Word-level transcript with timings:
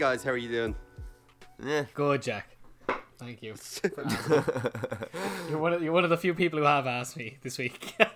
Guys, 0.00 0.24
how 0.24 0.30
are 0.30 0.36
you 0.38 0.48
doing? 0.48 0.74
Yeah. 1.62 1.84
Good, 1.92 2.22
Jack. 2.22 2.56
Thank 3.18 3.42
you. 3.42 3.54
you're 5.50 5.58
one 5.58 5.74
of 5.74 5.82
you're 5.82 5.92
one 5.92 6.04
of 6.04 6.10
the 6.10 6.16
few 6.16 6.32
people 6.32 6.58
who 6.58 6.64
have 6.64 6.86
asked 6.86 7.18
me 7.18 7.36
this 7.42 7.58
week. 7.58 7.94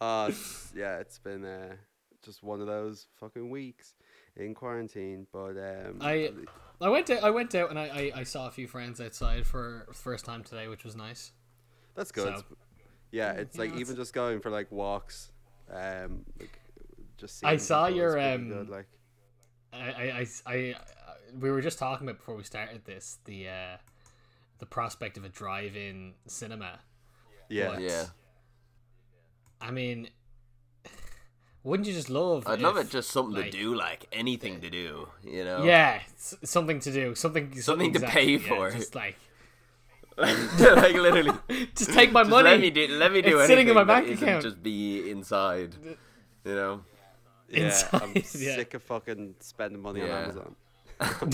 Uh, 0.00 0.26
it's, 0.28 0.70
yeah, 0.76 0.98
it's 0.98 1.18
been 1.18 1.44
uh, 1.44 1.74
just 2.22 2.42
one 2.42 2.60
of 2.60 2.66
those 2.66 3.06
fucking 3.18 3.48
weeks 3.48 3.94
in 4.36 4.54
quarantine. 4.54 5.26
But 5.32 5.56
um, 5.56 5.98
I 6.00 6.30
I 6.80 6.88
went 6.88 7.08
out, 7.10 7.24
I 7.24 7.30
went 7.30 7.54
out 7.56 7.70
and 7.70 7.78
I, 7.78 7.86
I, 8.14 8.20
I 8.20 8.22
saw 8.22 8.46
a 8.46 8.50
few 8.50 8.68
friends 8.68 9.00
outside 9.00 9.44
for 9.46 9.86
the 9.88 9.94
first 9.94 10.24
time 10.26 10.44
today, 10.44 10.68
which 10.68 10.84
was 10.84 10.94
nice. 10.94 11.32
that's 11.96 12.12
good. 12.12 12.36
so- 12.36 12.44
yeah, 13.10 13.32
it's 13.32 13.58
like 13.58 13.70
Yeah, 13.70 13.80
even 13.80 13.94
it's- 13.94 13.96
just 13.96 14.12
going 14.12 14.40
for 14.40 14.50
like 14.50 14.70
walks. 14.70 15.32
Um, 15.72 16.26
like 16.38 16.60
just. 17.16 17.42
I 17.44 17.56
saw 17.56 17.86
your, 17.86 18.20
um, 18.20 18.48
good, 18.50 18.68
like 18.68 18.86
I, 19.72 20.26
I, 20.46 20.52
I- 20.52 20.74
we 21.38 21.50
were 21.50 21.60
just 21.60 21.78
talking 21.78 22.06
about 22.06 22.18
before 22.18 22.36
we 22.36 22.44
started 22.44 22.84
this 22.84 23.18
the 23.24 23.48
uh, 23.48 23.76
the 24.58 24.66
prospect 24.66 25.16
of 25.16 25.24
a 25.24 25.28
drive-in 25.28 26.14
cinema. 26.26 26.80
yeah. 27.48 27.68
but- 27.70 27.80
Yeah. 27.82 28.04
I 29.60 29.70
mean, 29.70 30.08
wouldn't 31.62 31.86
you 31.86 31.94
just 31.94 32.10
love? 32.10 32.46
I'd 32.46 32.60
love 32.60 32.76
it 32.76 32.90
just 32.90 33.10
something 33.10 33.34
like- 33.42 33.50
to 33.52 33.58
do, 33.58 33.74
like 33.74 34.06
anything 34.12 34.60
to 34.60 34.70
do, 34.70 35.08
you 35.24 35.44
know? 35.44 35.64
Yeah, 35.64 36.00
something 36.16 36.80
to 36.80 36.92
do, 36.92 37.14
something, 37.14 37.58
Something 37.60 37.92
to 37.92 37.98
exactly, 37.98 38.38
pay 38.38 38.42
yeah, 38.44 38.48
for. 38.48 38.70
just 38.70 38.94
like 38.94 39.16
like 40.16 40.94
literally. 40.94 41.32
just 41.74 41.92
take 41.92 42.12
my 42.12 42.20
Just 42.22 42.30
money. 42.30 42.50
let 42.50 42.60
me 42.60 42.70
do 42.70 42.86
let 42.88 43.12
me 43.12 43.20
do 43.22 43.38
It's 43.38 43.48
sitting 43.48 43.68
in 43.68 43.70
anything 43.70 43.74
my 43.74 43.84
that 43.84 44.02
bank 44.04 44.08
isn't 44.12 44.28
account. 44.28 44.42
Just 44.44 44.62
be 44.62 45.10
inside. 45.10 45.74
You 46.44 46.54
know? 46.54 46.80
Yeah, 47.48 47.82
I'm 47.92 48.12
Inside, 48.12 48.14
yeah. 48.40 48.54
sick 48.56 48.74
of 48.74 48.82
fucking 48.84 49.34
spending 49.40 49.80
money 49.82 50.00
Yeah. 50.00 50.16
on 50.18 50.22
Amazon. 50.24 50.56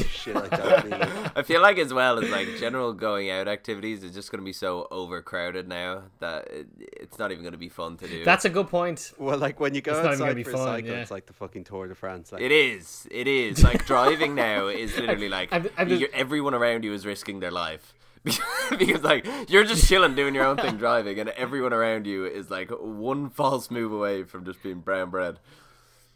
Shit 0.09 0.35
like 0.35 0.51
that. 0.51 1.33
I 1.37 1.43
feel 1.43 1.61
like 1.63 1.79
as 1.79 1.93
well 1.93 2.19
as 2.19 2.31
like 2.31 2.49
general 2.59 2.93
going 2.93 3.31
out 3.31 3.49
activities 3.49 4.03
is 4.03 4.15
just 4.15 4.31
going 4.33 4.41
to 4.41 4.45
be 4.45 4.53
so 4.53 4.87
overcrowded 4.91 5.69
now 5.69 6.05
that 6.21 6.49
it, 6.51 6.67
it's 6.79 7.19
not 7.19 7.31
even 7.33 7.43
going 7.43 7.53
to 7.53 7.59
be 7.59 7.69
fun 7.69 7.97
to 7.99 8.09
do. 8.09 8.25
That's 8.25 8.45
a 8.45 8.51
good 8.51 8.69
point. 8.69 9.13
Well, 9.19 9.39
like 9.39 9.61
when 9.61 9.75
you 9.75 9.81
go 9.83 9.93
It's 9.93 9.99
not 10.05 10.07
even 10.15 10.19
gonna 10.19 10.31
outside 10.31 10.37
be 10.37 10.43
for 10.45 10.53
fun, 10.53 10.61
a 10.61 10.65
cycle, 10.79 10.91
yeah. 10.91 10.97
it's 11.03 11.11
like 11.11 11.27
the 11.27 11.33
fucking 11.35 11.65
Tour 11.65 11.89
de 11.89 11.95
France. 11.95 12.33
Like, 12.33 12.43
It 12.43 12.53
is. 12.53 13.07
It 13.11 13.27
is. 13.29 13.63
Like 13.63 13.87
driving 13.87 14.35
now 14.35 14.69
is 14.69 14.97
literally 14.97 15.29
like 15.39 15.49
And- 15.53 15.71
and 15.77 15.91
the- 15.91 15.97
you're, 15.97 16.09
everyone 16.13 16.55
around 16.55 16.85
you 16.85 16.93
is 16.93 17.05
risking 17.07 17.41
their 17.41 17.51
life. 17.51 17.95
because 18.79 19.03
like 19.03 19.27
you're 19.49 19.65
just 19.65 19.89
chilling 19.89 20.15
doing 20.15 20.35
your 20.35 20.45
own 20.45 20.59
thing 20.59 20.77
driving 20.77 21.19
and 21.19 21.31
everyone 21.31 21.73
around 21.73 22.07
you 22.07 22.27
is 22.27 22.51
like 22.51 22.69
one 22.71 23.31
false 23.31 23.71
move 23.71 23.93
away 23.93 24.25
from 24.25 24.45
just 24.45 24.63
being 24.63 24.81
brown 24.81 25.09
bread. 25.09 25.39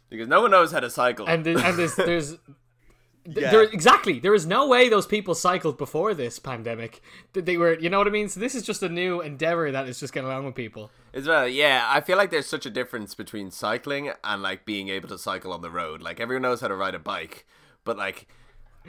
Because 0.09 0.27
no 0.27 0.39
one 0.43 0.51
knows 0.51 0.71
how 0.71 0.79
to 0.81 0.89
cycle. 0.91 1.25
And 1.27 1.43
the, 1.43 1.57
and 1.57 1.75
there's 1.79 1.95
there's 1.95 2.29
th- 2.29 2.39
Yeah. 3.27 3.49
there 3.49 3.63
exactly 3.63 4.19
there 4.19 4.35
is 4.35 4.45
no 4.45 4.67
way 4.67 4.87
those 4.87 5.07
people 5.07 5.33
cycled 5.33 5.77
before 5.77 6.13
this 6.13 6.37
pandemic. 6.37 7.01
They 7.33 7.57
were, 7.57 7.77
you 7.79 7.89
know 7.89 7.97
what 7.97 8.07
I 8.07 8.11
mean. 8.11 8.29
So 8.29 8.39
this 8.39 8.53
is 8.53 8.63
just 8.63 8.83
a 8.83 8.89
new 8.89 9.21
endeavor 9.21 9.71
that 9.71 9.89
is 9.89 9.99
just 9.99 10.13
getting 10.13 10.29
along 10.29 10.45
with 10.45 10.55
people. 10.55 10.91
As 11.13 11.27
well, 11.27 11.47
yeah, 11.47 11.85
I 11.87 12.01
feel 12.01 12.17
like 12.17 12.29
there's 12.29 12.45
such 12.45 12.65
a 12.65 12.69
difference 12.69 13.15
between 13.15 13.49
cycling 13.49 14.11
and 14.23 14.43
like 14.43 14.65
being 14.65 14.89
able 14.89 15.09
to 15.09 15.17
cycle 15.17 15.53
on 15.53 15.61
the 15.61 15.71
road. 15.71 16.01
Like 16.01 16.19
everyone 16.19 16.43
knows 16.43 16.61
how 16.61 16.67
to 16.67 16.75
ride 16.75 16.93
a 16.93 16.99
bike, 16.99 17.45
but 17.83 17.97
like 17.97 18.27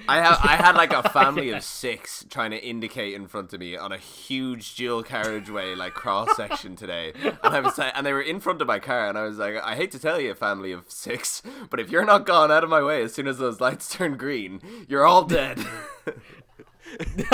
I 0.08 0.16
have 0.16 0.38
I 0.42 0.56
had 0.56 0.76
like 0.76 0.92
a 0.92 1.08
family 1.10 1.50
Yeah. 1.50 1.56
of 1.56 1.64
six 1.64 2.24
trying 2.30 2.50
to 2.52 2.62
indicate 2.64 3.14
in 3.14 3.26
front 3.28 3.52
of 3.52 3.60
me 3.60 3.76
on 3.76 3.92
a 3.92 3.98
huge 3.98 4.74
dual 4.76 5.02
carriageway 5.02 5.74
like 5.74 5.94
cross 5.94 6.36
section 6.36 6.76
today, 6.76 7.12
and 7.22 7.36
I 7.42 7.60
was 7.60 7.76
like, 7.78 7.92
and 7.96 8.06
they 8.06 8.12
were 8.12 8.22
in 8.22 8.40
front 8.40 8.60
of 8.60 8.68
my 8.68 8.78
car, 8.78 9.08
and 9.08 9.16
I 9.18 9.22
was 9.22 9.38
like, 9.38 9.56
I 9.62 9.74
hate 9.74 9.90
to 9.92 9.98
tell 9.98 10.20
you, 10.20 10.34
family 10.34 10.72
of 10.72 10.84
six, 10.88 11.42
but 11.70 11.80
if 11.80 11.90
you're 11.90 12.04
not 12.04 12.26
gone 12.26 12.50
out 12.52 12.64
of 12.64 12.70
my 12.70 12.82
way 12.82 13.02
as 13.02 13.14
soon 13.14 13.26
as 13.28 13.38
those 13.38 13.60
lights 13.60 13.88
turn 13.90 14.16
green, 14.16 14.60
you're 14.88 15.04
all 15.06 15.24
dead. 15.24 15.64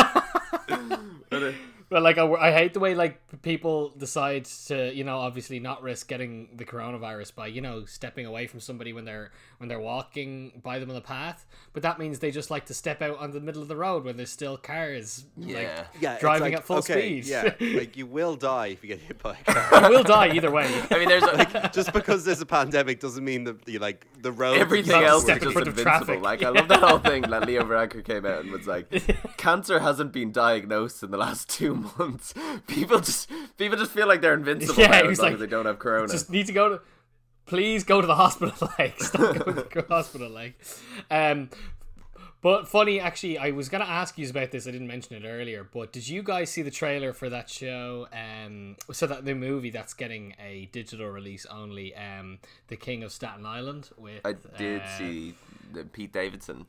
But, 1.31 1.43
uh, 1.43 1.53
But 1.93 2.03
like 2.03 2.17
I, 2.17 2.27
I 2.33 2.53
hate 2.53 2.73
the 2.73 2.81
way 2.81 2.95
like 2.95 3.21
people 3.43 3.91
decide 3.91 4.47
to 4.69 4.95
you 4.95 5.05
know 5.05 5.19
obviously 5.19 5.61
not 5.61 5.83
risk 5.83 6.09
getting 6.09 6.49
the 6.57 6.65
coronavirus 6.65 7.35
by 7.35 7.49
you 7.49 7.61
know 7.61 7.85
stepping 7.85 8.25
away 8.25 8.47
from 8.47 8.61
somebody 8.61 8.95
when 8.95 9.05
they're 9.05 9.31
when 9.59 9.69
they're 9.69 9.79
walking 9.79 10.63
by 10.63 10.79
them 10.79 10.89
on 10.89 10.95
the 10.95 11.03
path. 11.03 11.45
But 11.75 11.83
that 11.83 11.99
means 11.99 12.19
they 12.19 12.31
just 12.31 12.51
like 12.51 12.65
to 12.67 12.75
step 12.75 13.03
out 13.03 13.19
on 13.19 13.33
the 13.33 13.41
middle 13.41 13.61
of 13.61 13.69
the 13.69 13.77
road 13.77 14.05
when 14.05 14.17
there's 14.17 14.31
still 14.31 14.57
cars. 14.57 15.27
Yeah. 15.37 15.57
Like, 15.57 15.87
yeah, 16.01 16.19
driving 16.19 16.53
like, 16.53 16.55
at 16.55 16.65
full 16.65 16.79
okay, 16.79 17.21
speed. 17.21 17.27
Yeah, 17.27 17.53
like 17.61 17.95
you 17.95 18.07
will 18.07 18.37
die 18.37 18.69
if 18.69 18.83
you 18.83 18.89
get 18.89 19.01
hit 19.01 19.23
by 19.23 19.37
a 19.47 19.53
car. 19.53 19.91
you 19.91 19.97
will 19.99 20.03
die 20.03 20.35
either 20.35 20.51
way. 20.51 20.65
I 20.91 20.99
mean, 20.99 21.09
there's 21.11 21.25
a, 21.25 21.71
Just 21.75 21.93
because 21.93 22.25
there's 22.25 22.41
a 22.41 22.47
pandemic 22.47 23.01
doesn't 23.01 23.23
mean 23.23 23.45
that 23.45 23.69
you 23.69 23.81
like 23.81 24.07
the 24.23 24.33
road. 24.33 24.57
everything 24.57 25.03
else 25.03 25.25
is 25.25 25.41
just 25.41 25.53
front 25.53 25.69
invincible. 25.69 25.83
traffic. 25.83 26.23
Like 26.23 26.43
I 26.43 26.49
love 26.49 26.69
that 26.69 26.81
whole 26.81 27.01
thing 27.01 27.21
that 27.23 27.47
Leo 27.47 27.65
Varadkar 27.65 28.03
came 28.03 28.25
out 28.25 28.45
and 28.45 28.51
was 28.51 28.67
like, 28.67 28.89
cancer 29.37 29.81
hasn't 29.81 30.13
been 30.15 30.33
diagnosed 30.33 31.03
in 31.03 31.11
the 31.11 31.19
last 31.19 31.51
two 31.51 31.82
months. 31.99 32.35
People 32.67 33.01
just 33.01 33.31
people 33.57 33.77
just 33.79 33.93
feel 33.93 34.07
like 34.09 34.21
they're 34.21 34.35
invincible 34.35 34.81
Yeah, 34.83 34.89
now 34.89 35.09
as 35.09 35.19
long 35.19 35.27
like, 35.27 35.35
as 35.35 35.41
they 35.41 35.47
don't 35.47 35.67
have 35.67 35.79
corona. 35.79 36.09
just 36.09 36.31
need 36.31 36.47
to 36.47 36.53
go 36.53 36.69
to 36.69 36.81
please 37.47 37.85
go 37.85 38.01
to 38.01 38.07
the 38.07 38.15
hospital 38.25 38.69
like 38.79 39.01
stop 39.01 39.35
going 39.37 39.57
to 39.57 39.69
the 39.73 39.85
hospital 39.89 40.31
like 40.31 40.55
um 41.11 41.51
but 42.41 42.69
funny 42.69 43.01
actually 43.01 43.37
i 43.37 43.51
was 43.51 43.69
gonna 43.69 43.85
ask 43.85 44.17
you 44.17 44.29
about 44.31 44.53
this 44.53 44.67
i 44.67 44.71
didn't 44.71 44.87
mention 44.87 45.17
it 45.17 45.27
earlier 45.27 45.65
but 45.73 45.93
did 45.93 46.07
you 46.09 46.23
guys 46.23 46.51
see 46.51 46.63
the 46.63 46.71
trailer 46.71 47.13
for 47.13 47.29
that 47.29 47.51
show 47.51 48.07
um 48.13 48.77
so 48.93 49.09
that 49.09 49.25
the 49.25 49.35
movie 49.35 49.71
that's 49.71 49.93
getting 49.93 50.35
a 50.39 50.69
digital 50.73 51.09
release 51.09 51.45
only 51.47 51.93
um 51.97 52.39
the 52.69 52.77
king 52.77 53.03
of 53.03 53.11
staten 53.11 53.45
island 53.45 53.91
with 53.99 54.25
I 54.25 54.35
did 54.57 54.83
uh, 54.83 54.99
see 54.99 55.35
the 55.73 55.85
Pete 55.85 56.13
Davidson. 56.13 56.67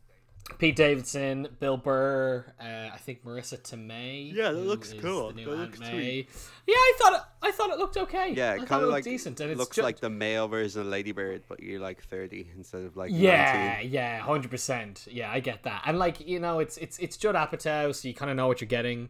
Pete 0.59 0.75
Davidson, 0.75 1.47
Bill 1.59 1.77
Burr, 1.77 2.45
uh, 2.59 2.63
I 2.93 2.97
think 2.97 3.23
Marisa 3.25 3.57
Tomei. 3.61 4.33
Yeah, 4.33 4.51
that 4.51 4.57
looks 4.57 4.93
cool. 5.01 5.29
The 5.29 5.33
new 5.35 5.45
That 5.49 5.55
looks 5.55 5.79
May. 5.79 5.89
sweet. 5.89 6.29
Yeah, 6.67 6.75
I 6.75 6.93
thought 6.99 7.13
it, 7.13 7.21
I 7.41 7.51
thought 7.51 7.69
it 7.69 7.77
looked 7.79 7.95
okay. 7.97 8.33
Yeah, 8.35 8.53
it 8.53 8.57
kind 8.59 8.71
of 8.73 8.81
looked 8.81 8.91
like 8.91 9.03
decent, 9.05 9.39
and 9.39 9.51
it's 9.51 9.57
looks 9.59 9.77
ju- 9.77 9.81
like 9.83 9.99
the 10.01 10.09
male 10.09 10.47
version 10.49 10.81
of 10.81 10.87
Lady 10.87 11.13
Bird, 11.13 11.43
but 11.47 11.61
you're 11.63 11.79
like 11.79 12.03
30 12.03 12.49
instead 12.57 12.83
of 12.83 12.97
like 12.97 13.11
Yeah, 13.13 13.73
19. 13.75 13.91
yeah, 13.91 14.19
hundred 14.19 14.51
percent. 14.51 15.07
Yeah, 15.09 15.31
I 15.31 15.39
get 15.39 15.63
that. 15.63 15.83
And 15.85 15.97
like 15.97 16.19
you 16.27 16.39
know, 16.41 16.59
it's 16.59 16.77
it's 16.77 16.99
it's 16.99 17.15
Judd 17.15 17.35
Apatow, 17.35 17.95
so 17.95 18.07
you 18.07 18.13
kind 18.13 18.29
of 18.29 18.35
know 18.37 18.47
what 18.47 18.59
you're 18.59 18.67
getting. 18.67 19.09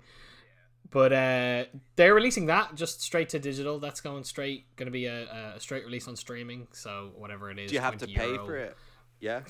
But 0.92 1.12
uh 1.14 1.66
they're 1.96 2.14
releasing 2.14 2.46
that 2.46 2.76
just 2.76 3.02
straight 3.02 3.30
to 3.30 3.40
digital. 3.40 3.80
That's 3.80 4.02
going 4.02 4.24
straight, 4.24 4.66
going 4.76 4.86
to 4.88 4.92
be 4.92 5.08
a, 5.08 5.54
a 5.56 5.60
straight 5.60 5.84
release 5.86 6.08
on 6.08 6.16
streaming. 6.16 6.68
So 6.74 7.10
whatever 7.18 7.50
it 7.50 7.58
is, 7.58 7.70
Do 7.72 7.76
you 7.76 7.82
have 7.82 7.98
to 7.98 8.06
20 8.06 8.14
pay 8.20 8.28
euro. 8.34 8.46
for 8.46 8.58
it? 8.58 8.78
Yeah. 9.24 9.42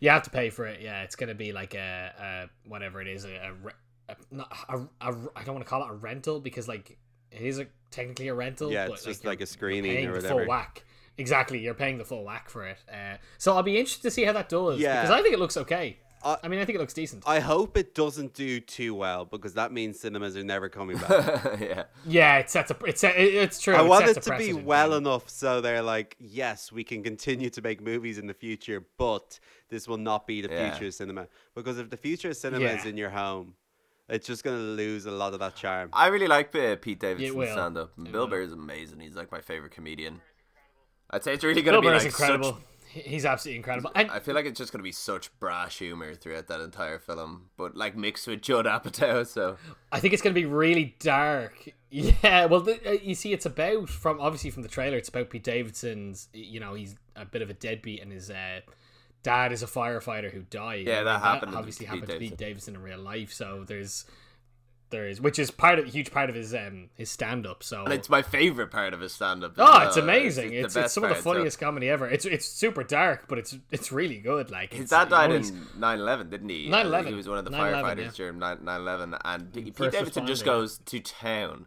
You 0.00 0.10
have 0.10 0.24
to 0.24 0.30
pay 0.30 0.50
for 0.50 0.66
it. 0.66 0.82
Yeah, 0.82 1.02
it's 1.04 1.16
going 1.16 1.28
to 1.28 1.34
be 1.34 1.52
like 1.52 1.74
a, 1.74 2.48
a 2.66 2.68
whatever 2.68 3.00
it 3.00 3.08
is, 3.08 3.24
a, 3.24 3.52
a, 4.08 4.12
a 4.12 4.16
not 4.30 4.54
a, 4.68 4.76
a, 5.00 5.16
I 5.34 5.42
don't 5.42 5.54
want 5.54 5.64
to 5.64 5.70
call 5.70 5.82
it 5.84 5.90
a 5.90 5.94
rental 5.94 6.38
because 6.38 6.68
like 6.68 6.98
it 7.30 7.40
is 7.40 7.58
a, 7.58 7.66
technically 7.90 8.28
a 8.28 8.34
rental. 8.34 8.70
Yeah, 8.70 8.88
but, 8.88 8.94
it's 8.94 9.04
just 9.04 9.24
you're- 9.24 9.32
like 9.32 9.40
a 9.40 9.46
screening 9.46 10.06
or 10.06 10.20
the 10.20 10.28
full 10.28 10.36
whatever. 10.36 10.48
whack. 10.48 10.84
Exactly, 11.16 11.60
you're 11.60 11.74
paying 11.74 11.96
the 11.98 12.04
full 12.04 12.24
whack 12.24 12.50
for 12.50 12.66
it. 12.66 12.78
Uh, 12.90 13.16
so 13.38 13.54
I'll 13.54 13.62
be 13.62 13.78
interested 13.78 14.02
to 14.02 14.10
see 14.10 14.24
how 14.24 14.32
that 14.32 14.48
does. 14.48 14.78
Yeah. 14.78 15.02
because 15.02 15.18
I 15.18 15.22
think 15.22 15.34
it 15.34 15.38
looks 15.40 15.56
okay. 15.56 15.98
I- 16.24 16.38
I 16.44 16.48
mean, 16.48 16.60
I 16.60 16.64
think 16.64 16.76
it 16.76 16.80
looks 16.80 16.94
decent. 16.94 17.24
I 17.26 17.40
hope 17.40 17.76
it 17.76 17.94
doesn't 17.94 18.34
do 18.34 18.60
too 18.60 18.94
well 18.94 19.24
because 19.24 19.54
that 19.54 19.72
means 19.72 20.00
cinemas 20.00 20.36
are 20.36 20.44
never 20.44 20.68
coming 20.68 20.96
back. 20.98 21.10
yeah. 21.60 21.84
yeah, 22.06 22.38
it 22.38 22.50
sets 22.50 22.70
a. 22.70 22.76
It's 22.86 23.04
a, 23.04 23.08
it- 23.20 23.34
it's 23.34 23.60
true. 23.60 23.74
I 23.74 23.84
it 23.84 23.88
want 23.88 24.06
it 24.06 24.22
to 24.22 24.36
be 24.38 24.52
well 24.52 24.90
man. 24.90 24.98
enough 24.98 25.28
so 25.28 25.60
they're 25.60 25.82
like, 25.82 26.16
yes, 26.20 26.70
we 26.72 26.84
can 26.84 27.02
continue 27.02 27.50
to 27.50 27.62
make 27.62 27.80
movies 27.80 28.18
in 28.18 28.26
the 28.26 28.34
future, 28.34 28.84
but 28.98 29.38
this 29.68 29.88
will 29.88 29.98
not 29.98 30.26
be 30.26 30.40
the 30.42 30.48
Yeah. 30.52 30.70
future 30.70 30.86
of 30.88 30.94
cinema. 30.94 31.28
Because 31.54 31.78
if 31.78 31.90
the 31.90 31.96
future 31.96 32.30
of 32.30 32.36
cinema 32.36 32.66
is 32.66 32.84
in 32.84 32.96
your 32.96 33.10
home, 33.10 33.54
it's 34.08 34.26
just 34.26 34.44
going 34.44 34.56
to 34.56 34.62
lose 34.62 35.06
a 35.06 35.10
lot 35.10 35.32
of 35.32 35.38
that 35.40 35.54
charm. 35.56 35.88
I 35.92 36.08
really 36.08 36.26
like 36.26 36.54
uh, 36.54 36.76
Pete 36.76 37.00
Davidson's 37.00 37.32
will. 37.34 37.46
stand 37.52 37.78
up. 37.78 37.92
Bill 37.96 38.12
will. 38.12 38.26
Burr 38.26 38.42
is 38.42 38.52
amazing. 38.52 39.00
He's 39.00 39.14
like 39.16 39.32
my 39.32 39.40
favorite 39.40 39.72
comedian. 39.72 40.20
I'd 41.10 41.22
say 41.24 41.34
it's 41.34 41.44
really 41.44 41.62
going 41.62 41.74
to 41.76 41.80
be 41.80 41.88
like 41.94 42.04
incredible. 42.04 42.52
such 42.52 42.56
He- 42.60 42.64
He's 42.92 43.24
absolutely 43.24 43.56
incredible. 43.56 43.90
And 43.94 44.10
I 44.10 44.20
feel 44.20 44.34
like 44.34 44.44
it's 44.44 44.58
just 44.58 44.70
going 44.70 44.80
to 44.80 44.84
be 44.84 44.92
such 44.92 45.36
brash 45.38 45.78
humor 45.78 46.14
throughout 46.14 46.46
that 46.48 46.60
entire 46.60 46.98
film, 46.98 47.48
but 47.56 47.74
like 47.74 47.96
mixed 47.96 48.26
with 48.26 48.42
Judd 48.42 48.66
Apatow. 48.66 49.26
So 49.26 49.56
I 49.90 49.98
think 49.98 50.12
it's 50.12 50.22
going 50.22 50.34
to 50.34 50.40
be 50.40 50.46
really 50.46 50.96
dark. 50.98 51.68
Yeah, 51.94 52.46
well, 52.46 52.62
the, 52.62 52.80
uh, 52.88 52.92
you 53.02 53.14
see, 53.14 53.34
it's 53.34 53.44
about 53.44 53.90
from 53.90 54.18
obviously 54.18 54.48
from 54.48 54.62
the 54.62 54.68
trailer. 54.70 54.96
It's 54.96 55.10
about 55.10 55.28
Pete 55.28 55.44
Davidson's. 55.44 56.28
You 56.32 56.58
know, 56.58 56.72
he's 56.72 56.96
a 57.16 57.26
bit 57.26 57.42
of 57.42 57.50
a 57.50 57.52
deadbeat, 57.52 58.00
and 58.00 58.10
his 58.10 58.30
uh, 58.30 58.60
dad 59.22 59.52
is 59.52 59.62
a 59.62 59.66
firefighter 59.66 60.32
who 60.32 60.40
died. 60.40 60.86
Yeah, 60.86 61.02
that 61.02 61.20
happened 61.20 61.52
to 61.52 61.58
Obviously, 61.58 61.84
Pete 61.84 61.94
happened 61.94 62.08
to 62.08 62.18
Pete 62.18 62.36
Davidson. 62.38 62.72
Davidson 62.72 62.74
in 62.76 62.82
real 62.82 62.98
life. 62.98 63.30
So 63.34 63.64
there's, 63.66 64.06
there 64.92 65.08
is, 65.08 65.20
which 65.20 65.40
is 65.40 65.50
part 65.50 65.80
of 65.80 65.86
a 65.86 65.88
huge 65.88 66.12
part 66.12 66.30
of 66.30 66.36
his 66.36 66.54
um 66.54 66.90
his 66.94 67.10
stand 67.10 67.46
up. 67.46 67.64
So 67.64 67.82
and 67.82 67.92
it's 67.92 68.08
my 68.08 68.22
favorite 68.22 68.70
part 68.70 68.94
of 68.94 69.00
his 69.00 69.12
stand 69.12 69.42
up. 69.42 69.54
oh, 69.58 69.86
it's 69.88 69.96
amazing. 69.96 70.52
It's, 70.52 70.66
it's, 70.66 70.74
best 70.74 70.94
some 70.94 71.02
of 71.02 71.10
the 71.10 71.16
so- 71.16 71.22
funniest 71.22 71.58
comedy 71.58 71.88
ever. 71.88 72.08
It's 72.08 72.24
it's 72.24 72.46
super 72.46 72.84
dark, 72.84 73.26
but 73.26 73.38
it's 73.38 73.56
it's 73.72 73.90
really 73.90 74.18
good. 74.18 74.50
Like 74.52 74.72
His 74.72 74.84
it's- 74.84 74.90
dad 74.90 75.10
died 75.10 75.30
know, 75.30 75.36
in 75.36 75.42
he's- 75.42 75.58
9/11, 75.76 76.30
didn't 76.30 76.48
he? 76.48 76.68
9/11. 76.68 77.08
He 77.08 77.14
was 77.14 77.28
one 77.28 77.38
of 77.38 77.44
the 77.44 77.50
firefighters 77.50 78.04
yeah. 78.04 78.10
during 78.14 78.38
9 78.38 78.58
9/11, 78.58 79.20
and 79.24 79.52
Pete 79.52 79.90
Davidson 79.90 80.26
just 80.26 80.44
goes 80.44 80.78
to 80.86 81.00
town 81.00 81.66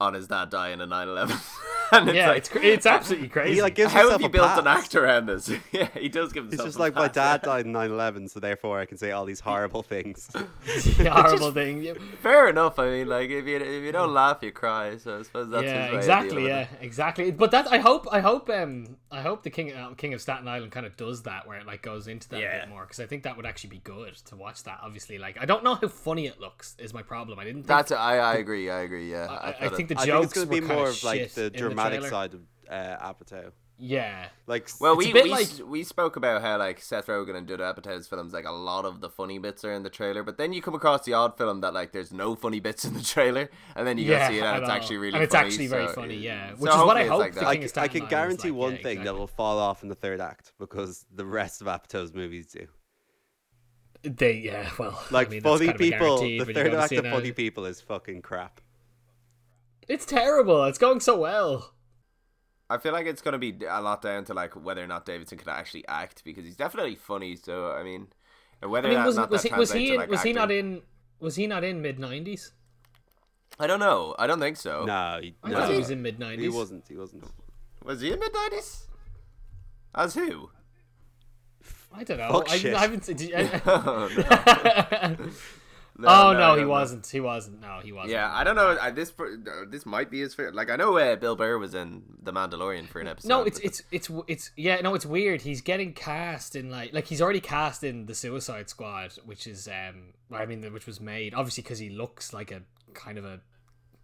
on 0.00 0.14
his 0.14 0.28
dad 0.28 0.50
dying 0.50 0.80
in 0.80 0.88
9/11. 0.88 1.30
and 1.92 2.08
it's 2.08 2.16
yeah, 2.16 2.28
like, 2.28 2.38
it's 2.38 2.48
cra- 2.48 2.62
it's 2.62 2.86
absolutely 2.86 3.28
crazy. 3.28 3.54
He 3.54 3.62
like 3.62 3.74
gives 3.74 3.92
how 3.92 4.10
have 4.10 4.20
you 4.20 4.26
a 4.26 4.30
built 4.30 4.46
pass. 4.46 4.58
an 4.58 4.66
actor 4.66 5.04
around 5.04 5.26
this? 5.26 5.50
yeah, 5.72 5.88
he 5.94 6.08
does 6.08 6.32
give 6.32 6.44
himself. 6.44 6.66
It's 6.66 6.76
just 6.76 6.78
a 6.78 6.80
like 6.80 6.94
my 6.94 7.08
pass. 7.08 7.40
dad 7.40 7.42
died 7.42 7.66
in 7.66 7.72
9/11, 7.72 8.30
so 8.30 8.40
therefore 8.40 8.78
I 8.78 8.86
can 8.86 8.96
say 8.96 9.10
all 9.10 9.24
these 9.24 9.40
horrible 9.40 9.82
things. 9.82 10.26
the 10.28 11.10
horrible 11.10 11.50
thing. 11.50 11.82
Yeah, 11.82 11.94
Fair 12.22 12.48
enough. 12.48 12.78
I 12.78 12.88
mean, 12.90 13.08
like 13.08 13.30
if 13.30 13.46
you 13.46 13.56
if 13.56 13.82
you 13.82 13.92
don't 13.92 14.12
laugh, 14.14 14.38
you 14.42 14.52
cry. 14.52 14.96
So 14.98 15.18
I 15.18 15.22
suppose 15.22 15.50
that's 15.50 15.64
yeah 15.64 15.82
his 15.82 15.90
way 15.90 15.96
of 15.96 15.98
exactly. 15.98 16.46
Yeah, 16.46 16.66
exactly. 16.80 17.30
But 17.32 17.50
that 17.50 17.72
I 17.72 17.78
hope 17.78 18.06
I 18.12 18.20
hope 18.20 18.48
um 18.50 18.96
I 19.10 19.22
hope 19.22 19.42
the 19.42 19.50
King 19.50 19.72
uh, 19.72 19.94
King 19.94 20.12
of 20.14 20.20
Staten 20.20 20.46
Island 20.46 20.70
kind 20.72 20.84
of 20.84 20.96
does 20.96 21.22
that 21.22 21.46
where 21.46 21.58
it 21.58 21.66
like 21.66 21.82
goes 21.82 22.08
into 22.08 22.28
that 22.30 22.38
a 22.38 22.60
bit 22.60 22.68
more 22.68 22.82
because 22.82 23.00
I 23.00 23.06
think 23.06 23.22
that 23.22 23.36
would 23.36 23.46
actually 23.46 23.70
be 23.70 23.78
good 23.78 24.14
to 24.26 24.36
watch 24.36 24.64
that. 24.64 24.80
Obviously, 24.82 25.18
like 25.18 25.38
I 25.40 25.46
don't 25.46 25.64
know 25.64 25.74
how 25.74 25.88
funny 25.88 26.26
it 26.26 26.38
looks 26.40 26.76
is 26.78 26.92
my 26.92 27.02
problem. 27.02 27.38
I 27.38 27.44
didn't. 27.44 27.62
Think, 27.62 27.68
That's 27.68 27.92
I 27.92 28.18
I 28.18 28.34
agree. 28.34 28.70
I 28.70 28.80
agree. 28.80 29.10
Yeah, 29.10 29.26
I, 29.30 29.48
I 29.48 29.52
thought 29.68 29.76
think 29.76 29.90
it- 29.90 29.94
the 29.96 30.00
I 30.02 30.06
jokes 30.06 30.20
think 30.20 30.24
it's 30.24 30.34
going 30.34 30.48
to 30.48 30.54
be 30.54 30.60
were 30.60 30.66
more 30.82 30.92
kinda 30.92 31.06
like 31.06 31.20
shit 31.20 31.34
the 31.34 31.44
in 31.46 31.52
dramatic 31.52 32.00
trailer. 32.00 32.10
side 32.10 32.34
of 32.34 32.40
uh, 32.70 33.12
Apatow. 33.14 33.52
Yeah, 33.80 34.26
Like, 34.48 34.68
Well, 34.80 34.96
we 34.96 35.12
we, 35.12 35.22
like- 35.30 35.46
we 35.64 35.84
spoke 35.84 36.16
about 36.16 36.42
how 36.42 36.58
like 36.58 36.80
Seth 36.80 37.06
Rogen 37.06 37.36
and 37.36 37.46
Judd 37.46 37.60
Apatow's 37.60 38.08
films, 38.08 38.32
like 38.32 38.44
a 38.44 38.50
lot 38.50 38.84
of 38.84 39.00
the 39.00 39.08
funny 39.08 39.38
bits 39.38 39.64
are 39.64 39.72
in 39.72 39.84
the 39.84 39.88
trailer, 39.90 40.24
but 40.24 40.36
then 40.36 40.52
you 40.52 40.60
come 40.60 40.74
across 40.74 41.04
the 41.04 41.12
odd 41.12 41.38
film 41.38 41.60
that 41.60 41.72
like 41.74 41.92
there's 41.92 42.12
no 42.12 42.34
funny 42.34 42.58
bits 42.58 42.84
in 42.84 42.94
the 42.94 43.02
trailer, 43.02 43.48
and 43.76 43.86
then 43.86 43.96
you 43.96 44.08
go 44.08 44.18
see 44.28 44.38
it 44.38 44.42
and 44.42 44.58
it's 44.58 44.66
know. 44.68 44.74
actually 44.74 44.96
really 44.96 45.14
and 45.14 45.22
it's 45.22 45.32
funny, 45.32 45.46
actually 45.46 45.66
very 45.68 45.86
so- 45.86 45.92
funny. 45.92 46.16
Yeah, 46.16 46.50
so 46.50 46.56
which 46.56 46.72
is 46.72 46.76
what 46.78 46.96
I 46.96 47.04
hope 47.06 47.20
like 47.20 47.34
the 47.34 47.40
that. 47.40 47.78
I, 47.78 47.82
I 47.84 47.88
can 47.88 48.06
guarantee 48.06 48.50
like, 48.50 48.58
one 48.58 48.70
yeah, 48.72 48.82
thing 48.82 48.86
exactly. 48.98 49.04
that 49.04 49.14
will 49.14 49.26
fall 49.28 49.58
off 49.60 49.84
in 49.84 49.88
the 49.88 49.94
third 49.94 50.20
act 50.20 50.52
because 50.58 51.06
the 51.14 51.24
rest 51.24 51.60
of 51.60 51.68
Apatow's 51.68 52.12
movies 52.12 52.48
do. 52.48 52.66
They 54.02 54.38
yeah, 54.38 54.70
well, 54.78 55.00
Like 55.12 55.28
I 55.28 55.30
mean, 55.30 55.42
funny 55.42 55.66
kind 55.66 55.70
of 55.70 55.78
people, 55.78 56.18
the 56.18 56.44
third 56.52 56.74
act 56.74 56.92
of 56.92 57.04
funny 57.04 57.30
people 57.32 57.64
is 57.64 57.80
fucking 57.80 58.22
crap. 58.22 58.60
It's 59.88 60.04
terrible. 60.04 60.64
It's 60.64 60.78
going 60.78 60.98
so 61.00 61.16
well. 61.18 61.74
I 62.70 62.78
feel 62.78 62.92
like 62.92 63.06
it's 63.06 63.22
gonna 63.22 63.38
be 63.38 63.56
a 63.68 63.80
lot 63.80 64.02
down 64.02 64.24
to 64.26 64.34
like 64.34 64.54
whether 64.54 64.82
or 64.82 64.86
not 64.86 65.06
Davidson 65.06 65.38
can 65.38 65.48
actually 65.48 65.86
act 65.88 66.22
because 66.24 66.44
he's 66.44 66.56
definitely 66.56 66.96
funny. 66.96 67.36
So 67.36 67.72
I 67.72 67.82
mean, 67.82 68.08
whether 68.62 68.88
I 68.88 68.90
mean, 68.90 69.00
or 69.00 69.06
was, 69.06 69.16
not 69.16 69.30
was 69.30 69.42
that 69.42 69.52
he 69.52 69.58
was 69.58 69.70
translates 69.70 69.72
he 69.72 69.86
to, 69.88 69.94
in, 69.94 70.00
like, 70.00 70.10
was 70.10 70.22
he 70.22 70.32
not 70.32 70.50
in 70.50 70.82
was 71.20 71.36
he 71.36 71.46
not 71.46 71.64
in 71.64 71.80
mid 71.80 71.98
nineties? 71.98 72.52
I 73.58 73.66
don't 73.66 73.80
know. 73.80 74.14
I 74.18 74.26
don't 74.26 74.38
think 74.38 74.56
so. 74.56 74.84
No, 74.84 75.18
he, 75.20 75.34
I 75.42 75.50
no, 75.50 75.56
thought 75.58 75.70
he 75.70 75.78
was 75.78 75.90
in 75.90 76.02
mid 76.02 76.18
nineties. 76.18 76.44
he 76.44 76.48
wasn't. 76.48 76.86
He 76.88 76.96
wasn't. 76.96 77.24
Was 77.84 78.00
he 78.00 78.12
in 78.12 78.20
mid 78.20 78.32
nineties? 78.32 78.86
As 79.94 80.14
who? 80.14 80.50
I 81.92 82.04
don't 82.04 82.18
know. 82.18 82.32
Fuck 82.32 82.50
I, 82.50 82.58
shit. 82.58 82.74
I 82.74 82.80
haven't. 82.80 83.04
Did, 83.04 83.34
I, 83.34 83.60
oh 83.66 85.16
no. 85.18 85.30
Oh 86.06 86.32
no, 86.32 86.38
no, 86.38 86.50
he 86.50 86.56
don't 86.56 86.66
know. 86.66 86.68
wasn't. 86.68 87.06
He 87.06 87.20
wasn't. 87.20 87.60
No, 87.60 87.80
he 87.82 87.92
wasn't. 87.92 88.12
Yeah, 88.12 88.32
I 88.32 88.44
don't 88.44 88.56
know. 88.56 88.76
I, 88.80 88.90
this 88.90 89.12
uh, 89.18 89.64
this 89.68 89.84
might 89.84 90.10
be 90.10 90.20
his 90.20 90.34
favorite. 90.34 90.54
Like 90.54 90.70
I 90.70 90.76
know 90.76 90.96
uh, 90.96 91.16
Bill 91.16 91.36
Burr 91.36 91.58
was 91.58 91.74
in 91.74 92.02
The 92.22 92.32
Mandalorian 92.32 92.88
for 92.88 93.00
an 93.00 93.08
episode. 93.08 93.28
No, 93.28 93.42
it's 93.42 93.58
it's 93.60 93.82
it's 93.90 94.10
it's 94.26 94.50
yeah. 94.56 94.80
No, 94.80 94.94
it's 94.94 95.06
weird. 95.06 95.42
He's 95.42 95.60
getting 95.60 95.92
cast 95.92 96.54
in 96.54 96.70
like 96.70 96.92
like 96.92 97.06
he's 97.06 97.20
already 97.20 97.40
cast 97.40 97.82
in 97.82 98.06
the 98.06 98.14
Suicide 98.14 98.68
Squad, 98.68 99.12
which 99.24 99.46
is 99.46 99.68
um 99.68 100.12
I 100.32 100.46
mean 100.46 100.62
which 100.72 100.86
was 100.86 101.00
made 101.00 101.34
obviously 101.34 101.62
because 101.62 101.78
he 101.78 101.90
looks 101.90 102.32
like 102.32 102.50
a 102.50 102.62
kind 102.94 103.18
of 103.18 103.24
a 103.24 103.40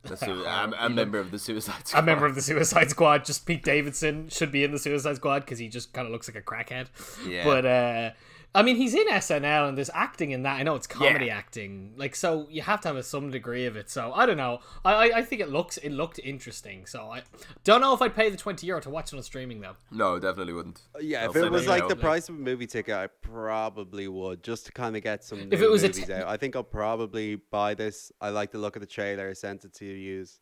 the 0.02 0.16
sui- 0.16 0.46
I'm 0.46 0.74
a 0.78 0.88
member 0.90 1.18
of 1.18 1.30
the 1.30 1.38
Suicide 1.38 1.86
Squad. 1.88 2.00
a 2.00 2.02
member 2.02 2.26
of 2.26 2.34
the 2.34 2.42
Suicide 2.42 2.90
Squad. 2.90 3.24
Just 3.24 3.46
Pete 3.46 3.62
Davidson 3.62 4.28
should 4.28 4.52
be 4.52 4.64
in 4.64 4.72
the 4.72 4.78
Suicide 4.78 5.16
Squad 5.16 5.40
because 5.40 5.58
he 5.58 5.68
just 5.68 5.92
kind 5.92 6.06
of 6.06 6.12
looks 6.12 6.28
like 6.28 6.36
a 6.36 6.42
crackhead. 6.42 6.88
Yeah. 7.26 7.44
But 7.44 7.64
uh, 7.66 8.10
I 8.56 8.62
mean, 8.62 8.76
he's 8.76 8.94
in 8.94 9.08
SNL 9.08 9.68
and 9.68 9.76
there's 9.76 9.90
acting 9.92 10.30
in 10.30 10.44
that. 10.44 10.60
I 10.60 10.62
know 10.62 10.76
it's 10.76 10.86
comedy 10.86 11.26
Yeah. 11.26 11.36
acting, 11.38 11.92
like 11.96 12.14
so 12.14 12.46
you 12.48 12.62
have 12.62 12.80
to 12.82 12.88
have 12.88 12.96
a, 12.96 13.02
some 13.02 13.30
degree 13.32 13.66
of 13.66 13.74
it. 13.76 13.90
So 13.90 14.12
I 14.14 14.26
don't 14.26 14.36
know. 14.36 14.60
I, 14.84 14.92
I 14.94 15.18
I 15.18 15.22
think 15.22 15.40
it 15.42 15.48
looks 15.48 15.76
it 15.78 15.90
looked 15.90 16.20
interesting. 16.22 16.86
So 16.86 17.10
I 17.10 17.22
don't 17.64 17.80
know 17.80 17.94
if 17.94 18.00
I'd 18.00 18.14
pay 18.14 18.30
the 18.30 18.36
twenty 18.36 18.68
euro 18.68 18.80
to 18.82 18.90
watch 18.90 19.12
it 19.12 19.16
on 19.16 19.22
streaming 19.24 19.60
though. 19.60 19.74
No, 19.90 20.20
definitely 20.20 20.52
wouldn't. 20.52 20.80
Yeah, 21.00 21.24
I'll 21.24 21.30
if 21.30 21.36
it 21.36 21.50
was 21.50 21.66
like 21.66 21.88
the 21.88 21.96
price 21.96 22.28
of 22.28 22.36
a 22.36 22.38
movie 22.38 22.68
ticket, 22.68 22.94
I 22.94 23.08
probably 23.22 24.06
would 24.06 24.44
just 24.44 24.66
to 24.66 24.72
kind 24.72 24.96
of 24.96 25.02
get 25.02 25.24
some. 25.24 25.40
If 25.50 25.58
new 25.60 25.66
it 25.66 25.70
was 25.70 25.82
a 25.82 25.88
movies 25.88 26.06
t- 26.06 26.12
out. 26.12 26.28
I 26.28 26.36
think 26.36 26.54
I'll 26.54 26.62
probably 26.62 27.34
buy 27.50 27.74
this. 27.74 28.12
I 28.20 28.28
like 28.30 28.52
the 28.52 28.58
look 28.58 28.76
of 28.76 28.80
the 28.80 28.86
trailer. 28.86 29.28
I 29.28 29.32
sent 29.32 29.64
it 29.64 29.74
to 29.74 29.84
you 29.84 29.94
use, 29.94 30.38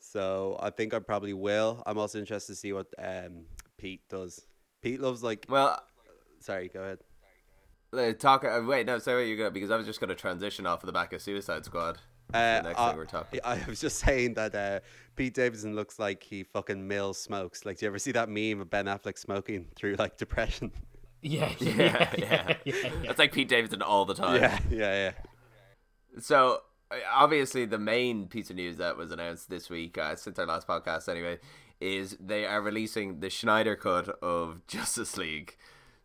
so 0.00 0.56
I 0.60 0.70
think 0.70 0.94
I 0.94 0.98
probably 0.98 1.32
will. 1.32 1.82
I'm 1.86 1.96
also 1.98 2.18
interested 2.18 2.52
to 2.54 2.56
see 2.56 2.72
what 2.72 2.88
um, 2.98 3.44
Pete 3.78 4.02
does. 4.08 4.46
Pete 4.82 5.00
loves 5.00 5.22
like. 5.22 5.46
Well, 5.48 5.80
Sorry, 6.40 6.68
go 6.68 6.80
ahead. 6.82 6.98
Uh, 7.92 8.12
talk. 8.12 8.44
Uh, 8.44 8.62
wait, 8.64 8.86
no, 8.86 8.98
say 8.98 9.14
what 9.14 9.20
you 9.20 9.36
got 9.36 9.52
because 9.52 9.70
I 9.70 9.76
was 9.76 9.86
just 9.86 10.00
going 10.00 10.08
to 10.08 10.14
transition 10.14 10.66
off 10.66 10.82
of 10.82 10.86
the 10.86 10.92
back 10.92 11.12
of 11.12 11.20
Suicide 11.20 11.64
Squad. 11.64 11.98
Uh, 12.32 12.56
the 12.56 12.68
next 12.68 12.78
I, 12.80 12.88
thing 12.88 12.96
we're 12.96 13.04
talking. 13.06 13.40
I 13.44 13.60
was 13.68 13.80
just 13.80 13.98
saying 13.98 14.34
that 14.34 14.54
uh, 14.54 14.80
Pete 15.16 15.34
Davidson 15.34 15.74
looks 15.74 15.98
like 15.98 16.22
he 16.22 16.44
fucking 16.44 16.86
mill 16.86 17.12
smokes. 17.12 17.66
Like, 17.66 17.78
do 17.78 17.86
you 17.86 17.88
ever 17.88 17.98
see 17.98 18.12
that 18.12 18.28
meme 18.28 18.60
of 18.60 18.70
Ben 18.70 18.86
Affleck 18.86 19.18
smoking 19.18 19.66
through 19.74 19.96
like 19.96 20.16
depression? 20.16 20.72
Yeah, 21.22 21.52
yeah, 21.60 21.68
Yeah, 21.70 21.76
yeah, 21.76 22.14
yeah. 22.16 22.56
yeah. 22.64 22.74
yeah. 22.74 22.90
That's 23.04 23.18
like 23.18 23.32
Pete 23.32 23.46
Davidson 23.46 23.82
all 23.82 24.06
the 24.06 24.14
time. 24.14 24.40
yeah, 24.40 24.58
yeah, 24.70 24.78
yeah. 24.78 25.12
So 26.18 26.62
uh, 26.90 26.96
obviously, 27.12 27.66
the 27.66 27.78
main 27.78 28.26
piece 28.26 28.48
of 28.48 28.56
news 28.56 28.78
that 28.78 28.96
was 28.96 29.10
announced 29.10 29.50
this 29.50 29.68
week, 29.68 29.98
uh, 29.98 30.16
since 30.16 30.38
our 30.38 30.46
last 30.46 30.66
podcast, 30.66 31.10
anyway, 31.10 31.38
is 31.80 32.16
they 32.20 32.46
are 32.46 32.60
releasing 32.60 33.20
the 33.20 33.30
Snyder 33.30 33.76
cut 33.76 34.08
of 34.22 34.62
Justice 34.66 35.16
League. 35.16 35.56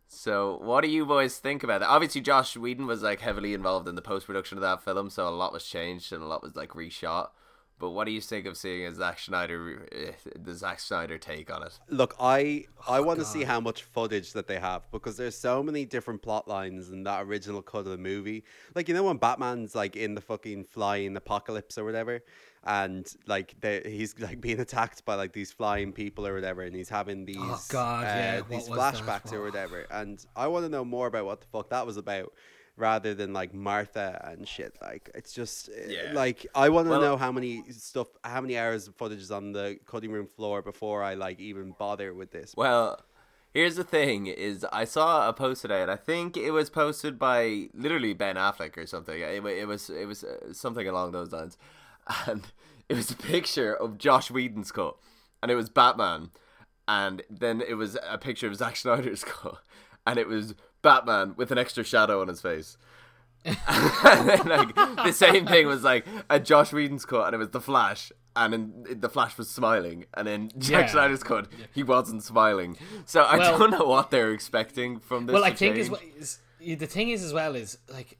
So, 0.08 0.58
what 0.62 0.82
do 0.82 0.90
you 0.90 1.04
boys 1.04 1.38
think 1.38 1.62
about 1.62 1.80
that? 1.80 1.88
Obviously, 1.88 2.20
Joss 2.20 2.56
Whedon 2.56 2.86
was 2.86 3.02
like 3.02 3.20
heavily 3.20 3.54
involved 3.54 3.88
in 3.88 3.96
the 3.96 4.02
post 4.02 4.26
production 4.26 4.56
of 4.56 4.62
that 4.62 4.82
film, 4.82 5.10
so 5.10 5.28
a 5.28 5.30
lot 5.30 5.52
was 5.52 5.64
changed 5.64 6.12
and 6.12 6.22
a 6.22 6.26
lot 6.26 6.42
was 6.42 6.54
like 6.54 6.70
reshot. 6.70 7.30
But 7.78 7.90
what 7.90 8.06
do 8.06 8.12
you 8.12 8.22
think 8.22 8.46
of 8.46 8.56
seeing 8.56 8.86
a 8.86 8.94
Zack 8.94 9.18
Snyder, 9.18 9.86
uh, 9.92 10.30
the 10.40 10.54
Zack 10.54 10.80
Snyder 10.80 11.18
take 11.18 11.52
on 11.52 11.62
it? 11.62 11.78
Look, 11.90 12.14
I 12.18 12.64
I 12.88 13.00
want 13.00 13.18
to 13.18 13.24
see 13.24 13.44
how 13.44 13.60
much 13.60 13.82
footage 13.82 14.32
that 14.32 14.46
they 14.46 14.58
have 14.58 14.90
because 14.90 15.18
there's 15.18 15.36
so 15.36 15.62
many 15.62 15.84
different 15.84 16.22
plot 16.22 16.48
lines 16.48 16.88
in 16.88 17.02
that 17.04 17.24
original 17.24 17.60
cut 17.60 17.80
of 17.80 17.86
the 17.86 17.98
movie. 17.98 18.44
Like 18.74 18.88
you 18.88 18.94
know 18.94 19.02
when 19.02 19.18
Batman's 19.18 19.74
like 19.74 19.94
in 19.94 20.14
the 20.14 20.22
fucking 20.22 20.64
flying 20.64 21.16
apocalypse 21.16 21.76
or 21.76 21.84
whatever, 21.84 22.22
and 22.66 23.06
like 23.26 23.54
they, 23.60 23.80
he's 23.84 24.18
like 24.18 24.40
being 24.40 24.60
attacked 24.60 25.04
by 25.04 25.14
like 25.14 25.32
these 25.32 25.52
flying 25.52 25.92
people 25.92 26.26
or 26.26 26.34
whatever, 26.34 26.62
and 26.62 26.74
he's 26.74 26.88
having 26.88 27.24
these 27.24 27.36
Oh, 27.38 27.60
God, 27.68 28.02
yeah, 28.02 28.34
uh, 28.36 28.40
what 28.42 28.50
these 28.50 28.68
was 28.68 28.78
that? 28.78 28.94
flashbacks 28.94 29.32
or 29.32 29.38
Oh. 29.40 29.44
whatever. 29.44 29.86
And 29.90 30.24
I 30.34 30.48
want 30.48 30.64
to 30.64 30.68
know 30.68 30.84
more 30.84 31.06
about 31.06 31.24
what 31.26 31.40
the 31.40 31.46
fuck 31.46 31.70
that 31.70 31.86
was 31.86 31.96
about. 31.96 32.32
Rather 32.78 33.14
than 33.14 33.32
like 33.32 33.54
Martha 33.54 34.20
and 34.30 34.46
shit, 34.46 34.76
like 34.82 35.08
it's 35.14 35.32
just 35.32 35.70
uh, 35.70 35.72
Yeah. 35.88 36.12
like 36.12 36.46
I 36.54 36.68
want 36.68 36.84
to 36.88 36.90
Well- 36.90 37.00
know 37.00 37.16
how 37.16 37.32
many 37.32 37.62
stuff, 37.70 38.08
how 38.22 38.42
many 38.42 38.58
hours 38.58 38.86
of 38.86 38.94
footage 38.96 39.20
is 39.20 39.30
on 39.30 39.52
the 39.52 39.78
cutting 39.86 40.10
room 40.12 40.26
floor 40.26 40.60
before 40.60 41.02
I 41.02 41.14
like 41.14 41.40
even 41.40 41.74
bother 41.78 42.12
with 42.12 42.32
this. 42.32 42.52
Well, 42.54 43.00
here's 43.54 43.76
the 43.76 43.84
thing: 43.84 44.26
is 44.26 44.66
I 44.70 44.84
saw 44.84 45.26
a 45.26 45.32
post 45.32 45.62
today, 45.62 45.80
and 45.80 45.90
I 45.90 45.96
think 45.96 46.36
it 46.36 46.50
was 46.50 46.68
posted 46.68 47.18
by 47.18 47.70
literally 47.72 48.12
Ben 48.12 48.36
Affleck 48.36 48.76
or 48.76 48.84
something. 48.86 49.18
It, 49.22 49.42
it 49.46 49.66
was 49.66 49.88
it 49.88 50.04
was 50.06 50.22
uh, 50.24 50.52
something 50.52 50.86
along 50.86 51.12
those 51.12 51.32
lines, 51.32 51.56
and 52.26 52.42
it 52.88 52.94
was 52.96 53.10
a 53.10 53.16
picture 53.16 53.74
of 53.74 53.98
Joss 53.98 54.30
Whedon's 54.30 54.72
cut, 54.72 54.96
and 55.42 55.50
it 55.50 55.54
was 55.56 55.68
Batman, 55.70 56.30
and 56.88 57.22
then 57.28 57.60
it 57.60 57.74
was 57.74 57.96
a 58.08 58.18
picture 58.18 58.46
of 58.46 58.56
Zack 58.56 58.76
Snyder's 58.76 59.24
cut, 59.26 59.58
and 60.06 60.18
it 60.18 60.28
was 60.28 60.54
Batman 60.82 61.34
with 61.36 61.50
an 61.50 61.58
extra 61.58 61.84
shadow 61.84 62.20
on 62.20 62.28
his 62.28 62.40
face. 62.40 62.76
and 63.44 64.28
then, 64.28 64.38
like 64.48 64.74
the 64.74 65.12
same 65.12 65.46
thing 65.46 65.66
was 65.68 65.84
like 65.84 66.04
a 66.28 66.40
Joss 66.40 66.72
Whedon's 66.72 67.04
cut, 67.04 67.26
and 67.26 67.34
it 67.34 67.38
was 67.38 67.50
the 67.50 67.60
Flash, 67.60 68.10
and 68.34 68.52
in, 68.54 69.00
the 69.00 69.08
Flash 69.08 69.38
was 69.38 69.48
smiling, 69.48 70.04
and 70.14 70.26
then 70.26 70.50
Zack 70.60 70.86
Yeah. 70.86 70.92
Snyder's 70.92 71.22
cut, 71.22 71.46
he 71.72 71.82
wasn't 71.84 72.24
smiling. 72.24 72.76
So 73.04 73.22
I 73.22 73.36
Well- 73.38 73.58
don't 73.58 73.70
know 73.70 73.84
what 73.84 74.10
they're 74.10 74.32
expecting 74.32 74.98
from 74.98 75.26
this. 75.26 75.34
well, 75.34 75.44
I 75.44 75.52
think 75.52 75.76
is, 75.76 75.90
is 76.18 76.38
the 76.60 76.86
thing 76.86 77.10
is 77.10 77.22
as 77.22 77.32
well 77.32 77.54
is 77.54 77.78
like 77.92 78.18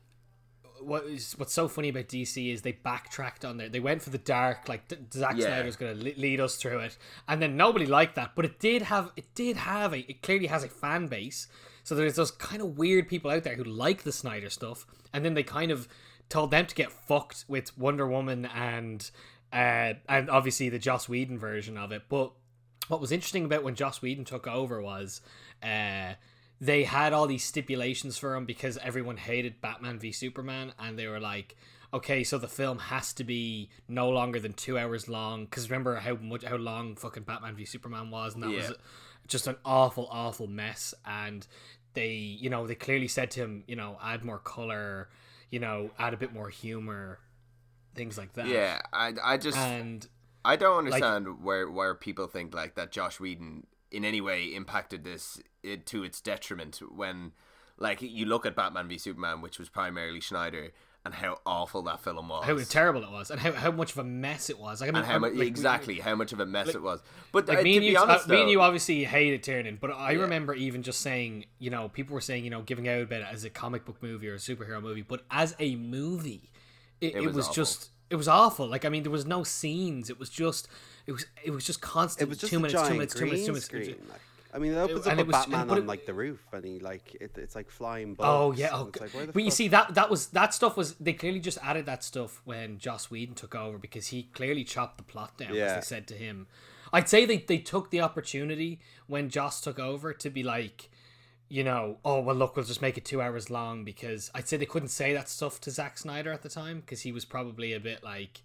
what 0.87 1.05
is 1.05 1.33
what's 1.39 1.53
so 1.53 1.69
funny 1.69 1.89
about 1.89 2.09
DC 2.09 2.53
is 2.53 2.63
they 2.63 2.73
backtracked 2.73 3.45
on 3.45 3.57
there. 3.57 3.69
They 3.69 3.81
went 3.81 4.03
for 4.03 4.11
the 4.11 4.19
dark, 4.19 4.69
like 4.69 4.89
D- 4.89 4.97
Zack 5.13 5.37
Yeah. 5.37 5.47
Snyder's 5.47 5.77
going 5.77 5.97
to 5.99 6.05
le- 6.05 6.19
lead 6.21 6.41
us 6.41 6.57
through 6.57 6.79
it, 6.81 6.97
and 7.29 7.43
then 7.43 7.57
nobody 7.57 7.87
liked 7.87 8.15
that. 8.15 8.33
But 8.35 8.45
it 8.45 8.59
did 8.59 8.83
have 8.83 9.11
it 9.17 9.35
did 9.35 9.57
have 9.57 9.93
a 9.93 9.99
it 10.11 10.23
clearly 10.23 10.47
has 10.47 10.65
a 10.65 10.69
fan 10.69 11.07
base. 11.07 11.49
So 11.85 11.95
there's 11.95 12.17
those 12.17 12.31
kind 12.31 12.63
of 12.63 12.79
weird 12.79 13.09
people 13.09 13.31
out 13.31 13.45
there 13.45 13.55
who 13.57 13.65
like 13.65 14.03
the 14.03 14.13
Snyder 14.13 14.51
stuff, 14.51 14.87
and 15.13 15.25
then 15.25 15.35
they 15.35 15.43
kind 15.43 15.71
of 15.71 15.87
told 16.29 16.51
them 16.51 16.67
to 16.67 16.75
get 16.75 16.91
fucked 16.91 17.45
with 17.47 17.77
Wonder 17.79 18.07
Woman 18.07 18.47
and 18.47 19.09
uh, 19.53 19.95
and 20.09 20.29
obviously 20.31 20.69
the 20.69 20.79
Joss 20.79 21.09
Whedon 21.09 21.39
version 21.39 21.77
of 21.77 21.93
it. 21.93 22.03
But 22.09 22.33
what 22.89 23.01
was 23.01 23.13
interesting 23.13 23.45
about 23.45 23.63
when 23.65 23.75
Joss 23.75 24.03
Whedon 24.03 24.25
took 24.25 24.47
over 24.47 24.81
was 24.83 25.21
uh, 25.63 26.15
they 26.61 26.85
had 26.85 27.13
all 27.13 27.27
these 27.27 27.45
stipulations 27.45 28.17
for 28.19 28.35
him 28.35 28.47
because 28.47 28.79
everyone 28.79 29.17
hated 29.17 29.61
Batman 29.61 29.99
v 29.99 30.13
Superman, 30.13 30.73
and 30.79 30.99
they 30.99 31.07
were 31.07 31.21
like, 31.21 31.57
okay, 31.93 32.25
so 32.25 32.39
the 32.39 32.49
film 32.49 32.79
has 32.79 33.13
to 33.15 33.25
be 33.25 33.71
no 33.89 34.09
longer 34.11 34.41
than 34.41 34.53
two 34.53 34.79
hours 34.79 35.09
long. 35.09 35.45
Because 35.45 35.71
remember 35.71 35.97
how 35.97 36.15
much 36.17 36.45
how 36.45 36.57
long 36.57 36.97
fucking 36.97 37.23
Batman 37.25 37.55
v 37.57 37.65
Superman 37.65 38.11
was, 38.11 38.35
and 38.35 38.43
that 38.43 38.51
Yeah. 38.51 38.69
was 38.69 38.73
just 39.27 39.47
an 39.47 39.57
awful, 39.65 40.09
awful 40.11 40.47
mess. 40.47 40.95
And 41.05 41.47
they, 41.95 42.13
you 42.15 42.51
know, 42.51 42.67
they 42.67 42.75
clearly 42.75 43.09
said 43.09 43.31
to 43.33 43.41
him, 43.41 43.65
you 43.67 43.77
know, 43.77 43.99
add 44.03 44.25
more 44.25 44.39
color, 44.39 45.09
you 45.51 45.59
know, 45.61 45.91
add 45.99 46.15
a 46.15 46.17
bit 46.17 46.33
more 46.33 46.49
humor, 46.51 47.19
things 47.95 48.19
like 48.19 48.33
that. 48.35 48.47
yeah, 48.49 48.81
I 48.93 49.15
I 49.23 49.37
just 49.37 49.59
and 49.59 50.07
I 50.45 50.57
don't 50.57 50.79
understand 50.79 51.43
where 51.43 51.71
where 51.71 51.95
people 51.95 52.27
think 52.29 52.55
like 52.55 52.75
that 52.77 52.93
Joss 52.93 53.19
Whedon 53.19 53.67
in 53.97 54.05
any 54.05 54.21
way 54.21 54.45
impacted 54.55 55.03
this 55.05 55.41
it, 55.63 55.87
to 55.87 56.05
its 56.05 56.21
detriment 56.21 56.81
when 56.95 57.33
like 57.79 58.01
you 58.03 58.25
look 58.27 58.47
at 58.47 58.55
Batman 58.55 58.89
v 58.89 58.99
Superman, 58.99 59.41
which 59.43 59.59
was 59.59 59.69
primarily 59.69 60.21
Snyder, 60.21 60.73
and 61.05 61.15
how 61.15 61.39
awful 61.45 61.83
that 61.83 62.01
film 62.01 62.29
was. 62.29 62.45
how 62.45 62.57
terrible 62.59 63.03
it 63.05 63.11
was, 63.11 63.31
and 63.31 63.39
how, 63.41 63.53
how 63.53 63.71
much 63.71 63.93
of 63.93 63.99
a 63.99 64.05
mess 64.05 64.49
it 64.51 64.59
was. 64.59 64.81
Like, 64.81 64.91
I 64.91 64.93
mean, 64.93 65.03
how 65.05 65.13
I'm- 65.13 65.21
mu- 65.21 65.29
like, 65.29 65.39
we- 65.39 65.47
exactly 65.47 65.97
how 66.01 66.15
much 66.15 66.33
of 66.33 66.41
a 66.41 66.47
mess 66.47 66.69
it 66.69 66.83
was. 66.83 67.01
But 67.33 67.49
like 67.49 67.59
uh, 67.59 67.63
me 67.63 67.73
to 67.73 67.77
and 67.79 67.87
you, 67.87 67.99
honest, 67.99 68.29
uh, 68.29 68.33
me 68.33 68.41
and 68.43 68.51
you 68.51 68.61
obviously 68.61 69.05
hated 69.05 69.43
Tiernan, 69.43 69.79
but 69.81 69.91
I 69.93 70.13
Yeah. 70.13 70.23
remember 70.23 70.55
even 70.55 70.83
just 70.83 71.01
saying, 71.01 71.47
you 71.59 71.71
know, 71.71 71.89
people 71.89 72.15
were 72.15 72.21
saying, 72.21 72.45
you 72.45 72.51
know, 72.51 72.63
giving 72.63 72.89
out 72.89 73.03
about 73.03 73.21
it 73.23 73.29
as 73.31 73.45
a 73.45 73.51
comic 73.51 73.85
book 73.85 74.03
movie 74.03 74.29
or 74.29 74.35
a 74.35 74.39
superhero 74.39 74.81
movie, 74.83 75.03
but 75.03 75.25
as 75.31 75.55
a 75.59 75.77
movie, 75.77 76.51
it, 77.01 77.15
it, 77.17 77.21
was 77.27 77.37
was, 77.37 77.49
just, 77.51 77.91
it 78.11 78.17
was 78.17 78.29
awful. 78.29 78.67
Like, 78.69 78.85
I 78.85 78.89
mean, 78.89 79.03
there 79.03 79.13
was 79.13 79.27
no 79.27 79.43
scenes. 79.43 80.11
It 80.11 80.19
was 80.19 80.31
just, 80.31 80.69
it 81.07 81.13
was, 81.13 81.27
it 81.45 81.51
was 81.51 81.65
just 81.65 81.81
constant. 81.81 82.27
It 82.27 82.29
was 82.29 82.39
just 82.39 82.53
two 82.53 82.59
minutes, 82.59 82.73
giant 82.75 82.89
two 82.89 82.95
minutes, 82.99 83.15
two 83.15 83.25
minutes, 83.27 83.47
two 83.47 83.53
minutes. 83.53 83.65
screen. 83.67 83.97
Like, 84.09 84.21
I 84.55 84.59
mean, 84.59 84.73
it 84.73 84.77
opens 84.79 85.07
up 85.07 85.13
it 85.19 85.21
a 85.21 85.25
was- 85.25 85.33
Batman 85.33 85.69
on 85.71 85.87
like 85.87 86.07
the 86.07 86.15
roof, 86.15 86.41
and 86.53 86.65
he 86.65 86.79
like 86.79 87.15
it, 87.21 87.33
it's 87.37 87.55
like 87.55 87.69
flying 87.71 88.17
Oh 88.19 88.53
yeah, 88.53 88.71
oh, 88.73 88.87
it's 88.89 89.01
like, 89.01 89.11
where 89.13 89.27
the 89.27 89.33
but 89.33 89.43
you 89.43 89.51
see 89.51 89.69
that 89.69 89.95
that 89.97 90.09
was 90.09 90.29
that 90.29 90.55
stuff 90.55 90.77
was 90.79 90.95
they 90.95 91.13
clearly 91.13 91.41
just 91.41 91.59
added 91.63 91.85
that 91.87 92.03
stuff 92.03 92.41
when 92.45 92.79
Joss 92.79 93.11
Whedon 93.11 93.35
took 93.35 93.55
over 93.55 93.77
because 93.77 94.07
he 94.07 94.23
clearly 94.33 94.65
chopped 94.65 94.97
the 94.97 95.05
plot 95.05 95.37
down 95.37 95.51
as 95.51 95.57
Yeah. 95.57 95.75
they 95.75 95.81
said 95.83 96.07
to 96.09 96.15
him. 96.15 96.47
I'd 96.93 97.09
say 97.09 97.27
they 97.27 97.39
they 97.39 97.59
took 97.59 97.91
the 97.91 98.01
opportunity 98.01 98.81
when 99.09 99.29
Joss 99.29 99.61
took 99.61 99.79
over 99.79 100.15
to 100.15 100.31
be 100.31 100.43
like, 100.43 100.89
you 101.49 101.65
know, 101.65 101.99
oh 102.05 102.21
well, 102.21 102.37
look, 102.37 102.57
we'll 102.57 102.65
just 102.65 102.83
make 102.83 102.99
it 102.99 103.05
two 103.05 103.23
hours 103.23 103.51
long 103.51 103.85
because 103.85 104.31
I'd 104.35 104.49
say 104.49 104.57
they 104.57 104.67
couldn't 104.67 104.89
say 104.89 105.13
that 105.13 105.29
stuff 105.29 105.61
to 105.63 105.71
Zack 105.71 105.99
Snyder 105.99 106.33
at 106.33 106.43
the 106.43 106.49
time 106.49 106.81
because 106.81 107.03
he 107.03 107.13
was 107.13 107.25
probably 107.25 107.73
a 107.73 107.81
bit 107.81 108.03
like 108.03 108.41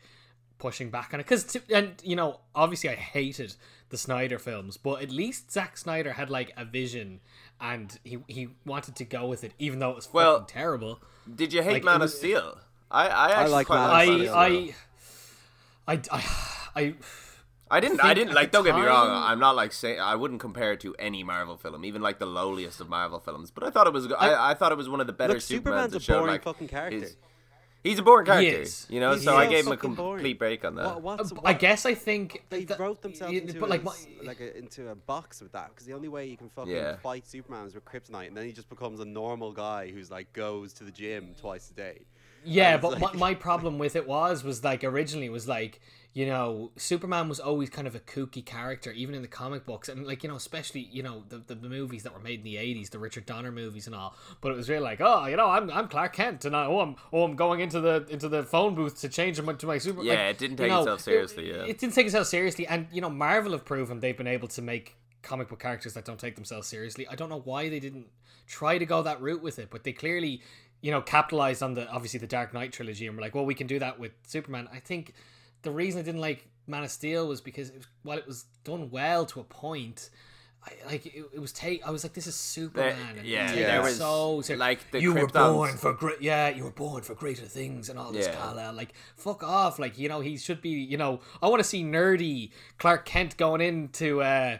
pushing 0.62 0.92
back 0.92 1.12
on 1.12 1.20
it 1.20 1.24
because 1.24 1.58
and 1.74 1.96
you 2.04 2.16
know 2.16 2.40
obviously 2.54 2.88
I 2.88 2.94
hated 2.94 3.56
the 3.90 3.98
Snyder 3.98 4.38
films 4.38 4.78
but 4.78 5.02
at 5.02 5.10
least 5.10 5.52
Zack 5.52 5.76
Snyder 5.76 6.14
had 6.14 6.30
like 6.30 6.52
a 6.56 6.64
vision 6.64 7.20
and 7.60 7.98
he 8.04 8.20
he 8.28 8.50
wanted 8.64 8.96
to 8.98 9.04
go 9.04 9.26
with 9.26 9.44
it 9.44 9.54
even 9.58 9.80
though 9.80 9.90
it 9.90 9.96
was 9.96 10.14
Well, 10.14 10.42
fucking 10.42 10.54
terrible 10.54 11.02
Did 11.36 11.52
you 11.52 11.64
hate 11.64 11.74
like, 11.74 11.82
it 11.82 11.86
Man 11.86 12.04
of 12.04 12.12
Steel? 12.12 12.60
I 12.92 13.08
I 13.08 13.32
actually 13.32 13.52
like 13.54 13.68
quite 13.68 13.78
Man 13.78 13.90
I 13.90 14.06
Man 14.06 14.14
of 14.14 14.22
Steel. 14.22 14.36
I 14.36 14.74
I 15.88 16.02
I 16.12 16.24
I 16.76 16.94
I 17.72 17.80
didn't. 17.80 18.00
I 18.02 18.10
think 18.14 18.16
didn't 18.20 18.34
like. 18.36 18.52
Don't 18.52 18.66
get 18.66 18.76
me 18.76 18.82
wrong. 18.82 19.10
I'm 19.10 19.40
not 19.40 19.56
like 19.56 19.72
saying 19.72 20.00
I 20.00 20.16
wouldn't 20.16 20.40
compare 20.42 20.74
it 20.74 20.82
to 20.82 20.94
any 21.00 21.24
Marvel 21.24 21.58
film, 21.58 21.84
even 21.86 22.02
like 22.02 22.20
the 22.20 22.26
lowliest 22.26 22.82
of 22.82 22.90
Marvel 22.90 23.20
films. 23.20 23.50
But 23.50 23.64
I 23.64 23.70
thought 23.70 23.88
it 23.88 23.94
was. 23.94 24.12
I, 24.12 24.52
I 24.52 24.54
thought 24.54 24.72
it 24.72 24.78
was 24.78 24.90
one 24.90 25.00
of 25.02 25.08
the 25.08 25.14
better 25.14 25.34
Look, 25.34 25.42
Supermans 25.42 25.48
Superman's 25.48 25.92
that 25.94 25.98
a 25.98 26.04
showed 26.04 26.14
boring 26.20 26.32
like 26.34 26.44
fucking 26.44 26.68
character. 26.68 27.00
his- 27.00 27.16
he's 27.84 27.98
a 27.98 28.04
boring 28.04 28.26
character, 28.28 28.62
is. 28.62 28.86
you 28.90 29.00
know. 29.00 29.14
He's 29.14 29.24
so 29.24 29.36
I 29.36 29.48
gave 29.48 29.66
him 29.66 29.72
a 29.72 29.78
complete 29.78 29.98
boring. 30.04 30.38
break 30.38 30.66
on 30.66 30.76
that. 30.76 31.02
What, 31.02 31.20
what's, 31.20 31.34
I 31.46 31.54
guess 31.54 31.86
I 31.86 31.96
think 31.96 32.44
they 32.50 32.66
that- 32.66 32.78
wrote 32.80 33.02
themselves 33.02 33.34
into 33.36 33.60
but 33.60 33.68
a, 33.68 33.70
like 33.70 33.84
my, 33.84 33.96
like 34.24 34.40
a, 34.42 34.56
into 34.58 34.90
a 34.90 34.96
box 34.96 35.42
with 35.42 35.54
that 35.54 35.70
because 35.70 35.86
the 35.88 35.94
only 35.94 36.10
way 36.10 36.28
you 36.28 36.38
can 36.38 36.50
fucking 36.50 36.72
Yeah. 36.72 36.98
fight 36.98 37.26
Superman 37.26 37.66
is 37.68 37.74
with 37.74 37.86
kryptonite, 37.86 38.28
and 38.28 38.36
then 38.38 38.46
he 38.46 38.52
just 38.52 38.70
becomes 38.70 39.00
a 39.00 39.06
normal 39.06 39.52
guy 39.54 39.90
who's 39.90 40.12
like 40.12 40.32
goes 40.34 40.74
to 40.74 40.84
the 40.84 40.92
gym 40.92 41.34
twice 41.40 41.72
a 41.72 41.74
day. 41.74 42.02
Yeah, 42.44 42.78
but 42.78 42.94
it's 42.94 43.02
my, 43.02 43.14
my 43.14 43.34
problem 43.36 43.78
with 43.78 43.96
it 43.96 44.08
was 44.08 44.44
was 44.44 44.64
like 44.64 44.84
originally 44.84 45.28
it 45.28 45.32
was 45.32 45.48
like 45.48 45.80
you 46.14 46.26
know 46.26 46.72
Superman 46.76 47.30
was 47.30 47.40
always 47.40 47.70
kind 47.70 47.88
of 47.88 47.96
a 47.96 48.00
kooky 48.00 48.46
character 48.46 48.92
even 48.92 49.16
in 49.16 49.22
the 49.22 49.28
comic 49.28 49.66
books 49.66 49.88
and 49.88 50.06
like 50.06 50.24
you 50.24 50.30
know 50.30 50.36
especially 50.36 50.82
you 50.92 51.04
know 51.04 51.24
the, 51.30 51.38
the, 51.38 51.56
the 51.56 51.70
movies 51.70 52.04
that 52.04 52.14
were 52.14 52.20
made 52.20 52.40
in 52.40 52.44
the 52.44 52.56
80s 52.56 52.90
the 52.90 53.00
Richard 53.00 53.26
Donner 53.26 53.52
movies 53.52 53.88
and 53.88 53.96
all 53.96 54.16
but 54.42 54.52
it 54.52 54.56
was 54.56 54.70
really 54.70 54.84
like 54.84 55.00
oh 55.00 55.26
you 55.28 55.38
know 55.38 55.48
I'm, 55.48 55.70
I'm 55.72 55.88
Clark 55.88 56.14
Kent 56.14 56.46
and 56.46 56.56
I, 56.56 56.66
oh 56.66 56.80
I'm 56.80 56.96
oh 57.14 57.24
I'm 57.24 57.36
going 57.36 57.62
into 57.62 57.80
the 57.80 58.06
into 58.10 58.28
the 58.28 58.44
phone 58.44 58.76
booth 58.76 59.00
to 59.02 59.10
change 59.10 59.40
him 59.40 59.56
to 59.56 59.66
my 59.66 59.78
super 59.78 60.04
Yeah, 60.04 60.14
like, 60.14 60.20
it 60.20 60.38
didn't 60.38 60.60
you 60.60 60.66
take 60.66 60.72
know, 60.72 60.82
itself 60.82 61.02
seriously, 61.02 61.50
it, 61.50 61.56
yeah. 61.56 61.64
it 61.64 61.78
didn't 61.78 61.94
take 61.94 62.06
itself 62.06 62.28
seriously 62.28 62.68
and 62.68 62.88
you 62.92 63.02
know 63.02 63.10
Marvel 63.10 63.54
have 63.54 63.66
proven 63.66 64.00
they've 64.00 64.18
been 64.18 64.28
able 64.28 64.48
to 64.50 64.62
make 64.62 64.96
comic 65.22 65.50
book 65.50 65.60
characters 65.60 65.94
that 65.94 66.04
don't 66.04 66.20
take 66.20 66.36
themselves 66.36 66.68
seriously 66.68 67.08
I 67.08 67.16
don't 67.16 67.30
know 67.30 67.42
why 67.42 67.70
they 67.70 67.80
didn't 67.80 68.08
try 68.48 68.78
to 68.78 68.86
go 68.86 69.04
that 69.04 69.22
route 69.22 69.42
with 69.42 69.60
it 69.60 69.70
but 69.70 69.84
they 69.84 69.94
clearly 69.94 70.42
you 70.82 70.90
know, 70.90 71.00
capitalized 71.00 71.62
on 71.62 71.76
the 71.76 71.88
obviously 71.90 72.20
the 72.20 72.28
Dark 72.28 72.56
Knight 72.56 72.74
trilogy, 72.74 73.06
and 73.06 73.16
we're 73.16 73.22
like, 73.22 73.36
well, 73.36 73.46
we 73.46 73.54
can 73.54 73.68
do 73.68 73.78
that 73.78 74.00
with 74.00 74.14
Superman. 74.26 74.68
I 74.74 74.80
think 74.80 75.14
the 75.64 75.72
reason 75.72 76.00
I 76.00 76.04
didn't 76.04 76.22
like 76.22 76.48
Man 76.68 76.84
of 76.84 76.92
Steel 76.92 77.28
was 77.28 77.42
because 77.42 77.70
it 77.70 77.78
was, 77.78 77.88
while 78.04 78.18
it 78.18 78.28
was 78.28 78.46
done 78.64 78.90
well 78.92 79.26
to 79.28 79.40
a 79.40 79.44
point, 79.44 80.10
I, 80.64 80.72
like 80.86 81.06
it, 81.08 81.26
it 81.34 81.40
was 81.40 81.52
take. 81.52 81.86
I 81.86 81.90
was 81.92 82.04
like, 82.04 82.14
this 82.14 82.28
is 82.28 82.36
Superman. 82.36 83.22
yeah, 83.24 83.46
it's 83.46 83.56
there 83.56 83.82
was, 83.82 83.98
so 83.98 84.42
like, 84.56 84.92
the 84.92 85.02
you 85.02 85.14
were 85.14 85.28
born 85.28 85.76
for 85.76 85.94
great. 85.94 86.22
Yeah, 86.22 86.50
you 86.50 86.64
were 86.64 86.72
born 86.72 87.02
for 87.02 87.16
greater 87.16 87.46
things 87.46 87.90
and 87.90 87.98
all 87.98 88.12
this. 88.12 88.28
Yeah. 88.28 88.36
Kal-El. 88.36 88.74
Like, 88.74 88.94
fuck 89.16 89.44
off. 89.44 89.80
Like, 89.80 89.98
you 89.98 90.08
know, 90.08 90.20
he 90.20 90.38
should 90.38 90.62
be. 90.62 90.70
You 90.70 90.98
know, 90.98 91.22
I 91.42 91.48
want 91.48 91.62
to 91.62 91.68
see 91.68 91.84
nerdy 91.84 92.52
Clark 92.78 93.06
Kent 93.06 93.38
going 93.38 93.62
into. 93.62 94.22
uh 94.22 94.58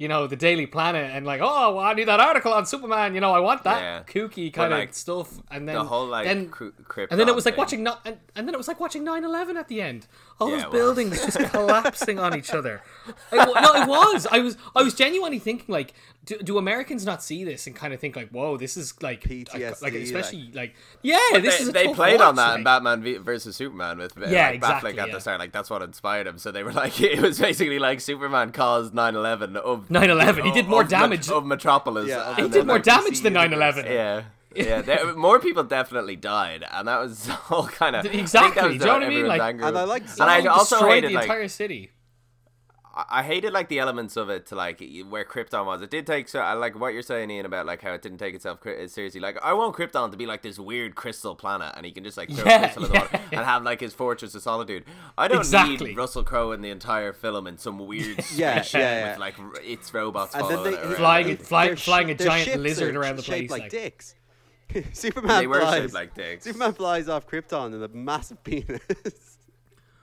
you 0.00 0.06
know 0.06 0.28
the 0.28 0.36
Daily 0.36 0.66
Planet 0.66 1.10
and 1.12 1.26
like 1.26 1.40
oh 1.42 1.74
well, 1.74 1.84
I 1.84 1.92
need 1.92 2.06
that 2.06 2.20
article 2.20 2.54
on 2.54 2.64
Superman 2.64 3.14
you 3.16 3.20
know 3.20 3.32
I 3.32 3.40
want 3.40 3.64
that 3.64 3.80
Yeah. 3.82 4.02
kooky 4.04 4.52
kind 4.52 4.70
like, 4.70 4.90
of 4.90 4.94
stuff 4.94 5.40
and 5.50 5.68
then 5.68 5.74
the 5.74 5.84
whole 5.84 6.06
like 6.06 6.24
then 6.24 6.48
Krypton 6.48 7.08
and 7.10 7.18
then 7.18 7.28
it 7.28 7.34
was 7.34 7.44
like 7.44 7.54
thing. 7.54 7.58
watching 7.58 7.86
and, 8.04 8.16
and 8.36 8.46
then 8.46 8.54
it 8.54 8.56
was 8.56 8.68
like 8.68 8.78
watching 8.78 9.04
9-11 9.04 9.56
at 9.56 9.66
the 9.66 9.82
end 9.82 10.06
all 10.40 10.50
Yeah, 10.50 10.56
those 10.56 10.62
it 10.64 10.68
was. 10.70 10.72
buildings 10.80 11.24
just 11.24 11.38
collapsing 11.52 12.18
on 12.18 12.36
each 12.36 12.50
other 12.50 12.82
I, 13.32 13.36
no 13.44 13.82
it 13.82 13.88
was 13.88 14.26
I 14.30 14.38
was 14.38 14.56
I 14.76 14.82
was 14.82 14.94
genuinely 14.94 15.38
thinking 15.38 15.66
like 15.72 15.94
do, 16.24 16.36
do 16.38 16.58
Americans 16.58 17.06
not 17.06 17.22
see 17.22 17.42
this 17.42 17.66
and 17.66 17.74
kind 17.74 17.94
of 17.94 18.00
think 18.00 18.14
like 18.16 18.28
whoa 18.30 18.56
this 18.56 18.76
is 18.76 19.00
like 19.02 19.22
PTSD, 19.22 19.60
like 19.60 19.82
like- 19.82 19.94
especially 19.94 20.50
like, 20.52 20.74
yeah 21.02 21.18
this 21.34 21.56
they, 21.56 21.62
is 21.62 21.68
a 21.68 21.72
they 21.72 21.84
tough 21.86 21.96
played 21.96 22.20
on 22.20 22.36
that 22.36 22.48
like. 22.50 22.58
in 22.58 22.64
Batman 22.64 23.02
v- 23.02 23.16
versus 23.16 23.56
Superman 23.56 23.98
with 23.98 24.16
uh, 24.16 24.26
Yeah, 24.28 24.46
like, 24.46 24.54
exactly, 24.56 24.92
Batfleck 24.92 24.98
at 25.02 25.08
yeah. 25.08 25.14
the 25.14 25.20
start. 25.20 25.38
Like 25.40 25.52
that's 25.52 25.70
what 25.70 25.82
inspired 25.82 26.26
him. 26.26 26.36
So 26.38 26.50
they 26.52 26.62
were 26.62 26.72
like, 26.84 27.00
it 27.00 27.20
was 27.20 27.38
basically 27.38 27.78
like 27.78 28.00
Superman 28.00 28.52
caused 28.52 28.92
9/11 28.92 29.56
of 29.56 29.88
9/11, 29.88 30.44
he 30.44 30.50
did 30.52 30.68
more 30.68 30.82
of 30.82 30.88
damage. 30.88 31.28
of 31.30 31.46
Metropolis. 31.46 32.08
Yeah, 32.08 32.36
he 32.36 32.48
did 32.48 32.66
more 32.66 32.76
like, 32.76 32.84
damage 32.84 33.20
than 33.22 33.34
universe. 33.34 33.76
9-11 33.76 33.84
Yeah. 33.86 34.22
Yeah, 34.54 34.80
there, 34.82 35.14
more 35.14 35.38
people 35.40 35.62
definitely 35.64 36.16
died, 36.16 36.64
and 36.70 36.88
that 36.88 37.00
was 37.00 37.28
all 37.50 37.66
kind 37.68 37.96
of 37.96 38.06
Exactly, 38.06 38.78
do 38.78 38.84
you 38.84 38.86
know 38.86 38.92
what 38.94 39.02
I 39.04 39.08
mean? 39.08 39.26
Like- 39.26 39.40
And 39.60 39.76
I 39.78 39.84
like 39.84 40.02
and 40.18 40.22
I 40.22 40.44
also 40.46 40.86
hated 40.88 41.10
the 41.10 41.14
like 41.14 41.24
entire 41.24 41.48
city 41.48 41.90
I 42.94 43.04
I 43.10 43.22
hated 43.22 43.52
like 43.52 43.68
the 43.68 43.78
elements 43.78 44.16
of 44.16 44.28
it 44.28 44.46
to 44.46 44.56
like 44.56 44.82
where 45.08 45.24
Krypton 45.24 45.64
was. 45.66 45.82
It 45.82 45.90
did 45.90 46.04
take 46.04 46.28
so 46.28 46.40
I 46.40 46.54
like 46.54 46.76
what 46.80 46.92
you're 46.94 47.02
saying, 47.02 47.30
Ian, 47.30 47.46
about 47.46 47.64
like 47.64 47.80
how 47.80 47.92
it 47.92 48.02
didn't 48.02 48.18
take 48.18 48.34
itself 48.34 48.66
uh, 48.66 48.88
seriously. 48.88 49.20
Like 49.20 49.38
I 49.40 49.52
want 49.52 49.76
Krypton 49.76 50.10
to 50.10 50.16
be 50.16 50.26
like 50.26 50.42
this 50.42 50.58
weird 50.58 50.96
crystal 50.96 51.36
planet, 51.36 51.74
and 51.76 51.86
he 51.86 51.92
can 51.92 52.02
just 52.02 52.16
like 52.16 52.28
throw 52.28 52.44
Yeah, 52.44 52.58
crystal 52.60 52.86
in 52.86 52.90
the 52.92 52.98
water 52.98 53.08
yeah. 53.12 53.38
and 53.38 53.46
have 53.46 53.62
like 53.62 53.78
his 53.80 53.94
fortress 53.94 54.34
of 54.34 54.42
solitude. 54.42 54.84
I 55.16 55.28
don't 55.28 55.38
Exactly. 55.38 55.90
need 55.90 55.96
Russell 55.96 56.24
Crowe 56.24 56.50
in 56.50 56.60
the 56.60 56.70
entire 56.70 57.12
film 57.12 57.46
in 57.46 57.56
some 57.58 57.78
weird 57.78 58.18
Yeah, 58.34 58.62
spaceship 58.62 58.80
yeah, 58.80 58.98
yeah. 58.98 59.10
with 59.12 59.18
like 59.20 59.38
r- 59.38 59.52
its 59.62 59.94
robots 59.94 60.34
And 60.34 60.48
then 60.50 60.64
they 60.64 60.70
it 60.72 60.80
around. 60.82 60.96
Flying- 60.96 61.36
fly- 61.36 61.74
flying 61.76 62.10
a 62.10 62.14
giant 62.16 62.60
lizard 62.60 62.96
around 62.96 63.16
the 63.16 63.22
place, 63.22 63.48
like 63.48 63.62
like- 63.62 63.70
dicks. 63.70 64.16
Superman 64.92 65.40
They 65.40 65.46
were 65.46 65.60
flies. 65.60 65.82
shaped 65.82 65.94
like 65.94 66.14
dicks. 66.14 66.44
Superman 66.44 66.72
flies 66.74 67.08
off 67.08 67.26
Krypton 67.26 67.74
in 67.74 67.82
a 67.82 67.88
massive 67.88 68.42
penis. 68.44 69.38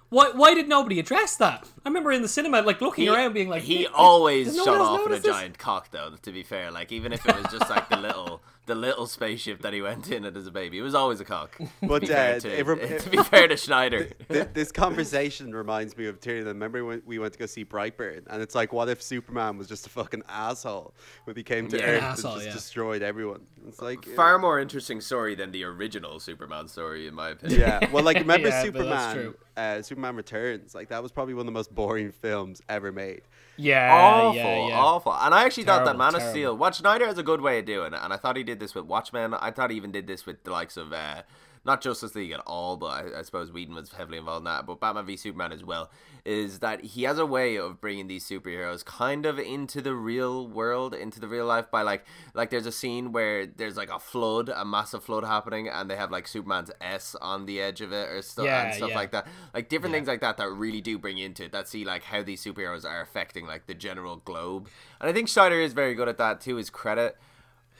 why 0.09 0.31
why 0.31 0.53
did 0.53 0.67
nobody 0.67 0.99
address 0.99 1.35
that 1.37 1.67
I 1.83 1.89
remember 1.89 2.11
in 2.11 2.21
the 2.21 2.27
cinema 2.27 2.61
like 2.61 2.81
looking 2.81 3.05
He, 3.05 3.09
around 3.09 3.33
being 3.33 3.49
like 3.49 3.63
he 3.63 3.79
"Did- 3.79 3.91
always 3.93 4.55
no 4.55 4.63
shot 4.65 4.71
one 4.71 4.79
else 4.79 4.87
off 4.89 4.99
in 4.99 5.05
a 5.05 5.09
notice 5.09 5.23
this?" 5.23 5.33
giant 5.35 5.57
cock, 5.57 5.91
though. 5.91 6.13
To 6.21 6.31
be 6.31 6.43
fair, 6.43 6.71
like 6.71 6.91
even 6.91 7.13
if 7.13 7.25
it 7.27 7.35
was 7.35 7.45
just 7.51 7.69
like 7.69 7.89
the 7.89 7.97
little, 7.97 8.41
the 8.65 8.75
little 8.75 9.05
spaceship 9.07 9.61
that 9.61 9.73
he 9.73 9.81
went 9.81 10.09
in 10.11 10.25
it 10.25 10.35
as 10.35 10.47
a 10.47 10.51
baby, 10.51 10.79
it 10.79 10.81
was 10.81 10.95
always 10.95 11.19
a 11.19 11.25
cock. 11.25 11.57
But, 11.81 11.99
to, 12.01 12.07
be 12.07 12.07
fair 12.07 12.35
uh, 12.35 12.39
to, 12.39 12.59
it 12.59 12.65
rem- 12.65 12.99
to 12.99 13.09
be 13.09 13.17
fair 13.17 13.47
to 13.47 13.57
Snyder, 13.57 14.05
Th- 14.29 14.47
this 14.53 14.71
conversation 14.71 15.53
reminds 15.53 15.95
me 15.97 16.07
of 16.07 16.19
Tiernan. 16.19 16.47
Remember 16.47 16.83
when 16.83 17.01
we 17.05 17.19
went 17.19 17.33
to 17.33 17.39
go 17.39 17.45
see 17.45 17.63
Brightburn, 17.63 18.23
and 18.29 18.41
it's 18.41 18.55
like, 18.55 18.73
what 18.73 18.89
if 18.89 19.01
Superman 19.01 19.57
was 19.57 19.67
just 19.67 19.85
a 19.87 19.89
fucking 19.89 20.23
asshole 20.27 20.93
when 21.25 21.35
he 21.35 21.43
came 21.43 21.67
to 21.69 21.77
Yeah. 21.77 21.85
Earth 21.85 22.03
Asshole, 22.03 22.31
and 22.33 22.41
just 22.41 22.47
yeah. 22.47 22.53
destroyed 22.53 23.01
everyone? 23.01 23.41
It's 23.67 23.81
like 23.81 24.05
far 24.05 24.37
more 24.39 24.59
interesting 24.59 25.01
story 25.01 25.35
than 25.35 25.51
the 25.51 25.63
original 25.63 26.19
Superman 26.19 26.67
story, 26.67 27.07
in 27.07 27.13
my 27.13 27.29
opinion. 27.29 27.61
Yeah, 27.61 27.91
well, 27.91 28.03
like 28.03 28.17
remember 28.17 28.49
Yeah, 28.49 28.63
Superman? 28.63 29.33
Uh, 29.57 29.81
Superman 29.81 30.15
Returns. 30.15 30.75
Like 30.75 30.89
that 30.89 31.01
was 31.01 31.11
probably 31.11 31.33
one 31.33 31.41
of 31.41 31.45
the 31.45 31.51
most 31.51 31.73
boring 31.73 32.11
films 32.11 32.61
ever 32.67 32.91
made. 32.91 33.21
Yeah 33.57 33.93
awful, 33.93 34.35
yeah 34.35 34.67
yeah 34.67 34.77
awful. 34.77 35.13
And 35.13 35.33
I 35.33 35.45
actually 35.45 35.63
thought 35.63 35.85
that 35.85 35.95
Terrible, 35.97 36.11
Man 36.11 36.15
of. 36.15 36.21
Steel, 36.21 36.57
what 36.57 36.75
Snyder 36.75 37.05
has 37.05 37.17
a 37.17 37.23
good 37.23 37.41
way 37.41 37.59
of 37.59 37.65
doing 37.65 37.93
it, 37.93 37.99
and 38.01 38.11
I 38.13 38.17
thought 38.17 38.35
he 38.37 38.43
did 38.43 38.59
this 38.59 38.75
with 38.75 38.85
Watchmen. 38.85 39.33
I 39.33 39.51
thought 39.51 39.71
he 39.71 39.77
even 39.77 39.91
did 39.91 40.07
this 40.07 40.25
with 40.25 40.43
the 40.43 40.51
likes 40.51 40.77
of 40.77 40.91
uh, 40.93 41.23
not 41.65 41.81
Justice 41.81 42.15
League 42.15 42.31
at 42.31 42.41
all, 42.41 42.77
but 42.77 42.87
I, 42.87 43.19
I 43.19 43.21
suppose 43.23 43.51
Whedon 43.51 43.75
was 43.75 43.91
heavily 43.91 44.17
involved 44.17 44.41
in 44.41 44.45
that. 44.45 44.65
But 44.65 44.79
Batman 44.79 45.05
v 45.05 45.17
Superman 45.17 45.51
as 45.51 45.63
well 45.63 45.89
is 46.23 46.59
that 46.59 46.83
he 46.83 47.03
has 47.03 47.19
a 47.19 47.25
way 47.25 47.55
of 47.55 47.79
bringing 47.81 48.07
these 48.07 48.27
superheroes 48.27 48.83
kind 48.83 49.25
of 49.25 49.37
into 49.39 49.81
the 49.81 49.93
real 49.93 50.47
world, 50.47 50.93
into 50.93 51.19
the 51.19 51.27
real 51.27 51.45
life 51.45 51.69
by 51.71 51.81
like 51.81 52.05
like 52.33 52.49
there's 52.49 52.65
a 52.65 52.71
scene 52.71 53.11
where 53.11 53.45
there's 53.45 53.77
like 53.77 53.89
a 53.89 53.99
flood, 53.99 54.49
a 54.49 54.63
massive 54.65 55.03
flood 55.03 55.23
happening, 55.23 55.67
and 55.67 55.89
they 55.89 55.95
have 55.95 56.11
like 56.11 56.27
Superman's 56.27 56.71
S 56.81 57.15
on 57.21 57.45
the 57.45 57.59
edge 57.61 57.81
of 57.81 57.91
it 57.91 58.09
or 58.09 58.21
stuff 58.21 58.45
Yeah, 58.45 58.65
and 58.65 58.75
stuff 58.75 58.89
yeah. 58.91 58.95
like 58.95 59.11
that. 59.11 59.27
Like 59.53 59.69
different 59.69 59.93
things 59.93 60.07
like 60.07 60.21
that 60.21 60.37
that 60.37 60.49
really 60.49 60.81
do 60.81 60.97
bring 60.97 61.17
into 61.17 61.45
it. 61.45 61.51
That 61.51 61.67
see 61.67 61.83
like 61.85 62.03
how 62.03 62.21
these 62.23 62.43
superheroes 62.43 62.85
are 62.85 63.01
affecting 63.01 63.45
like 63.47 63.67
the 63.67 63.73
general 63.73 64.17
globe. 64.17 64.67
And 65.01 65.09
I 65.09 65.13
think 65.13 65.29
Snyder 65.29 65.59
is 65.59 65.73
very 65.73 65.95
good 65.95 66.07
at 66.07 66.17
that 66.17 66.41
to 66.41 66.55
his 66.55 66.69
credit. 66.69 67.17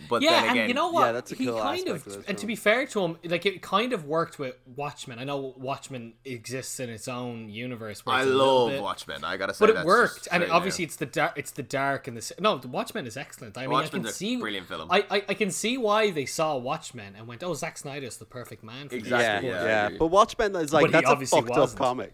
But 0.10 0.22
yeah, 0.22 0.42
then 0.42 0.44
again, 0.44 0.58
and 0.58 0.68
you 0.70 0.74
know 0.76 0.90
what? 0.90 1.06
Yeah, 1.06 1.12
that's 1.14 1.32
a 1.32 1.36
he 1.36 1.46
cool 1.46 1.60
kind 1.60 1.88
of, 1.88 1.96
of 1.96 2.04
this 2.06 2.26
and 2.28 2.38
to 2.38 2.46
be 2.46 2.56
fair 2.56 2.86
to 2.88 3.00
him, 3.02 3.18
like 3.24 3.46
it 3.46 3.62
kind 3.62 3.94
of 3.94 4.06
worked 4.06 4.38
with 4.38 4.56
Watchmen. 4.76 5.20
I 5.20 5.24
know 5.24 5.54
Watchmen 5.58 6.14
exists 6.26 6.80
in 6.80 6.90
its 6.90 7.08
own 7.08 7.50
universe. 7.50 8.06
Where 8.06 8.16
I 8.16 8.20
it's 8.24 8.28
a 8.30 8.34
little 8.34 8.60
love 8.64 8.70
bit- 8.72 8.82
Watchmen. 8.82 9.24
I 9.24 9.38
gotta 9.38 9.54
say, 9.54 9.64
but 9.64 9.70
it 9.70 9.74
that's 9.76 9.86
worked, 9.86 10.16
just 10.18 10.28
and 10.32 10.44
obviously 10.52 10.84
now. 10.84 10.88
it's 10.88 10.96
the 10.98 11.06
dark. 11.06 11.34
It's 11.38 11.52
the 11.52 11.64
dark 11.64 12.08
and 12.08 12.18
the 12.18 12.34
no. 12.42 12.58
The 12.58 12.68
Watchmen 12.68 13.08
is 13.08 13.16
excellent. 13.16 13.58
I 13.58 13.68
mean, 13.68 13.78
I 13.80 13.88
can 13.88 14.06
a 14.06 14.12
see 14.12 14.36
brilliant 14.38 14.68
film. 14.68 14.90
I, 14.92 15.06
I 15.10 15.24
I 15.30 15.34
can 15.34 15.50
see 15.50 15.78
why 15.78 16.12
they 16.12 16.26
saw 16.26 16.58
Watchmen 16.58 17.16
and 17.18 17.26
went, 17.28 17.42
"Oh, 17.44 17.54
Zack 17.54 17.78
Snyder 17.78 18.06
is 18.06 18.18
the 18.18 18.26
perfect 18.26 18.64
man 18.64 18.90
for 18.90 18.96
Exactly, 18.96 19.50
this." 19.50 19.56
yeah, 19.56 19.66
yeah, 19.66 19.90
yeah. 19.92 19.98
But 19.98 20.08
Watchmen 20.08 20.56
is 20.58 20.74
like 20.74 20.88
he 20.88 20.92
that's 20.92 21.10
a 21.10 21.16
fucked 21.26 21.50
wasn't. 21.50 21.72
up 21.72 21.78
comic. 21.78 22.14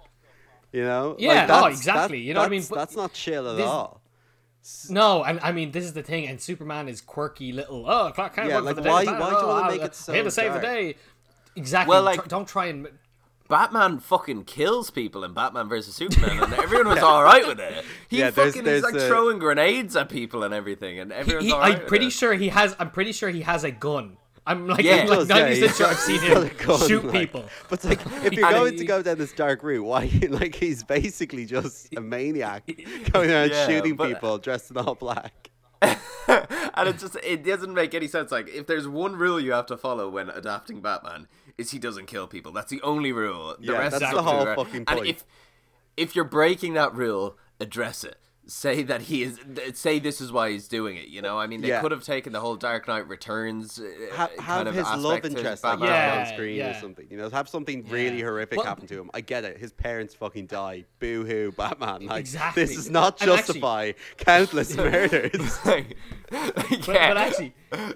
You 0.71 0.83
know? 0.83 1.15
Yeah, 1.19 1.47
like, 1.47 1.49
oh, 1.49 1.65
exactly, 1.65 2.19
that- 2.19 2.23
you 2.23 2.33
know 2.33 2.39
what 2.39 2.45
I 2.45 2.49
mean? 2.49 2.59
that's- 2.61 2.69
But 2.69 2.75
That's 2.75 2.95
not 2.95 3.11
chill 3.13 3.49
at 3.59 3.59
all. 3.61 4.00
No, 4.89 5.23
and 5.23 5.39
I 5.41 5.51
mean 5.51 5.71
this 5.71 5.83
is 5.85 5.93
the 5.93 6.03
thing, 6.03 6.27
and 6.27 6.39
Superman 6.39 6.87
is 6.87 7.01
quirky 7.01 7.51
little. 7.51 7.89
Oh, 7.89 8.11
Clark 8.13 8.35
Kent 8.35 8.49
Yeah, 8.49 8.55
worked 8.55 8.65
like, 8.65 8.75
for 8.75 8.81
the 8.81 8.89
why- 8.89 9.05
Daily 9.05 9.13
why 9.13 9.19
Planet, 9.19 9.39
do 9.39 9.45
you 9.45 9.47
wanna 9.51 9.67
oh, 9.67 9.71
make 9.71 9.81
uh, 9.81 9.85
it 9.85 9.95
so 9.95 10.13
here 10.13 10.23
to 10.23 10.31
save 10.31 10.49
dark? 10.51 10.61
the 10.61 10.67
day? 10.67 10.95
Exactly. 11.55 11.89
Well, 11.93 12.03
like- 12.03 12.21
tr- 12.23 12.29
don't 12.29 12.47
try 12.47 12.65
and 12.67 12.87
Batman 13.49 13.99
fucking 13.99 14.45
kills 14.45 14.89
people 14.91 15.23
in 15.25 15.33
Batman 15.33 15.67
versus 15.67 15.93
Superman, 15.95 16.43
and 16.43 16.53
everyone 16.63 16.87
was 16.89 16.99
all 17.03 17.21
right 17.23 17.45
with 17.45 17.59
it. 17.59 17.83
He 18.07 18.19
Yeah, 18.19 18.29
there's- 18.29 18.51
fucking 18.53 18.63
there's 18.63 18.77
is 18.77 18.83
like 18.83 18.93
the- 18.93 19.07
throwing 19.07 19.39
grenades 19.39 19.95
at 19.95 20.09
people 20.09 20.43
and 20.43 20.53
everything, 20.53 20.99
and 20.99 21.11
everyone's 21.11 21.47
he, 21.47 21.51
all 21.51 21.59
right 21.59 21.73
I'm 21.73 21.79
with 21.79 21.87
pretty 21.87 22.07
it. 22.07 22.13
sure 22.13 22.33
he 22.33 22.49
has. 22.49 22.75
I'm 22.79 22.91
pretty 22.91 23.11
sure 23.11 23.29
he 23.29 23.41
has 23.41 23.63
a 23.63 23.71
gun. 23.71 24.17
I'm 24.47 24.67
like, 24.67 24.83
Yeah, 24.83 24.95
I'm 24.95 25.01
he 25.03 25.09
like 25.09 25.19
does, 25.19 25.29
yeah, 25.29 25.35
90 25.35 25.49
he's 25.55 25.59
percent 25.67 25.77
sure 25.77 25.87
I've 25.87 25.99
seen 25.99 26.21
him 26.21 26.37
a 26.37 26.63
gun, 26.65 26.87
shoot 26.87 27.03
like- 27.05 27.13
people. 27.13 27.45
But 27.69 27.83
like, 27.83 27.99
if 28.25 28.33
you're 28.33 28.49
going 28.51 28.77
to 28.77 28.85
go 28.85 29.01
down 29.01 29.17
this 29.17 29.33
dark 29.33 29.61
route, 29.63 29.83
why? 29.85 30.09
Like, 30.29 30.55
he's 30.55 30.83
basically 30.83 31.45
just 31.45 31.93
a 31.95 32.01
maniac 32.01 32.63
going 33.11 33.29
around 33.31 33.51
Yeah, 33.51 33.67
shooting 33.67 33.95
but- 33.95 34.07
people 34.09 34.37
dressed 34.39 34.71
in 34.71 34.77
all 34.77 34.95
black. 34.95 35.49
and 35.81 36.87
it 36.89 36.99
just 36.99 37.15
it 37.23 37.43
doesn't 37.43 37.73
make 37.73 37.95
any 37.95 38.07
sense. 38.07 38.31
Like 38.31 38.47
if 38.49 38.67
there's 38.67 38.87
one 38.87 39.15
rule 39.15 39.39
you 39.39 39.51
have 39.53 39.65
to 39.65 39.77
follow 39.77 40.09
when 40.09 40.29
adapting 40.29 40.79
Batman, 40.79 41.27
is 41.57 41.71
he 41.71 41.79
doesn't 41.79 42.05
kill 42.05 42.27
people. 42.27 42.51
That's 42.51 42.69
the 42.69 42.81
only 42.83 43.11
rule. 43.11 43.55
The 43.59 43.71
Yeah, 43.73 43.79
rest 43.79 43.99
that's 43.99 44.11
is 44.11 44.15
the 44.15 44.21
whole 44.21 44.45
her. 44.45 44.55
fucking 44.55 44.83
And 44.87 44.99
point. 44.99 45.07
if 45.07 45.23
if 45.97 46.15
you're 46.15 46.23
breaking 46.25 46.75
that 46.75 46.93
rule, 46.93 47.35
address 47.59 48.03
it. 48.03 48.17
Say 48.51 48.83
that 48.83 49.03
he 49.03 49.23
is. 49.23 49.39
Say 49.75 49.99
this 49.99 50.19
is 50.19 50.29
why 50.29 50.51
he's 50.51 50.67
doing 50.67 50.97
it. 50.97 51.07
You 51.07 51.21
know, 51.21 51.39
I 51.39 51.47
mean, 51.47 51.61
they 51.61 51.69
Yeah. 51.69 51.79
could 51.81 51.91
have 51.91 52.03
taken 52.03 52.33
the 52.33 52.41
whole 52.41 52.57
Dark 52.57 52.85
Knight 52.85 53.07
Returns 53.07 53.79
uh, 53.79 53.85
Ha- 54.13 54.29
kind 54.39 54.67
of 54.67 54.75
his 54.75 54.83
love 54.85 54.97
aspect 55.19 55.23
to 55.23 55.37
interest 55.37 55.63
like 55.63 55.79
Batman. 55.79 55.89
Yeah. 55.89 56.19
on 56.19 56.25
screen 56.33 56.61
or 56.61 56.73
something. 56.73 57.07
You 57.09 57.17
know, 57.17 57.29
have 57.29 57.47
something 57.47 57.87
really 57.87 58.19
horrific 58.21 58.57
Well- 58.57 58.65
happen 58.67 58.87
to 58.87 58.99
him. 58.99 59.09
I 59.13 59.21
get 59.21 59.45
it. 59.45 59.57
His 59.57 59.71
parents 59.71 60.15
fucking 60.15 60.47
die. 60.47 60.83
Boo 60.99 61.23
hoo, 61.25 61.53
Batman. 61.53 62.07
Like 62.07 62.19
Exactly. 62.19 62.63
this 62.65 62.75
does 62.75 62.89
not 62.89 63.21
And 63.21 63.31
actually- 63.31 63.37
justify 63.53 63.91
countless 64.17 64.75
murders. 64.77 65.57
Like, 65.65 65.95
But, 66.29 66.85
but 66.87 67.17
actually, 67.17 67.53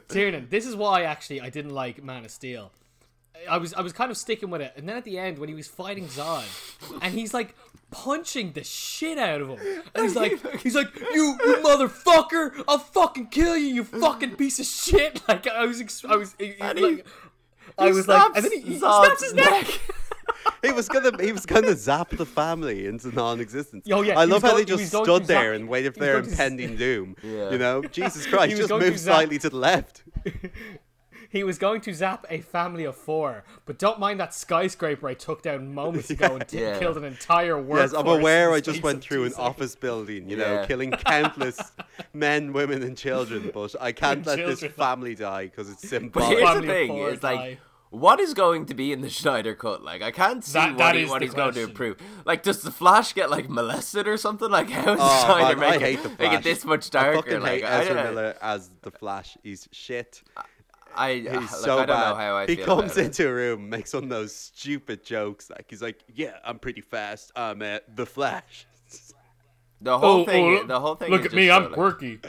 Tiernan, 0.08 0.48
this 0.50 0.66
is 0.66 0.76
why 0.76 1.04
actually 1.04 1.42
I 1.42 1.50
didn't 1.50 1.72
like 1.72 2.02
Man 2.04 2.24
of 2.26 2.32
Steel. 2.32 2.72
I 3.50 3.58
was 3.58 3.74
I 3.74 3.82
was 3.82 3.92
kind 3.94 4.10
of 4.10 4.18
sticking 4.18 4.50
with 4.50 4.62
it, 4.62 4.74
and 4.78 4.88
then 4.88 4.96
at 4.98 5.04
the 5.04 5.18
end 5.20 5.38
when 5.40 5.50
he 5.50 5.56
was 5.56 5.68
fighting 5.68 6.08
Zod, 6.08 6.46
and 7.02 7.14
he's 7.14 7.34
like 7.34 7.54
punching 8.04 8.52
the 8.54 8.64
shit 8.64 9.18
out 9.18 9.42
of 9.42 9.48
him, 9.50 9.60
and 9.94 10.04
he's 10.04 10.16
like 10.22 10.34
he's 10.62 10.76
like 10.76 10.94
you 11.14 11.38
you 11.46 11.56
motherfucker, 11.64 12.64
I'll 12.68 12.80
fucking 12.80 13.28
kill 13.28 13.56
you, 13.58 13.68
you 13.76 13.84
fucking 14.06 14.36
piece 14.36 14.60
of 14.60 14.66
shit. 14.66 15.22
Like 15.28 15.48
I 15.48 15.66
was 15.66 15.80
ex- 15.82 16.04
I 16.06 16.16
was 16.16 16.36
he- 16.38 16.56
And 16.60 16.78
he- 16.78 16.86
like 16.98 17.06
I 17.78 17.90
was 17.90 18.08
like, 18.08 18.36
and 18.36 18.44
then 18.46 18.52
he, 18.52 18.60
he 18.62 18.78
snaps 18.80 19.24
his 19.24 19.34
neck. 19.34 19.68
he 20.64 20.72
was 20.72 20.88
gonna 20.88 21.12
he 21.24 21.32
was 21.32 21.46
gonna 21.46 21.76
zap 21.76 22.10
the 22.12 22.26
family 22.26 22.86
into 22.86 23.10
non-existence. 23.12 23.86
Oh, 23.92 24.02
yeah, 24.02 24.20
I 24.20 24.26
love 24.26 24.42
how 24.44 24.52
go- 24.52 24.58
they 24.58 24.66
just 24.66 24.88
stood 24.88 25.06
to 25.06 25.20
there 25.20 25.52
zap- 25.54 25.60
and 25.62 25.70
waited 25.70 25.94
for 25.94 26.00
their 26.02 26.14
going 26.14 26.24
to 26.26 26.30
z- 26.30 26.34
impending 26.34 26.76
doom. 26.76 27.16
Yeah. 27.24 27.52
You 27.52 27.58
know, 27.58 27.82
Jesus 27.84 28.26
Christ, 28.28 28.52
was 28.52 28.60
just 28.60 28.70
going 28.70 28.82
to 28.84 28.90
move 28.90 29.00
zap- 29.00 29.14
slightly 29.16 29.40
to 29.40 29.50
the 29.50 29.58
left. 29.58 30.04
He 31.30 31.44
was 31.44 31.58
going 31.58 31.82
to 31.82 31.94
zap 31.94 32.26
a 32.30 32.40
family 32.42 32.84
of 32.86 32.96
four, 32.96 33.44
but 33.66 33.78
don't 33.78 34.00
mind 34.00 34.20
that 34.20 34.34
skyscraper 34.34 35.08
I 35.08 35.14
took 35.14 35.42
down 35.42 35.74
moments 35.74 36.10
ago 36.10 36.36
and 36.36 36.48
t- 36.48 36.62
Yeah. 36.62 36.80
killed 36.80 36.98
an 36.98 37.04
entire 37.04 37.60
world. 37.62 37.82
Yes, 37.92 37.94
I'm 37.94 38.08
aware 38.08 38.52
I 38.54 38.60
just 38.62 38.84
went 38.84 39.02
through 39.04 39.26
an 39.26 39.34
office 39.38 39.76
building, 39.76 40.30
you 40.30 40.38
know, 40.38 40.54
Yeah. 40.62 40.66
killing 40.66 40.92
countless 41.06 41.60
men, 42.14 42.54
women, 42.54 42.84
and 42.84 42.98
children, 42.98 43.52
but 43.54 43.76
I 43.82 43.92
can't 44.04 44.18
And 44.20 44.26
let 44.28 44.38
this 44.38 44.64
family 44.74 45.16
die 45.16 45.46
because 45.46 45.70
it's 45.70 45.88
symbolic. 45.88 46.14
But 46.14 46.22
symbolic. 46.24 46.38
here's 46.40 46.50
Family 46.50 46.68
the 46.68 46.74
thing: 46.74 46.88
four 46.90 47.10
is 47.10 47.24
like, 47.24 47.40
die. 47.40 47.58
what 47.90 48.20
is 48.20 48.34
going 48.34 48.66
to 48.68 48.74
be 48.74 48.92
in 48.92 49.02
the 49.02 49.10
Snyder 49.10 49.56
cut? 49.56 49.84
Like, 49.84 50.02
I 50.02 50.12
can't 50.12 50.44
see 50.44 50.54
That- 50.54 50.70
what, 50.72 50.78
that 50.80 50.96
he, 50.96 51.06
what 51.06 51.20
the 51.20 51.26
he's 51.26 51.34
going 51.34 51.54
to 51.54 51.66
question. 51.66 51.70
improve. 51.70 51.98
Like, 52.26 52.44
does 52.44 52.62
the 52.62 52.72
Flash 52.72 53.14
get 53.14 53.30
like 53.30 53.50
molested 53.50 54.08
or 54.08 54.18
something? 54.18 54.50
Like, 54.50 54.70
how 54.70 54.94
is 54.94 55.00
Oh, 55.02 55.24
Snyder 55.26 55.58
man, 55.60 55.80
make, 55.82 56.00
it, 56.00 56.20
make 56.20 56.34
it 56.34 56.44
this 56.44 56.64
much 56.66 56.88
I 56.96 57.04
darker? 57.04 57.16
fucking 57.22 57.42
like, 57.42 57.62
hate 57.62 57.64
I, 57.66 57.82
Ezra 57.82 57.96
Miller 58.04 58.36
as 58.42 58.70
the 58.82 58.92
Flash. 58.92 59.38
He's 59.44 59.68
shit. 59.72 60.22
I, 60.98 61.16
He's 61.16 61.26
like, 61.32 61.50
so 61.50 61.74
I 61.74 61.86
don't 61.86 61.88
bad. 61.88 62.10
know 62.10 62.16
how 62.16 62.36
I 62.38 62.46
feel. 62.46 62.56
he 62.56 62.64
feel 62.64 62.66
comes 62.78 62.92
about 62.94 62.98
it. 63.04 63.06
into 63.06 63.28
a 63.30 63.34
room, 63.34 63.70
makes 63.70 63.94
one 63.94 64.04
of 64.06 64.10
those 64.10 64.34
stupid 64.36 65.04
jokes. 65.06 65.50
Like 65.50 65.66
he's 65.70 65.82
like, 65.82 66.00
"Yeah, 66.14 66.38
I'm 66.44 66.60
pretty 66.60 66.82
fast. 66.82 67.32
I'm 67.36 67.62
uh, 67.62 67.80
the 67.96 68.06
Flash." 68.06 68.66
The 69.82 69.98
whole 69.98 70.22
Oh, 70.22 70.26
thing, 70.26 70.60
oh, 70.64 70.68
the 70.68 70.80
whole 70.80 70.96
thing. 70.96 71.12
Look 71.12 71.22
is 71.22 71.28
at 71.28 71.34
me, 71.34 71.48
just 71.48 71.58
I'm 71.58 71.64
like- 71.66 71.74
quirky. 71.74 72.20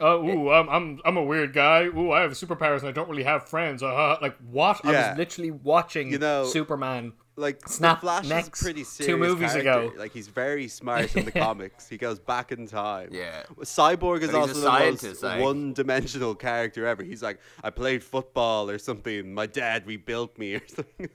Uh, 0.00 0.16
ooh, 0.18 0.50
I'm, 0.52 0.68
I'm 0.68 1.00
I'm 1.04 1.16
a 1.16 1.22
weird 1.22 1.52
guy. 1.52 1.84
Ooh, 1.84 2.12
I 2.12 2.20
have 2.20 2.30
superpowers 2.32 2.80
and 2.80 2.88
I 2.88 2.92
don't 2.92 3.08
really 3.08 3.24
have 3.24 3.48
friends. 3.48 3.82
Uh, 3.82 4.16
like 4.22 4.36
what? 4.50 4.80
I 4.84 4.92
was 5.10 5.18
literally 5.18 5.50
watching 5.50 6.10
You 6.12 6.18
know- 6.18 6.44
Superman. 6.44 7.12
Like 7.38 7.68
Snap 7.68 7.98
the 7.98 8.06
Flash 8.06 8.26
next 8.28 8.58
is 8.58 8.62
a 8.62 8.64
pretty 8.64 8.80
two 8.80 8.84
serious 8.86 9.18
movies 9.28 9.52
character. 9.52 9.70
ago. 9.70 9.92
Like 9.96 10.12
he's 10.12 10.26
very 10.28 10.66
smart 10.68 11.14
in 11.16 11.24
the 11.24 11.30
comics. 11.46 11.88
He 11.88 11.96
goes 11.96 12.18
back 12.18 12.50
in 12.52 12.66
time. 12.66 13.10
Yeah. 13.12 13.44
Cyborg 13.60 14.22
is 14.22 14.30
But 14.32 14.36
a 14.36 14.40
also 14.40 14.54
the 14.54 14.60
scientist, 14.60 15.04
most 15.04 15.22
like- 15.22 15.40
one-dimensional 15.42 16.34
character 16.34 16.86
ever. 16.86 17.02
He's 17.04 17.22
like, 17.22 17.38
I 17.62 17.70
played 17.70 18.02
football 18.02 18.68
or 18.68 18.78
something. 18.78 19.32
My 19.32 19.46
dad 19.46 19.86
rebuilt 19.86 20.36
me 20.36 20.54
or 20.54 20.62
something. 20.68 21.08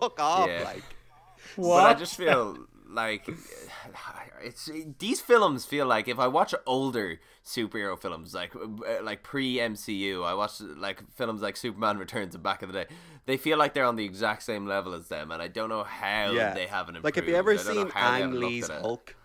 Fuck 0.00 0.20
off, 0.20 0.48
Yeah. 0.48 0.62
like. 0.64 0.82
What? 1.56 1.82
But 1.82 1.96
I 1.96 1.98
just 1.98 2.16
feel 2.16 2.58
like 2.88 3.28
it's 4.42 4.70
these 4.98 5.20
films 5.20 5.64
feel 5.64 5.86
like 5.86 6.08
if 6.08 6.18
I 6.18 6.28
watch 6.28 6.54
older 6.66 7.18
superhero 7.44 7.98
films 7.98 8.34
like 8.34 8.54
uh, 8.54 9.02
like 9.02 9.22
pre 9.22 9.56
MCU, 9.56 10.24
I 10.24 10.34
watch 10.34 10.60
like 10.60 11.02
films 11.14 11.40
like 11.42 11.56
Superman 11.56 11.98
Returns 11.98 12.34
and 12.34 12.42
back 12.42 12.62
in 12.62 12.68
the 12.70 12.84
day. 12.84 12.86
They 13.26 13.36
feel 13.36 13.58
like 13.58 13.74
they're 13.74 13.84
on 13.84 13.96
the 13.96 14.04
exact 14.04 14.42
same 14.44 14.66
level 14.66 14.94
as 14.94 15.08
them, 15.08 15.30
and 15.32 15.42
I 15.42 15.48
don't 15.48 15.68
know 15.68 15.82
how 15.82 16.30
Yeah. 16.30 16.54
they 16.54 16.66
haven't 16.66 16.96
improved. 16.96 17.04
Like, 17.04 17.16
have 17.16 17.28
you 17.28 17.34
ever 17.34 17.52
I 17.52 17.56
don't 17.56 17.66
know 17.66 17.72
seen 17.82 17.90
how 17.90 18.12
Ang 18.12 18.32
Lee's. 18.40 18.68
Hulk? 18.68 19.16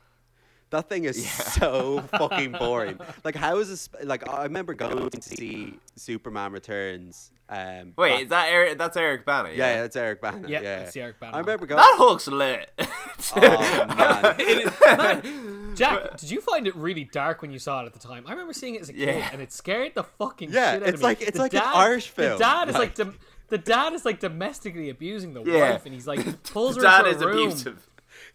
That 0.71 0.87
thing 0.89 1.03
is 1.03 1.29
so 1.29 1.99
fucking 2.17 2.53
boring. 2.53 2.97
Like, 3.25 3.35
how 3.35 3.57
is 3.59 3.67
this? 3.69 3.89
Like, 4.03 4.27
I 4.27 4.43
remember 4.43 4.73
going 4.73 5.09
to 5.09 5.21
see 5.21 5.77
Superman 5.97 6.51
Returns. 6.53 7.29
Um, 7.49 7.91
Wait, 7.97 8.11
back- 8.11 8.21
is 8.23 8.29
that 8.29 8.47
Eric? 8.49 8.77
That's 8.77 8.95
Eric 8.95 9.25
Bana. 9.25 9.49
yeah, 9.49 9.55
Yeah, 9.55 9.73
yeah, 9.75 9.83
it's 9.83 9.95
Eric 9.97 10.21
Bana. 10.21 10.47
Yeah, 10.47 10.61
Yeah, 10.61 10.79
it's 10.79 10.95
Eric 10.95 11.19
Bana. 11.19 11.35
I 11.35 11.39
remember 11.41 11.65
going. 11.65 11.77
that 11.77 11.95
Hulk's 11.97 12.27
lit. 12.29 12.71
oh 13.35 13.85
man, 13.97 15.75
Jack, 15.75 16.17
did 16.17 16.31
you 16.31 16.39
find 16.41 16.67
it 16.67 16.75
really 16.75 17.03
dark 17.03 17.41
when 17.41 17.51
you 17.51 17.59
saw 17.59 17.81
it 17.83 17.85
at 17.87 17.93
the 17.93 17.99
time? 17.99 18.23
I 18.27 18.31
remember 18.31 18.53
seeing 18.53 18.75
it 18.75 18.81
as 18.81 18.89
a 18.89 18.93
kid, 18.93 19.07
Yeah. 19.17 19.29
and 19.33 19.41
it 19.41 19.51
scared 19.51 19.93
the 19.95 20.03
fucking 20.03 20.51
Yeah, 20.51 20.73
shit 20.73 20.75
out 20.75 20.75
of 20.75 20.81
me. 20.81 20.85
Yeah, 20.87 20.93
It's 20.93 21.03
like- 21.03 21.21
it's 21.21 21.31
The 21.37 21.39
like 21.43 21.53
an 21.53 21.61
Irish 21.65 22.07
film, 22.09 22.31
The 22.33 22.37
dad 22.45 22.69
is 22.69 22.73
like, 22.75 22.81
like- 22.81 22.95
dom- 22.95 23.17
the 23.51 23.59
dad 23.59 23.93
is 23.93 24.03
like 24.05 24.19
domestically 24.19 24.89
abusing 24.89 25.33
the 25.35 25.43
Yeah. 25.43 25.73
wife, 25.73 25.85
and 25.85 25.93
he's 25.93 26.07
like 26.07 26.41
pulls 26.51 26.77
her 26.77 26.81
Dad 26.81 27.05
into 27.05 27.19
is 27.19 27.23
room, 27.23 27.37
abusive. 27.49 27.87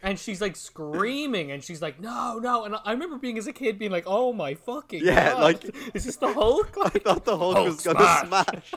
and 0.02 0.18
she's 0.18 0.40
like 0.40 0.54
screaming, 0.54 1.50
and 1.50 1.64
she's 1.64 1.82
like, 1.82 1.98
no, 2.00 2.38
no, 2.38 2.64
and 2.64 2.76
I 2.84 2.92
remember 2.92 3.16
being 3.18 3.38
as 3.38 3.46
a 3.48 3.52
kid 3.52 3.78
being 3.78 3.90
like, 3.90 4.04
oh 4.06 4.32
my 4.32 4.54
fucking 4.54 5.02
Yeah, 5.04 5.32
God. 5.32 5.42
like- 5.42 5.76
is 5.94 6.04
this 6.04 6.16
the 6.16 6.32
Hulk? 6.32 6.76
I 6.78 6.82
Like, 6.84 7.02
thought 7.02 7.24
the 7.24 7.36
Hulk 7.36 7.56
Hulk 7.56 7.66
was 7.68 7.82
gonna 7.82 7.98
smash. 8.26 8.46
smash. 8.68 8.72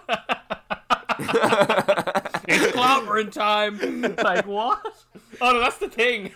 it's 2.47 2.75
clobbering 2.75 3.31
time. 3.31 4.01
like 4.23 4.45
what? 4.47 4.81
Oh 5.41 5.51
no, 5.51 5.59
that's 5.59 5.77
the 5.77 5.89
thing. 5.89 6.31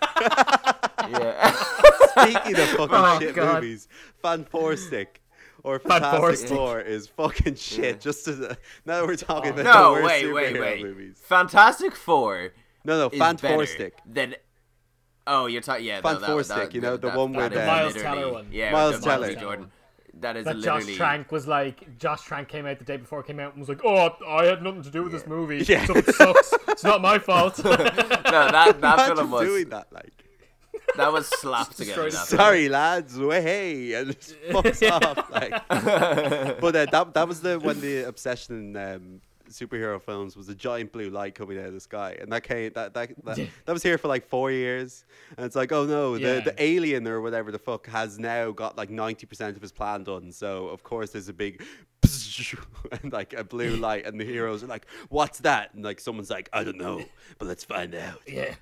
Yeah. 1.09 1.51
Speaking 2.11 2.55
of 2.59 2.69
fucking 2.69 2.89
Oh, 2.91 3.17
shit 3.19 3.35
God. 3.35 3.55
movies, 3.55 3.87
Fan 4.21 4.45
Four 4.45 4.75
Stick 4.77 5.21
or 5.63 5.79
Fan 5.79 6.01
Fantastic 6.01 6.49
Four 6.49 6.81
is 6.81 7.07
fucking 7.07 7.55
shit. 7.55 8.01
Just 8.01 8.27
as 8.27 8.39
a, 8.39 8.57
now 8.85 8.99
that 8.99 9.07
we're 9.07 9.15
talking 9.15 9.51
about 9.51 9.63
no, 9.65 9.95
the 9.95 10.01
worst 10.03 10.05
wait, 10.23 10.33
wait, 10.33 10.53
superhero 10.55 10.61
wait. 10.61 10.83
movies. 10.83 11.17
Fantastic 11.23 11.95
Four 11.95 12.51
No, 12.83 12.97
no, 12.99 13.07
is 13.09 13.17
Fan 13.19 13.35
better 13.37 13.53
Four 13.55 13.65
Stick. 13.65 13.97
than. 14.05 14.35
Oh, 15.25 15.45
you're 15.45 15.61
talking. 15.61 15.85
Yeah, 15.85 16.01
Fan 16.01 16.15
no, 16.15 16.19
that, 16.19 16.27
Four 16.29 16.43
that, 16.43 16.45
Stick, 16.57 16.73
you 16.73 16.81
that- 16.81 16.87
know, 16.87 16.97
the 16.97 17.07
that- 17.09 17.17
one 17.17 17.31
that 17.33 17.51
with, 17.51 17.61
uh, 17.61 17.65
Miles 17.65 17.93
Teller 17.95 18.33
one. 18.33 18.47
Yeah, 18.51 18.71
Miles 18.71 18.99
Teller. 18.99 19.27
B. 19.29 19.35
Jordan. 19.35 19.71
That 20.19 20.37
is 20.37 20.45
that 20.45 20.57
literally. 20.57 20.85
Josh 20.85 20.95
Trank 20.97 21.31
was 21.31 21.47
like, 21.47 21.97
Josh 21.97 22.21
Trank 22.21 22.47
came 22.47 22.65
out 22.67 22.77
the 22.77 22.85
day 22.85 22.97
before 22.97 23.21
it 23.21 23.25
came 23.25 23.39
out 23.39 23.53
and 23.53 23.59
was 23.59 23.67
like, 23.67 23.81
"Oh, 23.83 24.15
I 24.27 24.45
had 24.45 24.61
nothing 24.61 24.83
to 24.83 24.91
do 24.91 25.01
with 25.03 25.11
this 25.11 25.25
movie. 25.25 25.63
Yeah. 25.67 25.85
So 25.85 25.95
it 25.95 26.05
sucks. 26.13 26.53
it's 26.67 26.83
not 26.83 27.01
my 27.01 27.17
fault." 27.17 27.57
no, 27.63 27.75
that 27.75 28.51
that 28.53 28.75
Imagine 28.77 29.15
film 29.17 29.31
was 29.31 29.41
doing 29.47 29.69
that, 29.69 29.87
like. 29.91 30.13
That 30.97 31.11
was 31.11 31.27
slapped 31.27 31.77
together. 31.77 32.05
destroyed 32.05 32.11
that 32.13 32.29
the 32.29 32.37
film. 32.37 32.39
Sorry, 32.39 32.69
lads. 32.69 33.19
Way 33.19 33.41
hey, 33.41 33.93
and 33.93 34.15
just 34.19 34.35
fucks 34.49 34.91
off. 34.91 35.29
Like, 35.29 35.51
but 35.67 36.75
uh, 36.75 36.85
that 36.91 37.13
that 37.13 37.27
was 37.27 37.41
the 37.41 37.59
when 37.59 37.79
the 37.81 38.07
obsession 38.07 38.55
in 38.55 38.77
um, 38.77 39.21
superhero 39.49 40.01
films 40.01 40.35
was 40.35 40.49
a 40.49 40.55
giant 40.55 40.91
blue 40.91 41.09
light 41.09 41.35
coming 41.35 41.59
out 41.59 41.65
of 41.65 41.73
the 41.73 41.79
sky, 41.79 42.17
and 42.19 42.31
that 42.31 42.43
came 42.43 42.71
that 42.73 42.93
that 42.93 43.11
that, 43.25 43.37
that 43.65 43.73
was 43.73 43.83
here 43.83 43.97
for 43.97 44.07
like 44.07 44.25
four 44.27 44.51
years, 44.51 45.05
and 45.37 45.45
it's 45.45 45.55
like, 45.55 45.71
oh 45.71 45.85
no, 45.85 46.15
Yeah. 46.15 46.35
the 46.35 46.51
the 46.51 46.63
alien 46.63 47.07
or 47.07 47.21
whatever 47.21 47.51
the 47.51 47.59
fuck 47.59 47.87
has 47.87 48.17
now 48.19 48.51
got 48.51 48.77
like 48.77 48.89
ninety 48.89 49.25
percent 49.25 49.55
of 49.55 49.61
his 49.61 49.71
plan 49.71 50.03
done. 50.03 50.31
So 50.31 50.67
of 50.69 50.83
course 50.83 51.11
there's 51.11 51.29
a 51.29 51.33
big. 51.33 51.63
and 53.03 53.13
like 53.13 53.33
a 53.33 53.43
blue 53.43 53.75
light, 53.77 54.05
and 54.05 54.19
the 54.19 54.25
heroes 54.25 54.63
are 54.63 54.67
like, 54.67 54.87
"What's 55.09 55.39
that?" 55.39 55.73
And 55.73 55.83
like 55.83 55.99
someone's 55.99 56.29
like, 56.29 56.49
"I 56.51 56.63
don't 56.63 56.77
know, 56.77 57.03
but 57.37 57.47
let's 57.47 57.63
find 57.63 57.93
out." 57.95 58.21
Yeah, 58.27 58.55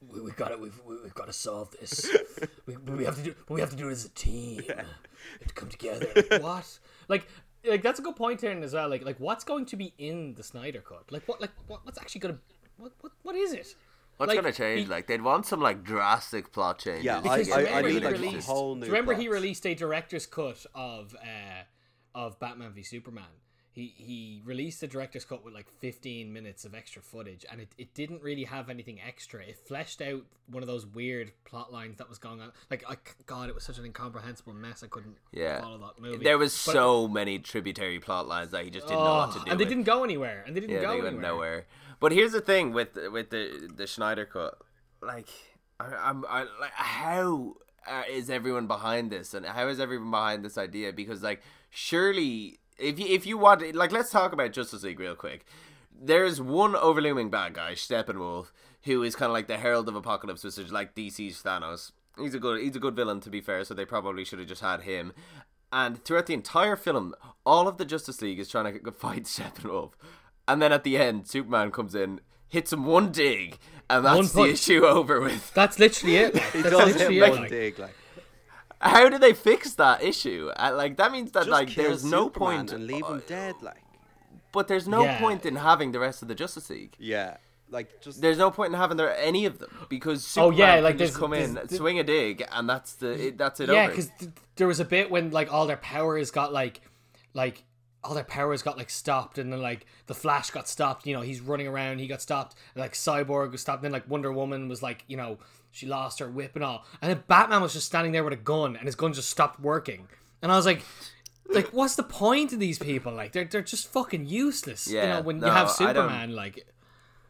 we, 0.00 0.20
we 0.20 0.30
got 0.32 0.48
to 0.48 0.56
We've, 0.58 0.80
we- 0.86 1.02
we've 1.02 1.14
got 1.14 1.26
to 1.26 1.32
solve 1.32 1.70
this. 1.72 2.08
we, 2.66 2.76
we 2.76 3.04
have 3.04 3.16
to 3.16 3.22
do. 3.22 3.34
But 3.46 3.54
we 3.54 3.60
have 3.60 3.70
to 3.70 3.76
do 3.76 3.88
it 3.88 3.92
as 3.92 4.04
a 4.04 4.10
team. 4.10 4.62
We 4.68 4.74
have 4.74 5.48
to 5.48 5.54
come 5.54 5.68
together. 5.68 6.06
what? 6.40 6.78
Like, 7.08 7.26
like 7.68 7.82
that's 7.82 7.98
a 7.98 8.02
good 8.02 8.16
point 8.16 8.40
here 8.40 8.52
as 8.62 8.72
well. 8.74 8.88
Like, 8.88 9.04
like 9.04 9.18
what's 9.18 9.44
going 9.44 9.66
to 9.66 9.76
be 9.76 9.92
in 9.98 10.34
the 10.34 10.42
Snyder 10.42 10.80
cut? 10.80 11.10
Like, 11.10 11.26
what? 11.26 11.40
Like, 11.40 11.50
what, 11.66 11.84
what's 11.84 11.98
actually 11.98 12.20
gonna? 12.20 12.38
What? 12.76 12.92
What? 13.00 13.12
What 13.22 13.34
is 13.36 13.52
it? 13.52 13.74
What's 14.16 14.28
Like, 14.30 14.40
gonna 14.40 14.52
change? 14.52 14.80
he- 14.82 14.86
like 14.86 15.06
they'd 15.06 15.22
want 15.22 15.46
some 15.46 15.60
like 15.60 15.84
drastic 15.84 16.52
plot 16.52 16.78
changes. 16.80 17.04
Yeah, 17.04 17.20
to 17.20 17.28
I- 17.28 17.34
I- 17.34 17.38
remember 17.38 17.68
I 17.70 17.82
he 17.82 17.94
need, 17.94 18.04
like, 18.04 18.14
a 18.14 18.18
released. 18.18 18.46
whole 18.48 18.74
new 18.74 18.86
you 18.86 18.92
remember 18.92 19.14
he 19.14 19.28
released 19.28 19.64
a 19.66 19.74
director's 19.74 20.26
cut 20.26 20.64
of 20.74 21.14
uh, 21.22 21.62
of 22.14 22.38
Batman 22.40 22.72
v 22.72 22.82
Superman. 22.82 23.24
He 23.78 23.94
he 23.96 24.42
released 24.44 24.80
the 24.80 24.88
director's 24.88 25.24
cut 25.24 25.44
with 25.44 25.54
like 25.54 25.66
15 25.78 26.32
minutes 26.32 26.64
of 26.64 26.74
extra 26.74 27.00
footage, 27.00 27.46
and 27.50 27.60
it, 27.60 27.68
it 27.78 27.94
didn't 27.94 28.22
really 28.24 28.42
have 28.44 28.68
anything 28.68 28.98
extra. 29.00 29.40
It 29.44 29.56
fleshed 29.56 30.02
out 30.02 30.22
one 30.50 30.64
of 30.64 30.66
those 30.66 30.84
weird 30.84 31.30
plot 31.44 31.72
lines 31.72 31.98
that 31.98 32.08
was 32.08 32.18
going 32.18 32.40
on. 32.40 32.50
Like, 32.72 32.82
I, 32.88 32.96
God, 33.26 33.48
it 33.48 33.54
was 33.54 33.62
such 33.62 33.78
an 33.78 33.84
incomprehensible 33.84 34.52
mess. 34.52 34.82
I 34.82 34.88
couldn't 34.88 35.16
Yeah. 35.32 35.60
follow 35.60 35.78
that 35.78 36.02
movie. 36.02 36.24
There 36.24 36.38
was 36.38 36.52
But- 36.66 36.72
so 36.72 37.06
many 37.06 37.38
tributary 37.38 38.00
plot 38.00 38.26
lines 38.26 38.50
that 38.50 38.64
he 38.64 38.70
just 38.70 38.88
didn't 38.88 39.04
know 39.04 39.14
what 39.14 39.32
to 39.34 39.40
Oh, 39.40 39.44
do. 39.44 39.50
and 39.52 39.60
they 39.60 39.64
with. 39.64 39.68
didn't 39.68 39.84
go 39.84 40.02
anywhere. 40.02 40.42
And 40.44 40.56
they 40.56 40.60
didn't 40.60 40.74
Yeah, 40.74 40.82
go 40.82 40.88
they 40.96 41.02
went 41.02 41.06
anywhere. 41.18 41.30
nowhere. 41.32 41.66
But 42.00 42.10
here's 42.12 42.32
the 42.32 42.40
thing 42.40 42.72
with 42.72 42.96
with 43.12 43.30
the 43.30 43.70
the 43.72 43.86
Snyder 43.86 44.24
cut, 44.24 44.58
like, 45.00 45.28
I, 45.78 45.86
I'm 46.08 46.24
I, 46.28 46.40
like 46.60 46.72
how 46.72 47.54
uh, 47.86 48.02
is 48.10 48.28
everyone 48.28 48.66
behind 48.66 49.12
this, 49.12 49.34
and 49.34 49.46
how 49.46 49.68
is 49.68 49.78
everyone 49.78 50.10
behind 50.10 50.44
this 50.44 50.58
idea? 50.58 50.92
Because 50.92 51.22
like, 51.22 51.42
surely 51.70 52.58
if 52.78 52.98
you 52.98 53.06
if 53.06 53.26
you 53.26 53.38
want, 53.38 53.74
like, 53.74 53.92
let's 53.92 54.10
talk 54.10 54.32
about 54.32 54.52
Justice 54.52 54.82
League 54.82 55.00
real 55.00 55.14
quick. 55.14 55.46
There's 56.00 56.40
one 56.40 56.76
overlooming 56.76 57.28
bad 57.30 57.54
guy, 57.54 57.72
Steppenwolf, 57.72 58.52
who 58.84 59.02
is 59.02 59.16
kind 59.16 59.30
of 59.30 59.34
like 59.34 59.48
the 59.48 59.58
herald 59.58 59.88
of 59.88 59.96
apocalypse, 59.96 60.44
which 60.44 60.58
is 60.58 60.72
like 60.72 60.94
DC's 60.94 61.42
Thanos. 61.42 61.92
He's 62.16 62.34
a 62.34 62.38
good 62.38 62.62
he's 62.62 62.76
a 62.76 62.80
good 62.80 62.96
villain 62.96 63.20
to 63.20 63.30
be 63.30 63.40
fair, 63.40 63.64
so 63.64 63.74
they 63.74 63.84
probably 63.84 64.24
should 64.24 64.38
have 64.38 64.48
just 64.48 64.62
had 64.62 64.82
him. 64.82 65.12
And 65.72 66.02
throughout 66.04 66.26
the 66.26 66.34
entire 66.34 66.76
film, 66.76 67.14
all 67.44 67.68
of 67.68 67.76
the 67.76 67.84
Justice 67.84 68.22
League 68.22 68.38
is 68.38 68.48
trying 68.48 68.80
to 68.80 68.92
fight 68.92 69.24
Steppenwolf. 69.24 69.92
And 70.46 70.62
then 70.62 70.72
at 70.72 70.84
the 70.84 70.96
end, 70.96 71.28
Superman 71.28 71.70
comes 71.70 71.94
in, 71.94 72.20
hits 72.48 72.72
him 72.72 72.86
one 72.86 73.12
dig, 73.12 73.58
and 73.90 74.04
One 74.04 74.22
that's 74.22 74.32
the 74.32 74.44
issue 74.44 74.84
over 74.86 75.20
with. 75.20 75.52
That's 75.52 75.78
literally 75.78 76.16
it. 76.16 76.38
He 76.38 76.62
that's 76.62 76.74
does 76.74 76.94
literally 76.94 77.14
hit 77.16 77.22
it. 77.24 77.30
one 77.30 77.40
like. 77.40 77.50
dig, 77.50 77.78
like 77.78 77.94
How 78.80 79.08
do 79.08 79.18
they 79.18 79.32
fix 79.32 79.74
that 79.74 80.02
issue? 80.02 80.50
Uh, 80.56 80.72
like 80.74 80.96
that 80.98 81.10
means 81.12 81.32
that 81.32 81.40
just 81.40 81.50
like 81.50 81.68
kill 81.68 81.84
there's 81.84 82.04
no 82.04 82.24
Superman 82.26 82.58
point, 82.58 82.72
and 82.72 82.86
leave 82.86 83.04
uh, 83.04 83.14
him 83.14 83.22
dead, 83.26 83.54
like 83.62 83.82
but 84.52 84.68
there's 84.68 84.88
no 84.88 85.02
Yeah. 85.04 85.18
point 85.18 85.44
in 85.44 85.56
having 85.56 85.92
the 85.92 85.98
rest 85.98 86.22
of 86.22 86.28
the 86.28 86.34
Justice 86.34 86.70
League. 86.70 86.94
yeah, 86.98 87.36
like 87.70 88.00
just 88.00 88.20
There's 88.22 88.38
no 88.38 88.50
point 88.50 88.72
in 88.72 88.78
having 88.78 88.96
there 88.96 89.14
any 89.18 89.44
of 89.46 89.58
them 89.58 89.70
because 89.88 90.24
Oh, 90.38 90.50
Superman 90.50 90.58
yeah, 90.58 90.74
can 90.76 90.84
like, 90.84 90.98
just 90.98 91.14
come 91.16 91.32
in, 91.34 91.54
there's- 91.54 91.76
swing 91.76 91.98
a 91.98 92.04
dig, 92.04 92.44
and 92.52 92.68
that's 92.68 92.94
the 92.94 93.26
it, 93.28 93.38
that's 93.38 93.60
it. 93.60 93.68
Yeah, 93.68 93.88
because 93.88 94.10
th- 94.18 94.30
there 94.56 94.66
was 94.66 94.80
a 94.80 94.84
bit 94.84 95.10
when 95.10 95.30
like 95.30 95.52
all 95.52 95.66
their 95.66 95.76
powers 95.76 96.30
got 96.30 96.52
like, 96.52 96.80
like 97.34 97.64
all 98.04 98.14
their 98.14 98.24
powers 98.24 98.62
got 98.62 98.78
like 98.78 98.88
stopped, 98.90 99.38
and 99.38 99.52
then 99.52 99.60
like 99.60 99.84
the 100.06 100.14
Flash 100.14 100.50
got 100.50 100.68
stopped. 100.68 101.04
You 101.06 101.14
know, 101.14 101.20
he's 101.20 101.40
running 101.40 101.66
around, 101.66 101.98
he 101.98 102.06
got 102.06 102.22
stopped. 102.22 102.54
And, 102.74 102.80
like 102.80 102.92
Cyborg 102.94 103.50
was 103.52 103.60
stopped. 103.60 103.78
And 103.78 103.86
then 103.86 103.92
like 103.92 104.08
Wonder 104.08 104.32
Woman 104.32 104.68
was 104.68 104.82
like, 104.82 105.04
you 105.08 105.16
know, 105.16 105.38
she 105.78 105.86
lost 105.86 106.18
her 106.18 106.28
whip 106.28 106.54
and 106.54 106.64
all. 106.64 106.84
And 107.00 107.10
then 107.10 107.22
Batman 107.26 107.62
was 107.62 107.72
just 107.72 107.86
standing 107.86 108.12
there 108.12 108.24
with 108.24 108.32
a 108.32 108.36
gun, 108.36 108.76
and 108.76 108.86
his 108.86 108.94
gun 108.94 109.12
just 109.12 109.30
stopped 109.30 109.60
working. 109.60 110.08
And 110.42 110.52
I 110.52 110.56
was 110.56 110.66
like. 110.66 110.82
Like, 111.50 111.68
what's 111.68 111.96
the 111.96 112.02
point 112.02 112.52
of 112.52 112.58
these 112.58 112.78
people? 112.78 113.10
Like, 113.14 113.32
they're 113.32 113.46
they're 113.46 113.62
just 113.62 113.88
fucking 113.90 114.26
useless. 114.26 114.86
you 114.86 114.98
Yeah, 114.98 115.14
know, 115.14 115.20
when 115.22 115.38
no, 115.40 115.46
you 115.46 115.52
have 115.54 115.68
I 115.68 115.70
Superman, 115.70 116.34
like, 116.34 116.66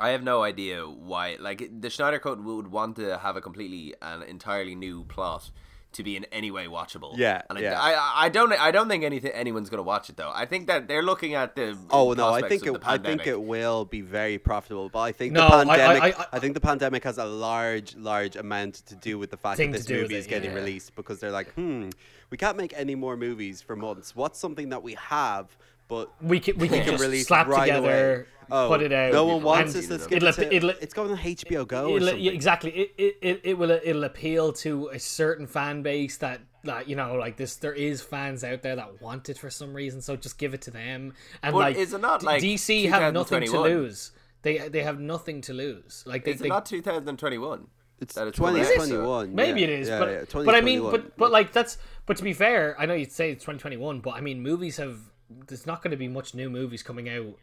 I 0.00 0.08
have 0.11 0.24
no 0.24 0.42
idea 0.42 0.82
why. 0.84 1.37
Like 1.38 1.80
the 1.80 1.88
Snyder 1.88 2.18
Cut 2.18 2.42
would 2.42 2.66
want 2.68 2.96
to 2.96 3.18
have 3.18 3.37
a 3.37 3.40
completely 3.40 3.94
and 4.02 4.24
entirely 4.24 4.74
new 4.74 5.04
plot 5.04 5.52
to 5.98 6.02
be 6.02 6.16
in 6.16 6.24
any 6.32 6.50
way 6.50 6.66
watchable. 6.66 7.12
Yeah, 7.16 7.42
and 7.50 7.58
yeah. 7.58 7.78
I, 7.80 7.92
I, 7.92 8.12
I 8.24 8.28
don't, 8.30 8.52
I 8.52 8.70
don't 8.70 8.88
think 8.88 9.04
anything 9.04 9.30
anyone's 9.32 9.68
gonna 9.68 9.82
watch 9.82 10.08
it 10.08 10.16
though. 10.16 10.32
I 10.34 10.46
think 10.46 10.66
that 10.68 10.88
they're 10.88 11.02
looking 11.02 11.34
at 11.34 11.54
the. 11.54 11.76
Oh 11.90 12.14
no, 12.14 12.32
I 12.32 12.48
think 12.48 12.66
it. 12.66 12.76
I 12.84 12.96
think 12.98 13.26
it 13.26 13.40
will 13.40 13.84
be 13.84 14.00
very 14.00 14.38
profitable, 14.38 14.88
but 14.88 15.00
I 15.00 15.12
think 15.12 15.32
No, 15.34 15.46
the 15.48 15.54
I- 15.54 15.61
I- 15.61 15.76
pandemic. 15.76 16.18
I- 16.20 16.26
I- 16.32 16.38
think 16.38 16.54
the 16.54 16.61
pandemic 16.61 17.04
has 17.04 17.18
a 17.18 17.24
large, 17.26 17.94
large 17.96 18.37
amount 18.37 18.74
to 18.87 18.94
do 18.96 19.18
with 19.18 19.30
the 19.30 19.37
fact 19.37 19.58
that 19.58 19.66
to 19.66 19.72
this 19.72 19.84
do 19.84 19.94
with 19.94 20.02
movie 20.02 20.14
it, 20.14 20.18
is 20.18 20.26
getting 20.26 20.50
yeah. 20.50 20.56
released 20.56 20.94
because 20.96 21.20
they're 21.20 21.30
like, 21.30 21.52
hmm, 21.54 21.90
we 22.30 22.37
can't 22.38 22.56
make 22.56 22.72
any 22.76 22.94
more 22.94 23.16
movies 23.16 23.61
for 23.61 23.76
months. 23.76 24.16
What's 24.16 24.38
something 24.38 24.70
that 24.70 24.82
we 24.82 24.94
have, 24.94 25.56
but 25.88 26.12
we 26.22 26.40
can 26.40 26.57
we 26.59 26.68
can 26.68 26.81
can 26.85 26.92
just 26.92 27.03
release 27.03 27.27
slap 27.27 27.46
right 27.48 27.66
together, 27.66 28.14
away? 28.16 28.24
Oh, 28.51 28.68
put 28.68 28.83
it 28.83 28.92
out. 28.92 29.12
No 29.12 29.27
one 29.27 29.42
wants 29.42 29.74
and 29.74 29.83
this. 29.85 29.90
Let's 29.90 30.05
it'll- 30.11 30.20
give 30.20 30.38
it 30.38 30.51
to, 30.51 30.55
it'll- 30.57 30.70
it's 30.70 30.94
going 30.94 31.11
on 31.11 31.18
HBO 31.18 31.66
Go 31.66 31.96
it'll- 31.96 32.09
something. 32.09 32.27
exactly. 32.27 32.70
It, 32.70 32.94
it, 32.96 33.16
it, 33.20 33.40
it 33.44 33.59
will 33.59 33.70
it'll 33.70 34.05
appeal 34.05 34.53
to 34.55 34.88
a 34.88 34.98
certain 34.98 35.46
fan 35.46 35.83
base 35.83 36.16
that 36.18 36.40
that 36.64 36.88
you 36.88 36.96
know 36.96 37.14
like 37.14 37.37
this. 37.37 37.57
There 37.57 37.74
is 37.74 38.01
fans 38.01 38.44
out 38.44 38.62
there 38.62 38.77
that 38.77 39.03
want 39.03 39.29
it 39.29 39.38
for 39.38 39.51
some 39.51 39.74
reason, 39.74 40.01
so 40.01 40.16
just 40.16 40.38
give 40.38 40.55
it 40.55 40.62
to 40.62 40.70
them. 40.70 41.12
And 41.42 41.53
But 41.53 41.59
like, 41.59 41.77
is 41.77 41.92
it 41.92 42.01
not, 42.01 42.22
like, 42.22 42.42
DC 42.42 42.88
have 42.88 43.12
nothing 43.12 43.44
to 43.44 43.61
lose. 43.61 44.12
They 44.42 44.68
they 44.68 44.83
have 44.83 45.01
nothing 45.01 45.40
to 45.42 45.53
lose. 45.53 46.05
Like 46.07 46.24
they, 46.24 46.31
Is 46.33 46.38
they 46.40 46.48
not 46.48 46.64
2021? 46.64 47.66
It's 48.01 48.14
that 48.14 48.29
it's 48.29 48.38
coming 48.38 48.61
out, 48.61 48.66
2021. 48.66 49.35
Maybe 49.35 49.61
yeah. 49.61 49.66
it 49.66 49.70
is, 49.70 49.88
Yeah, 49.88 49.98
but 49.98 50.09
yeah, 50.09 50.42
but 50.44 50.55
I 50.55 50.61
mean, 50.61 50.83
but 50.83 51.16
but 51.16 51.33
like 51.33 51.53
that's 51.53 51.77
but 52.07 52.16
to 52.16 52.22
be 52.22 52.33
fair, 52.33 52.77
I 52.79 52.87
know 52.87 52.94
you'd 52.94 53.11
say 53.12 53.33
it's 53.33 53.42
2021, 53.42 54.01
but 54.01 54.11
I 54.14 54.20
mean, 54.20 54.40
movies 54.40 54.77
have 54.77 54.98
there's 55.30 55.66
not 55.66 55.82
going 55.82 55.90
to 55.90 55.96
be 55.96 56.08
much 56.08 56.34
new 56.34 56.48
movies 56.50 56.82
coming 56.82 57.08
out 57.08 57.36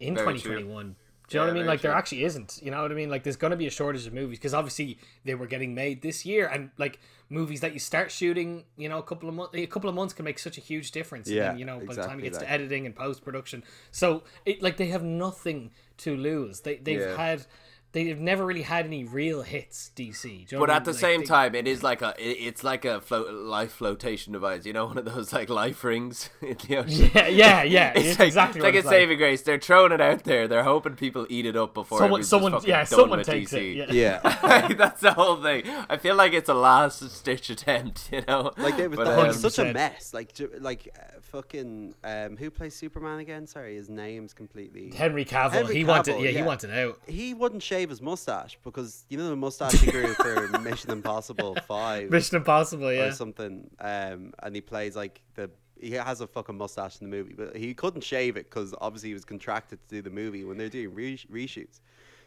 in 0.00 0.14
Very 0.14 0.26
2021. 0.38 0.96
Do 1.28 1.36
you 1.38 1.40
know 1.40 1.46
Yeah, 1.46 1.48
what 1.48 1.50
I 1.50 1.58
mean? 1.58 1.66
Like 1.66 1.80
there 1.80 1.92
actually 1.92 2.24
isn't. 2.24 2.60
You 2.62 2.70
know 2.70 2.82
what 2.82 2.92
I 2.92 2.94
mean? 2.94 3.10
Like 3.10 3.24
there's 3.24 3.36
going 3.36 3.50
to 3.50 3.56
be 3.56 3.66
a 3.66 3.70
shortage 3.70 4.06
of 4.06 4.12
movies 4.12 4.38
because 4.38 4.54
obviously 4.54 4.98
they 5.24 5.34
were 5.34 5.46
getting 5.46 5.74
made 5.74 6.02
this 6.02 6.24
year, 6.24 6.46
and 6.46 6.70
like 6.78 7.00
movies 7.28 7.60
that 7.60 7.72
you 7.72 7.80
start 7.80 8.12
shooting, 8.12 8.64
you 8.76 8.88
know, 8.88 8.98
a 8.98 9.02
couple 9.02 9.28
of 9.28 9.34
months, 9.34 9.54
a 9.56 9.66
couple 9.66 9.88
of 9.90 9.96
months 9.96 10.14
can 10.14 10.24
make 10.24 10.38
such 10.38 10.56
a 10.56 10.60
huge 10.60 10.92
difference. 10.92 11.28
Yeah, 11.28 11.48
then, 11.48 11.58
you 11.58 11.64
know, 11.64 11.80
by 11.80 11.94
the 11.94 12.06
time 12.06 12.20
it 12.20 12.22
gets 12.22 12.38
that. 12.38 12.44
to 12.44 12.50
editing 12.50 12.86
and 12.86 12.94
post 12.94 13.24
production, 13.24 13.64
so 13.90 14.22
it 14.44 14.62
like 14.62 14.76
they 14.76 14.86
have 14.86 15.02
nothing 15.02 15.72
to 15.98 16.16
lose. 16.16 16.60
They 16.60 16.76
they've 16.76 17.00
Yeah. 17.00 17.16
had. 17.16 17.46
They've 17.96 18.20
never 18.20 18.44
really 18.44 18.60
had 18.60 18.84
any 18.84 19.04
real 19.04 19.40
hits, 19.40 19.90
DC. 19.96 20.24
You 20.50 20.58
know 20.58 20.58
But 20.58 20.60
what 20.60 20.70
I 20.70 20.74
at 20.74 20.78
mean? 20.80 20.84
the 20.84 20.90
Like, 20.92 21.00
same 21.00 21.20
they- 21.20 21.26
time, 21.26 21.54
it 21.54 21.66
is 21.66 21.82
like 21.82 22.02
a, 22.02 22.14
it's 22.18 22.62
like 22.62 22.84
a 22.84 23.00
float, 23.00 23.32
life 23.32 23.72
flotation 23.72 24.34
device. 24.34 24.66
You 24.66 24.74
know, 24.74 24.84
one 24.84 24.98
of 24.98 25.06
those 25.06 25.32
like 25.32 25.48
life 25.48 25.82
rings 25.82 26.28
in 26.42 26.58
the 26.68 26.76
ocean. 26.76 27.10
Yeah, 27.14 27.28
yeah, 27.28 27.62
yeah. 27.62 27.92
It's, 27.96 28.08
It's, 28.10 28.18
like, 28.18 28.26
exactly 28.26 28.58
it's 28.58 28.64
what 28.64 28.68
like 28.68 28.74
it's 28.74 28.86
a 28.86 28.90
saving 28.90 29.16
grace. 29.16 29.40
They're 29.40 29.58
throwing 29.58 29.92
it 29.92 30.02
out 30.02 30.24
there. 30.24 30.46
They're 30.46 30.62
hoping 30.64 30.94
people 30.96 31.26
eat 31.30 31.46
it 31.46 31.56
up 31.56 31.72
before 31.72 31.98
Someone, 31.98 32.22
someone, 32.22 32.52
yeah, 32.66 32.80
done 32.80 32.86
someone 32.86 33.18
with 33.20 33.28
takes 33.28 33.52
DC. 33.54 33.76
it. 33.78 33.90
Yeah. 33.94 34.20
yeah. 34.22 34.68
That's 34.74 35.00
the 35.00 35.14
whole 35.14 35.36
thing. 35.42 35.62
I 35.88 35.96
feel 35.96 36.16
like 36.16 36.34
it's 36.34 36.50
a 36.50 36.54
last 36.54 37.08
stitch 37.10 37.48
attempt, 37.48 38.10
you 38.12 38.22
know. 38.28 38.52
Like 38.58 38.76
they, 38.76 38.88
But, 38.88 39.04
the, 39.06 39.20
um, 39.20 39.26
it's 39.30 39.40
such 39.40 39.58
a 39.58 39.72
mess. 39.72 40.12
Like, 40.12 40.34
like 40.60 40.94
uh, 40.94 41.20
fucking 41.22 41.94
um, 42.04 42.36
who 42.36 42.50
plays 42.50 42.76
Superman 42.76 43.20
again? 43.20 43.46
Sorry, 43.46 43.76
his 43.76 43.88
name's 43.88 44.34
completely. 44.34 44.92
Henry 44.94 45.24
Cavill, 45.24 45.52
Henry 45.52 45.74
he 45.76 45.84
wanted, 45.84 46.16
Cavill, 46.16 46.22
yeah, 46.24 46.30
he 46.30 46.42
wanted 46.42 46.70
out. 46.78 46.98
He 47.06 47.32
wouldn't 47.32 47.62
shave 47.62 47.85
his 47.88 48.02
mustache 48.02 48.58
because 48.64 49.04
you 49.08 49.18
know 49.18 49.28
the 49.28 49.36
mustache 49.36 49.74
he 49.74 49.90
grew 49.90 50.14
for 50.14 50.48
Mission 50.60 50.90
Impossible 50.90 51.56
Five 51.66 52.10
Mission 52.10 52.36
Impossible, 52.36 52.92
yeah. 52.92 53.04
or 53.04 53.12
something. 53.12 53.70
Um, 53.80 54.32
and 54.42 54.54
he 54.54 54.60
plays 54.60 54.96
like 54.96 55.22
the 55.34 55.50
he 55.78 55.92
has 55.92 56.20
a 56.20 56.26
fucking 56.26 56.56
mustache 56.56 57.00
in 57.00 57.10
the 57.10 57.16
movie, 57.16 57.34
but 57.36 57.56
he 57.56 57.74
couldn't 57.74 58.02
shave 58.02 58.36
it 58.36 58.48
because 58.50 58.74
obviously 58.80 59.10
he 59.10 59.14
was 59.14 59.24
contracted 59.24 59.78
to 59.88 59.94
do 59.96 60.02
the 60.02 60.10
movie 60.10 60.44
when 60.44 60.56
they're 60.56 60.68
doing 60.68 60.94
re- 60.94 61.18
reshoots. 61.30 61.80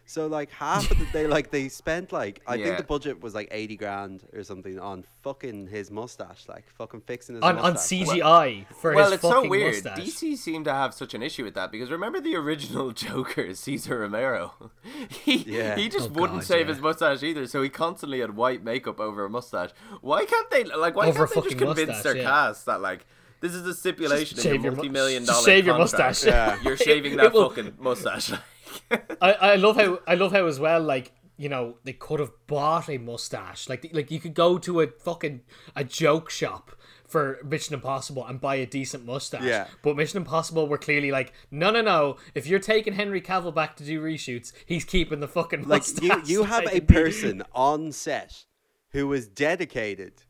So 0.10 0.26
like 0.26 0.50
half 0.50 0.90
of 0.90 0.98
the 0.98 1.06
day, 1.14 1.28
like 1.28 1.52
they 1.52 1.70
spent 1.70 2.12
like 2.12 2.42
I 2.48 2.56
Yeah. 2.56 2.66
think 2.66 2.78
the 2.80 2.84
budget 2.84 3.22
was 3.22 3.36
like 3.36 3.48
eighty 3.52 3.76
grand 3.78 4.24
or 4.34 4.44
something 4.44 4.80
on 4.80 5.06
fucking 5.22 5.68
his 5.68 5.92
mustache, 5.92 6.48
like 6.48 6.66
fucking 6.80 7.02
fixing 7.02 7.36
his 7.36 7.44
On, 7.44 7.60
on 7.60 7.74
mustache. 7.74 8.08
CGI 8.08 8.66
for 8.82 8.96
well, 8.96 9.06
his 9.06 9.14
it's 9.14 9.22
so 9.22 9.48
weird. 9.48 9.74
mustache. 9.84 10.00
DC 10.00 10.36
seemed 10.36 10.66
to 10.66 10.74
have 10.74 10.96
such 10.96 11.14
an 11.14 11.22
issue 11.22 11.44
with 11.44 11.54
that 11.54 11.72
because 11.72 11.92
remember 11.92 12.20
the 12.20 12.36
original 12.36 12.90
Joker, 13.04 13.54
Cesar 13.54 14.00
Romero. 14.00 14.72
he 15.10 15.36
Yeah. 15.46 15.76
he 15.76 15.88
just 15.90 16.10
Oh, 16.10 16.14
wouldn't 16.14 16.40
God, 16.40 16.48
shave 16.48 16.68
yeah. 16.68 16.74
his 16.74 16.82
mustache 16.82 17.22
either, 17.22 17.46
so 17.46 17.62
he 17.62 17.70
constantly 17.70 18.22
had 18.22 18.36
white 18.36 18.64
makeup 18.64 19.00
over 19.00 19.26
a 19.26 19.30
mustache. 19.30 19.70
Why 20.02 20.26
can't 20.26 20.50
they 20.50 20.64
like? 20.64 20.96
Why 20.96 21.06
Over 21.10 21.26
a 21.26 21.28
can't 21.28 21.30
they 21.30 21.50
just 21.52 21.54
fucking 21.54 21.58
convince 21.68 21.88
mustache, 21.90 22.04
their 22.04 22.18
yeah. 22.18 22.24
cast 22.24 22.66
that 22.66 22.82
like? 22.82 23.06
This 23.42 23.54
is 23.54 23.66
a 23.68 23.74
stipulation 23.76 24.36
Just 24.36 24.48
in 24.48 24.54
shave 24.54 24.64
your 24.64 24.64
your 24.64 24.72
mu- 24.72 24.76
multi-million 24.78 25.26
just 25.26 25.32
dollar 25.38 25.46
shave 25.46 25.66
your 25.68 25.76
contract. 25.78 26.08
mustache. 26.10 26.26
Yeah. 26.28 26.58
You're 26.64 26.76
shaving 26.78 27.14
It- 27.14 27.18
that 27.18 27.26
it 27.28 27.34
will- 27.34 27.50
fucking 27.50 27.74
mustache. 27.80 28.34
I, 29.22 29.32
I 29.34 29.56
love 29.56 29.76
how 29.78 30.00
I 30.08 30.16
love 30.16 30.32
how 30.32 30.46
as 30.46 30.60
well 30.60 30.82
like 30.82 31.12
you 31.38 31.48
know 31.50 31.76
they 31.84 31.94
could 31.94 32.20
have 32.20 32.32
bought 32.48 32.90
a 32.90 32.98
mustache 32.98 33.70
like 33.70 33.90
like 33.94 34.12
you 34.12 34.20
could 34.20 34.34
go 34.34 34.58
to 34.58 34.82
a 34.82 34.88
fucking 34.88 35.42
a 35.76 35.84
joke 35.84 36.30
shop 36.30 36.72
for 37.08 37.40
Mission 37.44 37.74
Impossible 37.74 38.24
and 38.28 38.40
buy 38.40 38.54
a 38.56 38.68
decent 38.68 39.04
mustache. 39.04 39.42
Yeah. 39.44 39.66
But 39.82 39.96
Mission 39.96 40.18
Impossible 40.18 40.68
were 40.68 40.78
clearly 40.78 41.10
like, 41.10 41.34
no, 41.50 41.72
no, 41.72 41.82
no. 41.82 42.18
If 42.36 42.46
you're 42.46 42.60
taking 42.60 42.94
Henry 42.94 43.20
Cavill 43.20 43.52
back 43.56 43.76
to 43.78 43.84
do 43.84 44.00
reshoots, 44.00 44.52
he's 44.68 44.86
keeping 44.86 45.20
the 45.20 45.28
fucking 45.28 45.62
like 45.68 45.82
mustache. 45.82 46.28
you, 46.30 46.36
you 46.42 46.44
have 46.44 46.68
a 46.72 46.82
person 46.82 47.42
on 47.56 47.92
set 47.94 48.46
who 48.92 49.12
is 49.14 49.28
dedicated 49.28 50.22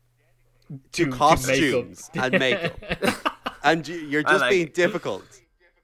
to, 0.92 1.04
to 1.04 1.10
costumes 1.10 2.10
and 2.14 2.38
makeup. 2.38 2.78
and 3.62 3.86
you- 3.86 3.96
you're 3.96 4.22
just 4.22 4.40
like 4.40 4.50
being 4.50 4.66
it. 4.68 4.74
difficult. 4.74 5.24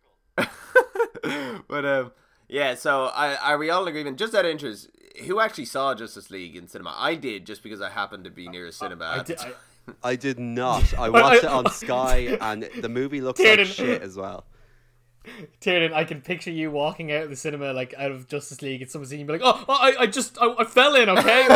but 0.37 1.85
um, 1.85 2.13
yeah. 2.49 2.75
So, 2.75 3.07
I, 3.07 3.37
are 3.37 3.59
we 3.59 3.71
all 3.71 3.83
in 3.83 3.89
agreement? 3.89 4.19
Just 4.19 4.35
out 4.35 4.45
of 4.45 4.51
interest, 4.51 4.91
who 5.25 5.41
actually 5.41 5.65
saw 5.67 5.95
Justice 5.95 6.31
League 6.31 6.57
in 6.57 6.69
cinema? 6.69 6.95
I 6.97 7.15
did, 7.15 7.47
just 7.47 7.63
because 7.63 7.81
I 7.81 7.91
happened 7.91 8.25
to 8.25 8.31
be 8.31 8.49
near 8.49 8.67
a 8.67 8.73
cinema. 8.73 9.05
I 9.05 9.19
at 9.19 9.27
the 9.27 9.35
did, 9.35 9.45
I, 10.03 10.11
I 10.11 10.17
did 10.17 10.39
not. 10.39 10.95
I 10.99 11.09
watched 11.09 11.45
it 11.45 11.51
on 11.51 11.71
Sky, 11.71 12.39
and 12.41 12.69
the 12.81 12.89
movie 12.89 13.21
looks 13.21 13.41
like 13.41 13.65
shit 13.67 14.03
as 14.03 14.17
well. 14.17 14.45
Tiernan, 15.61 15.93
I 15.93 16.05
can 16.05 16.21
picture 16.21 16.51
you 16.51 16.71
walking 16.71 17.13
out 17.13 17.25
of 17.25 17.31
the 17.31 17.37
cinema, 17.37 17.73
like 17.73 17.95
out 17.99 18.11
of 18.11 18.29
Justice 18.29 18.63
League, 18.63 18.83
and 18.83 18.91
someone 18.91 19.09
seeing 19.09 19.21
you 19.21 19.27
be 19.27 19.33
like, 19.35 19.43
"Oh, 19.45 19.65
oh, 19.69 19.75
I, 19.75 20.03
I 20.03 20.07
just, 20.07 20.39
I, 20.41 20.55
I 20.59 20.65
fell 20.65 20.95
in, 20.95 21.09
okay." 21.09 21.47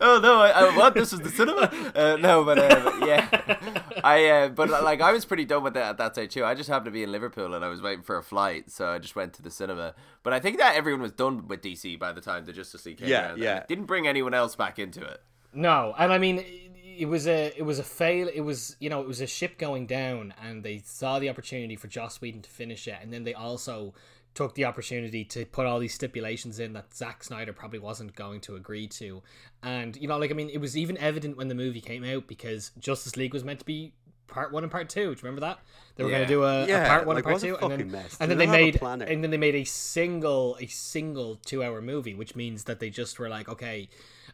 oh 0.00 0.20
no! 0.22 0.40
I, 0.40 0.52
I, 0.54 0.76
what? 0.76 0.94
This 0.94 1.12
is 1.12 1.20
the 1.20 1.30
cinema? 1.30 1.70
Uh, 1.94 2.16
no, 2.20 2.44
but 2.44 2.58
uh, 2.58 2.92
yeah, 3.04 3.82
I. 4.04 4.26
Uh, 4.28 4.48
but 4.48 4.68
like, 4.70 5.00
I 5.00 5.12
was 5.12 5.24
pretty 5.24 5.44
done 5.44 5.62
with 5.62 5.74
that 5.74 5.90
at 5.90 5.98
that 5.98 6.14
stage 6.14 6.32
too. 6.34 6.44
I 6.44 6.54
just 6.54 6.68
happened 6.68 6.86
to 6.86 6.90
be 6.90 7.02
in 7.02 7.12
Liverpool 7.12 7.54
and 7.54 7.64
I 7.64 7.68
was 7.68 7.80
waiting 7.82 8.02
for 8.02 8.16
a 8.16 8.22
flight, 8.22 8.70
so 8.70 8.88
I 8.88 8.98
just 8.98 9.16
went 9.16 9.32
to 9.34 9.42
the 9.42 9.50
cinema. 9.50 9.94
But 10.22 10.32
I 10.32 10.40
think 10.40 10.58
that 10.58 10.74
everyone 10.76 11.02
was 11.02 11.12
done 11.12 11.46
with 11.48 11.62
DC 11.62 11.98
by 11.98 12.12
the 12.12 12.20
time 12.20 12.44
the 12.44 12.52
Justice 12.52 12.84
League 12.86 12.98
came 12.98 13.08
Yeah, 13.08 13.28
around. 13.28 13.38
yeah. 13.38 13.58
It 13.58 13.68
didn't 13.68 13.86
bring 13.86 14.06
anyone 14.06 14.34
else 14.34 14.56
back 14.56 14.78
into 14.78 15.02
it. 15.04 15.20
no, 15.52 15.94
and 15.98 16.12
I 16.12 16.18
mean, 16.18 16.38
it, 16.38 16.70
it 16.98 17.06
was 17.06 17.26
a, 17.26 17.52
it 17.56 17.62
was 17.62 17.78
a 17.78 17.84
fail. 17.84 18.28
It 18.34 18.40
was, 18.40 18.76
you 18.80 18.88
know, 18.88 19.00
it 19.02 19.06
was 19.08 19.20
a 19.20 19.26
ship 19.26 19.58
going 19.58 19.86
down, 19.86 20.32
and 20.42 20.62
they 20.62 20.78
saw 20.84 21.18
the 21.18 21.28
opportunity 21.28 21.76
for 21.76 21.88
Joss 21.88 22.20
Whedon 22.20 22.42
to 22.42 22.50
finish 22.50 22.88
it, 22.88 22.96
and 23.02 23.12
then 23.12 23.24
they 23.24 23.34
also 23.34 23.92
took 24.36 24.54
the 24.54 24.64
opportunity 24.64 25.24
to 25.24 25.44
put 25.46 25.66
all 25.66 25.80
these 25.80 25.94
stipulations 25.94 26.60
in 26.60 26.74
that 26.74 26.94
Zack 26.94 27.24
Snyder 27.24 27.52
probably 27.52 27.80
wasn't 27.80 28.14
going 28.14 28.40
to 28.42 28.54
agree 28.54 28.86
to, 28.88 29.22
and 29.64 29.96
you 29.96 30.06
know, 30.06 30.18
like 30.18 30.30
I 30.30 30.34
mean, 30.34 30.50
it 30.50 30.58
was 30.60 30.76
even 30.76 30.96
evident 30.98 31.36
when 31.36 31.48
the 31.48 31.54
movie 31.56 31.80
came 31.80 32.04
out 32.04 32.28
because 32.28 32.70
Justice 32.78 33.16
League 33.16 33.34
was 33.34 33.42
meant 33.42 33.58
to 33.58 33.64
be 33.64 33.92
part 34.28 34.52
one 34.52 34.62
and 34.62 34.70
part 34.70 34.88
two. 34.88 35.00
Do 35.06 35.10
you 35.10 35.16
remember 35.22 35.40
that? 35.40 35.58
They 35.96 36.04
were 36.04 36.10
going 36.10 36.22
to 36.22 36.28
do 36.28 36.44
a, 36.44 36.64
a 36.64 36.86
part 36.86 37.06
one 37.06 37.16
like, 37.16 37.24
and 37.24 37.32
part 37.32 37.42
two, 37.42 37.56
and 37.56 37.72
then, 37.72 37.90
mess. 37.90 38.16
and 38.20 38.30
They 38.30 38.34
then 38.34 38.38
they 38.50 38.70
don't 38.70 38.82
have 38.82 38.92
a 38.92 38.96
made 38.98 39.08
and 39.08 39.24
then 39.24 39.30
they 39.30 39.36
made 39.38 39.54
a 39.56 39.64
single 39.64 40.56
a 40.60 40.66
single 40.66 41.36
two 41.36 41.64
hour 41.64 41.80
movie, 41.82 42.14
which 42.14 42.36
means 42.36 42.64
that 42.64 42.78
they 42.78 42.90
just 42.90 43.18
were 43.18 43.28
like, 43.28 43.48
okay, 43.48 43.88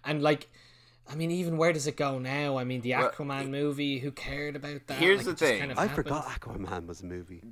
and 0.05 0.23
like. 0.23 0.49
I 1.11 1.17
mean, 1.17 1.33
even 1.33 1.57
where 1.57 1.73
does 1.73 1.89
it 1.89 1.97
go 1.97 2.21
now? 2.21 2.57
I 2.59 2.63
mean, 2.63 2.81
the 2.81 2.93
Well, 2.93 3.11
Aquaman 3.11 3.51
movie. 3.51 3.99
Who 3.99 4.13
cared 4.13 4.55
about 4.55 4.87
that? 4.87 4.99
Here's 4.99 5.27
Like, 5.27 5.37
the 5.37 5.47
thing. 5.47 5.59
kind 5.59 5.73
of 5.73 5.79
I 5.79 5.87
happened. 5.89 6.05
forgot 6.07 6.27
Aquaman 6.41 6.87
was 6.87 7.01
a 7.01 7.07
movie. 7.07 7.43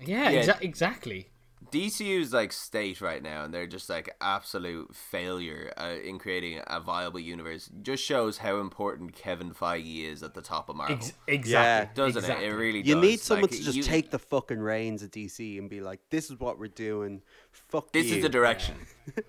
Yeah, 0.00 0.30
Yeah. 0.30 0.42
exa- 0.44 0.62
exactly. 0.62 1.28
DCU's 1.70 2.32
like 2.32 2.52
state 2.52 3.00
right 3.00 3.22
now, 3.22 3.44
and 3.44 3.52
they're 3.52 3.66
just 3.66 3.88
like 3.90 4.14
absolute 4.20 4.94
failure 4.94 5.72
uh, 5.76 5.94
in 6.02 6.18
creating 6.18 6.60
a 6.66 6.80
viable 6.80 7.20
universe. 7.20 7.70
Just 7.82 8.02
shows 8.02 8.38
how 8.38 8.58
important 8.60 9.12
Kevin 9.14 9.52
Feige 9.52 10.04
is 10.10 10.22
at 10.22 10.34
the 10.34 10.40
top 10.42 10.68
of 10.68 10.76
Marvel, 10.76 10.96
Ex- 10.96 11.12
exactly. 11.26 11.94
doesn't 11.94 12.22
exactly. 12.22 12.46
it? 12.46 12.52
It 12.52 12.54
really. 12.56 12.78
You 12.80 12.94
does. 12.94 13.02
need 13.02 13.20
someone 13.20 13.42
Like, 13.50 13.58
to 13.58 13.62
just 13.62 13.76
you- 13.76 13.82
take 13.82 14.10
the 14.10 14.18
fucking 14.18 14.58
reins 14.58 15.02
of 15.02 15.10
DC 15.10 15.58
and 15.58 15.68
be 15.68 15.80
like, 15.80 16.00
"This 16.10 16.30
is 16.30 16.40
what 16.40 16.58
we're 16.58 16.68
doing. 16.68 17.22
Fuck 17.52 17.92
This 17.92 18.06
you." 18.06 18.16
is 18.16 18.22
the 18.22 18.28
direction. 18.30 18.74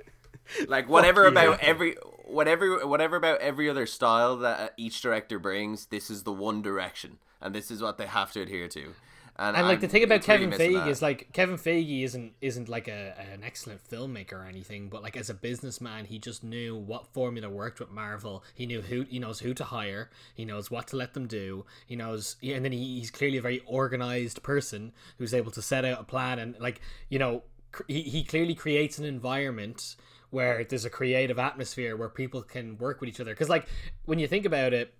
like 0.67 0.89
whatever 0.89 1.23
you. 1.23 1.27
about 1.27 1.59
every 1.59 1.95
whatever 2.25 2.87
whatever 2.87 3.17
about 3.17 3.39
every 3.41 3.69
other 3.69 3.85
style 3.85 4.37
that 4.37 4.59
uh, 4.59 4.69
each 4.77 5.01
director 5.01 5.37
brings, 5.37 5.87
this 5.87 6.09
is 6.09 6.23
the 6.23 6.31
one 6.33 6.61
direction, 6.61 7.19
and 7.41 7.53
this 7.53 7.69
is 7.69 7.81
what 7.81 7.97
they 7.97 8.07
have 8.07 8.31
to 8.31 8.41
adhere 8.41 8.67
to. 8.69 8.93
And, 9.37 9.55
And 9.57 9.65
like 9.67 9.79
the 9.79 9.87
thing 9.87 10.03
about 10.03 10.27
really 10.27 10.45
Kevin 10.45 10.49
missing 10.49 10.71
Feige 10.71 10.83
that. 10.83 10.87
is 10.89 11.01
like 11.01 11.29
Kevin 11.33 11.57
Feige 11.57 12.03
isn't 12.03 12.33
isn't 12.41 12.69
like 12.69 12.87
a 12.87 13.15
an 13.33 13.43
excellent 13.43 13.83
filmmaker 13.89 14.33
or 14.33 14.45
anything, 14.45 14.89
but 14.89 15.01
like 15.01 15.17
as 15.17 15.29
a 15.29 15.33
businessman, 15.33 16.05
he 16.05 16.19
just 16.19 16.43
knew 16.43 16.75
what 16.75 17.07
formula 17.07 17.49
worked 17.49 17.79
with 17.79 17.89
Marvel. 17.89 18.43
He 18.53 18.65
knew 18.65 18.81
who 18.81 19.03
he 19.03 19.19
knows 19.19 19.39
who 19.39 19.53
to 19.55 19.63
hire. 19.63 20.09
He 20.35 20.45
knows 20.45 20.69
what 20.69 20.87
to 20.89 20.95
let 20.97 21.13
them 21.13 21.27
do. 21.27 21.65
He 21.87 21.95
knows, 21.95 22.35
and 22.43 22.63
then 22.63 22.71
he, 22.71 22.99
he's 22.99 23.09
clearly 23.09 23.37
a 23.37 23.41
very 23.41 23.61
organized 23.65 24.43
person 24.43 24.93
who's 25.17 25.33
able 25.33 25.51
to 25.51 25.61
set 25.61 25.85
out 25.85 25.99
a 25.99 26.03
plan 26.03 26.37
and 26.37 26.55
like 26.59 26.81
you 27.09 27.17
know 27.17 27.43
cr- 27.71 27.83
he 27.87 28.01
he 28.03 28.23
clearly 28.23 28.53
creates 28.53 28.99
an 28.99 29.05
environment 29.05 29.95
where 30.29 30.63
there's 30.63 30.85
a 30.85 30.89
creative 30.89 31.37
atmosphere 31.39 31.95
where 31.95 32.09
people 32.09 32.41
can 32.41 32.77
work 32.77 33.01
with 33.01 33.09
each 33.09 33.19
other. 33.19 33.31
Because 33.33 33.49
like 33.49 33.67
when 34.05 34.19
you 34.19 34.27
think 34.27 34.45
about 34.45 34.73
it, 34.73 34.93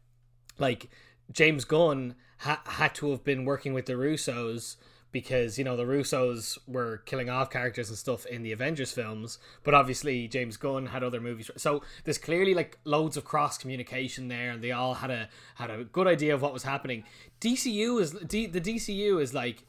like 0.60 0.90
James 1.32 1.64
Gunn 1.66 2.16
ha- 2.42 2.62
had 2.66 2.94
to 2.96 3.10
have 3.12 3.24
been 3.24 3.46
working 3.46 3.74
with 3.74 3.86
the 3.88 3.94
Russos 3.94 4.76
because 5.12 5.58
you 5.58 5.64
know 5.66 5.76
the 5.76 5.84
Russos 5.84 6.58
were 6.68 6.98
killing 7.06 7.30
off 7.30 7.50
characters 7.50 7.90
and 7.90 7.98
stuff 7.98 8.26
in 8.28 8.44
the 8.44 8.52
Avengers 8.54 8.92
films, 8.94 9.40
but 9.64 9.74
obviously 9.74 10.28
James 10.28 10.56
Gunn 10.56 10.86
had 10.88 11.04
other 11.04 11.20
movies. 11.20 11.52
So 11.58 11.82
there's 12.06 12.18
clearly 12.18 12.54
like 12.54 12.78
loads 12.86 13.18
of 13.18 13.26
cross 13.26 13.58
communication 13.58 14.28
there, 14.30 14.52
and 14.52 14.64
they 14.64 14.72
all 14.72 14.94
had 14.94 15.12
a 15.12 15.28
had 15.56 15.70
a 15.70 15.84
good 15.84 16.08
idea 16.08 16.34
of 16.34 16.42
what 16.42 16.54
was 16.54 16.64
happening. 16.64 17.04
DCU 17.42 18.00
is 18.02 18.12
D, 18.12 18.46
the 18.46 18.62
DCU 18.62 19.22
is 19.22 19.34
like 19.34 19.64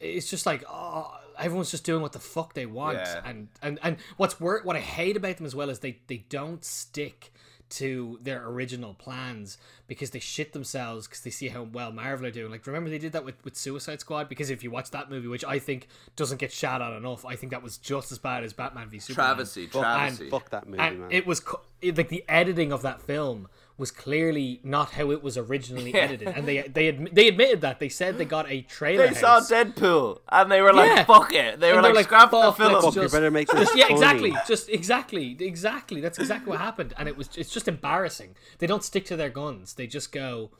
it's 0.00 0.30
just 0.30 0.46
like 0.46 0.64
oh 0.70 1.12
everyone's 1.38 1.70
just 1.70 1.84
doing 1.84 2.00
what 2.00 2.12
the 2.12 2.18
fuck 2.18 2.54
they 2.54 2.66
want 2.66 2.96
Yeah. 2.98 3.20
and 3.24 3.48
and 3.62 3.78
and 3.82 3.96
what's 4.16 4.40
wor- 4.40 4.62
what 4.64 4.74
I 4.76 4.80
hate 4.80 5.16
about 5.16 5.36
them 5.36 5.44
as 5.46 5.54
well 5.54 5.68
is 5.70 5.80
they 5.80 5.98
they 6.06 6.24
don't 6.30 6.64
stick 6.64 7.32
to 7.70 8.18
their 8.22 8.46
original 8.48 8.94
plans 8.94 9.58
because 9.86 10.10
they 10.10 10.18
shit 10.18 10.52
themselves 10.52 11.06
because 11.06 11.20
they 11.22 11.30
see 11.30 11.48
how 11.48 11.62
well 11.64 11.92
Marvel 11.92 12.26
are 12.26 12.30
doing. 12.30 12.50
Like, 12.50 12.66
remember 12.66 12.90
they 12.90 12.98
did 12.98 13.12
that 13.12 13.24
with, 13.24 13.42
with 13.44 13.56
Suicide 13.56 14.00
Squad? 14.00 14.28
Because 14.28 14.50
if 14.50 14.62
you 14.64 14.70
watch 14.70 14.90
that 14.92 15.10
movie, 15.10 15.28
which 15.28 15.44
I 15.44 15.58
think 15.58 15.88
doesn't 16.16 16.38
get 16.38 16.52
shot 16.52 16.80
on 16.82 16.94
enough, 16.94 17.24
I 17.24 17.36
think 17.36 17.50
that 17.52 17.62
was 17.62 17.78
just 17.78 18.12
as 18.12 18.18
bad 18.18 18.44
as 18.44 18.52
Batman 18.52 18.88
v 18.88 18.98
Superman. 18.98 19.26
travesty, 19.36 19.66
Fuck, 19.66 19.82
travesty. 19.82 20.30
fuck 20.30 20.50
that 20.50 20.66
movie, 20.66 20.78
And 20.82 21.00
man. 21.00 21.08
it 21.12 21.26
was 21.26 21.40
co- 21.40 21.60
it, 21.82 21.96
like 21.96 22.08
the 22.08 22.24
editing 22.28 22.72
of 22.72 22.82
that 22.82 23.00
film 23.02 23.48
was 23.78 23.90
clearly 23.92 24.60
not 24.64 24.90
how 24.90 25.10
it 25.12 25.22
was 25.22 25.38
originally 25.38 25.92
Yeah. 25.92 26.00
edited, 26.00 26.28
and 26.28 26.46
they 26.48 26.62
they 26.62 26.92
admi- 26.92 27.14
they 27.14 27.28
admitted 27.28 27.60
that 27.62 27.78
they 27.78 27.88
said 27.88 28.18
they 28.18 28.24
got 28.24 28.50
a 28.50 28.62
trailer. 28.62 29.06
They 29.08 29.14
saw. 29.14 29.38
Deadpool 29.40 30.18
and 30.28 30.50
they 30.50 30.60
were 30.60 30.72
like, 30.72 30.90
Yeah. 30.90 31.04
"Fuck 31.04 31.32
it!" 31.32 31.60
They 31.60 31.68
And 31.70 31.76
were 31.76 31.82
like, 31.82 31.94
like, 31.94 32.04
"Scrap 32.06 32.30
the 32.32 32.38
"Fuck, 32.40 32.56
film." 32.56 32.72
let's 32.72 32.84
Fuck, 32.84 32.94
you 32.96 33.02
just- 33.02 33.14
better 33.14 33.30
make 33.30 33.48
this 33.48 33.60
Just, 33.60 33.76
yeah, 33.76 33.84
funny. 33.84 33.94
exactly. 33.94 34.34
Just 34.48 34.68
exactly, 34.68 35.36
exactly. 35.40 36.00
That's 36.00 36.18
exactly 36.18 36.50
what 36.50 36.60
happened, 36.60 36.92
and 36.98 37.08
it 37.08 37.16
was 37.16 37.28
it's 37.36 37.50
just 37.52 37.68
embarrassing. 37.68 38.34
They 38.58 38.66
don't 38.66 38.82
stick 38.82 39.04
to 39.06 39.16
their 39.16 39.30
guns. 39.30 39.74
They 39.74 39.86
just 39.86 40.10
go, 40.12 40.50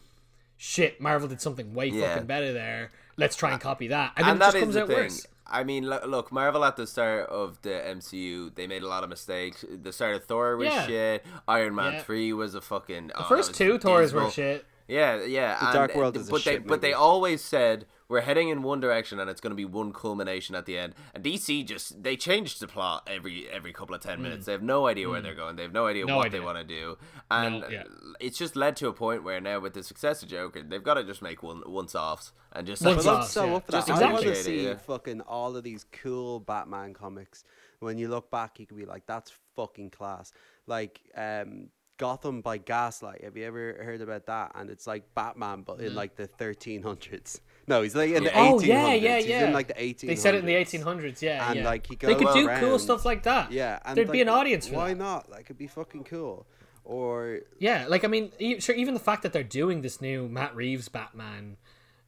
"Shit, 0.57 1.01
Marvel 1.01 1.29
did 1.29 1.41
something 1.41 1.75
way 1.75 1.89
Yeah. 1.89 2.11
fucking 2.15 2.27
better 2.27 2.53
there. 2.53 2.93
Let's 3.17 3.35
try 3.37 3.51
and 3.51 3.61
copy 3.61 3.89
that." 3.89 4.13
And 4.17 4.27
then 4.27 4.33
and 4.35 4.43
it 4.43 4.45
just 4.45 4.59
comes 4.59 4.77
out 4.77 4.87
thing. 4.89 4.97
worse. 4.97 5.27
I 5.51 5.65
mean, 5.65 5.89
look, 5.89 6.07
look, 6.07 6.33
Marvel 6.33 6.65
at 6.65 6.77
the 6.77 6.87
start 6.87 7.29
of 7.29 7.61
the 7.63 7.71
MCU, 7.71 8.55
they 8.55 8.67
made 8.67 8.83
a 8.83 8.89
lot 8.89 9.03
of 9.03 9.11
mistakes. 9.11 9.65
The 9.71 9.93
start 9.93 10.17
of 10.17 10.25
Thor 10.25 10.57
was 10.57 10.69
Yeah. 10.69 10.87
shit. 10.87 11.27
Iron 11.47 11.75
Man 11.75 11.95
Yeah. 11.95 12.03
three 12.03 12.33
was 12.33 12.55
a 12.55 12.61
fucking. 12.61 13.09
The 13.09 13.21
oh, 13.21 13.25
first 13.25 13.55
two 13.55 13.79
Thors 13.79 14.13
were 14.13 14.31
shit. 14.31 14.67
Yeah, 14.87 15.23
yeah. 15.25 15.59
and, 15.61 15.75
Dark 15.75 15.95
World 15.95 16.17
is 16.17 16.29
a 16.29 16.31
but 16.31 16.45
they 16.45 16.53
shit 16.53 16.67
but 16.67 16.81
they 16.81 16.93
always 16.93 17.43
said 17.43 17.87
we're 18.09 18.23
heading 18.23 18.49
in 18.49 18.63
one 18.63 18.81
direction 18.81 19.21
and 19.21 19.29
it's 19.29 19.41
going 19.41 19.51
to 19.51 19.57
be 19.57 19.65
one 19.65 19.93
culmination 19.93 20.55
at 20.55 20.67
the 20.67 20.79
end. 20.79 20.95
And 21.15 21.23
DC 21.23 21.67
just 21.67 22.03
they 22.03 22.17
changed 22.17 22.61
the 22.61 22.67
plot 22.67 23.07
every 23.07 23.49
every 23.49 23.73
couple 23.73 23.95
of 23.95 24.01
ten 24.01 24.23
minutes. 24.23 24.47
They 24.47 24.53
have 24.53 24.63
no 24.63 24.87
idea 24.87 25.09
where 25.09 25.21
they're 25.21 25.35
going. 25.35 25.57
They 25.57 25.63
have 25.63 25.73
no 25.73 25.87
idea 25.87 26.05
Hmm. 26.05 26.09
No 26.09 26.17
what 26.17 26.27
idea. 26.27 26.41
they 26.41 26.47
want 26.47 26.59
to 26.59 26.65
do. 26.65 26.97
And 27.31 27.65
yeah. 27.71 27.83
it's 28.21 28.39
just 28.39 28.57
led 28.57 28.77
to 28.77 28.89
a 28.89 28.93
point 28.93 29.25
where 29.25 29.41
now 29.41 29.61
with 29.61 29.75
the 29.75 29.83
success 29.83 30.23
of 30.23 30.29
Joker, 30.29 30.63
they've 30.63 30.83
got 30.83 30.95
to 30.95 31.05
just 31.05 31.23
make 31.23 31.43
one 31.43 31.63
once 31.67 31.95
offs 31.95 32.33
and 32.53 32.67
just 32.67 32.83
Once 32.83 33.05
But 33.05 33.15
off. 33.15 33.29
So 33.29 33.47
yeah. 33.47 33.55
up 33.55 33.67
for 33.67 33.73
Just 33.73 33.87
that. 33.89 34.03
I 34.03 34.13
want 34.13 34.25
to 34.25 34.35
see 34.35 34.67
yeah. 34.67 34.77
fucking 34.77 35.21
all 35.23 35.57
of 35.57 35.65
these 35.65 35.85
cool 35.93 36.41
Batman 36.41 36.95
comics. 36.95 37.45
When 37.81 37.99
you 37.99 38.09
look 38.09 38.31
back, 38.31 38.59
you 38.59 38.67
could 38.67 38.77
be 38.77 38.87
like, 38.87 39.07
"That's 39.07 39.33
fucking 39.55 39.91
class." 39.91 40.33
Like 40.67 41.01
um, 41.15 41.69
Gotham 41.99 42.41
by 42.41 42.59
Gaslight. 42.59 43.23
Have 43.23 43.37
you 43.37 43.45
ever 43.45 43.81
heard 43.85 44.01
about 44.01 44.27
that? 44.27 44.53
And 44.55 44.71
it's 44.71 44.87
like 44.87 45.15
Batman, 45.15 45.63
but 45.63 45.81
in 45.81 45.95
like 45.95 46.17
the 46.17 46.27
1300s. 46.27 47.41
No, 47.69 47.83
he's 47.83 47.95
like 47.95 48.11
in 48.11 48.25
the 48.25 48.33
Oh 48.37 48.59
1800s. 48.59 48.67
yeah, 48.67 48.95
yeah, 48.95 49.17
He's 49.19 49.27
yeah. 49.27 49.47
in 49.47 49.53
like 49.53 49.69
the 49.69 49.75
1800s. 49.75 50.07
They 50.07 50.17
said 50.17 50.35
it 50.35 50.39
in 50.39 50.47
the 50.47 50.55
1800s. 50.55 51.21
Yeah, 51.23 51.49
And, 51.51 51.59
yeah. 51.61 51.65
like, 51.65 51.87
he 51.87 51.97
they 51.97 52.15
could 52.15 52.25
goes 52.25 52.35
do 52.35 52.49
cool 52.61 52.79
stuff 52.79 53.05
like 53.05 53.23
that. 53.25 53.53
Yeah, 53.53 53.79
and 53.85 53.97
there'd 53.97 54.11
be 54.11 54.23
an 54.23 54.29
audience 54.29 54.67
for 54.69 54.77
Why 54.77 54.89
that. 54.89 54.99
not? 54.99 55.31
Like, 55.31 55.43
it'd 55.47 55.59
be 55.59 55.67
fucking 55.67 56.05
cool. 56.05 56.47
Or 56.85 57.41
Yeah, 57.59 57.87
like 57.89 58.05
I 58.05 58.09
mean, 58.09 58.33
e- 58.39 58.61
sure. 58.61 58.75
Even 58.75 58.95
the 58.95 59.01
fact 59.01 59.23
that 59.23 59.33
they're 59.35 59.43
doing 59.43 59.83
this 59.83 60.01
new 60.01 60.27
Matt 60.29 60.57
Reeves 60.57 60.89
Batman, 60.89 61.59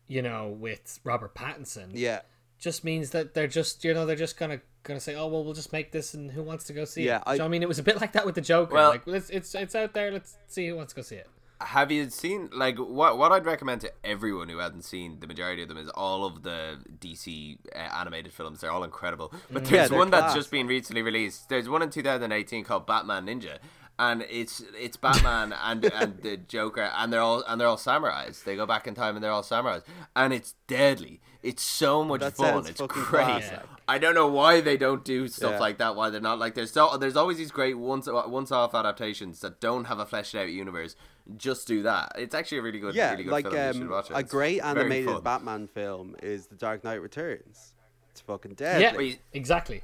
you 0.08 0.22
know, 0.22 0.48
with 0.48 0.98
Robert 1.04 1.34
Pattinson, 1.34 1.90
yeah, 1.92 2.20
just 2.58 2.82
means 2.82 3.10
that 3.10 3.34
they're 3.34 3.46
just 3.46 3.84
you 3.84 3.92
know 3.92 4.06
they're 4.06 4.16
just 4.16 4.38
gonna 4.38 4.60
gonna 4.82 4.98
say, 4.98 5.14
oh 5.14 5.26
well, 5.26 5.44
we'll 5.44 5.52
just 5.52 5.72
make 5.74 5.92
this, 5.92 6.14
and 6.14 6.30
who 6.30 6.42
wants 6.42 6.64
to 6.64 6.72
go 6.72 6.86
see 6.86 7.04
Yeah, 7.04 7.18
it? 7.18 7.22
I- 7.26 7.36
so, 7.36 7.44
I 7.44 7.48
mean, 7.48 7.62
it 7.62 7.68
was 7.68 7.78
a 7.78 7.82
bit 7.82 8.00
like 8.00 8.12
that 8.12 8.24
with 8.24 8.34
the 8.36 8.40
Joker. 8.40 8.72
Well- 8.74 8.88
like 8.90 9.06
it's 9.06 9.28
it's 9.28 9.54
it's 9.54 9.74
out 9.74 9.92
there. 9.92 10.10
Let's 10.10 10.38
see 10.46 10.66
who 10.68 10.76
wants 10.76 10.94
to 10.94 10.96
go 10.96 11.02
see 11.02 11.16
it. 11.16 11.28
Have 11.60 11.92
you 11.92 12.08
seen 12.08 12.48
like 12.52 12.78
what? 12.78 13.18
What 13.18 13.32
I'd 13.32 13.44
recommend 13.44 13.82
to 13.82 13.92
everyone 14.02 14.48
who 14.48 14.58
hasn't 14.58 14.84
seen 14.84 15.20
the 15.20 15.26
majority 15.26 15.62
of 15.62 15.68
them 15.68 15.76
is 15.76 15.90
all 15.90 16.24
of 16.24 16.42
the 16.42 16.78
DC 16.98 17.58
uh, 17.74 17.78
animated 17.78 18.32
films. 18.32 18.60
They're 18.60 18.70
all 18.70 18.84
incredible. 18.84 19.32
But 19.50 19.64
Mm. 19.64 19.66
Yeah, 19.70 19.76
there's 19.78 19.90
they're 19.90 19.98
one 19.98 20.10
that's 20.10 20.34
just 20.34 20.50
been 20.50 20.66
recently 20.66 21.02
released. 21.02 21.48
There's 21.50 21.68
one 21.68 21.82
in 21.82 21.90
2018 21.90 22.64
called 22.64 22.86
Batman 22.86 23.26
Ninja, 23.26 23.58
and 23.98 24.24
it's 24.30 24.62
it's 24.78 24.96
Batman 24.96 25.52
and 25.62 25.84
and 25.92 26.22
the 26.22 26.38
Joker, 26.38 26.90
and 26.96 27.12
they're 27.12 27.20
all 27.20 27.44
and 27.46 27.60
they're 27.60 27.68
all 27.68 27.76
samurais. 27.76 28.42
They 28.42 28.56
go 28.56 28.64
back 28.64 28.86
in 28.86 28.94
time 28.94 29.14
and 29.16 29.22
they're 29.22 29.30
all 29.30 29.42
samurais, 29.42 29.82
and 30.16 30.32
it's 30.32 30.54
deadly. 30.66 31.20
It's 31.42 31.62
so 31.62 32.04
much 32.04 32.20
That 32.20 32.36
fun. 32.36 32.66
It's 32.66 32.80
crazy. 32.88 33.06
classic. 33.06 33.60
I 33.88 33.98
don't 33.98 34.14
know 34.14 34.28
why 34.28 34.60
they 34.60 34.76
don't 34.76 35.04
do 35.04 35.26
stuff 35.26 35.52
Yeah. 35.52 35.58
like 35.58 35.78
that. 35.78 35.96
Why 35.96 36.10
they're 36.10 36.20
not 36.20 36.38
like 36.38 36.54
there's 36.54 36.70
so 36.70 36.96
there's 36.96 37.16
always 37.16 37.36
these 37.38 37.50
great 37.50 37.76
once 37.78 38.08
once 38.10 38.50
off 38.52 38.74
adaptations 38.74 39.40
that 39.40 39.60
don't 39.60 39.84
have 39.86 39.98
a 39.98 40.06
fleshed 40.06 40.34
out 40.34 40.48
universe. 40.48 40.96
Just 41.36 41.66
do 41.68 41.82
that. 41.82 42.12
It's 42.18 42.34
actually 42.34 42.58
a 42.58 42.62
really 42.62 42.78
good, 42.80 42.94
Yeah, 42.94 43.10
really 43.12 43.24
good 43.24 43.32
like 43.32 43.44
film. 43.50 43.56
you 43.66 43.72
should 43.74 43.82
um, 43.82 43.88
watch 43.90 44.10
it. 44.10 44.14
a 44.16 44.22
great 44.22 44.60
animated. 44.60 45.22
Batman 45.22 45.66
film 45.68 46.16
is 46.22 46.46
The 46.46 46.56
Dark 46.56 46.82
Knight 46.84 47.00
Returns. 47.02 47.74
It's 48.10 48.20
fucking 48.20 48.54
dead. 48.54 48.80
Yeah, 48.80 48.96
Wait. 48.96 49.20
exactly. 49.32 49.82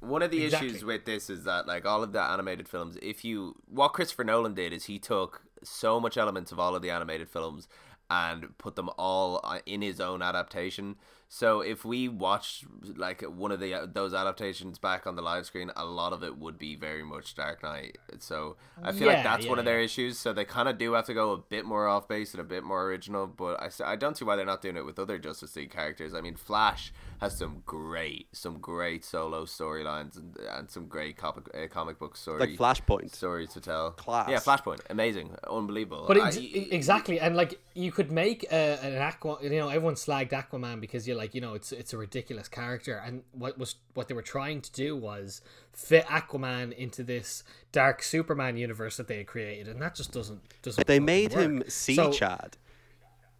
One 0.00 0.22
of 0.22 0.30
the 0.30 0.44
Exactly. 0.44 0.68
issues 0.68 0.84
with 0.84 1.04
this 1.06 1.30
is 1.30 1.44
that 1.44 1.66
like 1.66 1.86
all 1.86 2.02
of 2.02 2.12
the 2.12 2.20
animated 2.20 2.68
films, 2.68 2.98
if 3.02 3.24
you 3.24 3.54
what 3.66 3.94
Christopher 3.94 4.24
Nolan 4.24 4.54
did 4.54 4.72
is 4.72 4.84
he 4.84 4.98
took 4.98 5.42
so 5.62 5.98
much 5.98 6.16
elements 6.18 6.52
of 6.52 6.58
all 6.60 6.76
of 6.76 6.82
the 6.82 6.90
animated 6.90 7.28
films 7.30 7.66
and 8.10 8.56
put 8.58 8.76
them 8.76 8.90
all 8.98 9.40
uh, 9.42 9.60
in 9.64 9.80
his 9.80 10.00
own 10.00 10.20
adaptation. 10.20 10.96
So 11.34 11.62
if 11.62 11.84
we 11.84 12.06
watch 12.08 12.64
like 12.94 13.22
one 13.22 13.50
of 13.50 13.58
the 13.58 13.74
uh, 13.74 13.86
those 13.92 14.14
adaptations 14.14 14.78
back 14.78 15.04
on 15.04 15.16
the 15.16 15.20
live 15.22 15.46
screen, 15.46 15.72
a 15.74 15.84
lot 15.84 16.12
of 16.12 16.22
it 16.22 16.38
would 16.38 16.60
be 16.60 16.76
very 16.76 17.02
much 17.02 17.34
Dark 17.34 17.60
Knight. 17.64 17.98
So 18.20 18.54
I 18.84 18.92
feel 18.92 19.08
Yeah, 19.08 19.14
like 19.14 19.24
that's 19.24 19.44
one 19.44 19.56
yeah, 19.56 19.62
of 19.62 19.64
their 19.64 19.80
issues. 19.80 20.16
So 20.16 20.32
they 20.32 20.44
kind 20.44 20.68
of 20.68 20.78
do 20.78 20.92
have 20.92 21.06
to 21.06 21.12
go 21.12 21.32
a 21.32 21.38
bit 21.38 21.64
more 21.64 21.88
off 21.88 22.06
base 22.06 22.34
and 22.34 22.40
a 22.40 22.44
bit 22.44 22.62
more 22.62 22.84
original. 22.84 23.26
But 23.26 23.60
I, 23.60 23.94
I 23.94 23.96
don't 23.96 24.16
see 24.16 24.24
why 24.24 24.36
they're 24.36 24.46
not 24.46 24.62
doing 24.62 24.76
it 24.76 24.84
with 24.86 24.96
other 24.96 25.18
Justice 25.18 25.56
League 25.56 25.72
characters. 25.72 26.14
I 26.14 26.20
mean, 26.20 26.36
Flash 26.36 26.92
has 27.24 27.36
some 27.38 27.62
great 27.66 28.28
some 28.32 28.58
great 28.58 29.04
solo 29.04 29.44
storylines 29.44 30.16
and, 30.16 30.36
and 30.56 30.70
some 30.70 30.86
great 30.86 31.16
comic 31.16 31.44
uh, 31.54 31.66
comic 31.68 31.98
book 31.98 32.16
story 32.16 32.40
Like 32.40 32.50
Flashpoint. 32.58 33.14
stories 33.14 33.50
to 33.54 33.60
tell. 33.60 33.90
Class. 33.92 34.28
Yeah, 34.30 34.38
Flashpoint, 34.38 34.80
amazing, 34.90 35.34
unbelievable. 35.48 36.04
But 36.06 36.18
I- 36.18 36.28
ex- 36.28 36.36
exactly, 36.78 37.18
and 37.18 37.34
like 37.34 37.58
you 37.74 37.90
could 37.90 38.10
make 38.12 38.44
a, 38.52 38.78
an 38.82 38.96
Aqua. 39.10 39.38
You 39.42 39.50
know, 39.50 39.68
everyone 39.68 39.94
slagged 39.94 40.30
Aquaman 40.30 40.80
because 40.80 41.06
you're 41.08 41.16
like, 41.16 41.34
you 41.34 41.40
know, 41.40 41.54
it's 41.54 41.72
it's 41.72 41.92
a 41.92 41.98
ridiculous 41.98 42.48
character, 42.48 42.94
and 43.06 43.22
what 43.32 43.58
was 43.58 43.76
what 43.94 44.08
they 44.08 44.14
were 44.14 44.22
trying 44.36 44.60
to 44.60 44.72
do 44.72 44.96
was 44.96 45.40
fit 45.72 46.04
Aquaman 46.06 46.72
into 46.72 47.02
this 47.02 47.42
dark 47.72 48.02
Superman 48.02 48.56
universe 48.56 48.96
that 48.98 49.08
they 49.08 49.18
had 49.18 49.26
created, 49.26 49.66
and 49.68 49.80
that 49.82 49.94
just 49.94 50.12
doesn't 50.12 50.40
doesn't. 50.62 50.86
They 50.86 51.00
made 51.00 51.32
work. 51.32 51.42
him 51.44 51.62
sea 51.68 51.96
So- 51.96 52.12
Chad. 52.12 52.56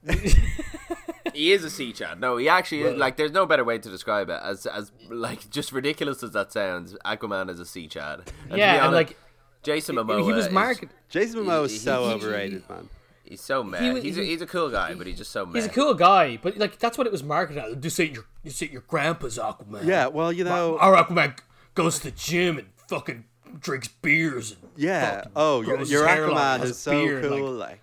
he 1.35 1.53
is 1.53 1.65
a 1.65 1.71
sea 1.71 1.93
chad. 1.93 2.21
No, 2.21 2.37
he 2.37 2.49
actually 2.49 2.83
is, 2.83 2.91
Well- 2.93 2.99
like. 2.99 3.17
There's 3.17 3.33
no 3.33 3.45
better 3.47 3.65
way 3.65 3.79
to 3.79 3.89
describe 3.91 4.29
it. 4.31 4.41
As 4.43 4.67
as 4.67 4.93
like 5.11 5.51
just 5.51 5.73
ridiculous 5.73 6.23
as 6.23 6.31
that 6.33 6.53
sounds, 6.53 6.95
Aquaman 7.05 7.51
is 7.51 7.61
a 7.61 7.67
sea 7.67 7.87
chad. 7.89 8.21
And 8.21 8.51
to 8.51 8.55
be 8.55 8.61
Yeah, 8.61 8.85
and 8.87 8.95
like 8.95 9.17
Jason 9.63 9.97
Momoa. 9.97 10.25
he 10.25 10.33
was 10.33 10.47
is- 10.47 10.53
marketed. 10.53 10.91
Jason 11.09 11.41
Momoa 11.45 11.69
he- 11.69 11.75
is 11.77 11.83
so 11.83 12.09
he- 12.09 12.15
overrated, 12.15 12.69
man. 12.69 12.89
He's 13.27 13.41
so 13.41 13.65
mad. 13.65 13.97
He 13.97 14.03
he's 14.03 14.19
a, 14.19 14.23
he's 14.23 14.43
a 14.43 14.47
cool 14.47 14.69
guy, 14.69 14.93
but 14.95 15.07
he's 15.07 15.17
just 15.17 15.31
so 15.33 15.47
mad. 15.47 15.55
He's 15.57 15.65
a 15.67 15.71
cool 15.71 15.95
guy, 15.95 16.37
but 16.43 16.59
like 16.59 16.79
that's 16.79 16.99
what 16.99 17.07
it 17.07 17.13
was 17.13 17.23
marketed 17.23 17.65
as. 17.65 17.77
This 17.77 17.99
ain't 17.99 18.13
your 18.15 18.25
this 18.45 18.63
ain't 18.63 18.71
your 18.73 18.83
grandpa's 18.87 19.39
Aquaman. 19.39 19.85
Yeah, 19.87 20.09
well, 20.09 20.31
you 20.33 20.45
know, 20.45 20.77
our 20.79 20.95
Aquaman 21.03 21.39
goes 21.75 21.99
to 22.01 22.05
the 22.05 22.11
gym 22.11 22.59
and 22.59 22.69
fucking 22.89 23.25
drinks 23.61 23.89
beers 23.89 24.51
and 24.53 24.71
yeah. 24.77 25.25
Oh, 25.35 25.63
your, 25.63 25.71
your 25.71 25.79
his 25.79 25.91
hair 25.91 26.29
long, 26.29 26.37
Aquaman 26.61 26.65
is 26.65 26.79
so 26.79 26.91
beard, 26.91 27.25
cool, 27.25 27.53
like. 27.53 27.81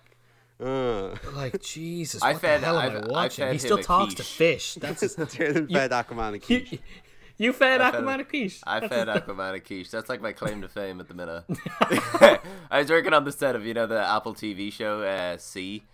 Uh. 0.60 1.14
Like 1.34 1.60
Jesus, 1.62 2.22
I 2.22 2.32
what 2.32 2.40
fed- 2.42 2.60
the 2.60 2.66
hell 2.66 2.78
am 2.78 2.90
I've- 2.96 2.96
I 2.98 3.00
I 3.00 3.06
watching? 3.10 3.44
fed 3.44 3.52
he 3.52 3.58
still 3.58 3.78
talks 3.78 4.14
to 4.14 4.22
fish. 4.22 4.74
That's 4.80 5.00
his, 5.00 5.14
Turn 5.16 5.68
fed 5.68 5.90
Aquaman 5.90 6.34
a 6.34 6.38
quiche. 6.40 6.72
you, 6.72 6.78
you 7.38 7.52
fed 7.52 7.80
I 7.80 7.90
fed 7.90 8.02
Aquaman 8.04 8.14
him- 8.14 8.20
a 8.20 8.24
quiche. 8.24 8.60
I 8.66 8.80
That's 8.80 8.92
fed 8.94 9.08
Aquaman 9.26 9.54
a 9.54 9.60
quiche. 9.60 9.90
That's 9.90 10.08
like 10.08 10.20
my 10.20 10.32
claim 10.32 10.60
to 10.62 10.68
fame 10.68 11.00
at 11.00 11.08
the 11.08 11.14
minute. 11.14 11.44
I 12.70 12.78
was 12.78 12.90
working 12.90 13.12
on 13.12 13.24
the 13.24 13.32
set 13.32 13.56
of 13.56 13.66
you 13.66 13.74
know 13.74 13.86
the 13.86 14.00
Apple 14.00 14.34
TV 14.34 14.72
show 14.72 15.02
uh, 15.02 15.36
See. 15.38 15.84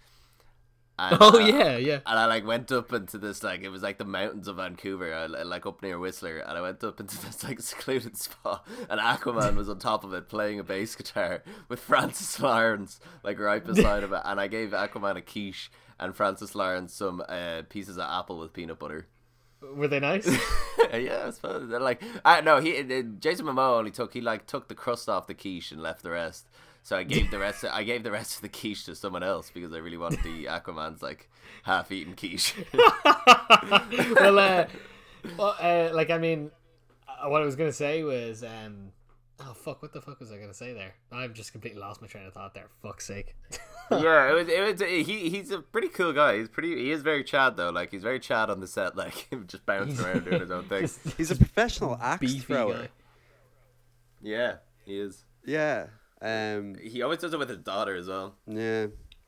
And, 0.98 1.16
Oh 1.20 1.36
uh, 1.36 1.46
yeah, 1.46 1.76
yeah. 1.76 2.00
And 2.06 2.18
I 2.18 2.26
like 2.26 2.44
went 2.44 2.72
up 2.72 2.92
into 2.92 3.18
this 3.18 3.42
like 3.42 3.62
it 3.62 3.68
was 3.68 3.82
like 3.82 3.98
the 3.98 4.04
mountains 4.04 4.48
of 4.48 4.56
Vancouver, 4.56 5.12
uh, 5.12 5.44
like 5.44 5.64
up 5.64 5.82
near 5.82 5.98
Whistler, 5.98 6.38
and 6.38 6.58
I 6.58 6.60
went 6.60 6.82
up 6.82 6.98
into 6.98 7.16
this 7.26 7.44
like 7.44 7.60
secluded 7.60 8.16
spot, 8.18 8.66
and 8.90 9.00
Aquaman 9.00 9.56
was 9.56 9.68
on 9.68 9.78
top 9.78 10.04
of 10.04 10.12
it 10.12 10.28
playing 10.28 10.58
a 10.58 10.64
bass 10.64 10.94
guitar 10.94 11.42
with 11.68 11.80
Francis 11.80 12.40
Lawrence 12.40 13.00
like 13.22 13.38
right 13.38 13.64
beside 13.64 14.02
him, 14.02 14.12
and 14.12 14.40
I 14.40 14.48
gave 14.48 14.70
Aquaman 14.70 15.16
a 15.16 15.22
quiche 15.22 15.70
and 16.00 16.14
Francis 16.14 16.54
Lawrence 16.54 16.94
some 16.94 17.22
uh, 17.28 17.62
pieces 17.68 17.96
of 17.96 18.04
apple 18.08 18.38
with 18.38 18.52
peanut 18.52 18.78
butter. 18.78 19.06
Were 19.60 19.88
they 19.88 19.98
nice? 19.98 20.26
yeah, 20.92 21.24
I 21.26 21.30
suppose. 21.30 21.68
They're 21.68 21.80
like, 21.80 22.02
I 22.24 22.40
no, 22.40 22.60
he 22.60 22.78
uh, 22.78 23.02
Jason 23.18 23.46
Momoa 23.46 23.78
only 23.78 23.90
took 23.90 24.12
he 24.12 24.20
like 24.20 24.46
took 24.46 24.68
the 24.68 24.74
crust 24.74 25.08
off 25.08 25.26
the 25.26 25.34
quiche 25.34 25.72
and 25.72 25.82
left 25.82 26.02
the 26.02 26.10
rest. 26.10 26.48
So 26.88 26.96
I 26.96 27.02
gave 27.02 27.30
the 27.30 27.38
rest. 27.38 27.66
I 27.66 27.82
gave 27.84 28.02
the 28.02 28.10
rest 28.10 28.36
of 28.36 28.40
the 28.40 28.48
quiche 28.48 28.86
to 28.86 28.94
someone 28.94 29.22
else 29.22 29.50
because 29.52 29.74
I 29.74 29.76
really 29.76 29.98
wanted 29.98 30.22
the 30.22 30.44
Aquaman's 30.46 31.02
like 31.02 31.28
half-eaten 31.64 32.14
quiche. 32.16 32.54
well, 32.72 34.38
uh, 34.38 34.64
well, 35.36 35.54
uh, 35.60 35.90
like 35.92 36.08
I 36.08 36.16
mean, 36.16 36.50
uh, 37.06 37.28
what 37.28 37.42
I 37.42 37.44
was 37.44 37.56
gonna 37.56 37.74
say 37.74 38.02
was, 38.04 38.42
um, 38.42 38.92
oh 39.38 39.52
fuck, 39.52 39.82
what 39.82 39.92
the 39.92 40.00
fuck 40.00 40.18
was 40.18 40.32
I 40.32 40.38
gonna 40.38 40.54
say 40.54 40.72
there? 40.72 40.94
I've 41.12 41.34
just 41.34 41.52
completely 41.52 41.78
lost 41.78 42.00
my 42.00 42.08
train 42.08 42.24
of 42.24 42.32
thought 42.32 42.54
there. 42.54 42.68
Fuck's 42.80 43.06
sake. 43.06 43.36
yeah, 43.90 44.30
it 44.30 44.32
was. 44.32 44.48
It 44.48 44.80
was. 44.80 44.80
He 44.80 45.28
he's 45.28 45.50
a 45.50 45.58
pretty 45.58 45.88
cool 45.88 46.14
guy. 46.14 46.38
He's 46.38 46.48
pretty. 46.48 46.74
He 46.74 46.90
is 46.90 47.02
very 47.02 47.22
Chad 47.22 47.58
though. 47.58 47.68
Like 47.68 47.90
he's 47.90 48.02
very 48.02 48.18
Chad 48.18 48.48
on 48.48 48.60
the 48.60 48.66
set. 48.66 48.96
Like 48.96 49.28
just 49.46 49.66
bouncing 49.66 50.02
around 50.06 50.24
doing 50.24 50.40
his 50.40 50.50
own 50.50 50.64
thing. 50.64 50.88
He's 51.18 51.30
a 51.30 51.36
professional 51.36 51.98
axe 52.00 52.34
thrower. 52.36 52.72
guy. 52.72 52.88
Yeah, 54.22 54.54
he 54.86 54.98
is. 54.98 55.24
Yeah. 55.44 55.88
Um. 56.20 56.74
He 56.82 57.02
always 57.02 57.18
does 57.20 57.32
it 57.32 57.38
with 57.38 57.48
his 57.48 57.58
daughter 57.58 57.94
as 57.94 58.08
well. 58.08 58.34
Yeah. 58.46 58.86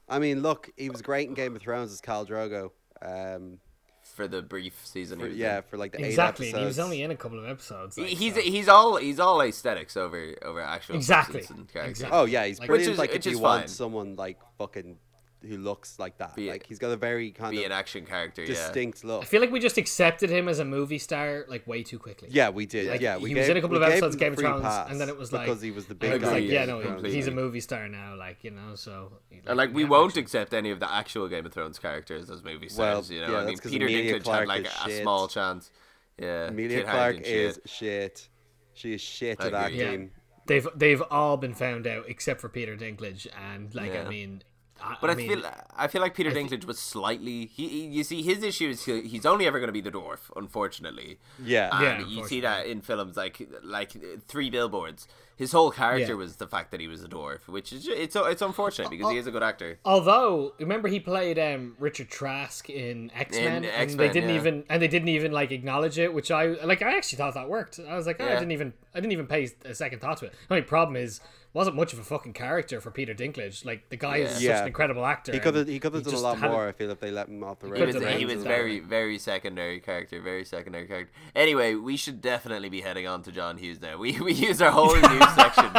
I 0.09 0.19
mean, 0.19 0.43
look, 0.43 0.71
he 0.77 0.91
was 0.91 1.03
great 1.03 1.29
in 1.29 1.35
Game 1.35 1.55
of 1.55 1.63
Thrones 1.63 1.93
as 1.93 2.01
Khal 2.01 2.27
Drogo. 2.29 2.71
Um. 3.03 3.59
For 4.03 4.27
the 4.27 4.43
brief 4.43 4.79
season, 4.85 5.21
For, 5.21 5.29
yeah, 5.29 5.59
in. 5.59 5.63
for 5.63 5.77
like 5.79 5.93
the 5.93 6.05
Exactly, 6.05 6.49
eight 6.49 6.55
and 6.55 6.61
he 6.63 6.67
was 6.67 6.79
only 6.81 7.03
in 7.03 7.11
a 7.13 7.17
couple 7.17 7.39
of 7.39 7.47
episodes. 7.49 7.97
Like, 7.97 8.09
he's 8.09 8.35
so. 8.35 8.41
he's 8.41 8.69
all 8.69 8.97
he's 8.97 9.21
all 9.21 9.41
aesthetics 9.41 9.97
over 9.97 10.35
over 10.43 10.61
actual 10.61 10.97
Exactly, 10.97 11.45
and 11.49 11.69
character. 11.69 11.91
exactly. 11.91 12.19
Oh 12.19 12.25
yeah, 12.25 12.45
he's 12.45 12.59
Like- 12.59 12.67
brilliant. 12.67 12.89
Which 12.89 12.93
is- 12.95 12.99
like 12.99 13.13
which 13.13 13.27
if 13.27 13.31
you 13.33 13.39
is 13.39 13.41
want 13.41 13.71
someone 13.71 14.17
like 14.17 14.39
fucking 14.59 14.99
who 15.47 15.57
looks 15.57 15.99
like 15.99 16.19
that, 16.19 16.37
Be- 16.37 16.51
like 16.51 16.67
he's 16.67 16.79
got 16.79 16.91
a 16.91 16.97
very 16.97 17.31
kind 17.31 17.51
Be 17.53 17.61
of 17.61 17.67
an 17.67 17.73
action 17.73 18.05
character, 18.05 18.45
yeah. 18.45 18.71
look. 19.05 19.23
I 19.23 19.25
feel 19.25 19.41
like 19.41 19.51
we 19.51 19.59
just 19.61 19.79
accepted 19.79 20.29
him 20.31 20.49
as 20.49 20.59
a 20.59 20.65
movie 20.65 20.99
star 20.99 21.45
like 21.49 21.67
way 21.67 21.83
too 21.83 21.99
quickly. 21.99 22.29
Yeah, 22.31 22.51
we 22.51 22.67
did. 22.67 22.89
Like, 22.91 23.01
yeah, 23.01 23.17
we 23.17 23.31
he 23.31 23.35
gave, 23.35 23.43
was 23.43 23.49
in 23.51 23.57
a 23.57 23.61
couple 23.61 23.77
of 23.77 23.83
episodes 23.83 24.15
of 24.15 24.21
Game 24.21 24.33
of 24.35 24.39
Thrones, 24.39 24.65
and 24.91 25.01
then 25.01 25.09
it 25.09 25.17
was 25.17 25.33
like, 25.33 25.47
because 25.47 25.63
he 25.63 25.71
was 25.71 25.87
the 25.87 25.95
big 25.95 26.21
guy. 26.21 26.31
like, 26.33 26.45
yeah, 26.45 26.61
yeah, 26.61 26.65
no, 26.67 26.81
completely. 26.81 27.13
he's 27.13 27.27
a 27.27 27.31
movie 27.31 27.61
star 27.61 27.89
now, 27.89 28.17
like 28.17 28.45
you 28.45 28.51
know. 28.51 28.75
So 28.75 29.13
And 29.47 29.57
like 29.57 29.73
we 29.75 29.85
won't 29.85 30.11
actually- 30.11 30.23
accept 30.23 30.53
any 30.55 30.71
of 30.71 30.81
the 30.81 30.93
actual 30.93 31.29
Game 31.29 31.47
of 31.47 31.53
Thrones 31.53 31.79
characters 31.79 32.29
as 32.31 32.43
movie 32.45 32.69
Well, 32.77 33.03
stars. 33.03 33.11
you 33.11 33.21
know, 33.21 33.33
yeah, 33.33 33.39
I 33.39 33.45
mean, 33.47 33.59
Peter 33.59 33.85
Emilia 33.87 34.15
Dinklage 34.21 34.25
Clarke 34.25 34.41
had 34.41 34.49
like 34.49 34.67
a 34.67 34.89
shit. 34.91 35.03
small 35.03 35.29
chance. 35.29 35.71
Yeah, 36.19 36.49
Emilia 36.49 36.79
Kit 36.79 36.85
Clarke 36.87 36.97
Harington 37.25 37.33
is 37.35 37.55
shit. 37.65 37.69
shit. 37.71 38.29
She 38.75 38.93
is 38.95 39.01
shit 39.01 39.41
I 39.41 39.47
at 39.47 39.55
agree. 39.69 39.79
Yeah, 39.79 39.85
acting. 39.87 40.11
they've 40.47 40.69
they've 40.77 41.03
all 41.11 41.37
been 41.39 41.55
found 41.55 41.87
out 41.87 42.05
except 42.09 42.41
for 42.41 42.49
Peter 42.49 42.77
Dinklage, 42.77 43.27
and 43.53 43.75
like 43.75 43.93
Yeah. 43.95 44.05
I 44.05 44.09
mean, 44.09 44.43
I, 44.83 44.97
But 45.01 45.11
I, 45.11 45.15
mean, 45.15 45.29
feel 45.29 45.43
I 45.77 45.87
feel 45.89 46.01
like 46.01 46.15
Peter 46.15 46.31
I 46.31 46.35
thi- 46.35 46.41
Dinklage 46.45 46.65
was 46.65 46.79
slightly. 46.79 47.47
He, 47.47 47.69
he- 47.69 47.87
you 47.87 48.05
see, 48.05 48.23
his 48.23 48.43
issue 48.43 48.69
is 48.71 48.85
he, 48.85 49.03
he's 49.03 49.27
only 49.27 49.47
ever 49.47 49.59
going 49.59 49.69
to 49.69 49.73
be 49.73 49.81
the 49.81 49.91
dwarf, 49.91 50.31
unfortunately. 50.37 51.19
Yeah. 51.45 51.69
Yeah, 51.81 52.07
you 52.07 52.27
see 52.27 52.41
that 52.41 52.67
in 52.67 52.81
films 52.81 53.17
like 53.17 53.41
like 53.63 53.93
Three 54.29 54.51
Billboards. 54.51 55.07
His 55.37 55.53
whole 55.53 55.71
character 55.71 56.09
Yeah. 56.13 56.15
was 56.17 56.37
the 56.37 56.47
fact 56.47 56.71
that 56.71 56.81
he 56.81 56.87
was 56.89 57.03
a 57.03 57.09
dwarf, 57.09 57.49
which 57.49 57.73
is 57.73 57.89
it's 57.89 58.15
it's 58.15 58.43
unfortunate 58.43 58.91
because 58.91 59.11
he 59.11 59.17
is 59.17 59.27
a 59.27 59.31
good 59.31 59.43
actor. 59.43 59.79
Although, 59.87 60.53
remember 60.61 60.87
he 60.89 61.01
played 61.01 61.39
um, 61.39 61.77
Richard 61.79 62.11
Trask 62.11 62.69
in 62.69 63.11
X 63.15 63.35
Men, 63.35 63.65
and 63.65 63.91
they 63.91 64.09
didn't 64.11 64.29
yeah. 64.29 64.37
even 64.37 64.65
and 64.69 64.83
they 64.83 64.89
didn't 64.89 65.09
even 65.09 65.33
like 65.33 65.51
acknowledge 65.51 65.99
it, 65.99 66.13
which 66.13 66.31
I 66.31 66.45
like. 66.65 66.83
I 66.83 66.95
actually 66.95 67.17
thought 67.17 67.33
that 67.35 67.49
worked. 67.49 67.81
I 67.89 67.97
was 67.97 68.07
like, 68.07 68.21
oh, 68.21 68.27
I 68.27 68.35
didn't 68.35 68.51
even 68.51 68.75
I 68.95 69.01
didn't 69.01 69.13
even 69.13 69.27
pay 69.27 69.49
a 69.65 69.75
second 69.75 70.01
thought 70.01 70.19
to 70.19 70.27
it. 70.27 70.33
The 70.49 70.55
only 70.57 70.67
problem 70.67 70.97
is 70.97 71.21
wasn't 71.53 71.75
much 71.75 71.93
of 71.93 71.99
a 71.99 72.03
fucking 72.05 72.33
character 72.33 72.81
for 72.81 72.91
Peter 72.91 73.13
Dinklage. 73.15 73.65
Like 73.65 73.89
the 73.89 73.97
guy 73.97 74.19
is 74.19 74.33
such 74.35 74.45
an 74.45 74.67
incredible 74.69 75.05
actor. 75.05 75.33
He 75.33 75.39
could 75.41 75.55
have 75.57 75.67
he 75.69 75.81
could 75.81 75.95
have 75.95 76.05
done 76.05 76.15
a 76.15 76.19
lot 76.19 76.39
more. 76.41 76.69
I 76.69 76.73
feel 76.73 76.91
if 76.91 77.01
they 77.01 77.11
let 77.11 77.29
him 77.29 77.43
off 77.43 77.59
the 77.59 77.67
He 77.67 77.73
could've 77.73 77.95
was, 77.97 78.05
rails. 78.05 78.19
he 78.19 78.25
was 78.27 78.37
that 78.45 78.49
very, 78.49 78.81
way. 78.81 78.87
very 78.87 79.19
secondary 79.19 79.81
character, 79.81 80.21
very 80.21 80.45
secondary 80.45 80.87
character. 80.87 81.13
Anyway, 81.35 81.75
we 81.75 81.97
should 81.97 82.21
definitely 82.21 82.69
be 82.69 82.81
heading 82.83 83.07
on 83.07 83.23
to 83.25 83.33
John 83.33 83.59
Hughes 83.59 83.81
now. 83.81 83.99
We 83.99 84.21
we 84.21 84.33
use 84.33 84.63
our 84.63 84.71
whole 84.71 84.95
news 84.95 85.35
section, 85.35 85.71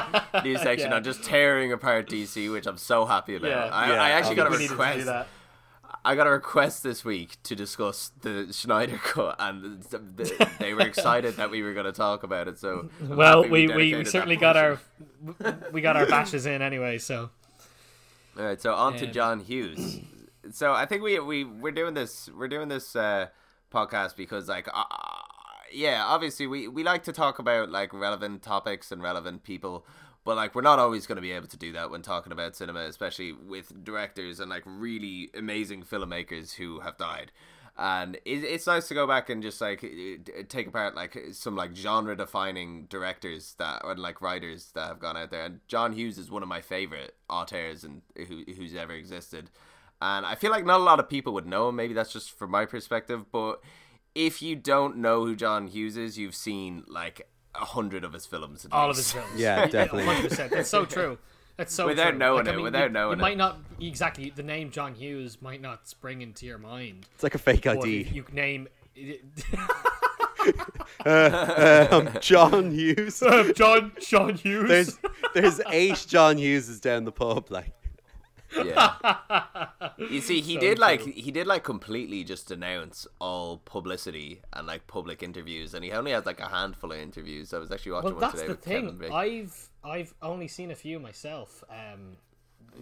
news 0.43 0.61
section 0.63 0.89
Yeah. 0.89 0.95
on 0.97 1.03
just 1.03 1.23
tearing 1.23 1.71
apart 1.71 2.09
DC, 2.09 2.51
which 2.51 2.65
I'm 2.67 2.77
so 2.77 3.05
happy 3.05 3.35
about. 3.35 3.49
Yeah. 3.49 3.65
I, 3.71 3.89
Yeah, 3.93 4.01
I 4.03 4.09
actually 4.11 4.35
got 4.35 4.47
a 4.47 4.49
We 4.49 4.57
needed 4.57 4.69
to 4.69 4.75
do 4.75 4.81
request. 4.81 5.27
That. 6.03 6.09
I 6.09 6.15
got 6.15 6.27
a 6.27 6.31
request 6.31 6.83
this 6.83 7.05
week 7.05 7.37
to 7.43 7.55
discuss 7.55 8.11
the 8.21 8.47
Snyder 8.51 8.97
cut, 8.97 9.35
and 9.39 9.83
th- 9.89 10.01
th- 10.37 10.49
they 10.59 10.73
were 10.73 10.81
excited 10.81 11.35
that 11.37 11.51
we 11.51 11.61
were 11.63 11.73
going 11.73 11.85
to 11.85 11.91
talk 11.91 12.23
about 12.23 12.47
it. 12.47 12.57
So 12.59 12.89
I'm 13.01 13.15
Well, 13.17 13.43
we, 13.47 13.67
we, 13.67 13.95
we 13.95 14.05
certainly 14.05 14.35
got 14.37 14.57
our 14.57 14.79
we 15.71 15.81
got 15.81 15.95
our 15.97 16.05
bashes 16.15 16.45
in 16.45 16.61
anyway. 16.61 16.97
So 16.97 17.29
All 18.37 18.45
right, 18.45 18.61
so 18.61 18.73
on 18.73 18.95
to 18.97 19.05
Um, 19.07 19.11
John 19.13 19.39
Hughes. 19.41 19.99
so 20.51 20.73
I 20.73 20.85
think 20.85 21.03
we 21.03 21.19
we 21.19 21.43
we're 21.43 21.71
doing 21.71 21.93
this 21.93 22.29
we're 22.35 22.47
doing 22.47 22.67
this 22.69 22.95
uh, 22.95 23.27
podcast 23.71 24.15
because 24.15 24.47
like 24.49 24.67
uh, 24.73 24.83
yeah, 25.73 26.03
obviously 26.05 26.47
we 26.47 26.67
we 26.67 26.83
like 26.83 27.03
to 27.03 27.11
talk 27.13 27.39
about 27.39 27.69
like 27.69 27.93
relevant 27.93 28.41
topics 28.41 28.91
and 28.91 29.01
relevant 29.03 29.43
people, 29.43 29.85
But 30.23 30.35
like 30.35 30.53
we're 30.53 30.61
not 30.61 30.79
always 30.79 31.07
going 31.07 31.15
to 31.15 31.21
be 31.21 31.31
able 31.31 31.47
to 31.47 31.57
do 31.57 31.71
that 31.73 31.89
when 31.89 32.01
talking 32.01 32.31
about 32.31 32.55
cinema, 32.55 32.81
especially 32.81 33.31
with 33.31 33.83
directors 33.83 34.39
and 34.39 34.49
like 34.49 34.63
really 34.65 35.29
amazing 35.35 35.83
filmmakers 35.83 36.55
who 36.55 36.81
have 36.81 36.97
died. 36.97 37.31
And 37.77 38.15
it, 38.17 38.43
it's 38.43 38.67
nice 38.67 38.87
to 38.89 38.93
go 38.93 39.07
back 39.07 39.29
and 39.29 39.41
just 39.41 39.59
like 39.61 39.81
take 40.49 40.67
apart 40.67 40.93
like 40.93 41.17
some 41.31 41.55
like 41.55 41.75
genre 41.75 42.15
defining 42.15 42.85
directors 42.85 43.55
that 43.57 43.81
and 43.83 43.99
like 43.99 44.21
writers 44.21 44.71
that 44.75 44.87
have 44.87 44.99
gone 44.99 45.17
out 45.17 45.31
there. 45.31 45.45
And 45.45 45.61
John 45.67 45.93
Hughes 45.93 46.17
is 46.17 46.29
one 46.29 46.43
of 46.43 46.49
my 46.49 46.61
favorite 46.61 47.15
auteurs 47.29 47.83
and 47.83 48.01
who 48.15 48.43
who's 48.55 48.75
ever 48.75 48.93
existed. 48.93 49.49
And 50.01 50.25
I 50.25 50.35
feel 50.35 50.51
like 50.51 50.65
not 50.65 50.81
a 50.81 50.83
lot 50.83 50.99
of 50.99 51.09
people 51.09 51.33
would 51.33 51.47
know 51.47 51.69
him. 51.69 51.75
Maybe 51.75 51.93
that's 51.93 52.13
just 52.13 52.31
from 52.31 52.51
my 52.51 52.65
perspective, 52.65 53.31
but 53.31 53.61
if 54.13 54.41
you 54.41 54.55
don't 54.55 54.97
know 54.97 55.25
who 55.25 55.35
John 55.35 55.67
Hughes 55.67 55.95
is, 55.95 56.17
you've 56.17 56.35
seen 56.35 56.83
like 56.87 57.27
a 57.55 57.65
hundred 57.65 58.03
of 58.03 58.13
his 58.13 58.25
films. 58.25 58.65
at 58.65 58.73
All 58.73 58.89
of 58.89 58.97
his 58.97 59.11
films. 59.11 59.29
Yeah, 59.37 59.67
definitely. 59.67 60.05
hundred 60.05 60.29
percent. 60.29 60.51
That's 60.51 60.69
so 60.69 60.85
true. 60.95 61.17
That's 61.57 61.73
so 61.73 61.85
Without 61.87 62.11
true. 62.11 62.19
knowing 62.19 62.45
Like, 62.45 62.47
I 62.47 62.51
it, 62.51 62.55
mean, 62.55 62.63
without 62.63 62.83
you, 62.85 62.89
knowing 62.93 63.19
you 63.19 63.25
it. 63.25 63.27
might 63.27 63.37
not 63.37 63.59
exactly 63.79 64.31
the 64.35 64.43
name 64.43 64.71
John 64.71 64.95
Hughes 64.95 65.41
might 65.41 65.61
not 65.61 65.87
spring 65.87 66.21
into 66.21 66.45
your 66.45 66.57
mind. 66.57 67.07
It's 67.13 67.23
like 67.23 67.35
a 67.35 67.39
fake 67.39 67.63
But 67.65 67.79
ID. 67.79 68.01
if 68.01 68.13
you 68.13 68.25
name 68.31 68.67
uh, 71.05 71.09
uh, 71.09 71.87
um, 71.91 72.09
John 72.21 72.71
Hughes. 72.71 73.21
Um, 73.21 73.53
John 73.53 73.91
John 73.99 74.35
Hughes. 74.35 74.67
There's 74.69 74.97
there's 75.33 75.61
eight 75.69 76.05
John 76.07 76.37
Hugheses 76.37 76.81
down 76.81 77.03
the 77.05 77.11
pub. 77.11 77.51
Like 77.51 77.73
Yeah. 78.55 78.95
You 79.97 80.19
see, 80.21 80.41
he 80.41 80.55
So 80.55 80.59
did 80.59 80.79
like 80.79 81.03
true. 81.03 81.11
he 81.15 81.31
did 81.31 81.45
like 81.45 81.63
completely 81.63 82.23
just 82.23 82.47
denounce 82.47 83.05
all 83.19 83.57
publicity 83.57 84.41
and 84.51 84.65
like 84.65 84.87
public 84.87 85.21
interviews, 85.21 85.73
and 85.75 85.83
he 85.85 85.91
only 85.91 86.11
has 86.11 86.25
like 86.25 86.39
a 86.39 86.47
handful 86.47 86.91
of 86.91 86.97
interviews. 86.97 87.53
I 87.53 87.59
was 87.59 87.71
actually 87.71 87.91
watching 87.93 88.15
well, 88.15 88.21
one 88.21 88.21
that's 88.21 88.33
today 88.41 88.47
the 88.47 88.53
with 88.53 88.65
Kevin 88.65 88.99
thing. 88.99 89.11
I've 89.13 89.69
I've 89.83 90.13
only 90.21 90.47
seen 90.47 90.71
a 90.71 90.75
few 90.75 90.99
myself. 90.99 91.63
Um, 91.69 92.17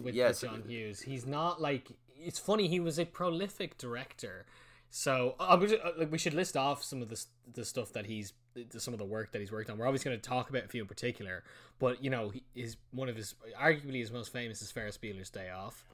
with, 0.02 0.14
Yes. 0.14 0.42
with 0.42 0.50
John 0.50 0.62
Hughes, 0.66 1.02
he's 1.02 1.26
not 1.26 1.60
like. 1.60 1.88
It's 2.18 2.38
funny. 2.38 2.68
He 2.68 2.80
was 2.80 2.98
a 2.98 3.04
prolific 3.04 3.76
director. 3.76 4.46
So 4.88 5.36
uh, 5.38 5.58
like, 5.98 6.10
we 6.10 6.18
should 6.18 6.34
list 6.34 6.56
off 6.56 6.82
some 6.82 7.02
of 7.02 7.08
the 7.10 7.22
the 7.52 7.64
stuff 7.64 7.92
that 7.92 8.06
he's 8.06 8.32
some 8.76 8.94
of 8.94 8.98
the 8.98 9.04
work 9.04 9.32
that 9.32 9.40
he's 9.40 9.52
worked 9.52 9.70
on. 9.70 9.78
We're 9.78 9.86
always 9.86 10.02
going 10.04 10.16
to 10.18 10.22
talk 10.22 10.50
about 10.50 10.64
a 10.64 10.68
few 10.68 10.82
in 10.82 10.88
particular, 10.88 11.42
but 11.78 12.02
you 12.02 12.10
know, 12.10 12.30
he 12.30 12.42
is 12.54 12.76
one 12.92 13.08
of 13.08 13.16
his 13.16 13.34
arguably 13.60 14.00
his 14.00 14.10
most 14.12 14.32
famous 14.32 14.60
is 14.62 14.70
Ferris 14.70 14.98
Bueller's 14.98 15.30
Day 15.30 15.50
Off. 15.50 15.84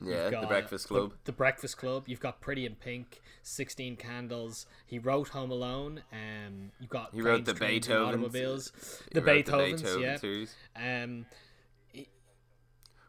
yeah, 0.00 0.30
the 0.30 0.46
Breakfast 0.46 0.88
Club. 0.88 1.14
The, 1.24 1.32
Breakfast 1.32 1.76
Club. 1.78 2.04
You've 2.06 2.20
got 2.20 2.40
Pretty 2.40 2.66
in 2.66 2.74
Pink, 2.74 3.20
Sixteen 3.42 3.96
Candles. 3.96 4.66
He 4.86 4.98
wrote 4.98 5.28
Home 5.28 5.50
Alone. 5.50 6.02
Um, 6.12 6.72
you've 6.80 6.90
got 6.90 7.10
He 7.14 7.20
wrote 7.22 7.44
the 7.44 7.54
Trains, 7.54 7.86
Beethovens. 7.86 8.08
Automobiles. 8.08 8.72
He 9.12 9.14
The 9.14 9.20
Beethovens, 9.24 9.82
Beethoven 9.82 10.02
yeah. 10.02 10.16
series. 10.16 10.54
Um, 10.76 11.26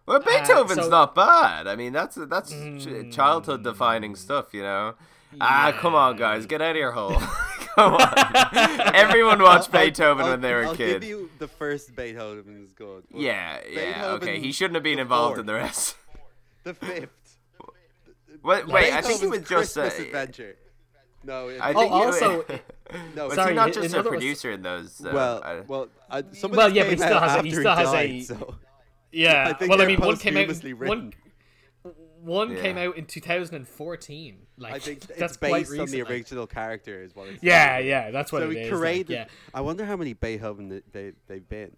Well, 0.05 0.19
Beethoven's 0.19 0.81
so- 0.83 0.89
not 0.89 1.15
bad. 1.15 1.65
I 1.65 1.75
mean, 1.75 1.93
that's 1.93 2.15
that's 2.15 2.51
Mm. 2.53 3.11
childhood 3.13 3.63
defining 3.63 4.15
stuff, 4.15 4.53
you 4.53 4.61
know. 4.61 4.95
Ah, 5.41 5.75
come 5.77 5.95
on, 5.95 6.15
guys, 6.17 6.45
get 6.45 6.61
out 6.61 6.71
of 6.71 6.75
your 6.77 6.91
hole. 6.91 7.15
come 7.75 7.95
on. 7.95 8.95
Everyone 8.95 9.41
watched 9.41 9.71
Beethoven 9.71 10.25
I'll- 10.25 10.31
when 10.31 10.41
they 10.41 10.53
were 10.53 10.61
a 10.63 10.67
I'll 10.69 10.75
kid. 10.75 11.01
give 11.01 11.03
you 11.09 11.29
the 11.39 11.47
first 11.47 11.95
Beethoven 11.95 12.63
is 12.63 12.71
good. 12.73 13.03
but 13.11 13.19
Yeah, 13.21 13.59
yeah, 13.69 14.05
okay. 14.13 14.39
He 14.39 14.51
shouldn't 14.51 14.75
have 14.75 14.83
been 14.83 14.99
involved 14.99 15.31
fourth. 15.35 15.39
in 15.41 15.45
the 15.45 15.53
rest. 15.53 15.95
The 16.63 16.73
fifth. 16.73 17.09
Wait, 18.43 18.67
wait 18.67 18.93
I 18.93 19.01
think 19.01 19.21
he 19.21 19.27
was 19.27 19.41
just. 19.47 19.77
Uh, 19.77 19.83
adventure. 19.83 20.55
No, 21.25 21.47
it, 21.47 21.59
I 21.61 21.71
Oh, 21.73 21.79
think 21.79 21.93
he- 21.93 21.99
also- 21.99 22.45
no. 23.15 23.25
was 23.27 23.35
Sorry, 23.35 23.51
he 23.51 23.55
not 23.55 23.67
just 23.73 23.79
a 23.79 23.97
another 23.97 24.11
was- 24.11 24.17
producer 24.19 24.51
in 24.51 24.61
those? 24.61 24.99
Uh, 25.03 25.11
well, 25.13 25.41
I- 25.43 25.59
well, 25.61 25.87
I, 26.09 26.23
some 26.33 26.51
of 26.51 26.57
Well, 26.57 26.69
yeah, 26.73 26.83
but 26.83 26.91
he 26.91 26.97
still 26.97 27.19
has 27.19 27.35
a- 27.35 27.41
he 27.43 27.49
he 27.49 27.55
still 27.55 27.75
has 27.75 27.91
died, 27.91 28.09
a- 28.09 28.21
so 28.23 28.55
yeah. 29.11 29.47
I 29.49 29.53
think 29.53 29.69
well, 29.71 29.81
I 29.81 29.85
mean, 29.85 30.01
one 30.01 30.17
came 30.17 30.35
out. 30.35 30.47
posthumously 30.47 30.73
One, 30.73 31.13
written. 32.23 32.55
one 32.55 32.55
came 32.55 32.77
out 32.77 32.97
in 32.97 33.05
2014. 33.05 34.37
Like 34.57 34.73
I 34.73 34.79
think 34.79 35.01
that's 35.01 35.21
it's 35.21 35.37
based 35.37 35.77
on 35.77 35.87
the 35.87 36.01
original 36.03 36.47
character, 36.47 37.01
is 37.01 37.15
what 37.15 37.27
it's. 37.27 37.43
Yeah, 37.43 37.75
called. 37.75 37.85
yeah, 37.85 38.11
that's 38.11 38.31
what 38.31 38.41
so 38.41 38.49
it 38.49 38.57
he 38.57 38.61
is. 38.63 38.79
like, 38.79 39.09
yeah. 39.09 39.25
I 39.53 39.61
wonder 39.61 39.85
how 39.85 39.95
many 39.95 40.13
Beethoven 40.13 40.69
th- 40.69 40.83
they 40.91 41.13
they've 41.27 41.47
been, 41.47 41.71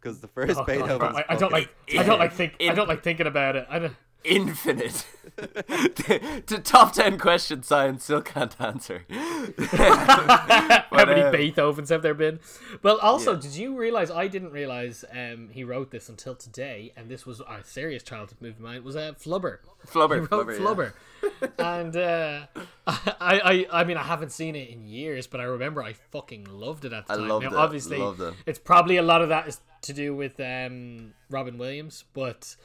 because 0.00 0.20
the 0.20 0.28
oh, 0.28 0.30
first 0.34 0.60
Oh, 0.60 0.64
Beethoven. 0.64 1.16
I, 1.16 1.24
I 1.30 1.36
don't 1.36 1.52
like. 1.52 1.74
I 1.98 2.02
don't 2.02 2.18
like 2.18 2.32
think. 2.32 2.54
I 2.60 2.74
don't 2.74 2.88
like 2.88 3.02
thinking 3.02 3.26
about 3.26 3.56
it. 3.56 3.66
I 3.68 3.78
don't. 3.78 3.96
Infinite. 4.24 5.06
to 6.46 6.58
top 6.62 6.92
10 6.92 7.18
questions 7.18 7.66
science 7.66 8.04
still 8.04 8.20
can't 8.22 8.54
answer. 8.60 9.04
How 9.10 11.04
many 11.06 11.22
uh, 11.22 11.32
Beethovens 11.32 11.88
have 11.88 12.02
there 12.02 12.14
been? 12.14 12.40
Well, 12.82 12.98
also, 12.98 13.34
Yeah. 13.34 13.40
did 13.40 13.56
you 13.56 13.76
realize? 13.76 14.10
I 14.10 14.28
didn't 14.28 14.52
realize 14.52 15.04
um, 15.12 15.48
he 15.52 15.64
wrote 15.64 15.90
this 15.90 16.08
until 16.08 16.34
today, 16.34 16.92
and 16.96 17.08
this 17.08 17.24
was 17.26 17.40
a 17.40 17.62
serious 17.64 18.02
childhood 18.02 18.38
movie 18.40 18.54
of 18.54 18.60
mine. 18.60 18.84
Was 18.84 18.96
a 18.96 19.10
uh, 19.10 19.12
Flubber. 19.12 19.58
Flubber. 19.86 20.30
Wrote 20.30 20.48
Flubber, 20.48 20.92
yeah. 21.22 21.48
And 21.58 21.96
uh, 21.96 22.46
I, 22.86 23.66
I, 23.70 23.80
I 23.80 23.84
mean, 23.84 23.96
I 23.96 24.02
haven't 24.02 24.30
seen 24.32 24.56
it 24.56 24.68
in 24.70 24.86
years, 24.86 25.26
but 25.26 25.40
I 25.40 25.44
remember 25.44 25.82
I 25.82 25.92
fucking 25.92 26.44
loved 26.50 26.84
it 26.84 26.92
at 26.92 27.06
the 27.06 27.12
I 27.14 27.16
time. 27.16 27.28
loved 27.28 27.44
now, 27.44 27.50
it, 27.52 27.56
obviously, 27.56 27.98
loved 27.98 28.20
it. 28.20 28.34
it's 28.46 28.58
probably 28.58 28.96
a 28.96 29.02
lot 29.02 29.22
of 29.22 29.28
that 29.28 29.48
is 29.48 29.60
to 29.82 29.92
do 29.92 30.14
with 30.14 30.38
um, 30.40 31.12
Robin 31.30 31.56
Williams, 31.56 32.04
but 32.12 32.56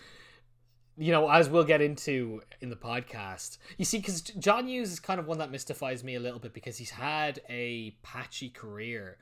you 0.97 1.11
know, 1.11 1.29
as 1.29 1.49
we'll 1.49 1.63
get 1.65 1.81
into 1.81 2.41
in 2.61 2.69
the 2.69 2.75
podcast, 2.75 3.57
you 3.77 3.85
see, 3.85 3.97
because 3.97 4.21
John 4.21 4.67
Hughes 4.67 4.91
is 4.93 4.99
kind 4.99 5.19
of 5.19 5.27
one 5.27 5.39
that 5.39 5.51
mystifies 5.51 6.03
me 6.03 6.15
a 6.15 6.19
little 6.19 6.39
bit 6.39 6.53
because 6.53 6.77
he's 6.77 6.91
had 6.91 7.41
a 7.49 7.91
patchy 8.03 8.49
career, 8.49 9.17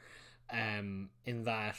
um, 0.51 1.09
in 1.25 1.43
that 1.45 1.75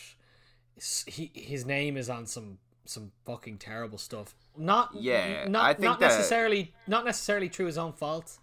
he 1.07 1.31
his 1.35 1.65
name 1.65 1.97
is 1.97 2.11
on 2.11 2.27
some 2.27 2.59
some 2.87 3.13
fucking 3.25 3.59
terrible 3.59 3.99
stuff. 3.99 4.35
Not 4.57 4.91
Yeah, 4.95 5.47
not 5.49 5.65
I 5.65 5.73
think 5.75 5.85
not 5.85 6.01
necessarily 6.01 6.75
not 6.87 7.05
necessarily 7.05 7.49
through 7.49 7.67
his 7.67 7.79
own 7.79 7.93
fault. 7.93 8.39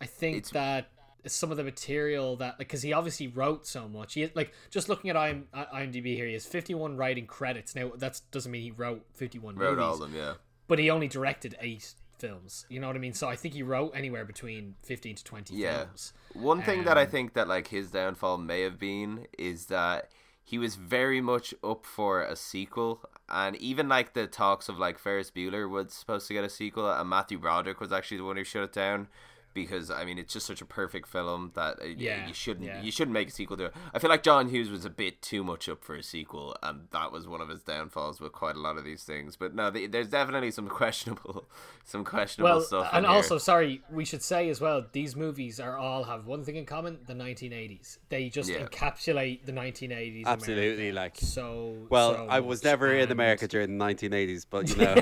I 0.00 0.06
think 0.06 0.36
It's- 0.38 0.52
that 0.52 0.90
some 1.26 1.50
of 1.50 1.56
the 1.58 1.64
material 1.64 2.36
that 2.36 2.56
because 2.56 2.80
he 2.82 2.92
obviously 2.94 3.28
wrote 3.28 3.66
so 3.66 3.88
much. 3.88 4.14
He 4.14 4.30
like 4.34 4.52
just 4.70 4.88
looking 4.88 5.10
at 5.10 5.16
IM, 5.16 5.48
IMDb 5.54 6.14
here, 6.16 6.26
he 6.26 6.32
has 6.34 6.46
fifty 6.46 6.74
one 6.74 6.96
writing 6.96 7.26
credits. 7.26 7.74
Now 7.74 7.90
that 7.96 8.20
doesn't 8.30 8.50
mean 8.52 8.62
he 8.62 8.70
wrote 8.70 9.04
fifty 9.14 9.38
one 9.38 9.56
Wrote 9.56 9.70
movies 9.72 9.82
all 9.84 9.94
of 9.94 10.00
them, 10.00 10.14
yeah. 10.14 10.34
But 10.70 10.78
he 10.78 10.88
only 10.88 11.08
directed 11.08 11.56
eight 11.60 11.94
films. 12.18 12.64
You 12.68 12.78
know 12.80 12.86
what 12.86 12.94
I 12.94 13.00
mean? 13.00 13.12
So 13.12 13.28
I 13.28 13.34
think 13.34 13.54
he 13.54 13.62
wrote 13.62 13.90
anywhere 13.92 14.24
between 14.24 14.76
fifteen 14.84 15.16
to 15.16 15.24
twenty 15.24 15.56
Yeah. 15.56 15.86
films. 15.86 16.12
One 16.32 16.62
thing 16.62 16.84
that 16.84 16.96
I 16.96 17.02
Um, 17.02 17.10
think 17.10 17.34
that 17.34 17.48
like 17.48 17.66
his 17.68 17.90
downfall 17.90 18.38
may 18.38 18.60
have 18.62 18.78
been 18.78 19.26
is 19.36 19.66
that 19.66 20.10
he 20.44 20.58
was 20.58 20.76
very 20.76 21.20
much 21.20 21.52
up 21.64 21.84
for 21.84 22.22
a 22.22 22.36
sequel, 22.36 23.02
and 23.28 23.56
even 23.56 23.88
like 23.88 24.12
the 24.12 24.28
talks 24.28 24.68
of 24.68 24.78
like 24.78 24.98
Ferris 24.98 25.30
Bueller 25.32 25.68
was 25.68 25.92
supposed 25.92 26.28
to 26.28 26.34
get 26.34 26.44
a 26.44 26.48
sequel, 26.48 26.88
and 26.90 27.08
Matthew 27.08 27.38
Broderick 27.38 27.80
was 27.80 27.92
actually 27.92 28.18
the 28.18 28.24
one 28.24 28.36
who 28.36 28.44
shut 28.44 28.62
it 28.62 28.72
down. 28.72 29.08
Because 29.52 29.90
I 29.90 30.04
mean, 30.04 30.18
it's 30.18 30.32
just 30.32 30.46
such 30.46 30.60
a 30.60 30.64
perfect 30.64 31.08
film 31.08 31.50
that 31.54 31.80
uh, 31.80 31.84
Yeah, 31.96 32.26
you 32.28 32.32
shouldn't 32.34 32.66
yeah. 32.66 32.80
you 32.82 32.92
shouldn't 32.92 33.12
make 33.14 33.28
a 33.28 33.30
sequel 33.32 33.56
to 33.56 33.64
it. 33.66 33.74
I 33.92 33.98
feel 33.98 34.08
like 34.10 34.22
John 34.22 34.48
Hughes 34.48 34.70
was 34.70 34.84
a 34.84 34.90
bit 34.90 35.20
too 35.22 35.42
much 35.42 35.68
up 35.68 35.82
for 35.82 35.96
a 35.96 36.02
sequel, 36.02 36.56
and 36.62 36.82
that 36.92 37.10
was 37.10 37.26
one 37.26 37.40
of 37.40 37.48
his 37.48 37.62
downfalls 37.62 38.20
with 38.20 38.32
quite 38.32 38.54
a 38.54 38.60
lot 38.60 38.76
of 38.78 38.84
these 38.84 39.02
things. 39.02 39.34
But 39.36 39.54
no, 39.54 39.70
the, 39.70 39.86
there's 39.88 40.08
definitely 40.08 40.52
some 40.52 40.68
questionable, 40.80 41.48
some 41.84 42.04
questionable 42.04 42.56
Well, 42.58 42.60
stuff. 42.60 42.90
and 42.92 43.04
in 43.04 43.10
here. 43.10 43.16
also, 43.16 43.38
sorry, 43.38 43.82
we 43.90 44.04
should 44.04 44.22
say 44.22 44.48
as 44.50 44.60
well, 44.60 44.86
these 44.92 45.16
movies 45.16 45.58
are 45.58 45.76
all 45.76 46.04
have 46.04 46.26
one 46.26 46.44
thing 46.44 46.56
in 46.56 46.64
common: 46.66 46.98
the 47.06 47.14
nineteen 47.14 47.52
eighties. 47.52 47.98
They 48.08 48.28
just 48.28 48.48
Yeah. 48.50 48.66
encapsulate 48.66 49.46
the 49.46 49.52
nineteen 49.52 49.90
eighties. 49.92 50.26
Absolutely, 50.26 50.92
like- 50.92 51.16
so. 51.16 51.76
Well, 51.90 52.14
so 52.14 52.26
I 52.30 52.40
was 52.40 52.60
much, 52.62 52.70
never 52.70 52.92
in 52.94 53.10
America 53.10 53.48
during 53.48 53.76
the 53.78 53.84
1980s, 53.84 54.46
but 54.48 54.68
you 54.68 54.76
know, 54.84 54.94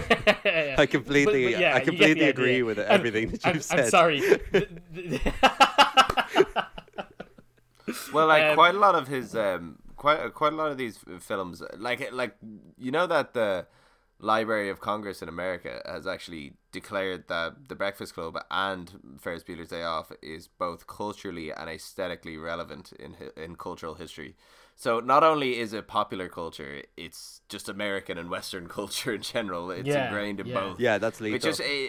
Yeah. 0.45 0.77
I 0.79 0.87
completely, 0.87 1.45
But- 1.45 1.53
but 1.53 1.61
yeah, 1.61 1.69
I 1.75 1.79
you 1.81 1.85
get 1.85 1.85
completely 1.85 2.25
agree 2.29 2.51
idea. 2.53 2.65
with 2.65 2.79
And- 2.79 2.89
everything 2.89 3.31
that 3.31 3.47
I'm, 3.47 3.55
you've 3.57 3.65
said. 3.65 3.81
I'm 3.81 3.91
sorry. 3.91 4.23
Well, 8.13 8.27
like 8.27 8.43
Um, 8.45 8.55
quite 8.55 8.75
a 8.75 8.79
lot 8.79 8.95
of 8.95 9.09
his, 9.09 9.35
um, 9.35 9.79
quite 9.97 10.35
quite 10.35 10.53
a 10.53 10.57
lot 10.57 10.71
of 10.71 10.77
these 10.77 10.99
films, 11.21 11.63
like 11.79 12.13
like 12.13 12.37
you 12.77 12.91
know 12.91 13.07
that 13.07 13.33
the 13.35 13.67
Library 14.21 14.69
of 14.69 14.81
Congress 14.81 15.23
in 15.23 15.29
America 15.29 15.81
has 15.87 16.07
actually 16.07 16.55
declared 16.73 17.29
that 17.29 17.69
The 17.69 17.77
Breakfast 17.77 18.15
Club 18.15 18.37
and 18.51 19.19
Ferris 19.21 19.45
Bueller's 19.45 19.69
Day 19.69 19.83
Off 19.83 20.11
is 20.23 20.49
both 20.49 20.87
culturally 20.87 21.51
and 21.53 21.71
aesthetically 21.71 22.37
relevant 22.37 22.93
in 22.93 23.17
in 23.37 23.57
cultural 23.57 23.95
history. 23.95 24.37
So 24.81 25.01
not 25.01 25.25
only 25.25 25.59
is 25.59 25.73
it 25.73 25.89
popular 25.89 26.29
culture, 26.29 26.83
it's 26.97 27.41
just 27.49 27.69
American 27.69 28.17
and 28.17 28.31
Western 28.31 28.69
culture 28.79 29.13
in 29.13 29.23
general. 29.23 29.73
It's 29.73 29.89
Yeah, 29.89 30.05
ingrained 30.05 30.39
in 30.39 30.47
yeah. 30.47 30.55
both. 30.55 30.81
yeah, 30.81 30.99
that's 30.99 31.21
lethal. 31.21 31.35
Which 31.51 31.61
is 31.61 31.61
uh, 31.61 31.89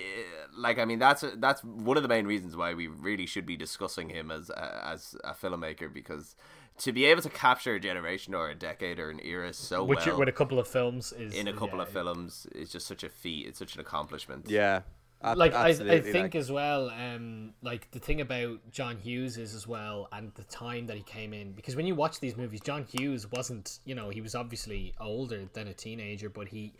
like 0.57 0.79
I 0.79 0.85
mean 0.85 0.97
that's 0.99 1.23
that's 1.37 1.63
one 1.63 1.97
of 1.97 2.03
the 2.03 2.09
main 2.09 2.25
reasons 2.25 2.55
why 2.55 2.73
we 2.73 2.87
really 2.87 3.27
should 3.27 3.45
be 3.45 3.55
discussing 3.55 4.09
him 4.09 4.31
as 4.31 4.49
a, 4.49 4.87
as 4.87 5.15
a 5.23 5.33
filmmaker 5.33 5.93
because 5.93 6.35
to 6.79 6.91
be 6.91 7.05
able 7.05 7.21
to 7.21 7.29
capture 7.29 7.75
a 7.75 7.79
generation 7.79 8.33
or 8.33 8.49
a 8.49 8.55
decade 8.55 8.99
or 8.99 9.09
an 9.11 9.19
era 9.23 9.53
so 9.53 9.83
Which 9.83 10.05
well 10.05 10.17
with 10.17 10.29
a 10.29 10.31
couple 10.31 10.59
of 10.59 10.67
films 10.67 11.13
is 11.13 11.33
in 11.33 11.47
a 11.47 11.53
couple 11.53 11.79
yeah, 11.79 11.83
of 11.83 11.89
films 11.89 12.47
is 12.55 12.71
just 12.71 12.87
such 12.87 13.03
a 13.03 13.09
feat. 13.09 13.47
It's 13.47 13.59
such 13.59 13.75
an 13.75 13.81
accomplishment. 13.81 14.45
yeah, 14.49 14.77
Ab- 14.77 14.83
like 15.21 15.53
I, 15.53 15.69
I 15.69 15.73
think 15.73 16.15
like- 16.15 16.35
as 16.35 16.51
well 16.51 16.89
um 16.89 17.53
like 17.61 17.91
the 17.91 17.99
thing 17.99 18.21
about 18.21 18.59
john 18.71 18.97
hughes 18.97 19.37
is 19.37 19.53
as 19.53 19.67
well 19.67 20.07
and 20.11 20.31
the 20.35 20.45
time 20.45 20.87
that 20.87 20.95
he 20.95 21.03
came 21.03 21.33
in 21.33 21.51
because 21.51 21.75
when 21.75 21.85
you 21.85 21.93
watch 21.95 22.19
these 22.19 22.37
movies 22.37 22.61
john 22.61 22.85
hughes 22.85 23.29
wasn't 23.31 23.79
you 23.83 23.95
know 23.95 24.09
he 24.09 24.21
was 24.21 24.33
obviously 24.33 24.93
older 24.99 25.45
than 25.53 25.67
a 25.67 25.73
teenager 25.73 26.29
but 26.29 26.47
he 26.47 26.73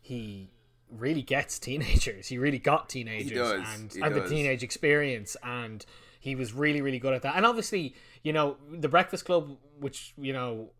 he 0.00 0.50
really 0.90 1.22
gets 1.22 1.58
teenagers. 1.58 2.28
He 2.28 2.36
really 2.38 2.58
got 2.58 2.88
teenagers 2.88 3.32
does, 3.32 3.62
and, 3.74 3.94
and 4.04 4.14
the 4.14 4.28
teenage 4.28 4.62
experience 4.62 5.36
and 5.42 5.84
he 6.20 6.34
was 6.34 6.52
really 6.52 6.82
really 6.82 6.98
good 6.98 7.14
at 7.14 7.22
that. 7.22 7.36
And 7.36 7.46
obviously 7.46 7.94
you 8.22 8.32
know 8.32 8.56
the 8.70 8.88
breakfast 8.88 9.24
club 9.24 9.56
which 9.80 10.14
you 10.16 10.32
know 10.32 10.70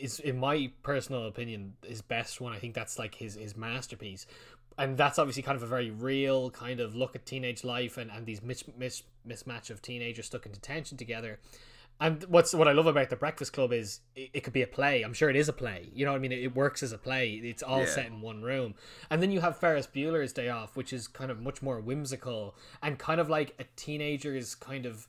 is 0.00 0.20
in 0.20 0.38
my 0.38 0.70
personal 0.82 1.26
opinion 1.26 1.74
his 1.86 2.00
best 2.00 2.40
one 2.40 2.54
i 2.54 2.58
think 2.58 2.74
that's 2.74 2.98
like 2.98 3.14
his 3.14 3.34
his 3.34 3.54
masterpiece 3.54 4.26
and 4.78 4.96
that's 4.96 5.18
obviously 5.18 5.42
kind 5.42 5.56
of 5.56 5.62
a 5.62 5.66
very 5.66 5.90
real 5.90 6.50
kind 6.50 6.80
of 6.80 6.94
look 6.94 7.14
at 7.14 7.26
teenage 7.26 7.64
life 7.64 7.96
and, 7.98 8.10
and 8.10 8.24
these 8.26 8.42
mis- 8.42 8.64
mis- 8.78 9.02
mismatch 9.26 9.68
of 9.70 9.82
teenagers 9.82 10.26
stuck 10.26 10.46
in 10.46 10.52
detention 10.52 10.96
together 10.96 11.38
and 12.00 12.22
what's 12.28 12.54
what 12.54 12.68
I 12.68 12.72
love 12.72 12.86
about 12.86 13.10
the 13.10 13.16
Breakfast 13.16 13.52
Club 13.52 13.72
is 13.72 13.98
it, 14.14 14.30
it 14.32 14.40
could 14.44 14.52
be 14.52 14.62
a 14.62 14.68
play. 14.68 15.02
I'm 15.02 15.12
sure 15.12 15.28
it 15.30 15.34
is 15.34 15.48
a 15.48 15.52
play. 15.52 15.88
You 15.92 16.04
know 16.04 16.12
what 16.12 16.18
I 16.18 16.20
mean? 16.20 16.30
It, 16.30 16.44
it 16.44 16.54
works 16.54 16.84
as 16.84 16.92
a 16.92 16.98
play. 16.98 17.30
It's 17.42 17.60
all 17.60 17.80
Yeah. 17.80 17.86
set 17.86 18.06
in 18.06 18.20
one 18.20 18.40
room. 18.40 18.76
And 19.10 19.20
then 19.20 19.32
you 19.32 19.40
have 19.40 19.56
Ferris 19.58 19.88
Bueller's 19.88 20.32
Day 20.32 20.48
Off, 20.48 20.76
which 20.76 20.92
is 20.92 21.08
kind 21.08 21.28
of 21.28 21.40
much 21.42 21.60
more 21.60 21.80
whimsical 21.80 22.54
and 22.84 23.00
kind 23.00 23.20
of 23.20 23.28
like 23.28 23.56
a 23.58 23.64
teenager's 23.74 24.54
kind 24.54 24.86
of 24.86 25.08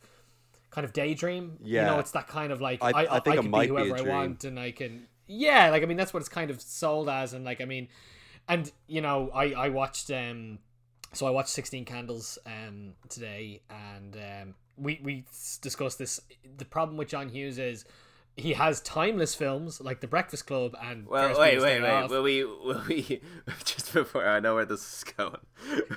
kind 0.72 0.84
of 0.84 0.92
daydream. 0.92 1.58
Yeah. 1.64 1.82
You 1.86 1.92
know, 1.92 2.00
it's 2.00 2.10
that 2.12 2.28
kind 2.28 2.52
of 2.52 2.60
like 2.60 2.84
I- 2.84 2.90
I, 2.90 3.04
I 3.04 3.16
I, 3.18 3.20
can 3.20 3.52
be 3.52 3.60
be 3.60 3.68
whoever 3.68 3.96
I 3.98 4.02
want 4.02 4.44
and 4.46 4.60
I 4.60 4.72
can 4.72 5.06
Yeah, 5.28 5.70
like 5.70 5.84
I 5.84 5.86
mean 5.86 5.98
that's 5.98 6.12
what 6.12 6.22
it's 6.22 6.30
kind 6.30 6.50
of 6.50 6.60
sold 6.60 7.08
as 7.08 7.34
and 7.34 7.46
like 7.46 7.62
I 7.62 7.66
mean 7.66 7.88
and 8.50 8.72
you 8.88 9.00
know, 9.02 9.30
I 9.34 9.54
I 9.54 9.70
watched 9.70 10.12
um 10.12 10.60
so 11.14 11.26
I 11.26 11.30
watched 11.30 11.50
16 11.50 11.86
Candles 11.86 12.38
um 12.46 12.94
today 13.08 13.62
and 13.70 14.16
um 14.16 14.56
we 14.78 15.00
we 15.04 15.26
discussed 15.62 16.00
this 16.00 16.20
the 16.58 16.66
problem 16.66 16.98
with 16.98 17.08
John 17.08 17.30
Hughes 17.30 17.58
is 17.58 17.86
he 18.40 18.54
has 18.54 18.80
timeless 18.82 19.36
films 19.36 19.82
like 19.82 20.00
The 20.00 20.08
Breakfast 20.08 20.48
Club 20.48 20.76
and 20.82 21.08
Well, 21.08 21.24
Ferris 21.24 21.38
wait, 21.38 21.62
wait, 21.62 21.82
wait. 21.82 21.90
Off. 21.90 22.10
Will 22.10 22.24
we, 22.24 22.44
will 22.44 22.82
we, 22.88 23.22
just 23.66 23.94
before 23.94 24.28
I 24.28 24.40
know 24.40 24.56
where 24.56 24.66
this 24.66 24.82
is 24.82 25.04
going. 25.04 25.38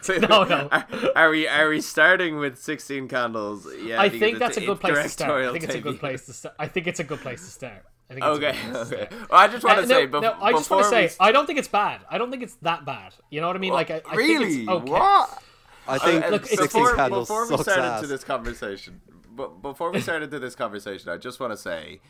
No, 0.28 0.42
no. 0.44 0.68
Are, 0.72 0.86
are 1.14 1.30
we, 1.30 1.46
are 1.46 1.68
we 1.68 1.80
starting 1.80 2.38
with 2.38 2.59
16 2.59 3.07
candles? 3.07 3.68
Yeah. 3.80 4.00
I 4.00 4.09
think 4.09 4.38
that's 4.38 4.57
a 4.57 4.66
good 4.66 4.80
place 4.80 5.03
to 5.03 5.09
start. 5.09 5.44
I 5.44 5.53
think 5.53 5.64
it's 5.64 5.74
a 5.74 5.80
good 5.80 6.00
place 6.00 6.26
to 6.26 6.32
start. 6.32 6.55
I 6.59 6.66
think 6.66 6.86
it's 6.88 7.00
a 7.00 7.05
good 7.05 7.20
place 7.20 7.44
to 7.44 7.50
start. 7.50 7.84
I 8.12 8.14
think 8.14 8.24
Okay, 8.24 8.48
a 8.50 8.52
good 8.52 8.72
place 8.72 8.88
to 8.88 8.94
okay. 9.02 9.08
Well, 9.30 9.40
I 9.40 9.48
just 9.48 9.64
want 9.64 9.78
Uh, 9.78 9.82
to 9.82 9.86
no, 9.88 9.94
say, 10.00 10.06
bef- 10.06 10.22
no, 10.22 10.32
I 10.40 10.52
just 10.52 10.70
want 10.70 10.84
to 10.84 10.90
before 10.90 11.00
we 11.02 11.08
say, 11.08 11.16
I 11.20 11.32
don't 11.32 11.46
think 11.46 11.58
it's 11.58 11.68
bad. 11.68 12.00
I 12.10 12.18
don't 12.18 12.30
think 12.30 12.42
it's 12.42 12.54
that 12.62 12.84
bad. 12.84 13.14
You 13.30 13.40
know 13.40 13.46
what 13.48 13.56
I 13.56 13.58
mean? 13.58 13.72
Like, 13.72 13.90
I, 13.90 14.02
I 14.10 14.14
really? 14.14 14.44
think 14.56 14.60
it's 14.62 14.68
okay. 14.70 14.90
What? 14.92 15.42
I 15.88 15.98
think 15.98 16.24
Uh, 16.24 16.28
Look, 16.28 16.42
it's- 16.52 16.60
before, 16.60 16.96
before 17.08 17.42
we 17.42 17.48
sucks 17.56 17.62
start 17.62 17.78
ass. 17.78 17.98
into 18.02 18.08
this 18.08 18.24
conversation, 18.24 19.00
but 19.34 19.62
before 19.62 19.90
we 19.90 20.00
start 20.00 20.22
into 20.22 20.38
this 20.38 20.54
conversation, 20.54 21.08
I 21.10 21.16
just 21.16 21.40
want 21.40 21.52
to 21.52 21.56
say, 21.56 22.00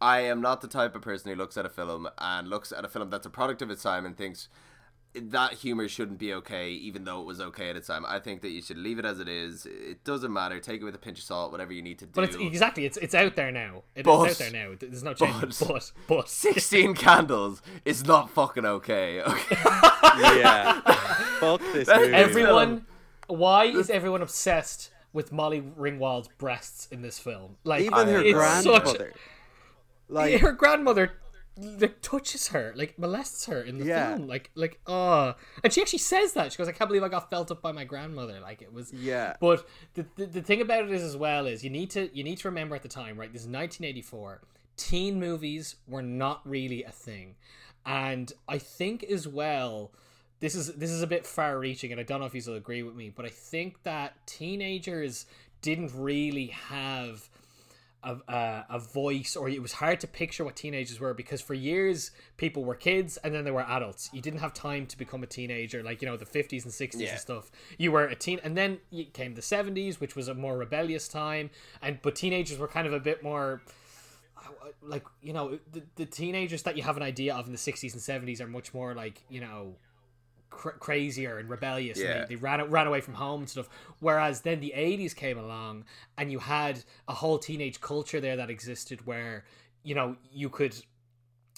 I 0.00 0.20
am 0.20 0.40
not 0.40 0.62
the 0.62 0.68
type 0.68 0.96
of 0.96 1.02
person 1.02 1.30
who 1.30 1.36
looks 1.36 1.56
at 1.56 1.66
a 1.66 1.68
film 1.68 2.08
and 2.18 2.48
looks 2.48 2.72
at 2.72 2.84
a 2.84 2.88
film 2.88 3.10
that's 3.10 3.26
a 3.26 3.30
product 3.30 3.60
of 3.62 3.70
its 3.70 3.82
time 3.82 4.06
and 4.06 4.16
thinks 4.16 4.48
that 5.14 5.54
humor 5.54 5.88
shouldn't 5.88 6.18
be 6.18 6.32
okay, 6.34 6.70
even 6.70 7.04
though 7.04 7.20
it 7.20 7.26
was 7.26 7.40
okay 7.40 7.68
at 7.70 7.76
its 7.76 7.88
time. 7.88 8.04
I 8.06 8.18
think 8.20 8.42
that 8.42 8.50
you 8.50 8.62
should 8.62 8.78
leave 8.78 8.98
it 8.98 9.04
as 9.04 9.18
it 9.18 9.28
is. 9.28 9.66
It 9.66 10.04
doesn't 10.04 10.32
matter. 10.32 10.60
Take 10.60 10.80
it 10.80 10.84
with 10.84 10.94
a 10.94 10.98
pinch 10.98 11.18
of 11.18 11.24
salt, 11.24 11.50
whatever 11.50 11.72
you 11.72 11.82
need 11.82 11.98
to 11.98 12.06
do. 12.06 12.12
But 12.14 12.24
it's 12.24 12.36
exactly 12.36 12.84
it's 12.84 12.96
it's 12.98 13.14
out 13.14 13.34
there 13.36 13.50
now. 13.50 13.82
It- 13.94 14.04
But- 14.04 14.30
it's 14.30 14.40
out 14.40 14.50
there 14.52 14.68
now. 14.70 14.76
There's 14.78 15.02
no 15.02 15.14
change. 15.14 15.58
but- 15.58 15.68
But 15.68 15.92
but, 16.06 16.28
16 16.28 16.94
candles 16.94 17.60
is 17.84 18.04
not 18.04 18.30
fucking 18.30 18.64
okay. 18.64 19.20
Okay. 19.22 19.56
yeah. 20.40 20.80
Fuck 21.40 21.60
this 21.72 21.88
movie. 21.88 22.12
everyone, 22.14 22.68
um, 23.28 23.36
why 23.36 23.64
is 23.64 23.90
everyone 23.90 24.22
obsessed 24.22 24.90
with 25.12 25.32
Molly 25.32 25.60
Ringwald's 25.60 26.28
breasts 26.38 26.86
in 26.92 27.02
this 27.02 27.18
film? 27.18 27.56
Like 27.64 27.82
Even 27.82 28.06
her 28.08 28.22
it's 28.22 28.38
such- 28.64 28.82
grandmother. 28.84 29.12
Like, 30.08 30.40
her 30.40 30.52
grandmother 30.52 31.12
like 31.56 32.00
touches 32.00 32.48
her, 32.48 32.72
like 32.76 32.98
molests 32.98 33.46
her 33.46 33.60
in 33.62 33.78
the 33.78 33.84
Yeah. 33.84 34.16
film, 34.16 34.28
like 34.28 34.50
like 34.54 34.80
oh, 34.86 35.34
and 35.62 35.72
she 35.72 35.80
actually 35.82 35.98
says 35.98 36.32
that 36.34 36.52
she 36.52 36.58
goes, 36.58 36.68
"I 36.68 36.72
can't 36.72 36.88
believe 36.88 37.02
I 37.02 37.08
got 37.08 37.28
felt 37.30 37.50
up 37.50 37.60
by 37.60 37.72
my 37.72 37.84
grandmother." 37.84 38.40
Like 38.40 38.62
it 38.62 38.72
was, 38.72 38.92
Yeah. 38.92 39.36
But 39.40 39.66
the, 39.94 40.06
the 40.16 40.26
the 40.26 40.42
thing 40.42 40.60
about 40.60 40.84
it 40.84 40.90
is 40.90 41.02
as 41.02 41.16
well 41.16 41.46
is 41.46 41.62
you 41.62 41.70
need 41.70 41.90
to 41.90 42.08
you 42.16 42.24
need 42.24 42.38
to 42.38 42.48
remember 42.48 42.74
at 42.76 42.82
the 42.82 42.88
time, 42.88 43.18
right? 43.18 43.32
This 43.32 43.42
is 43.42 43.48
1984. 43.48 44.42
Teen 44.76 45.20
movies 45.20 45.76
were 45.86 46.02
not 46.02 46.40
really 46.48 46.82
a 46.84 46.90
thing, 46.90 47.34
and 47.84 48.32
I 48.48 48.58
think 48.58 49.02
as 49.04 49.28
well. 49.28 49.92
This 50.38 50.54
is 50.54 50.72
this 50.76 50.88
is 50.90 51.02
a 51.02 51.06
bit 51.06 51.26
far 51.26 51.58
reaching, 51.58 51.92
and 51.92 52.00
I 52.00 52.04
don't 52.04 52.20
know 52.20 52.24
if 52.26 52.34
you'll 52.34 52.56
agree 52.56 52.82
with 52.82 52.94
me, 52.94 53.10
but 53.14 53.26
I 53.26 53.28
think 53.28 53.82
that 53.82 54.14
teenagers 54.26 55.26
didn't 55.60 55.92
really 55.94 56.46
have 56.46 57.28
a, 58.02 58.16
a, 58.28 58.64
a 58.70 58.78
voice 58.78 59.36
or 59.36 59.48
it 59.48 59.60
was 59.60 59.72
hard 59.72 60.00
to 60.00 60.06
picture 60.06 60.44
what 60.44 60.56
teenagers 60.56 60.98
were 60.98 61.12
because 61.12 61.40
for 61.40 61.54
years 61.54 62.10
people 62.38 62.64
were 62.64 62.74
kids 62.74 63.18
and 63.18 63.34
then 63.34 63.44
they 63.44 63.50
were 63.50 63.60
adults 63.62 64.08
you 64.12 64.22
didn't 64.22 64.40
have 64.40 64.54
time 64.54 64.86
to 64.86 64.96
become 64.96 65.22
a 65.22 65.26
teenager 65.26 65.82
like 65.82 66.00
you 66.00 66.08
know 66.08 66.16
the 66.16 66.24
50s 66.24 66.64
and 66.64 66.72
60s 66.72 66.98
Yeah. 67.00 67.10
and 67.10 67.20
stuff 67.20 67.50
you 67.76 67.92
were 67.92 68.04
a 68.04 68.14
teen 68.14 68.40
and 68.42 68.56
then 68.56 68.78
came 69.12 69.34
the 69.34 69.42
70s 69.42 70.00
which 70.00 70.16
was 70.16 70.28
a 70.28 70.34
more 70.34 70.56
rebellious 70.56 71.08
time 71.08 71.50
and 71.82 71.98
but 72.00 72.14
teenagers 72.14 72.56
were 72.58 72.68
kind 72.68 72.86
of 72.86 72.92
a 72.94 73.00
bit 73.00 73.22
more 73.22 73.60
like 74.82 75.04
you 75.22 75.32
know 75.32 75.58
the, 75.72 75.82
the 75.96 76.06
teenagers 76.06 76.62
that 76.62 76.76
you 76.76 76.82
have 76.82 76.96
an 76.96 77.02
idea 77.02 77.34
of 77.34 77.46
in 77.46 77.52
the 77.52 77.58
60s 77.58 77.92
and 77.92 78.00
70s 78.26 78.40
are 78.40 78.46
much 78.46 78.72
more 78.72 78.94
like 78.94 79.22
you 79.28 79.40
know 79.40 79.74
cr- 80.50 80.70
crazier 80.70 81.38
and 81.38 81.48
rebellious 81.48 81.98
Yeah. 81.98 82.06
and 82.10 82.22
they, 82.24 82.34
they 82.34 82.36
ran 82.36 82.62
ran 82.70 82.86
away 82.86 83.00
from 83.00 83.14
home 83.14 83.40
and 83.40 83.48
stuff 83.50 83.68
whereas 84.00 84.42
then 84.42 84.60
the 84.60 84.74
80s 84.76 85.14
came 85.16 85.38
along 85.38 85.84
and 86.18 86.30
you 86.30 86.38
had 86.40 86.82
a 87.08 87.14
whole 87.14 87.38
teenage 87.38 87.80
culture 87.80 88.20
there 88.20 88.36
that 88.36 88.50
existed 88.50 89.06
where 89.06 89.44
you 89.82 89.94
know 89.94 90.16
you 90.32 90.48
could 90.48 90.74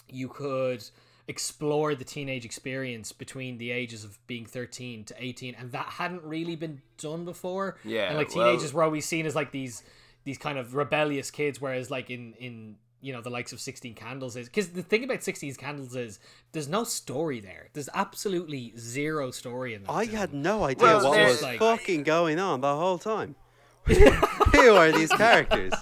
you 0.09 0.29
could 0.29 0.85
explore 1.29 1.95
the 1.95 2.05
teenage 2.05 2.45
experience 2.45 3.13
between 3.13 3.57
the 3.59 3.71
ages 3.71 4.05
of 4.05 4.19
being 4.27 4.45
13 4.45 5.05
to 5.05 5.15
18 5.19 5.55
and 5.55 5.73
that 5.73 5.87
hadn't 5.87 6.23
really 6.25 6.57
been 6.57 6.83
done 6.99 7.25
before 7.25 7.79
Yeah, 7.85 8.09
and 8.09 8.17
like 8.19 8.35
well- 8.35 8.47
teenagers 8.49 8.73
were 8.73 8.83
always 8.83 9.05
seen 9.07 9.25
as 9.27 9.35
like 9.35 9.53
these 9.53 9.83
these 10.25 10.39
kind 10.39 10.59
of 10.59 10.75
rebellious 10.75 11.31
kids 11.31 11.61
whereas 11.61 11.91
like 11.91 12.11
in 12.11 12.35
in 12.35 12.77
you 13.03 13.13
know 13.13 13.21
the 13.21 13.29
likes 13.31 13.53
of 13.53 13.61
16 13.61 13.95
candles 13.95 14.37
is 14.37 14.49
because 14.49 14.69
the 14.71 14.83
thing 14.83 15.05
about 15.05 15.23
16 15.23 15.55
candles 15.57 15.95
is 15.95 16.19
there's 16.53 16.69
no 16.69 16.85
story 16.85 17.41
there 17.41 17.69
there's 17.75 17.89
absolutely 17.95 18.73
zero 18.79 19.31
story 19.31 19.75
in 19.75 19.83
that 19.83 19.91
I 19.91 20.07
film. 20.07 20.17
had 20.17 20.33
no 20.33 20.65
idea 20.65 20.87
Well, 20.87 21.11
what 21.11 21.19
was 21.21 21.43
like- 21.43 21.59
fucking 21.59 22.05
going 22.05 22.39
on 22.39 22.61
the 22.63 22.75
whole 22.77 22.99
time. 22.99 23.35
Who 23.87 24.71
are 24.77 24.93
these 24.93 25.11
characters? 25.11 25.73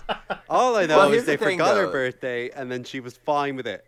All 0.49 0.75
I 0.77 0.87
know 0.87 0.97
Well, 0.97 1.13
is 1.13 1.27
they 1.27 1.37
the 1.37 1.45
thing, 1.45 1.59
forgot 1.59 1.77
her 1.77 1.89
birthday 1.89 2.49
and 2.51 2.73
then 2.73 2.83
she 2.85 2.99
was 2.99 3.15
fine 3.17 3.55
with 3.57 3.67
it. 3.67 3.87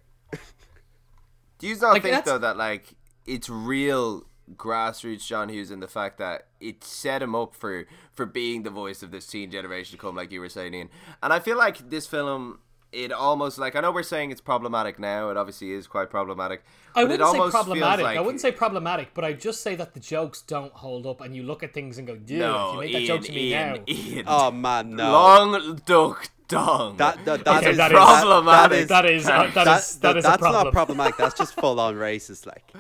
Do 1.59 1.67
you 1.69 1.77
not 1.77 1.93
Like, 1.95 2.03
think 2.03 2.13
that's- 2.15 2.25
though 2.27 2.39
that 2.39 2.57
like 2.57 2.95
it's 3.27 3.49
real 3.49 4.25
grassroots 4.57 5.27
John 5.27 5.49
Hughes 5.49 5.71
in 5.71 5.81
the 5.81 5.89
fact 5.89 6.19
that 6.19 6.49
it 6.61 6.85
set 6.85 7.23
him 7.23 7.35
up 7.35 7.55
for 7.55 7.87
for 8.13 8.27
being 8.27 8.65
the 8.65 8.71
voice 8.71 9.03
of 9.03 9.11
this 9.13 9.27
teen 9.27 9.51
generation 9.51 9.97
to 9.97 10.01
come, 10.01 10.15
like 10.17 10.31
you 10.33 10.41
were 10.41 10.49
saying, 10.49 10.75
Ian. 10.75 10.91
And 11.23 11.33
I 11.33 11.39
feel 11.39 11.57
like 11.57 11.89
this 11.89 12.07
film, 12.07 12.59
it 12.93 13.11
almost 13.13 13.59
like 13.59 13.75
I 13.75 13.81
know 13.81 13.91
we're 13.91 14.03
saying 14.03 14.31
it's 14.31 14.41
problematic 14.41 14.99
now. 14.99 15.31
It 15.31 15.37
obviously 15.37 15.73
is 15.73 15.87
quite 15.87 16.11
problematic. 16.11 16.63
I 16.95 17.05
wouldn't 17.05 17.21
say 17.21 17.25
almost 17.25 17.53
feels 17.55 17.65
problematic. 17.65 18.05
Like, 18.05 18.19
I 18.19 18.21
wouldn't 18.21 18.41
say 18.43 18.53
problematic, 18.53 19.15
but 19.15 19.25
I 19.25 19.33
just 19.33 19.63
say 19.63 19.75
that 19.77 19.95
the 19.95 20.01
jokes 20.01 20.43
don't 20.43 20.73
hold 20.75 21.07
up, 21.07 21.21
and 21.23 21.35
you 21.35 21.43
look 21.43 21.63
at 21.63 21.73
things 21.73 21.97
and 21.99 22.07
go, 22.07 22.17
"Dude, 22.17 22.33
if 22.33 22.39
no, 22.41 22.73
you 22.75 22.81
make 22.81 22.93
that 22.93 22.99
Ian, 23.01 23.07
joke 23.09 23.23
to 23.23 23.33
me 23.33 23.51
Ian, 23.53 23.73
now." 23.73 23.83
Ian. 23.89 24.25
Oh 24.29 24.51
man, 24.51 24.97
no. 24.97 25.11
Long 25.13 25.81
duck 25.87 26.29
dong. 26.49 26.97
That, 26.99 27.25
that, 27.25 27.45
that 27.47 27.57
Okay, 27.63 27.71
is 27.71 27.77
that 27.79 27.93
is- 27.93 27.97
problematic. 27.97 28.89
That 28.89 29.07
is 29.07 29.27
uh, 29.27 29.51
that 29.55 29.55
that- 29.65 29.79
is 29.81 29.97
that 30.01 30.17
is 30.19 30.25
a 30.25 30.29
that's 30.29 30.39
problem. 30.41 30.65
not 30.65 30.73
problematic. 30.73 31.17
That's 31.17 31.37
just 31.39 31.55
full 31.55 31.81
on 31.81 31.95
racist. 31.95 32.47
Like 32.47 32.71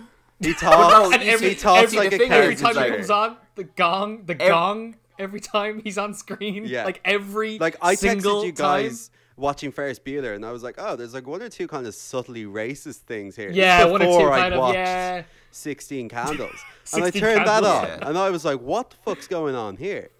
he 0.41 0.53
talks, 0.67 1.15
And 1.15 1.23
every, 1.23 1.51
he 1.51 1.55
talks 1.55 1.85
every, 1.95 1.99
like 1.99 2.13
a 2.13 2.19
thing 2.19 2.31
every 2.33 2.55
time 2.57 2.75
caricature. 2.75 2.91
he 2.93 2.97
comes 2.99 3.11
on, 3.11 3.37
the 3.55 3.65
gong, 3.65 4.25
the 4.27 4.35
gong, 4.35 4.97
every 5.19 5.41
time 5.41 5.81
he's 5.83 5.97
on 5.97 6.13
screen, 6.15 6.65
Yeah. 6.67 6.85
like 6.85 7.01
every 7.05 7.59
Like 7.59 7.77
I 7.81 7.95
single 7.95 8.43
texted 8.43 8.47
you 8.47 8.53
time. 8.53 8.91
Guys 9.37 9.43
watching 9.43 9.73
Ferris 9.73 9.99
Bueller, 9.99 10.35
and 10.35 10.45
I 10.45 10.53
was 10.53 10.63
like, 10.63 10.77
oh, 10.79 10.97
there's 10.97 11.15
like 11.15 11.27
one 11.27 11.43
or 11.43 11.49
two 11.49 11.67
kind 11.69 11.87
of 11.87 11.95
subtly 11.95 12.45
racist 12.45 12.99
things 12.99 13.37
here. 13.37 13.49
This 13.49 13.57
is 13.57 13.59
Yeah, 13.59 13.85
one 13.87 14.03
or 14.03 14.05
two 14.07 14.11
before 14.11 14.33
I 14.33 14.41
kind 14.41 14.55
of 14.55 14.61
watched 14.61 14.75
yeah. 14.77 15.23
16 15.51 16.09
Candles, 16.09 16.51
and 16.95 17.03
I 17.05 17.07
16 17.11 17.21
turned 17.21 17.47
that 17.47 17.65
on, 17.65 17.85
Yeah. 17.87 18.09
and 18.09 18.19
I 18.19 18.31
was 18.31 18.45
like, 18.45 18.61
what 18.61 18.91
the 18.91 18.97
fuck's 19.05 19.27
going 19.27 19.55
on 19.55 19.77
here? 19.77 20.11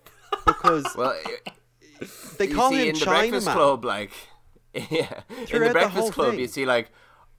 Because 0.47 0.87
well, 0.97 1.15
they 2.39 2.49
you 2.49 2.55
call 2.55 2.71
see, 2.71 2.89
him 2.89 2.95
in 2.95 2.99
the 2.99 3.05
Breakfast 3.07 3.47
Chinaman. 3.49 3.53
Club, 3.55 3.85
like 3.85 4.11
yeah, 4.75 5.21
in 5.29 5.47
Throughout 5.47 5.51
the 5.51 5.59
the 5.69 5.73
Breakfast 5.73 5.95
whole 5.97 6.11
Club, 6.13 6.31
thing. 6.33 6.41
you 6.41 6.49
see 6.49 6.65
like 6.67 6.91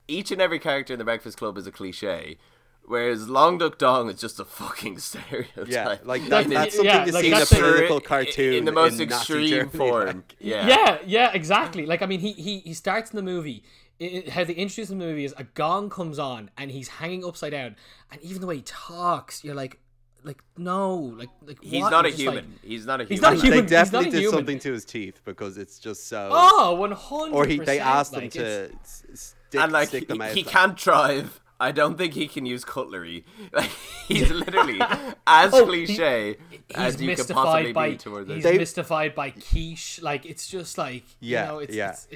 each 0.07 0.31
and 0.31 0.41
every 0.41 0.59
character 0.59 0.93
in 0.93 0.99
the 0.99 1.05
Breakfast 1.05 1.37
Club 1.37 1.57
is 1.57 1.65
a 1.67 1.71
cliche, 1.71 2.37
whereas 2.85 3.27
Long 3.29 3.57
Duck 3.57 3.77
Dong 3.77 4.09
is 4.09 4.19
just 4.19 4.39
a 4.39 4.45
fucking 4.45 4.97
stereotype. 4.99 5.67
Yeah, 5.67 5.97
like 6.03 6.21
In 6.23 6.29
that, 6.29 6.47
the- 6.47 6.53
that's 6.53 6.75
something 6.75 6.85
yeah, 6.93 7.05
to 7.05 7.11
like 7.11 7.21
see 7.21 7.27
in 7.29 7.33
a 7.33 7.37
that's 7.39 7.53
political 7.53 7.97
in- 7.97 8.03
cartoon 8.03 8.53
in 8.53 8.65
the 8.65 8.71
most 8.71 8.93
Nazi 8.93 9.03
extreme 9.05 9.47
Germany, 9.49 9.77
form. 9.77 10.07
like. 10.07 10.35
yeah, 10.39 10.67
yeah, 10.67 10.97
yeah, 11.05 11.31
exactly. 11.33 11.85
Like 11.85 12.01
I 12.01 12.05
mean, 12.05 12.19
he 12.19 12.33
he 12.33 12.59
he 12.59 12.73
starts 12.73 13.11
in 13.11 13.15
the 13.17 13.23
movie. 13.23 13.63
It, 13.99 14.05
it- 14.13 14.29
how 14.29 14.43
they 14.43 14.53
introduce 14.53 14.89
the 14.89 14.95
movie 14.95 15.23
is 15.25 15.33
a 15.37 15.43
gong 15.43 15.89
comes 15.89 16.17
on 16.19 16.49
and 16.57 16.71
he's 16.71 16.87
hanging 16.87 17.23
upside 17.23 17.51
down, 17.51 17.75
and 18.11 18.21
even 18.21 18.41
the 18.41 18.47
way 18.47 18.57
he 18.57 18.63
talks, 18.63 19.43
you're 19.43 19.53
like, 19.55 19.79
like 20.23 20.43
no, 20.57 20.95
like 20.95 21.29
like 21.45 21.59
He's 21.61 21.81
what? 21.83 21.91
not 21.91 22.05
a 22.05 22.07
It's 22.09 22.17
just 22.17 22.27
like- 22.27 22.35
human. 22.43 22.59
he's 22.63 22.85
not 22.85 23.01
a 23.01 23.03
human. 23.03 23.11
He's 23.13 23.21
not 23.21 23.33
a 23.33 23.35
human. 23.41 23.59
They 23.65 23.69
definitely 23.69 24.09
did 24.09 24.19
human. 24.21 24.37
something 24.37 24.59
to 24.59 24.71
his 24.73 24.83
teeth 24.85 25.19
because 25.25 25.57
it's 25.57 25.79
just 25.79 26.07
so. 26.07 26.29
Oh, 26.31 26.73
one 26.75 26.91
hundred. 26.91 27.35
or 27.35 27.45
he 27.45 27.59
they 27.59 27.79
asked 27.79 28.13
him 28.15 28.29
to 28.31 28.39
it's- 28.65 29.03
stick, 29.13 29.61
and 29.61 29.71
like 29.71 29.89
stick 29.89 30.07
them 30.07 30.17
he, 30.17 30.23
out. 30.23 30.31
he 30.35 30.43
like- 30.43 30.51
can't 30.51 30.75
drive. 30.77 31.39
I 31.67 31.71
don't 31.71 31.97
think 31.97 32.13
he 32.13 32.27
can 32.27 32.45
use 32.45 32.63
cutlery. 32.65 33.25
Like 33.53 33.71
he's 34.07 34.29
literally 34.31 34.79
as 35.27 35.53
Oh, 35.53 35.65
cliche 35.65 36.37
He's 36.49 36.59
as 36.75 37.01
you 37.01 37.15
could 37.15 37.27
possibly 37.29 37.71
mystified 37.71 37.73
by 37.73 37.89
be 37.91 37.97
towards 37.97 38.29
he's. 38.29 38.43
They- 38.43 38.57
mystified 38.57 39.15
by 39.15 39.29
quiche. 39.31 40.01
Like 40.01 40.25
it's 40.25 40.47
just 40.47 40.77
like 40.77 41.03
Yeah, 41.19 41.43
you 41.45 41.47
know, 41.51 41.59
it's, 41.59 41.75
yeah. 41.75 41.91
it's 41.91 42.07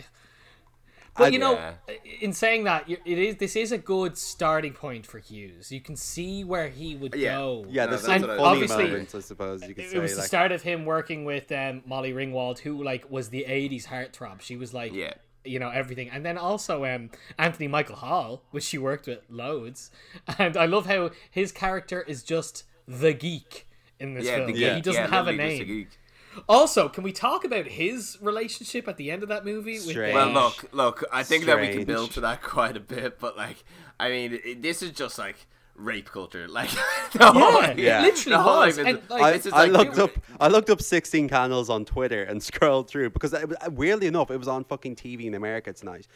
but 1.15 1.25
And- 1.25 1.33
you 1.33 1.39
know, 1.39 1.53
Yeah. 1.53 1.73
in 2.21 2.31
saying 2.33 2.65
that, 2.65 2.87
it 2.87 3.17
is 3.27 3.37
this 3.37 3.55
is 3.55 3.71
a 3.71 3.77
good 3.79 4.17
starting 4.17 4.73
point 4.73 5.03
for 5.07 5.17
Hughes. 5.19 5.71
You 5.71 5.81
can 5.81 5.95
see 5.95 6.43
where 6.43 6.69
he 6.69 6.95
would 6.95 7.15
Yeah. 7.15 7.35
go. 7.37 7.65
yeah, 7.69 7.85
No, 7.85 7.89
there's 7.91 8.03
that's 8.03 8.21
some 8.21 8.29
what 8.29 8.39
I- 8.39 8.43
funny 8.43 8.49
obviously- 8.61 8.83
moments, 8.89 9.15
I 9.15 9.19
suppose 9.21 9.67
you 9.67 9.73
could 9.73 9.85
It 9.85 9.91
say. 9.91 9.99
was 9.99 10.15
the 10.15 10.21
start 10.21 10.51
of 10.51 10.61
him 10.61 10.85
working 10.85 11.25
with 11.25 11.51
um, 11.51 11.81
Molly 11.87 12.13
Ringwald, 12.13 12.59
who 12.59 12.83
like 12.83 13.09
was 13.09 13.29
the 13.29 13.45
'80s 13.47 13.85
heartthrob. 13.87 14.41
She 14.41 14.57
was 14.57 14.73
like, 14.75 14.93
Yeah. 14.93 15.13
You 15.43 15.59
know, 15.59 15.69
everything. 15.69 16.09
And 16.09 16.25
then 16.25 16.37
also 16.37 16.85
um, 16.85 17.09
Anthony 17.37 17.67
Michael 17.67 17.95
Hall, 17.97 18.43
which 18.51 18.63
she 18.63 18.77
worked 18.77 19.07
with 19.07 19.19
loads. 19.29 19.91
And 20.37 20.57
I 20.57 20.65
love 20.65 20.85
how 20.85 21.11
his 21.31 21.51
character 21.51 22.01
is 22.01 22.23
just 22.23 22.63
the 22.87 23.13
geek 23.13 23.67
in 23.99 24.13
this 24.13 24.25
yeah, 24.25 24.35
film. 24.37 24.51
the 24.51 24.57
Yeah, 24.57 24.67
geek, 24.67 24.75
he 24.75 24.81
doesn't 24.81 25.03
yeah, 25.03 25.09
have 25.09 25.27
a 25.27 25.33
name. 25.33 25.65
geek. 25.65 25.99
Also, 26.47 26.87
can 26.87 27.03
we 27.03 27.11
talk 27.11 27.43
about 27.43 27.65
his 27.65 28.17
relationship 28.21 28.87
at 28.87 28.97
the 28.97 29.09
end 29.09 29.23
of 29.23 29.29
that 29.29 29.43
movie? 29.43 29.73
With 29.73 29.89
Strange. 29.89 30.13
Well, 30.13 30.29
look, 30.29 30.65
look. 30.71 31.03
I 31.11 31.23
think 31.23 31.45
that 31.45 31.59
we 31.59 31.69
can 31.69 31.85
build 31.85 32.11
to 32.11 32.21
that 32.21 32.41
quite 32.43 32.77
a 32.77 32.79
bit, 32.79 33.19
but 33.19 33.35
like, 33.35 33.63
I 33.99 34.09
mean, 34.09 34.39
it, 34.43 34.61
this 34.61 34.83
is 34.83 34.91
just 34.91 35.17
like 35.17 35.47
rape 35.77 36.09
culture. 36.11 36.47
Like, 36.57 36.69
the 37.13 37.31
whole, 37.31 37.61
Yeah, 37.61 37.73
Yeah. 37.77 37.99
it 38.01 38.03
literally 38.15 38.35
the 38.37 38.41
whole 38.41 38.59
was. 38.65 38.77
life 38.77 38.87
is- 38.87 38.95
And, 38.99 39.09
like, 39.09 39.21
I, 39.23 39.37
this 39.37 39.53
I 39.53 39.65
like- 39.65 39.71
looked 39.95 39.99
up 39.99 40.11
I 40.39 40.47
looked 40.49 40.69
up 40.69 40.81
16 40.81 41.29
candles 41.29 41.69
on 41.69 41.85
Twitter 41.85 42.23
and 42.23 42.41
scrolled 42.51 42.89
through 42.89 43.11
because 43.11 43.33
it, 43.33 43.47
was- 43.47 43.57
weirdly 43.71 44.07
enough 44.07 44.29
it 44.31 44.37
was 44.37 44.47
on 44.47 44.63
fucking 44.65 44.95
TV 44.95 45.25
in 45.25 45.33
America 45.35 45.71
tonight. 45.73 46.07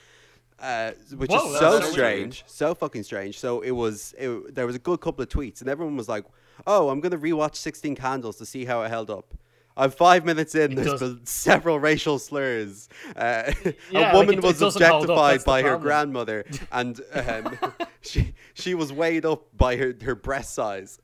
Uh, 0.60 0.92
which 1.16 1.32
Whoa, 1.32 1.54
is 1.54 1.58
so 1.60 1.80
so 1.80 1.92
strange, 1.92 2.44
so 2.46 2.76
fucking 2.76 3.02
strange. 3.02 3.40
So 3.40 3.62
it 3.62 3.72
was, 3.72 4.14
it, 4.20 4.54
there 4.54 4.68
was 4.68 4.76
a 4.76 4.80
good 4.80 5.02
couple 5.02 5.24
of 5.24 5.30
tweets, 5.30 5.62
and 5.62 5.68
everyone 5.68 5.98
was 5.98 6.08
like, 6.08 6.24
"Oh, 6.68 6.90
I'm 6.90 7.00
gonna 7.00 7.18
rewatch 7.18 7.56
16 7.56 7.96
Candles 7.96 8.38
to 8.38 8.46
see 8.46 8.66
how 8.66 8.84
it 8.84 8.90
held 8.90 9.10
up." 9.10 9.34
I'm 9.78 9.92
five 9.92 10.26
minutes 10.26 10.56
in. 10.56 10.76
There's 10.76 10.88
does- 10.88 11.00
been 11.00 11.26
several 11.26 11.80
racial 11.80 12.20
slurs. 12.20 12.90
Uh, 13.16 13.52
Yeah, 13.92 14.12
a 14.12 14.16
woman 14.16 14.36
it- 14.36 14.38
it 14.40 14.44
was 14.44 14.62
up, 14.62 14.74
objectified 14.76 15.44
by 15.44 15.62
her 15.62 15.78
grandmother, 15.78 16.46
and 16.72 17.00
um, 17.14 17.58
she 18.02 18.34
she 18.54 18.76
was 18.76 18.92
weighed 18.94 19.26
up 19.26 19.46
by 19.56 19.76
her 19.78 19.96
her 20.04 20.16
breast 20.16 20.54
size. 20.54 21.00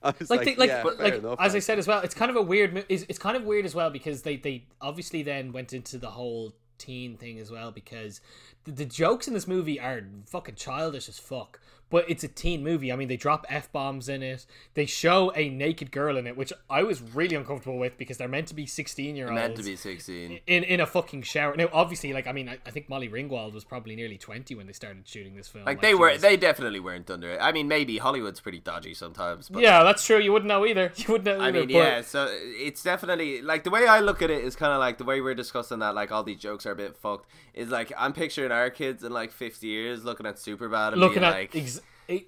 I 0.00 0.08
like, 0.08 0.30
like, 0.30 0.44
they, 0.44 0.56
like, 0.56 0.68
yeah, 0.70 0.82
but, 0.84 0.98
like 1.00 1.14
enough, 1.14 1.38
as 1.40 1.52
I 1.52 1.56
like. 1.56 1.62
said 1.64 1.78
as 1.78 1.88
well, 1.88 2.00
it's 2.02 2.14
kind 2.14 2.30
of 2.30 2.36
a 2.36 2.42
weird. 2.42 2.84
It's, 2.88 3.04
it's 3.08 3.18
kind 3.18 3.36
of 3.36 3.42
weird 3.44 3.64
as 3.64 3.74
well 3.74 3.90
because 3.90 4.22
they 4.22 4.36
they 4.36 4.64
obviously 4.80 5.22
then 5.22 5.52
went 5.52 5.72
into 5.72 5.98
the 5.98 6.10
whole 6.10 6.54
teen 6.78 7.16
thing 7.16 7.40
as 7.40 7.50
well 7.50 7.72
because 7.72 8.20
the, 8.64 8.70
the 8.70 8.84
jokes 8.84 9.26
in 9.26 9.34
this 9.34 9.48
movie 9.48 9.80
are 9.80 10.02
fucking 10.26 10.54
childish 10.54 11.08
as 11.08 11.18
fuck. 11.18 11.58
But 11.90 12.04
it's 12.10 12.22
a 12.22 12.28
teen 12.28 12.62
movie. 12.62 12.92
I 12.92 12.96
mean, 12.96 13.08
they 13.08 13.16
drop 13.16 13.46
f 13.48 13.72
bombs 13.72 14.10
in 14.10 14.22
it. 14.22 14.44
They 14.74 14.84
show 14.84 15.32
a 15.34 15.48
naked 15.48 15.90
girl 15.90 16.18
in 16.18 16.26
it, 16.26 16.36
which 16.36 16.52
I 16.68 16.82
was 16.82 17.00
really 17.00 17.34
uncomfortable 17.34 17.78
with 17.78 17.96
because 17.96 18.18
they're 18.18 18.28
meant 18.28 18.48
to 18.48 18.54
be 18.54 18.66
sixteen 18.66 19.16
year 19.16 19.26
olds 19.28 19.34
meant 19.40 19.56
to 19.56 19.62
be 19.62 19.74
sixteen. 19.74 20.40
in 20.46 20.64
in 20.64 20.80
a 20.80 20.86
fucking 20.86 21.22
shower. 21.22 21.56
Now, 21.56 21.68
obviously, 21.72 22.12
like 22.12 22.26
I 22.26 22.32
mean, 22.32 22.48
I, 22.48 22.58
I 22.66 22.70
think 22.70 22.90
Molly 22.90 23.08
Ringwald 23.08 23.54
was 23.54 23.64
probably 23.64 23.96
nearly 23.96 24.18
twenty 24.18 24.54
when 24.54 24.66
they 24.66 24.74
started 24.74 25.08
shooting 25.08 25.34
this 25.34 25.48
film. 25.48 25.64
Like 25.64 25.80
they 25.80 25.94
were, 25.94 26.10
was- 26.10 26.20
they 26.20 26.36
definitely 26.36 26.80
weren't 26.80 27.10
under 27.10 27.30
it. 27.30 27.38
I 27.40 27.52
mean, 27.52 27.68
maybe 27.68 27.96
Hollywood's 27.96 28.40
pretty 28.40 28.60
dodgy 28.60 28.92
sometimes. 28.92 29.48
But 29.48 29.62
Yeah, 29.62 29.82
that's 29.82 30.04
true. 30.04 30.18
You 30.18 30.32
wouldn't 30.32 30.48
know 30.48 30.66
either. 30.66 30.92
You 30.98 31.04
wouldn't 31.12 31.24
know 31.24 31.42
I 31.42 31.48
either. 31.48 31.60
mean, 31.60 31.68
but- 31.68 31.72
yeah. 31.74 32.00
So 32.02 32.28
it's 32.30 32.82
definitely 32.82 33.40
like 33.40 33.64
the 33.64 33.70
way 33.70 33.86
I 33.86 34.00
look 34.00 34.20
at 34.20 34.28
it 34.30 34.44
is 34.44 34.56
kind 34.56 34.72
of 34.74 34.78
like 34.78 34.98
the 34.98 35.04
way 35.04 35.20
we're 35.22 35.34
discussing 35.34 35.78
that. 35.78 35.94
Like 35.94 36.12
all 36.12 36.22
these 36.22 36.38
jokes 36.38 36.66
are 36.66 36.72
a 36.72 36.76
bit 36.76 36.96
fucked. 36.96 37.30
Is 37.54 37.70
like 37.70 37.92
I'm 37.96 38.12
picturing 38.12 38.52
our 38.52 38.68
kids 38.70 39.02
in 39.02 39.10
like 39.12 39.32
50 39.32 39.66
years 39.66 40.04
looking 40.04 40.26
at 40.26 40.36
Superbad 40.36 40.92
and 40.92 41.00
looking 41.00 41.20
being 41.22 41.24
at 41.24 41.34
like, 41.34 41.56
ex- 41.56 41.77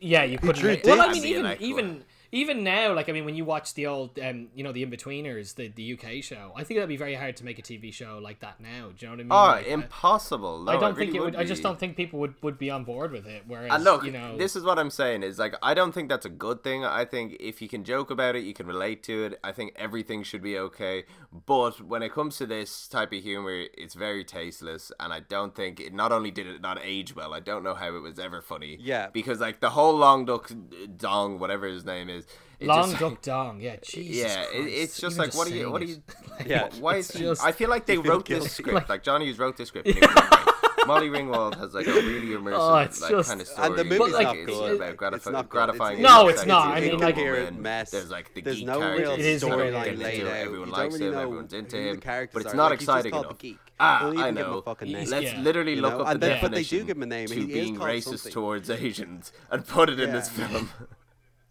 yeah 0.00 0.24
you 0.24 0.38
couldn't 0.38 0.60
drew 0.60 0.70
make- 0.70 0.84
well 0.84 1.00
i 1.00 1.12
mean 1.12 1.24
even 1.24 1.56
even 1.60 2.04
even 2.32 2.62
now 2.62 2.92
like 2.94 3.08
i 3.08 3.12
mean 3.12 3.24
when 3.24 3.34
you 3.34 3.44
watch 3.44 3.74
the 3.74 3.86
old 3.86 4.18
um 4.20 4.48
you 4.54 4.62
know 4.62 4.72
the 4.72 4.82
in-betweeners 4.82 5.54
the, 5.56 5.68
the 5.68 5.94
uk 5.94 6.22
show 6.22 6.52
i 6.56 6.62
think 6.64 6.78
that'd 6.78 6.88
be 6.88 6.96
very 6.96 7.14
hard 7.14 7.36
to 7.36 7.44
make 7.44 7.58
a 7.58 7.62
tv 7.62 7.92
show 7.92 8.18
like 8.22 8.40
that 8.40 8.60
now 8.60 8.90
do 8.96 9.06
you 9.06 9.06
know 9.06 9.12
what 9.12 9.20
i 9.20 9.22
mean 9.22 9.28
oh, 9.32 9.34
Like, 9.34 9.66
impossible. 9.66 10.60
No, 10.62 10.72
I 10.72 10.76
don't 10.76 10.92
it 10.92 10.96
think 10.96 11.12
really 11.12 11.18
it 11.18 11.22
would. 11.22 11.36
I 11.36 11.44
just 11.44 11.62
don't 11.62 11.78
think 11.78 11.96
people 11.96 12.18
would, 12.20 12.34
would 12.42 12.58
be 12.58 12.70
on 12.70 12.84
board 12.84 13.12
with 13.12 13.26
it. 13.26 13.44
Whereas, 13.46 13.70
And 13.72 13.84
look, 13.84 14.04
you 14.04 14.12
know, 14.12 14.36
this 14.36 14.56
is 14.56 14.62
what 14.64 14.78
I'm 14.78 14.90
saying 14.90 15.22
is 15.22 15.38
like 15.38 15.54
I 15.62 15.74
don't 15.74 15.92
think 15.92 16.08
that's 16.08 16.26
a 16.26 16.30
good 16.30 16.62
thing. 16.62 16.84
I 16.84 17.04
think 17.04 17.36
if 17.40 17.60
you 17.60 17.68
can 17.68 17.84
joke 17.84 18.10
about 18.10 18.36
it, 18.36 18.44
you 18.44 18.54
can 18.54 18.66
relate 18.66 19.02
to 19.04 19.24
it. 19.24 19.40
I 19.42 19.52
think 19.52 19.72
everything 19.76 20.22
should 20.22 20.42
be 20.42 20.56
okay. 20.58 21.04
But 21.46 21.80
when 21.80 22.02
it 22.02 22.12
comes 22.12 22.36
to 22.38 22.46
this 22.46 22.88
type 22.88 23.12
of 23.12 23.22
humor, 23.22 23.64
it's 23.76 23.94
very 23.94 24.24
tasteless, 24.24 24.92
and 25.00 25.12
I 25.12 25.20
don't 25.20 25.54
think 25.54 25.80
it. 25.80 25.92
Not 25.92 26.12
only 26.12 26.30
did 26.30 26.46
it 26.46 26.60
not 26.60 26.78
age 26.82 27.14
well, 27.14 27.34
I 27.34 27.40
don't 27.40 27.62
know 27.62 27.74
how 27.74 27.94
it 27.94 28.00
was 28.00 28.18
ever 28.18 28.40
funny. 28.40 28.78
Yeah. 28.80 29.08
because 29.12 29.40
like 29.40 29.60
the 29.60 29.70
whole 29.70 29.94
long 29.96 30.24
duck 30.24 30.50
dong, 30.96 31.38
whatever 31.38 31.66
his 31.66 31.84
name 31.84 32.08
is, 32.08 32.19
it 32.58 32.66
long 32.66 32.90
just, 32.90 33.00
duck 33.00 33.22
dong. 33.22 33.60
Yeah, 33.60 33.76
Jesus 33.82 34.16
Yeah, 34.16 34.42
it, 34.42 34.50
Christ. 34.50 34.66
it's 34.76 35.00
just 35.00 35.16
Even 35.16 35.26
like 35.28 35.34
what 35.34 35.46
are 35.48 35.54
you? 35.54 35.70
What 35.70 35.80
are 35.82 35.84
it. 35.86 35.88
you? 35.90 36.02
Yeah, 36.46 36.68
Why 36.80 36.96
is 36.96 37.10
he, 37.10 37.20
just- 37.20 37.42
I 37.44 37.52
feel 37.52 37.70
like 37.70 37.86
they 37.86 37.94
You 37.94 38.02
feel 38.02 38.12
wrote 38.12 38.26
this 38.26 38.52
script. 38.52 38.88
Like 38.88 39.02
Johnny 39.02 39.26
Hughes 39.26 39.38
wrote 39.38 39.56
this 39.56 39.68
script. 39.68 39.88
and 39.88 39.96
it 39.96 40.02
was 40.02 40.14
great. 40.14 40.46
Molly 40.86 41.08
Ringwald 41.10 41.56
has 41.58 41.74
like 41.74 41.86
a 41.86 41.92
really 41.92 42.28
immersive, 42.28 42.56
Oh, 42.58 42.76
it's 42.78 43.00
like 43.02 43.10
just- 43.10 43.28
kind 43.28 43.40
of 43.42 43.46
story. 43.46 43.66
And 43.68 43.76
the 43.76 43.84
movie's 43.84 44.14
like, 44.14 44.26
not 44.26 44.36
it's 44.36 44.46
good. 44.46 44.80
about 44.80 45.14
It's 45.14 45.26
not 45.26 45.48
good. 45.48 45.50
gratifying. 45.50 45.98
It's- 45.98 46.10
No, 46.14 46.28
it's 46.28 46.46
not. 46.46 46.68
I 46.68 46.80
mean, 46.80 46.98
like- 46.98 47.08
incoherent 47.16 47.46
woman, 47.50 47.62
mess. 47.62 47.90
There's 47.90 48.10
like 48.10 48.32
the 48.34 48.40
There's 48.40 48.56
geek 48.56 48.66
no 48.66 48.78
character. 48.80 49.02
real 49.02 49.12
It 49.12 49.20
is 49.20 49.44
everyone 49.44 49.66
incoherent. 49.66 49.76
storyline 49.98 50.00
gets 50.00 50.18
laid 50.18 50.26
out. 50.26 50.36
Everyone 50.36 50.68
You 50.68 50.72
likes 50.74 50.94
really 50.94 51.06
him. 51.06 51.14
Everyone's 51.18 51.52
into 51.52 51.76
him. 51.76 52.00
characters 52.00 52.34
But 52.42 52.46
it's 52.46 52.54
not 52.56 52.70
Like, 52.70 52.78
he's 52.80 52.86
just 52.86 52.96
exciting 52.96 53.12
called 53.12 53.24
enough. 53.26 53.38
the 53.38 53.48
geek. 53.48 53.58
Ah, 53.78 53.98
I 54.00 54.04
even 54.12 54.16
give 54.16 54.26
him 54.26 54.34
know. 54.52 54.58
a 54.58 54.62
fucking 54.62 54.88
He's- 54.88 55.00
name. 55.00 55.10
Let's 55.22 55.32
Yeah. 55.34 55.40
literally 55.42 55.76
look 55.76 55.92
know? 55.92 56.00
up 56.00 56.12
the 56.14 56.18
then- 56.18 56.38
but 56.40 56.50
they 56.52 56.62
do 56.62 56.64
definition 56.64 56.86
give 56.86 56.96
him 56.96 57.02
a 57.02 57.06
name. 57.06 57.28
to 57.28 57.34
He 57.34 57.44
being 57.46 57.76
racist 57.76 58.30
towards 58.32 58.70
Asians 58.70 59.32
and 59.50 59.66
put 59.66 59.90
it 59.90 60.00
in 60.00 60.12
this 60.12 60.28
film. 60.30 60.70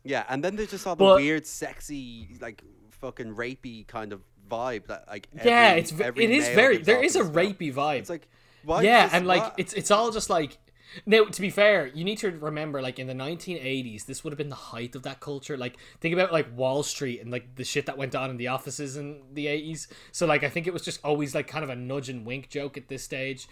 Yeah, 0.03 0.23
and 0.29 0.43
then 0.43 0.55
there's 0.55 0.71
just 0.71 0.87
all 0.87 0.95
the 0.95 1.03
But- 1.03 1.17
weird, 1.21 1.45
sexy, 1.45 2.29
like 2.41 2.63
fucking 3.01 3.35
rapey 3.35 3.85
kind 3.87 4.13
of 4.13 4.21
vibe 4.49 4.87
that 4.87 5.05
like. 5.07 5.27
yeah, 5.43 5.73
it's 5.73 5.91
ve- 5.91 6.03
every 6.05 6.23
it 6.25 6.31
is 6.31 6.47
very. 6.49 6.77
There 6.77 7.03
is 7.03 7.15
a 7.15 7.23
film. 7.23 7.33
rapey 7.33 7.73
vibe. 7.73 7.99
It's 7.99 8.09
like 8.09 8.27
why 8.63 8.81
yeah, 8.83 9.09
and 9.11 9.27
like 9.27 9.43
what? 9.43 9.55
it's 9.57 9.73
it's 9.73 9.91
all 9.91 10.11
just 10.11 10.29
like 10.29 10.57
now 11.05 11.23
to 11.25 11.41
be 11.41 11.49
fair, 11.51 11.85
you 11.87 12.03
need 12.03 12.17
to 12.17 12.31
remember 12.31 12.81
like 12.81 12.97
in 12.97 13.05
the 13.07 13.13
1980s, 13.13 14.05
this 14.05 14.23
would 14.23 14.31
have 14.33 14.37
been 14.39 14.49
the 14.49 14.55
height 14.55 14.95
of 14.95 15.03
that 15.03 15.19
culture. 15.19 15.55
Like 15.57 15.77
think 16.01 16.13
about 16.13 16.31
like 16.33 16.47
Wall 16.57 16.81
Street 16.83 17.21
and 17.21 17.29
like 17.31 17.55
the 17.55 17.63
shit 17.63 17.85
that 17.85 17.97
went 17.97 18.15
on 18.15 18.29
in 18.31 18.37
the 18.37 18.47
offices 18.47 18.97
in 18.97 19.21
the 19.33 19.45
80s. 19.45 19.87
So 20.11 20.25
like 20.25 20.43
I 20.43 20.49
think 20.49 20.65
it 20.65 20.73
was 20.73 20.81
just 20.81 20.99
always 21.03 21.35
like 21.35 21.47
kind 21.47 21.63
of 21.63 21.69
a 21.69 21.75
nudge 21.75 22.09
and 22.09 22.25
wink 22.25 22.49
joke 22.49 22.75
at 22.75 22.87
this 22.87 23.03
stage. 23.03 23.47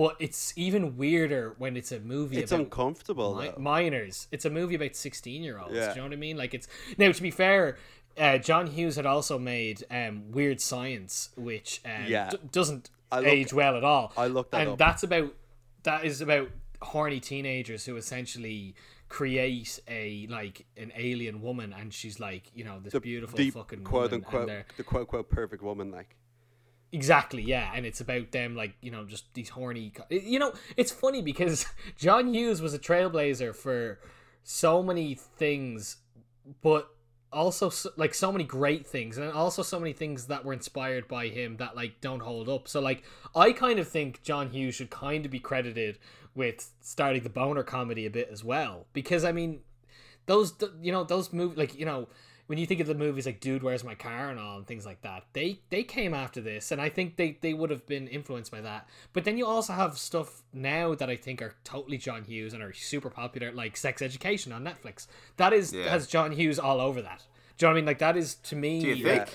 But 0.00 0.16
it's 0.18 0.54
even 0.56 0.96
weirder 0.96 1.54
when 1.58 1.76
it's 1.76 1.92
a 1.92 2.00
movie 2.00 2.38
it's 2.38 2.52
about 2.52 2.64
uncomfortable. 2.64 3.34
mi- 3.34 3.52
minors. 3.58 4.28
It's 4.32 4.46
a 4.46 4.50
movie 4.50 4.74
about 4.74 4.96
16 4.96 5.42
year 5.42 5.58
olds. 5.58 5.74
Yeah. 5.74 5.88
Do 5.88 5.90
you 5.90 5.96
know 5.96 6.04
what 6.04 6.12
I 6.14 6.16
mean? 6.16 6.38
Like 6.38 6.54
it's 6.54 6.68
now 6.96 7.12
to 7.12 7.22
be 7.22 7.30
fair, 7.30 7.76
uh, 8.16 8.38
John 8.38 8.66
Hughes 8.68 8.96
had 8.96 9.04
also 9.04 9.38
made 9.38 9.84
um, 9.90 10.32
Weird 10.32 10.58
Science, 10.62 11.28
which 11.36 11.82
um, 11.84 12.04
Yeah. 12.08 12.30
d- 12.30 12.38
doesn't 12.50 12.88
look- 13.12 13.26
age 13.26 13.52
well 13.52 13.76
at 13.76 13.84
all. 13.84 14.14
I 14.16 14.28
looked 14.28 14.52
that 14.52 14.62
and 14.62 14.70
up. 14.70 14.78
that's 14.78 15.02
about 15.02 15.34
that 15.82 16.02
is 16.06 16.22
about 16.22 16.48
horny 16.80 17.20
teenagers 17.20 17.84
who 17.84 17.96
essentially 17.96 18.74
create 19.10 19.78
a 19.86 20.26
like 20.30 20.64
an 20.78 20.92
alien 20.96 21.42
woman, 21.42 21.74
and 21.78 21.92
she's 21.92 22.18
like 22.18 22.44
you 22.54 22.64
know 22.64 22.80
this 22.80 22.94
the 22.94 23.00
beautiful 23.00 23.36
the 23.36 23.50
fucking 23.50 23.84
quote 23.84 24.12
woman, 24.12 24.24
unquote 24.24 24.48
the 24.78 24.82
quote 24.82 25.00
unquote 25.02 25.28
perfect 25.28 25.62
woman 25.62 25.90
like. 25.90 26.16
Exactly, 26.92 27.42
yeah, 27.42 27.70
and 27.74 27.86
it's 27.86 28.00
about 28.00 28.32
them 28.32 28.56
like 28.56 28.74
you 28.80 28.90
know 28.90 29.04
just 29.04 29.32
these 29.34 29.48
horny. 29.50 29.92
You 30.10 30.40
know, 30.40 30.52
it's 30.76 30.90
funny 30.90 31.22
because 31.22 31.66
John 31.96 32.34
Hughes 32.34 32.60
was 32.60 32.74
a 32.74 32.80
trailblazer 32.80 33.54
for 33.54 34.00
so 34.42 34.82
many 34.82 35.14
things, 35.14 35.98
but 36.62 36.88
also 37.32 37.70
like 37.96 38.12
so 38.12 38.32
many 38.32 38.42
great 38.42 38.88
things, 38.88 39.18
and 39.18 39.30
also 39.30 39.62
so 39.62 39.78
many 39.78 39.92
things 39.92 40.26
that 40.26 40.44
were 40.44 40.52
inspired 40.52 41.06
by 41.06 41.28
him 41.28 41.58
that 41.58 41.76
like 41.76 42.00
don't 42.00 42.20
hold 42.20 42.48
up. 42.48 42.66
So 42.66 42.80
like, 42.80 43.04
I 43.36 43.52
kind 43.52 43.78
of 43.78 43.86
think 43.86 44.22
John 44.24 44.50
Hughes 44.50 44.74
should 44.74 44.90
kind 44.90 45.24
of 45.24 45.30
be 45.30 45.38
credited 45.38 45.98
with 46.34 46.72
starting 46.80 47.22
the 47.22 47.30
boner 47.30 47.62
comedy 47.62 48.04
a 48.04 48.10
bit 48.10 48.28
as 48.32 48.42
well, 48.42 48.86
because 48.92 49.24
I 49.24 49.30
mean, 49.30 49.60
those 50.26 50.54
you 50.82 50.90
know 50.90 51.04
those 51.04 51.32
movies 51.32 51.56
like 51.56 51.78
you 51.78 51.86
know 51.86 52.08
when 52.50 52.58
you 52.58 52.66
think 52.66 52.80
of 52.80 52.88
the 52.88 52.96
movies 52.96 53.26
like 53.26 53.38
dude 53.38 53.62
where's 53.62 53.84
my 53.84 53.94
car 53.94 54.28
and 54.28 54.40
all 54.40 54.56
and 54.56 54.66
things 54.66 54.84
like 54.84 55.00
that 55.02 55.22
they 55.34 55.60
they 55.70 55.84
came 55.84 56.12
after 56.12 56.40
this 56.40 56.72
and 56.72 56.80
i 56.80 56.88
think 56.88 57.14
they 57.14 57.38
they 57.42 57.54
would 57.54 57.70
have 57.70 57.86
been 57.86 58.08
influenced 58.08 58.50
by 58.50 58.60
that. 58.60 58.88
But 59.12 59.22
then 59.24 59.38
you 59.38 59.46
also 59.46 59.72
have 59.72 59.96
stuff 59.98 60.42
now 60.52 60.96
that 60.96 61.08
i 61.08 61.14
think 61.14 61.40
are 61.42 61.54
totally 61.62 61.96
john 61.96 62.24
hughes 62.24 62.52
and 62.52 62.60
are 62.60 62.72
super 62.72 63.08
popular 63.08 63.52
like 63.52 63.76
sex 63.76 64.02
education 64.02 64.50
on 64.52 64.64
netflix. 64.64 65.06
That 65.36 65.52
is 65.52 65.72
Yeah. 65.72 65.88
has 65.90 66.08
john 66.08 66.32
hughes 66.32 66.58
all 66.58 66.80
over 66.80 67.00
that. 67.02 67.22
Do 67.56 67.66
you 67.66 67.68
know 67.68 67.74
what 67.74 67.76
i 67.76 67.80
mean? 67.82 67.86
Like 67.86 67.98
that 68.00 68.16
is 68.16 68.34
to 68.34 68.56
me 68.56 68.80
Do 68.80 68.88
you 68.88 69.08
uh, 69.08 69.14
think? 69.24 69.28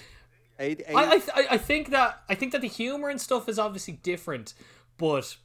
Eight, 0.59 0.81
eight, 0.87 0.95
I, 0.95 1.11
I, 1.11 1.17
th- 1.19 1.47
I 1.51 1.57
think 1.57 1.89
that 1.91 2.21
I 2.27 2.35
think 2.35 2.51
that 2.51 2.59
the 2.61 2.67
humor 2.67 3.07
and 3.09 3.19
stuff 3.21 3.47
is 3.47 3.57
obviously 3.59 3.93
different, 4.03 4.53
but 4.97 5.37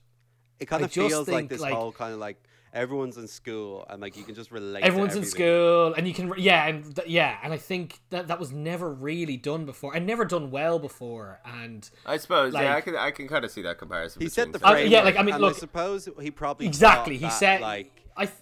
it 0.58 0.66
kind 0.66 0.82
I 0.82 0.86
of 0.86 0.92
just 0.92 1.08
feels 1.08 1.28
like 1.28 1.36
think, 1.36 1.50
this 1.50 1.60
like- 1.60 1.74
whole 1.74 1.92
kind 1.92 2.12
of 2.14 2.18
like 2.20 2.42
everyone's 2.72 3.16
in 3.16 3.26
school 3.28 3.84
and 3.90 4.00
like 4.00 4.16
you 4.16 4.22
can 4.24 4.34
just 4.34 4.50
relate. 4.50 4.84
Everyone's 4.84 5.14
to 5.14 5.20
in 5.20 5.24
school, 5.24 5.94
and 5.94 6.06
you 6.06 6.14
can 6.14 6.32
yeah, 6.38 6.66
and 6.66 6.94
th- 6.96 7.08
yeah, 7.08 7.38
and 7.42 7.52
I 7.52 7.56
think 7.56 8.00
that 8.10 8.28
that 8.28 8.38
was 8.38 8.52
never 8.52 8.92
really 8.92 9.36
done 9.36 9.64
before, 9.66 9.94
and 9.94 10.06
never 10.06 10.24
done 10.24 10.50
well 10.50 10.78
before, 10.78 11.40
and 11.44 11.88
I 12.06 12.16
suppose, 12.16 12.54
yeah, 12.54 12.76
I 12.76 12.80
can 12.80 12.96
I 12.96 13.10
can 13.10 13.28
kind 13.28 13.44
of 13.44 13.50
see 13.50 13.62
that 13.62 13.78
comparison. 13.78 14.22
He 14.22 14.28
said 14.28 14.52
the 14.52 14.58
between 14.58 14.74
Uh, 14.74 14.78
yeah, 14.80 15.02
like, 15.02 15.16
I 15.16 15.22
mean, 15.22 15.34
and 15.34 15.42
look- 15.42 15.56
suppose 15.56 16.08
he 16.20 16.30
probably 16.30 16.66
exactly 16.66 17.16
he 17.16 17.22
that, 17.22 17.32
said 17.32 17.60
like 17.60 17.90
I. 18.16 18.26
Th- 18.26 18.36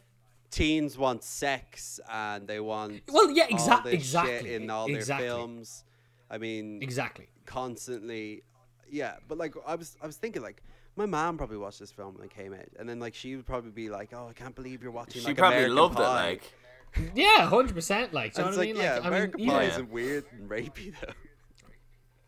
teens 0.51 0.97
want 0.97 1.23
sex 1.23 2.01
and 2.11 2.49
they 2.49 2.59
want 2.59 3.03
Well, 3.13 3.31
yeah, 3.31 3.45
all 3.45 3.51
exact- 3.51 3.85
shit 3.85 3.93
exactly, 3.95 4.55
in 4.55 4.71
all 4.71 4.87
their 4.87 4.97
exactly. 4.97 5.27
films. 5.27 5.85
I 6.31 6.39
mean, 6.39 6.83
exactly. 6.83 7.29
constantly, 7.45 8.43
yeah. 8.91 9.17
But 9.29 9.37
like, 9.37 9.55
I 9.67 9.75
was 9.75 9.97
I 10.03 10.07
was 10.07 10.17
thinking 10.17 10.41
like. 10.43 10.63
My 10.99 11.07
mom 11.07 11.39
probably 11.39 11.59
watched 11.59 11.79
this 11.79 11.93
film 11.93 12.15
when 12.17 12.25
it 12.25 12.35
came 12.35 12.53
out, 12.53 12.67
and 12.77 12.89
then 12.89 12.99
like 12.99 13.15
she 13.15 13.37
would 13.37 13.47
probably 13.47 13.71
be 13.71 13.89
like, 13.89 14.11
"Oh, 14.13 14.27
I 14.29 14.33
can't 14.33 14.55
believe 14.55 14.83
you're 14.83 14.91
watching." 14.91 15.23
She 15.23 15.29
like, 15.29 15.37
probably 15.37 15.59
American 15.59 15.77
loved 15.77 15.97
Pie. 15.97 16.03
it, 16.03 16.43
like. 16.97 17.13
Yeah, 17.15 17.47
hundred 17.47 17.75
percent. 17.75 18.13
Like, 18.13 18.35
do 18.35 18.41
you 18.41 18.45
know 18.45 18.49
it's 18.49 18.57
what 18.59 18.65
I 18.65 18.67
like, 18.67 18.75
mean? 18.77 18.85
yeah, 18.85 18.95
Like, 18.97 19.05
American 19.05 19.41
I 19.41 19.45
mean, 19.45 19.51
Pie 19.51 19.63
yeah. 19.63 19.69
isn't 19.71 19.91
weird 19.93 20.25
and 20.33 20.51
rapey 20.51 20.95
though. 21.01 21.13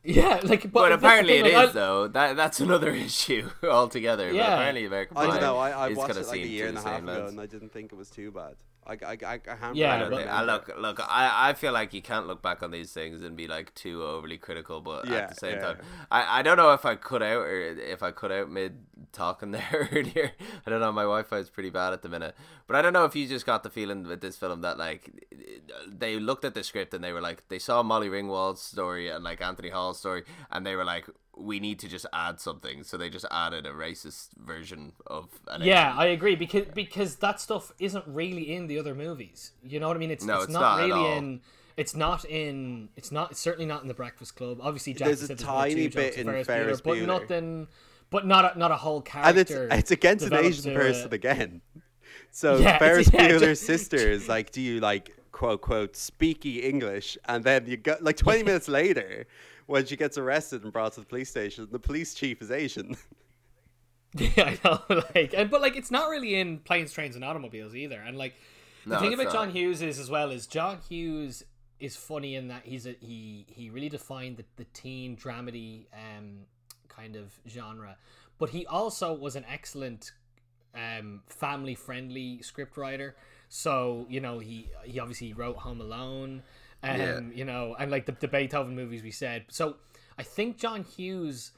Yeah, 0.04 0.40
like, 0.44 0.62
but, 0.62 0.72
But 0.72 0.92
apparently 0.92 1.34
thing, 1.38 1.46
it 1.46 1.48
is 1.48 1.54
like, 1.54 1.68
I- 1.70 1.72
though. 1.72 2.08
That 2.08 2.36
that's 2.36 2.60
another 2.60 2.90
issue 3.08 3.50
altogether. 3.64 4.30
But 4.32 4.38
apparently 4.40 4.84
American 4.86 5.16
Pie 5.16 5.22
I 5.22 5.26
don't 5.26 5.40
know. 5.40 5.56
I, 5.58 5.70
I 5.70 5.92
watched 5.92 6.16
it 6.16 6.26
like 6.28 6.40
a 6.40 6.46
year 6.46 6.68
and 6.68 6.78
a 6.78 6.82
half 6.82 7.02
ago, 7.02 7.26
and 7.26 7.40
I 7.40 7.46
didn't 7.46 7.72
think 7.72 7.92
it 7.92 7.96
was 7.96 8.08
too 8.08 8.30
bad. 8.30 8.54
I, 8.90 8.96
I, 9.06 9.16
I, 9.24 9.40
I 9.48 9.54
haven't 9.54 9.76
Yeah, 9.76 9.94
I 9.94 9.98
don't 9.98 10.10
but- 10.10 10.16
think, 10.18 10.30
I 10.30 10.42
look, 10.42 10.72
look. 10.78 11.00
I, 11.00 11.50
I 11.50 11.52
feel 11.54 11.72
like 11.72 11.94
you 11.94 12.02
can't 12.02 12.26
look 12.26 12.42
back 12.42 12.62
on 12.62 12.70
these 12.70 12.92
things 12.92 13.22
and 13.22 13.36
be 13.36 13.46
like 13.46 13.74
too 13.74 14.02
overly 14.02 14.36
critical, 14.38 14.80
but 14.80 15.06
Yeah, 15.06 15.14
at 15.16 15.28
the 15.30 15.34
same 15.36 15.54
yeah. 15.56 15.60
time, 15.60 15.78
I, 16.10 16.40
I 16.40 16.42
don't 16.42 16.56
know 16.56 16.72
if 16.72 16.84
I 16.84 16.96
cut 16.96 17.22
out 17.22 17.42
or 17.42 17.60
if 17.60 18.02
I 18.02 18.10
cut 18.10 18.32
out 18.32 18.50
mid 18.50 18.78
talking 19.12 19.50
there 19.56 19.88
earlier. 19.92 20.32
I 20.66 20.70
don't 20.70 20.80
know. 20.80 20.92
My 20.92 21.02
Wi-Fi 21.02 21.36
is 21.38 21.50
pretty 21.50 21.70
bad 21.70 21.92
at 21.92 22.02
the 22.02 22.08
minute, 22.08 22.34
but 22.66 22.76
I 22.76 22.82
don't 22.82 22.92
know 22.92 23.04
if 23.04 23.14
you 23.16 23.26
just 23.28 23.46
got 23.46 23.62
the 23.62 23.70
feeling 23.70 24.04
with 24.06 24.20
this 24.20 24.36
film 24.36 24.60
that 24.62 24.78
like 24.78 25.10
they 25.86 26.18
looked 26.18 26.44
at 26.44 26.54
the 26.54 26.62
script 26.64 26.92
and 26.94 27.02
they 27.02 27.12
were 27.12 27.20
like 27.20 27.48
they 27.48 27.58
saw 27.58 27.82
Molly 27.82 28.08
Ringwald's 28.08 28.60
story 28.60 29.08
and 29.08 29.22
like 29.24 29.40
Anthony 29.40 29.70
Hall's 29.70 29.98
story, 29.98 30.24
and 30.50 30.66
they 30.66 30.74
were 30.76 30.84
like, 30.84 31.06
we 31.36 31.60
need 31.60 31.78
to 31.80 31.88
just 31.88 32.06
add 32.12 32.40
something, 32.40 32.82
so 32.82 32.96
they 32.96 33.08
just 33.08 33.26
added 33.30 33.64
a 33.66 33.70
racist 33.72 34.28
version 34.36 34.92
of 35.06 35.28
an 35.48 35.62
Yeah, 35.62 35.88
Asian 35.90 35.98
I 36.00 36.06
agree 36.06 36.34
because 36.36 36.66
because 36.74 37.16
that 37.16 37.40
stuff 37.40 37.72
isn't 37.78 38.04
really 38.06 38.52
in 38.54 38.66
the 38.66 38.78
other 38.78 38.94
movies. 38.94 39.52
You 39.64 39.80
know 39.80 39.88
what 39.88 39.96
I 39.96 40.00
mean? 40.00 40.10
It's 40.10 40.24
No, 40.24 40.36
it's, 40.36 40.44
it's 40.44 40.52
not, 40.52 40.60
not 40.60 40.86
really 40.86 41.16
in. 41.16 41.40
It's 41.76 41.94
not 41.96 42.24
in. 42.26 42.88
It's 42.96 43.10
not. 43.10 43.30
It's 43.30 43.40
certainly 43.40 43.64
not 43.66 43.80
in 43.82 43.88
the 43.88 43.94
Breakfast 43.94 44.36
Club. 44.36 44.58
Obviously, 44.60 44.92
Jack 44.92 45.06
There's 45.06 45.22
a 45.22 45.26
said 45.28 45.38
there's 45.38 45.46
tiny 45.48 45.82
one 45.84 45.90
bit 45.92 46.16
in 46.18 46.26
Ferris, 46.26 46.46
Ferris 46.46 46.80
Bueller, 46.80 46.84
but 46.84 46.96
Bueller. 46.98 47.06
nothing. 47.06 47.68
But 48.10 48.26
not 48.26 48.56
a, 48.56 48.58
not 48.58 48.72
a 48.72 48.76
whole 48.76 49.04
and 49.14 49.38
it's 49.38 49.50
character. 49.52 49.68
it's 49.76 49.90
against 49.92 50.26
an 50.26 50.34
Asian 50.34 50.74
person 50.74 51.08
a- 51.12 51.14
again. 51.14 51.60
So 52.32 52.58
Yeah, 52.58 52.78
Ferris 52.78 53.08
yeah, 53.14 53.28
Bueller's 53.28 53.40
just- 53.60 53.66
sister 53.66 53.96
is 53.96 54.28
like, 54.28 54.50
"Do 54.50 54.60
you 54.60 54.80
like 54.80 55.16
quote 55.32 55.62
quote 55.62 55.94
speaky 55.94 56.62
English?" 56.64 57.16
And 57.26 57.44
then 57.44 57.66
you 57.66 57.76
go 57.76 57.96
like 58.00 58.16
20 58.16 58.42
minutes 58.48 58.68
later, 58.68 59.26
when 59.70 59.86
she 59.86 59.96
gets 59.96 60.18
arrested 60.18 60.64
and 60.64 60.72
brought 60.72 60.92
to 60.94 61.00
the 61.00 61.06
police 61.06 61.30
station, 61.30 61.68
the 61.70 61.78
police 61.78 62.14
chief 62.14 62.42
is 62.42 62.50
Asian. 62.50 62.96
Yeah, 64.16 64.30
I 64.38 64.58
know. 64.64 65.02
Like, 65.14 65.34
and 65.36 65.50
but 65.50 65.60
like, 65.60 65.76
it's 65.76 65.90
not 65.90 66.08
really 66.08 66.34
in 66.34 66.58
planes, 66.58 66.92
trains, 66.92 67.14
and 67.14 67.24
automobiles 67.24 67.74
either. 67.74 68.00
And 68.00 68.18
like, 68.18 68.34
the 68.88 68.96
No, 68.96 68.98
thing 68.98 69.14
about 69.14 69.24
not. 69.24 69.32
John 69.32 69.50
Hughes 69.50 69.82
is 69.82 69.98
as 69.98 70.10
well 70.10 70.30
is 70.30 70.46
John 70.46 70.78
Hughes 70.88 71.44
is 71.78 71.96
funny 71.96 72.34
in 72.34 72.48
that 72.48 72.62
he's 72.64 72.86
a 72.86 72.96
he 73.00 73.46
he 73.48 73.70
really 73.70 73.88
defined 73.88 74.36
the, 74.36 74.44
the 74.56 74.64
teen 74.72 75.16
dramedy 75.16 75.86
um 75.94 76.40
kind 76.88 77.16
of 77.16 77.38
genre, 77.48 77.96
but 78.38 78.50
he 78.50 78.66
also 78.66 79.12
was 79.14 79.36
an 79.36 79.44
excellent 79.48 80.12
um 80.74 81.22
family 81.28 81.74
friendly 81.74 82.42
script 82.42 82.76
writer. 82.76 83.16
So 83.48 84.06
you 84.08 84.20
know 84.20 84.40
he 84.40 84.70
he 84.84 84.98
obviously 84.98 85.32
wrote 85.32 85.58
Home 85.58 85.80
Alone, 85.80 86.42
um 86.82 86.98
Yeah. 86.98 87.20
you 87.34 87.44
know, 87.44 87.76
and 87.78 87.90
like 87.90 88.06
the, 88.06 88.12
the 88.12 88.28
Beethoven 88.28 88.74
movies 88.74 89.02
we 89.02 89.10
said. 89.10 89.44
So 89.48 89.76
I 90.18 90.22
think 90.22 90.58
John 90.58 90.84
Hughes. 90.84 91.52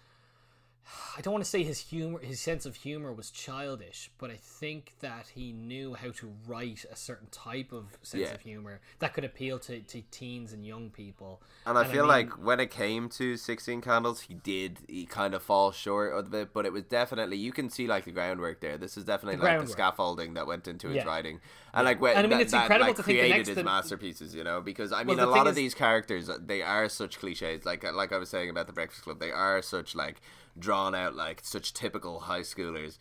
I 1.16 1.20
don't 1.20 1.32
want 1.32 1.44
to 1.44 1.48
say 1.50 1.62
his 1.62 1.78
humor, 1.78 2.18
his 2.20 2.40
sense 2.40 2.66
of 2.66 2.74
humor 2.76 3.12
was 3.12 3.30
childish, 3.30 4.10
but 4.18 4.30
I 4.30 4.36
think 4.36 4.92
that 5.00 5.28
he 5.34 5.52
knew 5.52 5.94
how 5.94 6.10
to 6.10 6.32
write 6.46 6.84
a 6.90 6.96
certain 6.96 7.28
type 7.30 7.70
of 7.72 7.96
sense 8.02 8.22
Yeah. 8.24 8.34
of 8.34 8.40
humor 8.40 8.80
that 8.98 9.14
could 9.14 9.24
appeal 9.24 9.58
to, 9.60 9.80
to 9.80 10.02
teens 10.10 10.52
and 10.52 10.66
young 10.66 10.90
people. 10.90 11.40
And 11.66 11.78
I 11.78 11.82
And 11.82 11.88
I 11.90 11.92
feel 11.92 12.02
mean- 12.02 12.08
like 12.08 12.30
when 12.44 12.58
it 12.60 12.70
came 12.70 13.08
to 13.10 13.36
16 13.36 13.80
Candles, 13.80 14.22
he 14.22 14.34
did 14.34 14.78
he 14.88 15.06
kind 15.06 15.34
of 15.34 15.42
fall 15.42 15.70
short 15.70 16.12
of 16.14 16.32
it, 16.34 16.52
but 16.52 16.66
it 16.66 16.72
was 16.72 16.82
definitely 16.84 17.36
you 17.36 17.52
can 17.52 17.70
see 17.70 17.86
like 17.86 18.04
the 18.04 18.10
groundwork 18.12 18.60
there. 18.60 18.76
This 18.76 18.96
is 18.96 19.04
definitely 19.04 19.36
The 19.36 19.42
like 19.44 19.50
groundwork. 19.52 19.66
the 19.68 19.72
scaffolding 19.72 20.34
that 20.34 20.46
went 20.46 20.66
into 20.66 20.88
his 20.88 20.96
Yeah. 20.96 21.04
writing, 21.04 21.40
and 21.74 21.84
like 21.84 22.00
when 22.00 22.16
And 22.16 22.26
I 22.26 22.28
mean, 22.28 22.38
that, 22.38 22.42
it's 22.42 22.52
that, 22.52 22.62
incredible 22.62 22.88
like, 22.88 22.96
to 22.96 23.02
think 23.02 23.16
the 23.18 23.20
created 23.20 23.36
next 23.38 23.48
his 23.48 23.56
that- 23.56 23.64
masterpieces. 23.64 24.34
You 24.34 24.42
know, 24.44 24.60
because 24.60 24.92
I 24.92 25.04
mean, 25.04 25.16
the 25.18 25.26
a 25.26 25.30
lot 25.30 25.46
of 25.46 25.54
these 25.54 25.74
characters 25.74 26.28
they 26.40 26.60
are 26.62 26.88
such 26.88 27.18
cliches. 27.20 27.64
Like 27.64 27.84
like 27.92 28.12
I 28.12 28.18
was 28.18 28.28
saying 28.30 28.50
about 28.50 28.66
the 28.66 28.72
Breakfast 28.72 29.02
Club, 29.04 29.20
they 29.20 29.30
are 29.30 29.62
such 29.62 29.94
like 29.94 30.20
drawn 30.58 30.94
out 30.94 31.14
like 31.14 31.40
such 31.44 31.72
typical 31.74 32.20
high 32.20 32.40
schoolers. 32.40 32.98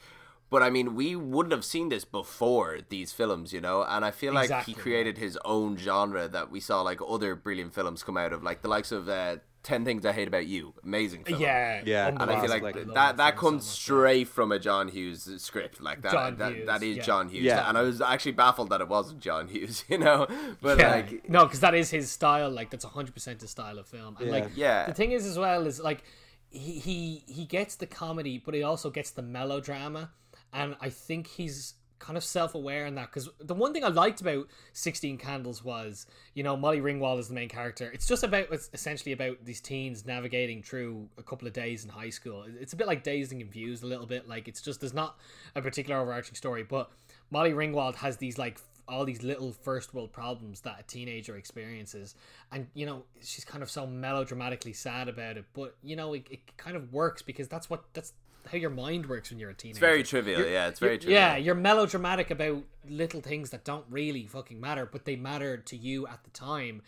But 0.50 0.62
I 0.62 0.70
mean, 0.70 0.96
we 0.96 1.16
wouldn't 1.16 1.54
have 1.54 1.64
seen 1.64 1.88
this 1.90 2.04
before 2.04 2.80
these 2.90 3.14
films, 3.14 3.54
you 3.54 3.62
know. 3.62 3.84
And 3.88 4.04
I 4.04 4.12
feel 4.12 4.34
like 4.34 4.46
Exactly, 4.46 4.74
he 4.74 4.80
created 4.80 5.18
his 5.18 5.38
own 5.46 5.78
genre 5.78 6.28
that 6.28 6.52
we 6.52 6.60
saw 6.60 6.82
like 6.82 7.00
other 7.08 7.36
brilliant 7.36 7.74
films 7.74 8.04
come 8.04 8.18
out 8.18 8.34
of, 8.34 8.44
like 8.44 8.62
the 8.62 8.68
likes 8.68 8.92
of 8.92 9.08
uh, 9.08 9.38
Ten 9.64 9.86
Things 9.86 10.06
I 10.06 10.12
Hate 10.12 10.28
About 10.28 10.48
You, 10.48 10.74
amazing 10.84 11.24
film. 11.24 11.40
Yeah, 11.40 11.84
Yeah, 11.86 12.08
And 12.10 12.20
I 12.24 12.42
feel 12.42 12.52
unbelievable. 12.52 12.64
like 12.66 12.76
I 12.76 12.80
love 12.80 12.94
that 12.96 13.18
that 13.18 13.34
film 13.36 13.38
so 13.38 13.50
comes 13.52 13.66
straight 13.66 14.28
from 14.28 14.52
a 14.52 14.60
John 14.60 14.90
Hughes 14.90 15.30
script, 15.42 15.80
like 15.82 16.02
that. 16.02 16.12
John 16.12 16.36
that, 16.38 16.52
Hughes, 16.54 16.66
that 16.68 16.84
is 16.84 16.98
yeah. 16.98 17.04
John 17.04 17.30
Hughes, 17.30 17.44
Yeah. 17.46 17.70
and 17.70 17.78
I 17.78 17.82
was 17.84 18.02
actually 18.02 18.34
baffled 18.34 18.72
that 18.72 18.82
it 18.82 18.90
wasn't 18.90 19.22
John 19.22 19.48
Hughes, 19.48 19.86
you 19.90 20.00
know. 20.00 20.28
But 20.62 20.80
Yeah. 20.80 20.92
like, 20.96 21.30
no, 21.30 21.46
because 21.46 21.62
that 21.62 21.76
is 21.76 21.92
his 21.92 22.12
style. 22.12 22.50
Like 22.50 22.72
that's 22.72 22.84
hundred 22.84 23.14
percent 23.14 23.40
his 23.40 23.52
style 23.52 23.80
of 23.80 23.88
film. 23.88 24.18
And 24.20 24.26
Yeah. 24.28 24.34
like, 24.34 24.50
Yeah. 24.54 24.86
the 24.88 24.94
thing 24.94 25.14
is 25.14 25.26
as 25.26 25.38
well 25.40 25.66
is 25.66 25.80
like 25.80 26.04
he 26.52 26.74
he 26.74 27.24
he 27.28 27.46
gets 27.46 27.76
the 27.76 27.88
comedy, 27.88 28.42
but 28.44 28.54
he 28.54 28.62
also 28.62 28.90
gets 28.90 29.12
the 29.12 29.22
melodrama, 29.22 30.12
and 30.54 30.76
I 30.82 30.90
think 30.90 31.28
he's 31.28 31.76
kind 32.00 32.18
of 32.18 32.24
self-aware 32.24 32.88
in 32.88 32.96
that 32.96 33.12
because 33.12 33.30
the 33.40 33.54
one 33.54 33.74
thing 33.74 33.84
I 33.84 33.90
liked 33.90 34.22
about 34.22 34.48
16 34.74 35.20
Candles 35.20 35.64
was 35.64 36.08
you 36.34 36.42
know 36.42 36.58
Molly 36.58 36.82
Ringwald 36.82 37.20
is 37.20 37.28
the 37.28 37.36
main 37.36 37.48
character. 37.48 37.92
It's 37.94 38.08
just 38.08 38.24
about 38.24 38.48
it's 38.52 38.70
essentially 38.74 39.14
about 39.14 39.46
these 39.46 39.62
teens 39.62 40.06
navigating 40.06 40.64
through 40.64 41.08
a 41.18 41.24
couple 41.24 41.48
of 41.48 41.54
days 41.54 41.84
in 41.84 41.90
high 41.90 42.10
school. 42.10 42.46
It's 42.60 42.74
a 42.74 42.76
bit 42.76 42.88
like 42.88 43.04
Dazed 43.04 43.32
and 43.32 43.40
Confused 43.40 43.84
a 43.84 43.88
little 43.88 44.08
bit. 44.08 44.28
Like 44.28 44.48
it's 44.48 44.62
just 44.62 44.82
there's 44.82 44.94
not 44.94 45.18
a 45.56 45.62
particular 45.62 46.02
overarching 46.02 46.36
story 46.36 46.64
but 46.64 46.92
Molly 47.30 47.54
Ringwald 47.54 47.96
has 47.96 48.18
these 48.18 48.38
like 48.38 48.60
all 48.92 49.06
these 49.06 49.24
little 49.24 49.52
first 49.52 49.94
world 49.94 50.12
problems 50.12 50.62
that 50.62 50.78
a 50.80 50.84
teenager 50.84 51.38
experiences 51.38 52.16
and 52.52 52.68
you 52.74 52.86
know 52.86 53.04
she's 53.22 53.46
kind 53.46 53.64
of 53.64 53.72
so 53.72 53.88
melodramatically 53.88 54.74
sad 54.74 55.08
about 55.08 55.38
it 55.38 55.46
but 55.54 55.76
you 55.82 55.96
know 55.96 56.14
it, 56.14 56.28
it 56.30 56.58
kind 56.58 56.76
of 56.76 56.92
works 56.92 57.22
because 57.22 57.48
that's 57.48 57.70
what 57.70 57.84
that's 57.94 58.14
how 58.52 58.58
your 58.58 58.70
mind 58.70 59.08
works 59.08 59.30
when 59.30 59.40
you're 59.40 59.50
a 59.50 59.54
teenager 59.54 59.78
it's 59.78 59.80
very 59.80 60.04
trivial. 60.04 60.42
Yeah, 60.42 60.68
it's 60.68 60.80
very 60.80 60.98
trivial. 60.98 61.20
yeah, 61.20 61.38
you're 61.38 61.56
melodramatic 61.56 62.32
about 62.32 62.64
little 62.90 63.22
things 63.22 63.52
that 63.52 63.64
don't 63.64 63.86
really 63.90 64.26
fucking 64.26 64.60
matter, 64.60 64.86
but 64.86 65.06
they 65.06 65.16
mattered 65.16 65.66
to 65.68 65.78
you 65.78 66.08
at 66.08 66.24
the 66.24 66.30
time, 66.32 66.82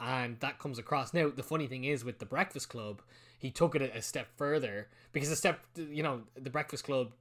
and 0.00 0.38
that 0.40 0.58
comes 0.58 0.78
across. 0.78 1.12
Now, 1.12 1.28
the 1.28 1.42
funny 1.42 1.66
thing 1.66 1.84
is 1.84 2.04
with 2.04 2.18
the 2.18 2.26
Breakfast 2.26 2.68
Club, 2.68 3.02
he 3.38 3.50
took 3.50 3.74
it 3.74 3.82
a 3.82 3.96
a 3.98 4.02
step 4.02 4.28
further 4.36 4.88
because 5.12 5.28
the 5.28 5.36
step, 5.36 5.60
you 5.76 6.02
know, 6.02 6.22
the 6.36 6.50
Breakfast 6.50 6.84
Club 6.84 7.12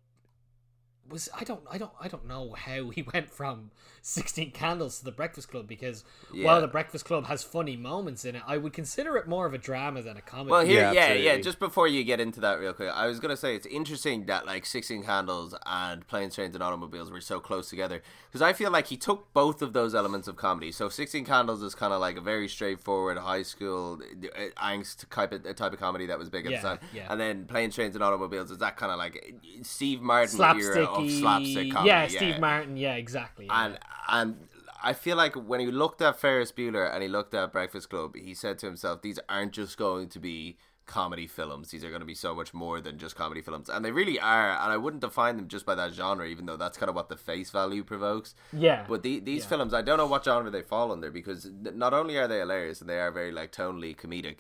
was 1.10 1.30
I 1.38 1.43
don't 1.43 1.62
I 1.70 1.78
don't 1.78 1.91
I 1.99 2.07
don't 2.07 2.28
know 2.28 2.53
how 2.53 2.89
he 2.89 3.01
went 3.14 3.30
from 3.30 3.72
16 4.01 4.51
candles 4.51 4.99
to 4.99 5.05
the 5.05 5.12
breakfast 5.12 5.49
club 5.51 5.68
because 5.68 6.03
Yeah. 6.34 6.45
while 6.45 6.62
the 6.62 6.68
breakfast 6.68 7.03
club 7.05 7.26
has 7.26 7.43
funny 7.43 7.76
moments 7.76 8.24
in 8.26 8.36
it 8.36 8.43
I 8.47 8.57
would 8.57 8.72
consider 8.74 9.18
it 9.18 9.28
more 9.28 9.45
of 9.45 9.53
a 9.53 9.57
drama 9.57 10.01
than 10.01 10.16
a 10.18 10.22
comedy 10.22 10.51
Well, 10.51 10.66
here, 10.66 10.91
Yeah, 10.93 11.14
yeah, 11.14 11.14
yeah. 11.36 11.38
Just 11.41 11.60
before 11.60 11.88
you 11.88 12.03
get 12.03 12.20
into 12.20 12.39
that, 12.41 12.60
real 12.60 12.74
quick, 12.74 12.89
I 12.93 13.07
was 13.07 13.20
gonna 13.20 13.36
say 13.38 13.55
it's 13.55 13.66
interesting 13.66 14.26
that 14.28 14.45
like 14.45 14.66
Sixteen 14.66 15.03
Candles 15.03 15.53
and 15.66 16.07
Planes, 16.07 16.36
Trains, 16.36 16.55
and 16.55 16.64
Automobiles 16.64 17.12
were 17.12 17.22
so 17.22 17.39
close 17.39 17.70
together 17.70 18.01
because 18.30 18.41
I 18.41 18.53
feel 18.53 18.72
like 18.72 18.88
he 18.88 18.97
took 18.97 19.34
both 19.34 19.62
of 19.62 19.74
those 19.74 19.93
elements 19.93 20.28
of 20.28 20.36
comedy. 20.38 20.72
So 20.72 20.88
Sixteen 20.89 21.26
Candles 21.26 21.62
is 21.64 21.76
kind 21.76 21.91
of 21.93 21.99
like 21.99 22.16
a 22.18 22.22
very 22.22 22.47
straightforward 22.47 23.18
high 23.18 23.43
school 23.43 23.99
uh, 24.01 24.39
angst 24.64 25.10
type 25.10 25.32
of 25.34 25.43
type 25.55 25.74
of 25.74 25.80
comedy 25.80 26.05
that 26.05 26.18
was 26.20 26.30
big 26.30 26.45
at 26.45 26.51
Yeah, 26.53 26.62
the 26.62 26.68
time, 26.70 26.80
yeah. 26.93 27.07
and 27.10 27.20
then 27.20 27.45
Planes, 27.45 27.76
Trains, 27.76 27.95
and 27.95 28.03
Automobiles 28.03 28.51
is 28.51 28.60
that 28.60 28.78
kind 28.78 28.91
of 28.91 28.97
like 28.97 29.36
Steve 29.64 30.01
Martin 30.01 30.39
era 30.41 30.86
of 31.00 31.12
slapstick 31.12 31.72
comedy. 31.72 31.89
yeah 31.89 32.08
Steve 32.08 32.39
Martin 32.39 32.78
yeah 32.78 32.95
exactly 32.95 33.45
yeah. 33.45 33.66
And 33.66 33.80
and 34.10 34.47
I 34.84 34.93
feel 34.93 35.18
like 35.18 35.36
when 35.36 35.60
he 35.60 35.68
looked 35.68 36.02
at 36.02 36.18
Ferris 36.20 36.52
Bueller 36.52 36.91
and 36.93 37.04
he 37.04 37.10
looked 37.10 37.34
at 37.34 37.52
Breakfast 37.52 37.89
Club, 37.89 38.16
he 38.16 38.34
said 38.34 38.58
to 38.60 38.66
himself, 38.66 39.02
"These 39.02 39.20
aren't 39.28 39.52
just 39.52 39.78
going 39.78 40.08
to 40.10 40.20
be 40.20 40.58
comedy 40.86 41.28
films. 41.28 41.70
These 41.70 41.84
are 41.84 41.89
going 41.89 42.00
to 42.00 42.06
be 42.06 42.16
so 42.16 42.34
much 42.34 42.54
more 42.54 42.80
than 42.80 42.97
just 42.97 43.16
comedy 43.18 43.41
films." 43.41 43.68
And 43.70 43.84
they 43.84 43.91
really 43.91 44.20
are. 44.22 44.52
And 44.52 44.72
I 44.72 44.78
wouldn't 44.78 45.02
define 45.02 45.36
them 45.36 45.47
just 45.50 45.66
by 45.66 45.76
that 45.76 45.91
genre, 45.93 46.26
even 46.26 46.45
though 46.45 46.56
that's 46.56 46.78
kind 46.78 46.89
of 46.89 46.95
what 46.95 47.10
the 47.10 47.18
face 47.18 47.50
value 47.52 47.84
provokes. 47.84 48.36
yeah 48.54 48.86
But 48.88 49.04
the, 49.04 49.20
these 49.20 49.43
Yeah. 49.43 49.50
films, 49.50 49.74
I 49.74 49.82
don't 49.82 49.97
know 49.97 50.08
what 50.08 50.24
genre 50.24 50.50
they 50.50 50.62
fall 50.62 50.93
under 50.93 51.12
because 51.12 51.50
not 51.62 51.93
only 51.93 52.18
are 52.18 52.28
they 52.30 52.39
hilarious 52.39 52.80
and 52.80 52.89
they 52.89 53.00
are 53.02 53.12
very 53.12 53.32
like 53.34 53.52
tonally 53.52 53.95
comedic, 53.95 54.39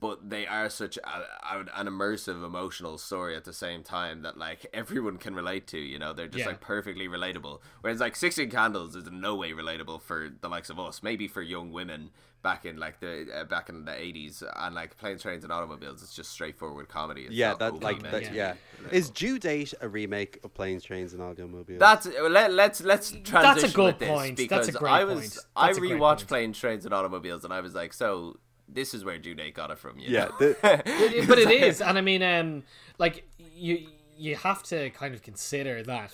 but 0.00 0.28
they 0.28 0.46
are 0.46 0.68
such 0.68 0.96
a, 0.98 1.08
a, 1.54 1.58
an 1.76 1.86
immersive 1.86 2.44
emotional 2.44 2.98
story 2.98 3.36
at 3.36 3.44
the 3.44 3.52
same 3.52 3.82
time 3.82 4.22
that 4.22 4.36
like 4.36 4.66
everyone 4.74 5.16
can 5.18 5.34
relate 5.34 5.66
to 5.68 5.78
you 5.78 5.98
know 5.98 6.12
they're 6.12 6.26
just 6.26 6.44
Yeah. 6.44 6.48
like 6.52 6.60
perfectly 6.60 7.06
relatable 7.08 7.60
whereas 7.80 8.00
like 8.00 8.16
16 8.16 8.50
candles 8.50 8.96
is 8.96 9.06
in 9.06 9.20
no 9.20 9.34
way 9.36 9.52
relatable 9.52 10.02
for 10.02 10.30
the 10.40 10.48
likes 10.48 10.70
of 10.70 10.78
us 10.80 11.02
maybe 11.02 11.28
for 11.28 11.42
young 11.42 11.70
women 11.72 12.10
back 12.42 12.66
in 12.66 12.76
like 12.76 13.00
the 13.00 13.26
uh, 13.34 13.44
back 13.44 13.68
in 13.68 13.84
the 13.84 13.92
80s 13.92 14.42
and 14.56 14.74
like 14.74 14.96
planes 14.98 15.22
trains 15.22 15.44
and 15.44 15.52
automobiles 15.52 16.02
it's 16.02 16.14
just 16.14 16.30
straightforward 16.30 16.88
comedy 16.88 17.22
It's 17.22 17.32
Yeah, 17.34 17.50
not 17.50 17.58
that 17.60 17.82
like 17.82 18.02
meant 18.02 18.12
that. 18.12 18.24
to 18.24 18.34
Yeah, 18.34 18.54
relatable. 18.82 18.92
is 18.92 19.10
Due 19.10 19.38
Date 19.38 19.72
a 19.80 19.88
remake 19.88 20.40
of 20.44 20.52
Planes, 20.52 20.84
Trains, 20.84 21.14
and 21.14 21.22
Automobiles? 21.22 21.78
That's 21.80 22.06
let, 22.06 22.52
let's 22.52 22.82
let's 22.82 23.16
transition 23.24 23.70
good 23.72 23.84
with 23.86 23.98
this 23.98 24.08
point. 24.08 24.36
because 24.36 24.66
That's 24.66 24.76
a 24.76 24.78
great 24.78 24.92
I 24.92 25.04
was 25.04 25.16
point. 25.16 25.38
I 25.56 25.66
That's 25.68 25.78
a 25.78 25.80
rewatched. 25.80 26.26
Planes, 26.28 26.58
Trains, 26.58 26.84
and 26.84 26.92
Automobiles, 26.92 27.44
and 27.44 27.52
I 27.54 27.60
was 27.62 27.74
like, 27.74 27.92
so 27.94 28.36
this 28.68 28.94
is 28.94 29.04
where 29.04 29.18
Due 29.18 29.34
Date 29.34 29.54
got 29.54 29.70
it 29.70 29.78
from. 29.78 29.98
You 29.98 30.08
yeah. 30.10 30.24
know? 30.24 30.36
the- 30.38 30.56
but 31.28 31.38
it 31.38 31.50
is, 31.50 31.80
and 31.80 31.96
I 31.98 32.00
mean, 32.00 32.22
um, 32.22 32.62
like 32.98 33.28
you 33.38 33.86
you 34.16 34.36
have 34.36 34.62
to 34.64 34.90
kind 34.90 35.14
of 35.14 35.22
consider 35.22 35.82
that 35.84 36.12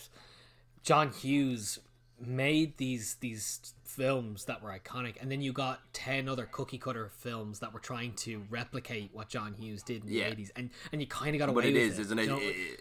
John 0.82 1.10
Hughes 1.10 1.78
made 2.18 2.76
these 2.76 3.14
these 3.20 3.74
films 3.84 4.44
that 4.46 4.62
were 4.62 4.70
iconic, 4.70 5.20
and 5.20 5.30
then 5.30 5.40
you 5.40 5.52
got 5.52 5.80
ten 5.92 6.28
other 6.28 6.46
cookie 6.50 6.78
cutter 6.78 7.10
films 7.18 7.58
that 7.60 7.72
were 7.72 7.80
trying 7.80 8.12
to 8.14 8.42
replicate 8.50 9.10
what 9.12 9.28
John 9.28 9.54
Hughes 9.54 9.82
did 9.82 10.04
in 10.04 10.12
Yeah. 10.12 10.24
the 10.26 10.30
eighties, 10.32 10.52
and 10.56 10.70
and 10.92 11.00
you 11.00 11.06
kind 11.06 11.34
of 11.34 11.38
got 11.38 11.46
but 11.54 11.64
away 11.64 11.70
it 11.70 11.74
with 11.74 11.92
is, 11.92 11.98
it. 11.98 12.02
isn't 12.02 12.18
it? 12.18 12.22
you 12.22 12.28
know? 12.28 12.38
It- 12.40 12.80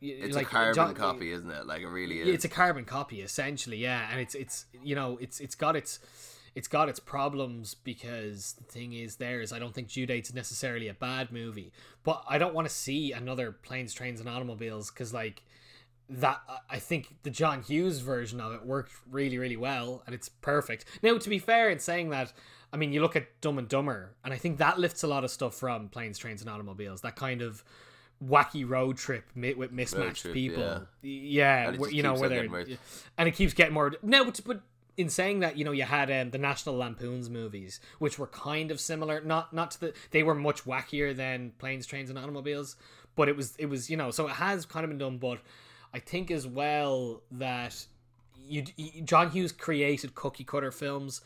You- 0.00 0.16
It's 0.20 0.34
like, 0.34 0.46
a 0.48 0.50
carbon 0.50 0.74
John- 0.74 0.94
copy, 0.96 1.30
isn't 1.30 1.48
it? 1.48 1.64
Like 1.64 1.82
it 1.82 1.86
really 1.86 2.18
is. 2.20 2.28
it's 2.28 2.44
a 2.44 2.48
carbon 2.48 2.84
copy 2.84 3.22
essentially 3.22 3.76
yeah 3.76 4.08
and 4.10 4.20
it's 4.20 4.34
it's 4.34 4.66
you 4.82 4.96
know 4.96 5.16
it's 5.20 5.38
it's 5.38 5.54
got 5.54 5.76
its 5.76 6.00
it's 6.54 6.68
got 6.68 6.88
its 6.88 7.00
problems 7.00 7.74
because 7.74 8.52
the 8.54 8.64
thing 8.64 8.92
is 8.92 9.16
there 9.16 9.40
is 9.40 9.52
i 9.52 9.58
don't 9.58 9.74
think 9.74 9.88
due 9.90 10.06
date's 10.06 10.32
necessarily 10.34 10.88
a 10.88 10.94
bad 10.94 11.32
movie 11.32 11.72
but 12.04 12.22
i 12.28 12.36
don't 12.38 12.54
want 12.54 12.68
to 12.68 12.74
see 12.74 13.12
another 13.12 13.52
planes 13.52 13.92
trains 13.94 14.20
and 14.20 14.28
automobiles 14.28 14.90
because 14.90 15.14
like 15.14 15.42
that 16.08 16.40
i 16.68 16.78
think 16.78 17.14
the 17.22 17.30
john 17.30 17.62
hughes 17.62 18.00
version 18.00 18.40
of 18.40 18.52
it 18.52 18.66
worked 18.66 18.92
really 19.10 19.38
really 19.38 19.56
well 19.56 20.02
and 20.06 20.14
it's 20.14 20.28
perfect. 20.28 20.84
Now 21.02 21.16
to 21.16 21.28
be 21.30 21.38
fair 21.38 21.70
in 21.70 21.78
saying 21.78 22.10
that 22.10 22.32
i 22.72 22.76
mean 22.76 22.92
you 22.92 23.00
look 23.00 23.16
at 23.16 23.40
dumb 23.40 23.58
and 23.58 23.68
dumber 23.68 24.14
and 24.24 24.34
i 24.34 24.36
think 24.36 24.58
that 24.58 24.78
lifts 24.78 25.02
a 25.02 25.06
lot 25.06 25.24
of 25.24 25.30
stuff 25.30 25.54
from 25.54 25.88
planes 25.88 26.18
trains 26.18 26.42
and 26.42 26.50
automobiles 26.50 27.00
that 27.00 27.16
kind 27.16 27.40
of 27.40 27.64
wacky 28.22 28.68
road 28.68 28.96
trip 28.96 29.24
with 29.34 29.72
mismatched 29.72 30.22
trip, 30.22 30.34
people. 30.34 30.62
yeah. 30.62 30.78
yeah, 31.02 31.66
And 31.66 31.74
it 31.74 31.80
where- 31.80 31.88
just 31.90 31.96
you 31.96 32.02
know 32.02 32.14
where 32.14 32.28
they're 32.28 32.44
and 33.18 33.28
it 33.28 33.34
keeps 33.34 33.52
getting 33.54 33.74
more 33.74 33.92
no 34.02 34.24
but, 34.24 34.40
but 34.44 34.60
in 34.96 35.08
saying 35.08 35.40
that 35.40 35.56
you 35.56 35.64
know 35.64 35.72
you 35.72 35.84
had 35.84 36.10
um, 36.10 36.30
the 36.30 36.38
national 36.38 36.76
lampoons 36.76 37.30
movies 37.30 37.80
which 37.98 38.18
were 38.18 38.26
kind 38.26 38.70
of 38.70 38.80
similar 38.80 39.20
not 39.22 39.52
not 39.52 39.70
to 39.70 39.80
the 39.80 39.92
they 40.10 40.22
were 40.22 40.34
much 40.34 40.64
wackier 40.64 41.14
than 41.14 41.52
planes 41.58 41.86
trains 41.86 42.10
and 42.10 42.18
automobiles 42.18 42.76
but 43.16 43.28
it 43.28 43.36
was 43.36 43.54
it 43.56 43.66
was 43.66 43.88
you 43.88 43.96
know 43.96 44.10
so 44.10 44.26
it 44.26 44.32
has 44.32 44.66
kind 44.66 44.84
of 44.84 44.90
been 44.90 44.98
done 44.98 45.18
but 45.18 45.38
i 45.94 45.98
think 45.98 46.30
as 46.30 46.46
well 46.46 47.22
that 47.30 47.86
you, 48.36 48.64
you 48.76 49.02
john 49.02 49.30
hughes 49.30 49.52
created 49.52 50.14
cookie 50.14 50.44
cutter 50.44 50.70
films 50.70 51.22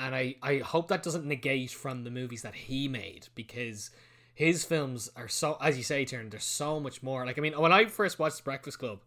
and 0.00 0.14
I, 0.14 0.36
I 0.42 0.58
hope 0.58 0.88
that 0.88 1.02
doesn't 1.02 1.26
negate 1.26 1.70
from 1.70 2.04
the 2.04 2.10
movies 2.10 2.40
that 2.42 2.54
he 2.54 2.88
made 2.88 3.28
because 3.34 3.90
his 4.34 4.64
films 4.64 5.10
are 5.14 5.28
so 5.28 5.58
as 5.60 5.76
you 5.76 5.84
say 5.84 6.04
Tiernan, 6.06 6.30
they're 6.30 6.40
so 6.40 6.80
much 6.80 7.02
more. 7.02 7.26
Like 7.26 7.38
I 7.38 7.42
mean 7.42 7.52
when 7.52 7.72
I 7.72 7.84
first 7.84 8.18
watched 8.18 8.42
Breakfast 8.42 8.78
Club 8.78 9.00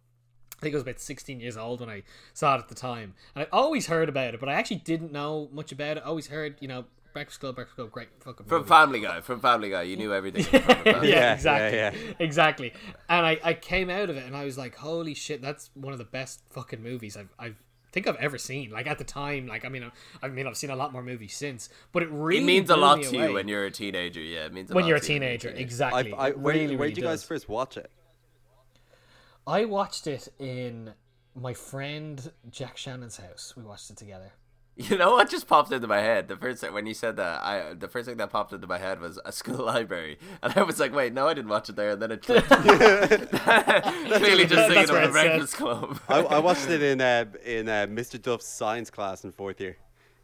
I 0.64 0.66
think 0.66 0.76
I 0.76 0.78
was 0.78 0.84
about 0.84 0.99
16 0.99 1.39
years 1.41 1.57
old 1.57 1.82
when 1.82 1.89
I 1.89 2.03
saw 2.34 2.55
it 2.55 2.59
at 2.59 2.70
the 2.70 2.76
time 2.76 3.14
and 3.36 3.43
I 3.45 3.47
always 3.51 3.88
heard 3.88 4.07
about 4.09 4.34
it 4.34 4.39
but 4.39 4.47
I 4.49 4.53
actually 4.53 4.78
didn't 4.78 5.11
know 5.11 5.49
much 5.51 5.72
about 5.72 5.97
it 5.97 6.03
I 6.03 6.07
always 6.07 6.28
heard 6.28 6.55
you 6.61 6.68
know 6.68 6.86
Breakfast 7.14 7.39
Club 7.41 7.55
Breakfast 7.55 7.76
Club 7.76 7.91
great 7.91 8.09
fucking 8.22 8.45
from 8.47 8.59
movie. 8.59 8.70
Family 8.70 8.99
Guy. 9.01 9.22
From 9.22 9.39
Family 9.39 9.70
Guy, 9.70 9.84
you 9.84 9.97
knew 9.97 10.14
everything. 10.14 10.43
from 10.45 10.61
yeah, 10.86 11.03
Yeah, 11.03 11.34
exactly. 11.34 11.78
yeah, 11.78 11.93
Exactly. 12.20 12.74
And 13.07 13.26
I, 13.26 13.39
I 13.43 13.53
came 13.53 13.89
out 13.89 14.09
of 14.09 14.18
it 14.18 14.26
and 14.26 14.36
I 14.36 14.45
was 14.45 14.57
like, 14.57 14.76
holy 14.76 15.14
shit, 15.14 15.41
that's 15.41 15.70
one 15.76 15.93
of 15.93 15.99
the 15.99 16.05
best 16.05 16.41
fucking 16.49 16.82
movies 16.82 17.16
I've, 17.16 17.30
I've 17.38 17.55
think 17.91 18.07
I've 18.07 18.16
ever 18.18 18.38
seen. 18.38 18.72
Like 18.72 18.88
at 18.88 18.97
the 18.97 19.03
time, 19.03 19.47
like 19.47 19.64
I 19.64 19.70
mean, 19.70 19.89
I 20.22 20.28
mean, 20.28 20.47
I've 20.47 20.57
seen 20.57 20.72
a 20.72 20.76
lot 20.76 20.91
more 20.91 21.03
movies 21.03 21.36
since, 21.36 21.70
but 21.91 22.03
it 22.03 22.09
really 22.09 22.43
It 22.43 22.47
means 22.47 22.70
a 22.70 22.76
lot 22.76 22.97
me 22.97 23.03
to 23.05 23.16
away. 23.16 23.28
you 23.28 23.34
when 23.36 23.47
you're 23.47 23.66
a 23.66 23.72
teenager. 23.72 24.20
Yeah, 24.20 24.45
it 24.45 24.53
means 24.53 24.72
a 24.72 24.74
when 24.74 24.86
lot 24.86 24.88
you're 24.89 24.97
a 24.97 24.99
to 25.01 25.14
you 25.14 25.20
when 25.20 25.22
teenager. 25.22 25.49
Exactly. 25.49 26.14
I, 26.14 26.28
I, 26.28 26.32
where, 26.32 26.55
really, 26.55 26.76
where 26.76 26.86
really 26.86 26.93
did 26.95 26.97
you 26.97 27.03
guys 27.03 27.22
does. 27.22 27.28
first 27.28 27.47
watch 27.47 27.78
it? 27.78 27.91
I 29.46 29.66
watched 29.66 30.08
it 30.08 30.30
in 30.39 30.94
my 31.36 31.54
friend 31.54 32.32
Jack 32.50 32.78
Shannon's 32.78 33.18
house. 33.18 33.54
We 33.58 33.64
watched 33.64 33.89
it 33.89 33.98
together. 33.98 34.32
You 34.76 34.98
know 34.98 35.12
what 35.12 35.30
just 35.30 35.46
popped 35.48 35.72
into 35.72 35.88
my 35.88 36.00
head? 36.00 36.28
The 36.28 36.36
first 36.36 36.62
thing 36.62 36.74
when 36.74 36.88
you 36.88 36.96
said 36.96 37.18
that, 37.18 37.44
I 37.44 37.76
the 37.76 37.88
first 37.88 38.08
thing 38.08 38.18
that 38.18 38.32
popped 38.32 38.54
into 38.54 38.66
my 38.66 38.80
head 38.80 39.00
was 39.00 39.20
a 39.24 39.32
school 39.32 39.64
library, 39.66 40.18
and 40.41 40.52
I 40.56 40.64
was 40.64 40.80
like, 40.80 40.91
"Wait, 40.96 41.14
no, 41.14 41.28
I 41.28 41.36
didn't 41.36 41.50
watch 41.50 41.70
it 41.70 41.76
there." 41.76 41.91
And 41.91 42.02
then 42.02 42.10
it 42.12 42.24
clearly 42.24 42.48
just 44.48 44.68
thinking 44.68 44.74
That's 44.74 44.89
of 44.89 44.96
where 44.96 45.02
the 45.02 45.10
it 45.10 45.12
Breakfast 45.12 45.58
Club. 45.58 46.00
I, 46.10 46.22
I 46.22 46.39
watched 46.39 46.70
it 46.70 46.82
in 46.82 47.02
uh, 47.02 47.26
in 47.46 47.70
uh, 47.70 47.86
Mr. 47.88 48.20
Duff's 48.20 48.48
science 48.48 48.89
class 48.89 49.24
in 49.24 49.32
fourth 49.32 49.62
year. 49.62 49.78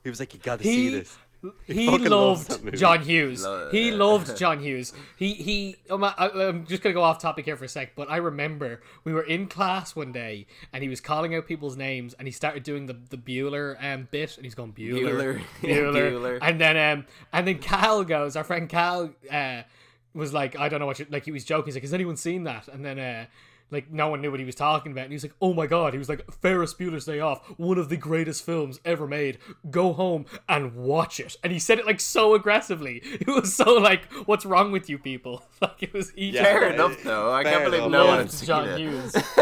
He 0.04 0.10
was 0.10 0.20
like, 0.20 0.34
"You 0.34 0.40
got 0.40 0.58
to 0.60 0.64
see 0.64 0.90
this." 0.90 1.16
He 1.66 1.86
fucking 1.86 2.10
loved. 2.10 2.76
John 2.78 3.02
Hughes. 3.02 3.44
Lo- 3.44 3.70
he 3.72 3.92
loved 3.92 4.36
John 4.38 4.60
Hughes. 4.60 4.92
He 5.16 5.34
he. 5.34 5.76
Um, 5.90 6.04
I, 6.04 6.14
I'm 6.18 6.66
just 6.66 6.84
gonna 6.84 6.94
go 6.94 7.02
off 7.04 7.20
topic 7.20 7.46
here 7.46 7.56
for 7.56 7.66
a 7.66 7.70
sec, 7.70 7.96
but 7.96 8.10
I 8.10 8.18
remember 8.18 8.82
we 9.04 9.14
were 9.14 9.24
in 9.24 9.48
class 9.48 9.96
one 9.96 10.12
day 10.12 10.48
and 10.74 10.84
he 10.84 10.90
was 10.90 11.00
calling 11.00 11.34
out 11.36 11.48
people's 11.48 11.78
names 11.78 12.14
and 12.16 12.28
he 12.28 12.32
started 12.32 12.64
doing 12.64 12.88
the 12.88 12.98
the 13.10 13.18
Bueller 13.18 13.78
um 13.84 14.08
bit 14.12 14.36
and 14.36 14.46
he's 14.46 14.56
going 14.56 14.74
Bueller, 14.74 15.02
Bueller. 15.02 15.42
Bueller, 15.62 16.12
Bueller. 16.12 16.40
and 16.42 16.60
then 16.60 16.76
um 17.00 17.06
and 17.32 17.48
then 17.48 17.60
Cal 17.60 18.04
goes, 18.04 18.36
our 18.36 18.44
friend 18.44 18.68
Cal 18.68 19.12
uh 19.32 19.62
was 20.14 20.34
like, 20.34 20.60
I 20.60 20.68
don't 20.70 20.80
know 20.80 20.88
what 20.88 21.00
you 21.00 21.06
like. 21.10 21.24
He 21.26 21.32
was 21.32 21.46
joking. 21.46 21.66
He's 21.68 21.76
like, 21.76 21.84
has 21.84 21.94
anyone 21.94 22.18
seen 22.18 22.44
that? 22.44 22.68
And 22.68 22.84
then 22.84 23.00
uh. 23.00 23.26
Like 23.72 23.92
no 23.92 24.08
one 24.10 24.22
knew 24.22 24.32
what 24.32 24.40
he 24.40 24.46
was 24.46 24.56
talking 24.56 24.92
about, 24.92 25.04
and 25.04 25.12
he 25.12 25.16
was 25.16 25.24
like, 25.24 25.36
"Oh 25.42 25.54
my 25.54 25.68
god!" 25.68 25.94
He 25.94 26.00
was 26.00 26.10
like, 26.10 26.26
"Ferris 26.42 26.74
Bueller's 26.74 27.06
Day 27.06 27.20
Off, 27.20 27.46
one 27.60 27.78
of 27.78 27.90
the 27.90 27.98
greatest 27.98 28.44
films 28.46 28.80
ever 28.84 29.06
made. 29.06 29.38
Go 29.70 29.94
home 29.94 30.26
and 30.48 30.76
watch 30.76 31.20
it." 31.20 31.36
And 31.44 31.54
he 31.54 31.60
said 31.60 31.78
it 31.80 31.86
like 31.86 32.00
so 32.00 32.34
aggressively. 32.34 33.02
It 33.20 33.28
was 33.28 33.54
so 33.56 33.74
like, 33.76 34.06
"What's 34.26 34.46
wrong 34.46 34.72
with 34.72 34.90
you 34.90 34.98
people?" 34.98 35.44
Like 35.62 35.84
it 35.84 35.94
was 35.94 36.12
each 36.18 36.36
Yeah. 36.36 36.44
Fair 36.44 36.72
enough, 36.74 37.04
though. 37.04 37.32
I 37.34 37.44
fair 37.44 37.52
can't 37.54 37.66
believe 37.66 37.84
enough. 37.84 37.92
no 37.92 38.06
one 38.08 38.30
seen 38.30 38.48
John 38.48 38.68
it. 38.70 38.80
Hughes. 38.80 39.12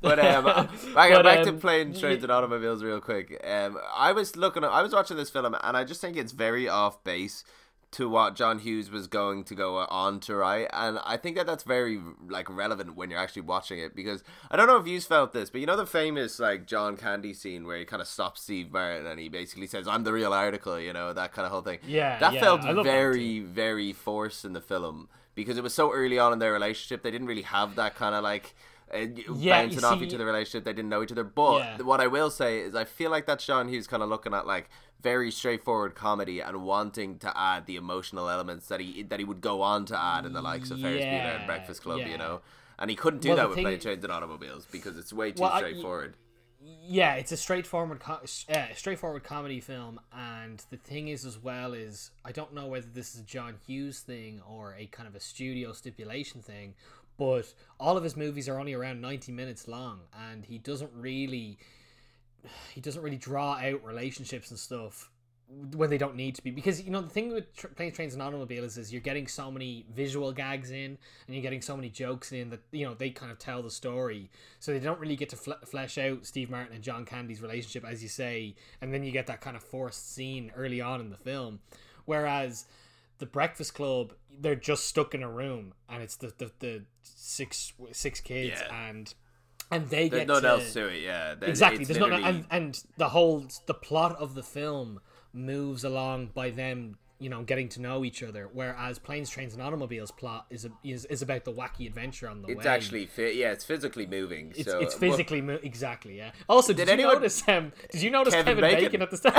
but 0.00 0.18
um, 0.18 0.44
back, 0.44 0.70
But, 0.94 1.22
back 1.22 1.42
to 1.44 1.50
um, 1.50 1.58
planes, 1.60 2.00
trains, 2.00 2.18
y- 2.20 2.22
and 2.24 2.32
automobiles, 2.32 2.82
real 2.82 3.00
quick. 3.00 3.40
Um, 3.46 3.78
I 3.94 4.12
was 4.12 4.36
looking, 4.36 4.64
I 4.64 4.82
was 4.82 4.92
watching 4.92 5.16
this 5.16 5.30
film, 5.30 5.54
and 5.62 5.76
I 5.76 5.84
just 5.84 6.00
think 6.00 6.16
it's 6.16 6.32
very 6.32 6.68
off 6.68 7.02
base 7.04 7.44
to 7.90 8.08
what 8.08 8.36
John 8.36 8.58
Hughes 8.58 8.90
was 8.90 9.06
going 9.06 9.44
to 9.44 9.54
go 9.54 9.78
on 9.78 10.20
to 10.20 10.36
write, 10.36 10.68
and 10.72 10.98
I 11.04 11.16
think 11.16 11.36
that 11.36 11.46
that's 11.46 11.64
very 11.64 12.00
like 12.28 12.50
relevant 12.50 12.96
when 12.96 13.10
you're 13.10 13.18
actually 13.18 13.42
watching 13.42 13.78
it 13.78 13.96
because 13.96 14.22
I 14.50 14.56
don't 14.56 14.66
know 14.66 14.76
if 14.76 14.86
you 14.86 15.00
felt 15.00 15.32
this, 15.32 15.48
but 15.48 15.60
you 15.60 15.66
know 15.66 15.76
the 15.76 15.86
famous 15.86 16.38
like 16.38 16.66
John 16.66 16.96
Candy 16.96 17.32
scene 17.32 17.66
where 17.66 17.78
he 17.78 17.84
kind 17.84 18.02
of 18.02 18.08
stops 18.08 18.42
Steve 18.42 18.72
Martin 18.72 19.06
and 19.06 19.18
he 19.18 19.28
basically 19.28 19.66
says, 19.66 19.88
"I'm 19.88 20.04
the 20.04 20.12
real 20.12 20.32
article," 20.32 20.78
you 20.78 20.92
know 20.92 21.12
that 21.12 21.32
kind 21.32 21.46
of 21.46 21.52
whole 21.52 21.62
thing. 21.62 21.78
Yeah, 21.86 22.18
that 22.18 22.34
yeah, 22.34 22.40
felt 22.40 22.62
love 22.62 22.76
that 22.76 22.84
very, 22.84 23.40
very 23.40 23.92
forced 23.92 24.44
in 24.44 24.52
the 24.52 24.60
film 24.60 25.08
because 25.34 25.56
it 25.56 25.62
was 25.62 25.72
so 25.72 25.92
early 25.92 26.18
on 26.18 26.32
in 26.32 26.38
their 26.40 26.52
relationship. 26.52 27.02
They 27.02 27.10
didn't 27.10 27.28
really 27.28 27.42
have 27.42 27.76
that 27.76 27.94
kind 27.94 28.14
of 28.14 28.22
like. 28.22 28.54
Uh, 28.94 29.06
Yeah, 29.36 29.62
bouncing 29.62 29.84
off 29.84 29.98
see- 29.98 30.06
each 30.06 30.14
other 30.14 30.24
relationship 30.24 30.64
they 30.64 30.72
didn't 30.72 30.88
know 30.88 31.02
each 31.02 31.12
other 31.12 31.24
but 31.24 31.58
Yeah. 31.58 31.82
what 31.82 32.00
i 32.00 32.06
will 32.06 32.30
say 32.30 32.60
is 32.60 32.74
i 32.74 32.84
feel 32.84 33.10
like 33.10 33.26
that's 33.26 33.44
john 33.44 33.68
hughes 33.68 33.86
kind 33.86 34.02
of 34.02 34.08
looking 34.08 34.32
at 34.32 34.46
like 34.46 34.70
very 35.02 35.30
straightforward 35.30 35.94
comedy 35.94 36.40
and 36.40 36.62
wanting 36.64 37.18
to 37.18 37.38
add 37.38 37.66
the 37.66 37.76
emotional 37.76 38.30
elements 38.30 38.66
that 38.68 38.80
he 38.80 39.02
that 39.02 39.18
he 39.18 39.24
would 39.26 39.40
go 39.42 39.60
on 39.60 39.84
to 39.86 39.98
add 39.98 40.24
in 40.24 40.32
the 40.32 40.40
likes 40.42 40.70
of 40.70 40.80
ferris 40.80 41.04
bueller 41.04 41.36
and 41.38 41.46
breakfast 41.46 41.82
club 41.82 41.98
yeah. 41.98 42.08
you 42.08 42.16
know 42.18 42.40
and 42.78 42.88
he 42.90 42.96
couldn't 42.96 43.20
do 43.20 43.28
Well, 43.28 43.36
that 43.38 43.48
with 43.50 43.58
plane 43.58 43.78
trains 43.80 44.02
and 44.04 44.12
automobiles 44.12 44.66
because 44.72 44.96
it's 44.96 45.12
way 45.12 45.32
too 45.32 45.42
Well, 45.42 45.52
I- 45.52 45.58
straightforward 45.58 46.16
yeah, 46.60 47.14
it's 47.14 47.30
a 47.30 47.36
straightforward, 47.36 48.02
uh, 48.04 48.16
straightforward 48.74 49.22
comedy 49.22 49.60
film, 49.60 50.00
and 50.12 50.60
the 50.70 50.76
thing 50.76 51.06
is, 51.06 51.24
as 51.24 51.38
well, 51.38 51.72
is 51.72 52.10
I 52.24 52.32
don't 52.32 52.52
know 52.52 52.66
whether 52.66 52.88
this 52.92 53.14
is 53.14 53.20
a 53.20 53.24
John 53.24 53.54
Hughes 53.64 54.00
thing 54.00 54.42
or 54.46 54.74
a 54.76 54.86
kind 54.86 55.06
of 55.08 55.14
a 55.14 55.20
studio 55.20 55.72
stipulation 55.72 56.42
thing, 56.42 56.74
but 57.18 57.52
all 57.78 57.96
of 57.96 58.04
his 58.04 58.16
movies 58.16 58.48
are 58.48 58.58
only 58.58 58.72
around 58.72 59.00
ninety 59.00 59.32
minutes 59.32 59.68
long, 59.68 60.00
and 60.30 60.44
he 60.44 60.56
doesn't 60.58 60.92
really, 60.94 61.58
he 62.72 62.80
doesn't 62.80 63.02
really 63.02 63.18
draw 63.18 63.54
out 63.56 63.84
relationships 63.84 64.50
and 64.50 64.58
stuff 64.58 65.10
when 65.74 65.88
they 65.88 65.96
don't 65.96 66.14
need 66.14 66.34
to 66.34 66.42
be. 66.42 66.50
Because 66.50 66.82
you 66.82 66.90
know 66.90 67.00
the 67.00 67.08
thing 67.08 67.32
with 67.32 67.54
tr- 67.56 67.68
planes 67.68 67.96
trains 67.96 68.12
and 68.12 68.22
automobiles 68.22 68.76
is 68.76 68.92
you're 68.92 69.00
getting 69.00 69.26
so 69.26 69.50
many 69.50 69.86
visual 69.94 70.30
gags 70.30 70.70
in 70.70 70.96
and 71.26 71.34
you're 71.34 71.42
getting 71.42 71.62
so 71.62 71.74
many 71.74 71.88
jokes 71.88 72.32
in 72.32 72.50
that 72.50 72.60
you 72.70 72.84
know 72.84 72.94
they 72.94 73.10
kind 73.10 73.32
of 73.32 73.38
tell 73.38 73.62
the 73.62 73.70
story. 73.70 74.30
So 74.60 74.72
they 74.72 74.78
don't 74.78 75.00
really 75.00 75.16
get 75.16 75.30
to 75.30 75.36
fle- 75.36 75.64
flesh 75.64 75.98
out 75.98 76.26
steve 76.26 76.50
martin 76.50 76.74
and 76.74 76.84
john 76.84 77.04
candy's 77.04 77.40
relationship 77.40 77.84
as 77.84 78.02
you 78.02 78.08
say 78.08 78.54
and 78.80 78.92
then 78.92 79.02
you 79.02 79.10
get 79.10 79.26
that 79.26 79.40
kind 79.40 79.56
of 79.56 79.62
forced 79.62 80.14
scene 80.14 80.52
early 80.54 80.80
on 80.80 81.00
in 81.00 81.10
the 81.10 81.16
film. 81.16 81.60
Whereas 82.04 82.66
the 83.18 83.26
breakfast 83.26 83.74
club 83.74 84.12
they're 84.40 84.54
just 84.54 84.84
stuck 84.86 85.14
in 85.14 85.22
a 85.22 85.28
room 85.30 85.74
and 85.88 86.02
it's 86.02 86.16
the 86.16 86.32
the, 86.38 86.50
the 86.60 86.84
six 87.02 87.72
six 87.92 88.20
kids 88.20 88.60
Yeah. 88.60 88.88
and 88.88 89.12
and 89.70 89.88
they 89.90 90.08
there's 90.08 90.20
get 90.22 90.28
nothing 90.28 90.42
to, 90.42 90.48
else 90.48 90.72
to 90.74 90.86
it 90.88 91.02
yeah 91.02 91.34
There- 91.34 91.48
exactly 91.48 91.84
there's 91.84 91.98
not 91.98 92.12
and, 92.12 92.46
and 92.50 92.82
the 92.96 93.08
whole 93.10 93.46
the 93.66 93.74
plot 93.74 94.16
of 94.16 94.34
the 94.34 94.42
film 94.42 95.00
moves 95.32 95.84
along 95.84 96.30
by 96.34 96.50
them 96.50 96.96
you 97.20 97.28
know 97.28 97.42
getting 97.42 97.68
to 97.70 97.80
know 97.80 98.04
each 98.04 98.22
other. 98.22 98.48
Whereas 98.52 98.98
Planes, 98.98 99.28
Trains, 99.30 99.52
and 99.54 99.62
Automobiles 99.62 100.10
plot 100.10 100.46
is 100.50 100.64
a, 100.64 100.70
is 100.84 101.04
is 101.06 101.22
about 101.22 101.44
the 101.44 101.52
wacky 101.52 101.86
adventure 101.86 102.28
on 102.28 102.42
the 102.42 102.48
It's 102.48 102.64
way. 102.64 102.70
actually 102.70 103.06
fi- 103.06 103.32
yeah, 103.32 103.52
it's 103.52 103.64
physically 103.64 104.06
moving. 104.06 104.52
It's, 104.56 104.70
so 104.70 104.78
it's 104.80 104.94
well, 105.00 105.10
physically 105.10 105.40
mo- 105.40 105.58
exactly 105.62 106.16
yeah. 106.16 106.30
Also, 106.48 106.72
did, 106.72 106.86
Did 106.86 106.88
you 106.88 106.92
anyone- 106.94 107.14
notice 107.16 107.42
um, 107.48 107.72
Did 107.90 108.02
you 108.02 108.10
notice 108.10 108.34
Kevin 108.34 108.56
Kevin, 108.56 108.62
Bacon? 108.70 108.84
Bacon? 108.84 109.02
at 109.02 109.10
the 109.10 109.16
start? 109.16 109.34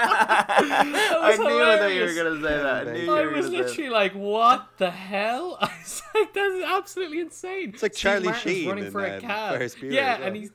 I 0.00 1.28
was 1.30 1.38
knew 1.38 1.58
that 1.58 1.92
you 1.94 2.00
were 2.02 2.14
gonna 2.14 2.36
say 2.42 2.62
that. 2.62 2.88
I 2.88 2.92
knew 2.92 3.00
you 3.00 3.14
I 3.16 3.22
was 3.26 3.46
gonna 3.46 3.50
say 3.50 3.56
literally 3.68 3.90
like, 3.90 4.12
"What 4.14 4.68
the 4.78 4.90
hell?" 4.90 5.58
I 5.60 5.66
was 5.82 6.02
like, 6.14 6.32
"That's 6.34 6.64
absolutely 6.64 7.20
insane." 7.20 7.70
It's 7.74 7.82
like 7.82 7.94
Charlie 7.94 8.32
Sheen 8.34 8.78
in, 8.78 8.86
um, 8.86 8.92
Ferris 8.92 9.74
Bueller 9.74 9.92
Yeah, 9.92 10.16
as 10.16 10.26
and 10.26 10.36
he's 10.36 10.50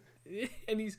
and 0.68 0.80
he's 0.80 0.98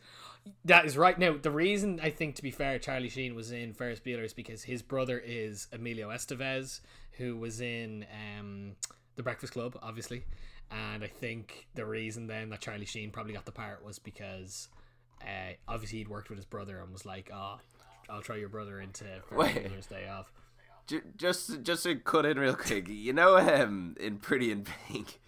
that 0.64 0.84
is 0.84 0.96
right. 0.96 1.18
Now, 1.18 1.36
the 1.40 1.50
reason 1.50 2.00
I 2.02 2.10
think, 2.10 2.36
to 2.36 2.42
be 2.42 2.50
fair, 2.50 2.78
Charlie 2.78 3.08
Sheen 3.08 3.34
was 3.34 3.52
in 3.52 3.72
Ferris 3.72 4.00
Bueller 4.00 4.24
is 4.24 4.34
because 4.34 4.62
his 4.62 4.82
brother 4.82 5.18
is 5.18 5.68
Emilio 5.72 6.10
Estevez, 6.10 6.80
who 7.12 7.36
was 7.36 7.60
in 7.60 8.06
um, 8.38 8.72
The 9.16 9.22
Breakfast 9.22 9.52
Club, 9.52 9.78
obviously. 9.82 10.24
And 10.70 11.04
I 11.04 11.08
think 11.08 11.66
the 11.74 11.86
reason 11.86 12.26
then 12.26 12.50
that 12.50 12.60
Charlie 12.60 12.86
Sheen 12.86 13.10
probably 13.10 13.32
got 13.32 13.44
the 13.44 13.52
part 13.52 13.84
was 13.84 13.98
because 13.98 14.68
uh, 15.22 15.52
obviously 15.68 15.98
he'd 15.98 16.08
worked 16.08 16.28
with 16.30 16.38
his 16.38 16.46
brother 16.46 16.80
and 16.80 16.92
was 16.92 17.06
like, 17.06 17.30
"Oh, 17.32 17.58
I'll 18.08 18.22
throw 18.22 18.36
your 18.36 18.48
brother 18.48 18.80
into 18.80 19.04
Ferris 19.28 19.54
Wait. 19.54 19.64
Bueller's 19.64 19.86
Day 19.86 20.08
Off." 20.08 20.32
Just 21.16 21.62
just 21.62 21.84
to 21.84 21.96
cut 21.96 22.26
in 22.26 22.38
real 22.38 22.54
quick, 22.54 22.88
you 22.88 23.12
know, 23.12 23.38
um, 23.38 23.96
in 24.00 24.18
Pretty 24.18 24.50
in 24.50 24.64
Pink, 24.64 25.20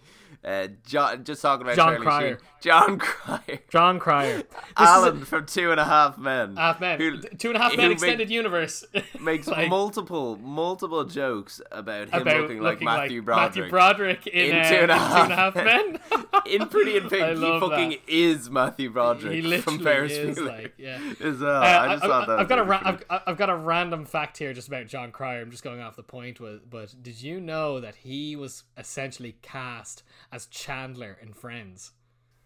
uh, 0.45 0.67
John, 0.85 1.23
just 1.23 1.41
talking 1.41 1.63
about 1.63 1.75
John 1.75 1.89
Charlie 1.93 2.05
Cryer. 2.05 2.29
Sheen, 2.37 2.47
John 2.61 2.97
Cryer, 2.99 3.59
John 3.69 3.99
Cryer, 3.99 4.37
this 4.37 4.45
Alan 4.77 5.21
is 5.21 5.27
from 5.27 5.45
Two 5.45 5.71
and 5.71 5.79
a 5.79 5.85
Half 5.85 6.17
Men, 6.17 6.55
half 6.55 6.79
men, 6.79 6.99
who- 6.99 7.21
two 7.21 7.49
and 7.49 7.57
a 7.57 7.59
half 7.59 7.75
men 7.77 7.87
make- 7.89 7.93
extended 7.93 8.29
universe 8.29 8.83
makes 9.21 9.47
Like- 9.47 9.69
multiple 9.69 10.37
multiple 10.37 11.03
jokes 11.05 11.59
about 11.71 12.09
him 12.09 12.21
about 12.21 12.41
looking 12.41 12.61
like 12.61 12.81
Matthew 12.81 13.21
Broderick. 13.21 13.47
Matthew 13.55 13.69
Broderick 13.69 14.27
in, 14.27 14.51
in 14.51 14.57
uh, 14.57 14.69
Two 14.69 14.75
and 14.75 14.91
in 14.91 14.97
Two 14.97 15.03
and 15.03 15.31
a 15.31 15.35
Half 15.35 15.55
Men. 15.55 15.99
in 16.45 16.67
Pretty 16.69 16.97
in 16.97 17.05
I 17.05 17.09
Pink, 17.09 17.37
he 17.39 17.59
fucking 17.59 17.89
that. 17.89 17.99
is 18.07 18.49
Matthew 18.49 18.89
Broderick 18.91 19.33
he 19.33 19.41
from 19.41 19.49
literally 19.77 19.83
Ferris 19.83 20.11
is 20.13 20.37
Bueller. 20.37 20.47
like, 20.47 20.73
yeah. 20.77 20.99
As. 21.23 21.41
Uh, 21.41 21.49
I 21.49 21.87
just 21.93 22.03
I, 22.03 22.07
thought 22.07 22.27
that. 22.27 22.39
have 22.39 22.49
got 22.49 22.59
a 22.59 22.63
ra- 22.63 22.81
I've, 22.83 23.03
I've 23.27 23.37
got 23.37 23.49
a 23.49 23.55
random 23.55 24.05
fact 24.05 24.37
here 24.37 24.53
just 24.53 24.67
about 24.67 24.87
John 24.87 25.11
Cryer. 25.11 25.41
I'm 25.41 25.51
just 25.51 25.63
going 25.63 25.81
off 25.81 25.95
the 25.95 26.03
point 26.03 26.39
with, 26.39 26.69
but 26.69 26.95
did 27.03 27.21
you 27.21 27.39
know 27.39 27.79
that 27.79 27.95
he 27.97 28.35
was 28.35 28.63
essentially 28.77 29.37
cast 29.41 29.96
as 30.31 30.45
Chandler 30.47 31.17
in 31.21 31.33
Friends? 31.33 31.91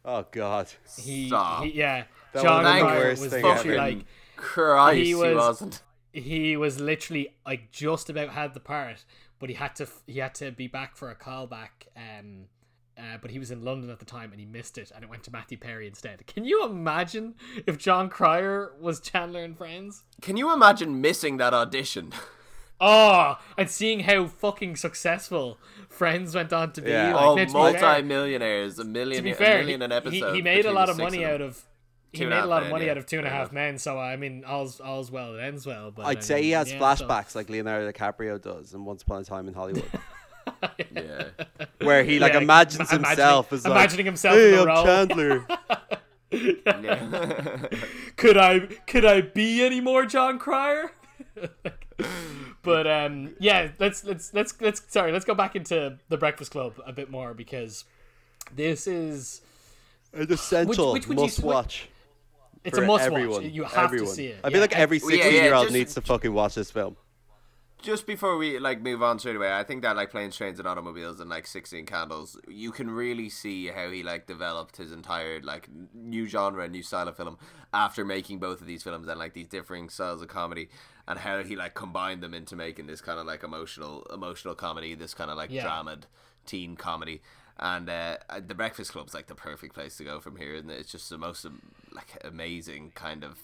Oh 0.03 0.25
God. 0.31 0.67
He, 0.99 1.27
Stop. 1.27 1.63
he 1.63 1.71
yeah, 1.73 2.05
That 2.33 2.43
John 2.43 2.63
was 2.63 2.73
the 2.73 2.79
Cryer 2.81 2.99
worst 3.03 3.21
was 3.21 3.31
thing 3.31 3.43
literally 3.43 3.77
ever. 3.77 3.77
like 3.97 4.05
Christ, 4.35 4.97
he 4.97 5.05
he, 5.05 5.15
was- 5.15 5.35
wasn't. 5.35 5.81
he 6.13 6.57
was 6.57 6.79
literally 6.79 7.35
like 7.45 7.71
just 7.71 8.09
about 8.09 8.29
had 8.29 8.53
the 8.53 8.59
part, 8.59 9.05
but 9.39 9.49
he 9.49 9.55
had 9.55 9.75
to 9.75 9.87
he 10.07 10.19
had 10.19 10.33
to 10.35 10.51
be 10.51 10.67
back 10.67 10.95
for 10.97 11.09
a 11.11 11.15
callback. 11.15 11.87
Um, 11.95 12.45
uh, 12.97 13.17
but 13.21 13.31
he 13.31 13.39
was 13.39 13.49
in 13.51 13.63
London 13.63 13.89
at 13.89 13.99
the 13.99 14.05
time 14.05 14.31
and 14.31 14.39
he 14.39 14.45
missed 14.45 14.77
it, 14.77 14.91
and 14.93 15.03
it 15.03 15.09
went 15.09 15.23
to 15.23 15.31
Matthew 15.31 15.57
Perry 15.57 15.87
instead. 15.87 16.25
Can 16.27 16.43
you 16.45 16.65
imagine 16.65 17.35
if 17.65 17.77
John 17.77 18.09
Cryer 18.09 18.73
was 18.79 18.99
Chandler 18.99 19.43
and 19.43 19.57
Friends? 19.57 20.03
Can 20.21 20.35
you 20.37 20.51
imagine 20.53 20.99
missing 21.01 21.37
that 21.37 21.53
audition? 21.53 22.11
Oh, 22.83 23.37
and 23.57 23.69
seeing 23.69 23.99
how 24.01 24.25
fucking 24.25 24.75
successful 24.75 25.59
Friends 25.87 26.33
went 26.33 26.51
on 26.51 26.71
to 26.73 26.81
be. 26.81 26.89
Yeah. 26.89 27.13
Like, 27.13 27.23
oh, 27.25 27.35
now, 27.35 27.45
to 27.45 27.51
multi-millionaires, 27.53 28.79
a 28.79 28.83
million, 28.83 29.17
To 29.17 29.21
be 29.23 29.31
a 29.31 29.35
fair, 29.35 29.59
million 29.59 29.81
an 29.83 29.91
episode. 29.91 30.33
he 30.35 30.41
made 30.41 30.65
a 30.65 30.71
lot 30.71 30.89
of 30.89 30.97
money 30.97 31.23
out 31.23 31.41
of. 31.41 31.61
He 32.13 32.25
made 32.25 32.39
a 32.39 32.43
a 32.43 32.45
lot 32.45 32.57
of 32.63 32.63
Men, 32.65 32.71
money 32.71 32.85
yeah. 32.85 32.91
out 32.91 32.97
of 32.97 33.05
Two 33.05 33.19
and 33.19 33.27
a 33.27 33.29
Fair 33.29 33.37
Half 33.37 33.47
enough. 33.51 33.53
Men, 33.53 33.77
so 33.77 33.97
I 33.99 34.15
mean, 34.17 34.43
all's 34.45 34.79
all's 34.81 35.09
well 35.11 35.33
that 35.33 35.43
ends 35.43 35.65
well. 35.65 35.91
But 35.91 36.05
I 36.07 36.09
I'd 36.09 36.23
say 36.23 36.41
he 36.43 36.51
has 36.51 36.69
yeah, 36.71 36.95
so- 36.95 37.05
flashbacks 37.07 37.35
like 37.35 37.49
Leonardo 37.49 37.89
DiCaprio 37.89 38.41
does 38.41 38.73
in 38.73 38.83
Once 38.83 39.03
Upon 39.03 39.21
a 39.21 39.23
Time 39.23 39.47
in 39.47 39.53
Hollywood, 39.53 39.85
Yeah. 40.91 41.25
where 41.81 42.03
he 42.03 42.19
like 42.19 42.33
Yeah, 42.33 42.39
imagines 42.41 42.91
ima- 42.91 43.07
himself 43.09 43.53
as 43.53 43.63
like, 43.65 43.71
imagining 43.71 44.05
himself 44.07 44.35
"Hey, 44.35 44.49
in 44.49 44.55
the 44.55 44.61
I'm 44.61 44.67
role." 44.67 44.83
Chandler." 44.85 45.45
yeah. 46.81 47.67
could 48.17 48.37
I 48.37 48.59
could 48.87 49.05
I 49.05 49.21
be 49.21 49.63
any 49.63 49.79
more 49.81 50.05
John 50.05 50.37
Cryer? 50.39 50.91
but 52.63 52.87
um, 52.87 53.35
yeah, 53.39 53.69
let's 53.79 54.03
let's 54.03 54.33
let's 54.33 54.53
let's 54.61 54.81
sorry, 54.87 55.11
let's 55.11 55.25
go 55.25 55.33
back 55.35 55.55
into 55.55 55.97
the 56.09 56.17
Breakfast 56.17 56.51
Club 56.51 56.73
a 56.85 56.91
bit 56.93 57.09
more 57.09 57.33
because 57.33 57.85
this 58.55 58.87
is 58.87 59.41
An 60.13 60.31
essential 60.31 60.93
which 60.93 61.07
would 61.07 61.17
you- 61.17 61.23
must 61.23 61.39
which- 61.39 61.45
watch. 61.45 61.89
it's 62.63 62.77
for 62.77 62.83
a 62.83 62.87
must 62.87 63.05
everyone. 63.05 63.43
watch. 63.43 63.51
You 63.51 63.63
have 63.63 63.85
everyone. 63.85 64.07
to 64.09 64.13
see 64.13 64.27
it. 64.27 64.39
I 64.43 64.49
feel 64.49 64.57
Yeah. 64.57 64.61
like 64.61 64.75
every 64.77 64.99
Well, 64.99 65.09
yeah, 65.11 65.15
yeah, 65.17 65.23
sixteen-year-old 65.23 65.63
just- 65.65 65.73
needs 65.73 65.93
to 65.95 66.01
fucking 66.01 66.33
watch 66.33 66.55
this 66.55 66.71
film. 66.71 66.97
Just 67.81 68.05
before 68.05 68.37
we 68.37 68.59
like 68.59 68.79
move 68.79 69.01
on 69.01 69.17
straight 69.17 69.35
away, 69.37 69.51
I 69.51 69.63
think 69.63 69.81
that 69.81 69.95
like 69.95 70.11
planes, 70.11 70.35
trains, 70.37 70.59
and 70.59 70.67
automobiles 70.67 71.19
and 71.19 71.31
like 71.31 71.47
Sixteen 71.47 71.87
Candles, 71.87 72.37
you 72.47 72.71
can 72.71 72.91
really 72.91 73.27
see 73.27 73.67
how 73.69 73.89
he 73.89 74.03
like 74.03 74.27
developed 74.27 74.77
his 74.77 74.91
entire 74.91 75.41
like 75.41 75.67
new 75.91 76.27
genre, 76.27 76.67
new 76.67 76.83
style 76.83 77.07
of 77.07 77.17
film 77.17 77.39
after 77.73 78.05
making 78.05 78.37
both 78.37 78.61
of 78.61 78.67
these 78.67 78.83
films 78.83 79.07
and 79.07 79.17
like 79.17 79.33
these 79.33 79.47
differing 79.47 79.89
styles 79.89 80.21
of 80.21 80.27
comedy, 80.27 80.69
and 81.07 81.19
how 81.19 81.41
he 81.43 81.55
like 81.55 81.73
combined 81.73 82.21
them 82.21 82.33
into 82.33 82.55
making 82.55 82.87
this 82.87 83.01
kind 83.01 83.19
of 83.19 83.25
like 83.25 83.43
emotional, 83.43 84.05
emotional 84.13 84.55
comedy, 84.55 84.95
this 84.95 85.13
kind 85.13 85.29
of 85.31 85.37
like 85.37 85.49
Yeah. 85.51 85.63
drama 85.63 85.97
teen 86.45 86.75
comedy. 86.75 87.21
And 87.59 87.87
uh, 87.89 88.17
the 88.47 88.55
Breakfast 88.55 88.91
Club's 88.91 89.13
like 89.13 89.27
the 89.27 89.35
perfect 89.35 89.75
place 89.75 89.95
to 89.97 90.03
go 90.03 90.19
from 90.19 90.35
here, 90.35 90.55
and 90.55 90.71
it? 90.71 90.79
It's 90.79 90.91
just 90.91 91.09
the 91.11 91.17
most 91.19 91.45
um, 91.45 91.61
like 91.91 92.17
amazing 92.23 92.91
kind 92.95 93.23
of 93.23 93.37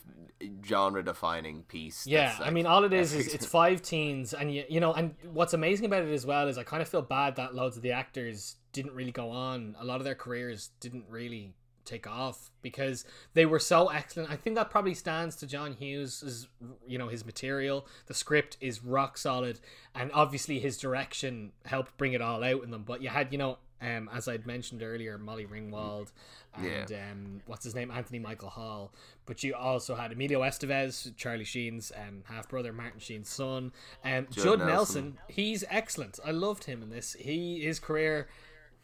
genre-defining 0.65 1.63
piece. 1.63 2.05
Yeah, 2.07 2.29
that's, 2.29 2.41
I 2.41 2.49
mean, 2.49 2.65
all 2.65 2.83
it 2.83 2.93
is 2.93 3.13
is 3.13 3.33
it's 3.33 3.45
five 3.59 3.81
teens, 3.81 4.33
and 4.33 4.53
you, 4.53 4.63
you 4.69 4.79
know, 4.79 4.93
and 4.93 5.15
what's 5.31 5.53
amazing 5.53 5.85
about 5.85 6.03
it 6.03 6.13
as 6.13 6.25
well 6.25 6.47
is 6.47 6.57
I 6.57 6.63
kind 6.63 6.81
of 6.81 6.87
feel 6.89 7.01
bad 7.01 7.35
that 7.37 7.55
loads 7.55 7.77
of 7.77 7.83
the 7.83 7.91
actors 7.91 8.55
didn't 8.73 8.93
really 8.93 9.11
go 9.11 9.29
on. 9.29 9.75
A 9.79 9.85
lot 9.85 9.97
of 9.97 10.03
their 10.03 10.15
careers 10.15 10.69
didn't 10.79 11.05
really 11.09 11.53
take 11.87 12.07
off 12.07 12.51
because 12.61 13.05
they 13.33 13.45
were 13.45 13.59
so 13.59 13.87
excellent. 13.87 14.29
I 14.29 14.35
think 14.35 14.55
that 14.55 14.69
probably 14.69 14.93
stands 14.93 15.35
to 15.37 15.47
John 15.47 15.73
Hughes' 15.73 16.47
you 16.87 16.97
know 16.97 17.07
his 17.07 17.25
material. 17.25 17.87
The 18.07 18.13
script 18.13 18.57
is 18.61 18.83
rock 18.83 19.17
solid, 19.17 19.59
and 19.95 20.11
obviously 20.13 20.59
his 20.59 20.77
direction 20.77 21.53
helped 21.65 21.97
bring 21.97 22.13
it 22.13 22.21
all 22.21 22.43
out 22.43 22.63
in 22.63 22.71
them. 22.71 22.83
But 22.85 23.01
you 23.01 23.09
had 23.09 23.31
you 23.31 23.37
know. 23.37 23.57
Um, 23.79 24.09
as 24.11 24.27
I'd 24.27 24.47
mentioned 24.47 24.81
earlier, 24.81 25.19
Molly 25.19 25.45
Ringwald 25.45 26.11
and 26.57 26.91
um, 26.91 27.41
what's 27.45 27.63
his 27.63 27.75
name, 27.75 27.91
Anthony 27.91 28.19
Michael 28.19 28.49
Hall. 28.49 28.91
But 29.25 29.43
you 29.43 29.53
also 29.55 29.95
had 29.95 30.11
Emilio 30.11 30.41
Estevez, 30.41 31.15
Charlie 31.15 31.43
Sheen's 31.43 31.91
um, 31.95 32.23
half 32.25 32.49
brother, 32.49 32.73
Martin 32.73 32.99
Sheen's 32.99 33.29
son. 33.29 33.71
Um, 34.03 34.27
Judd, 34.31 34.59
Nelson. 34.59 34.67
Nelson. 34.67 35.17
he's 35.27 35.63
excellent. 35.69 36.19
I 36.25 36.31
loved 36.31 36.63
him 36.63 36.81
in 36.81 36.89
this. 36.89 37.15
He 37.19 37.61
his 37.61 37.79
career, 37.79 38.27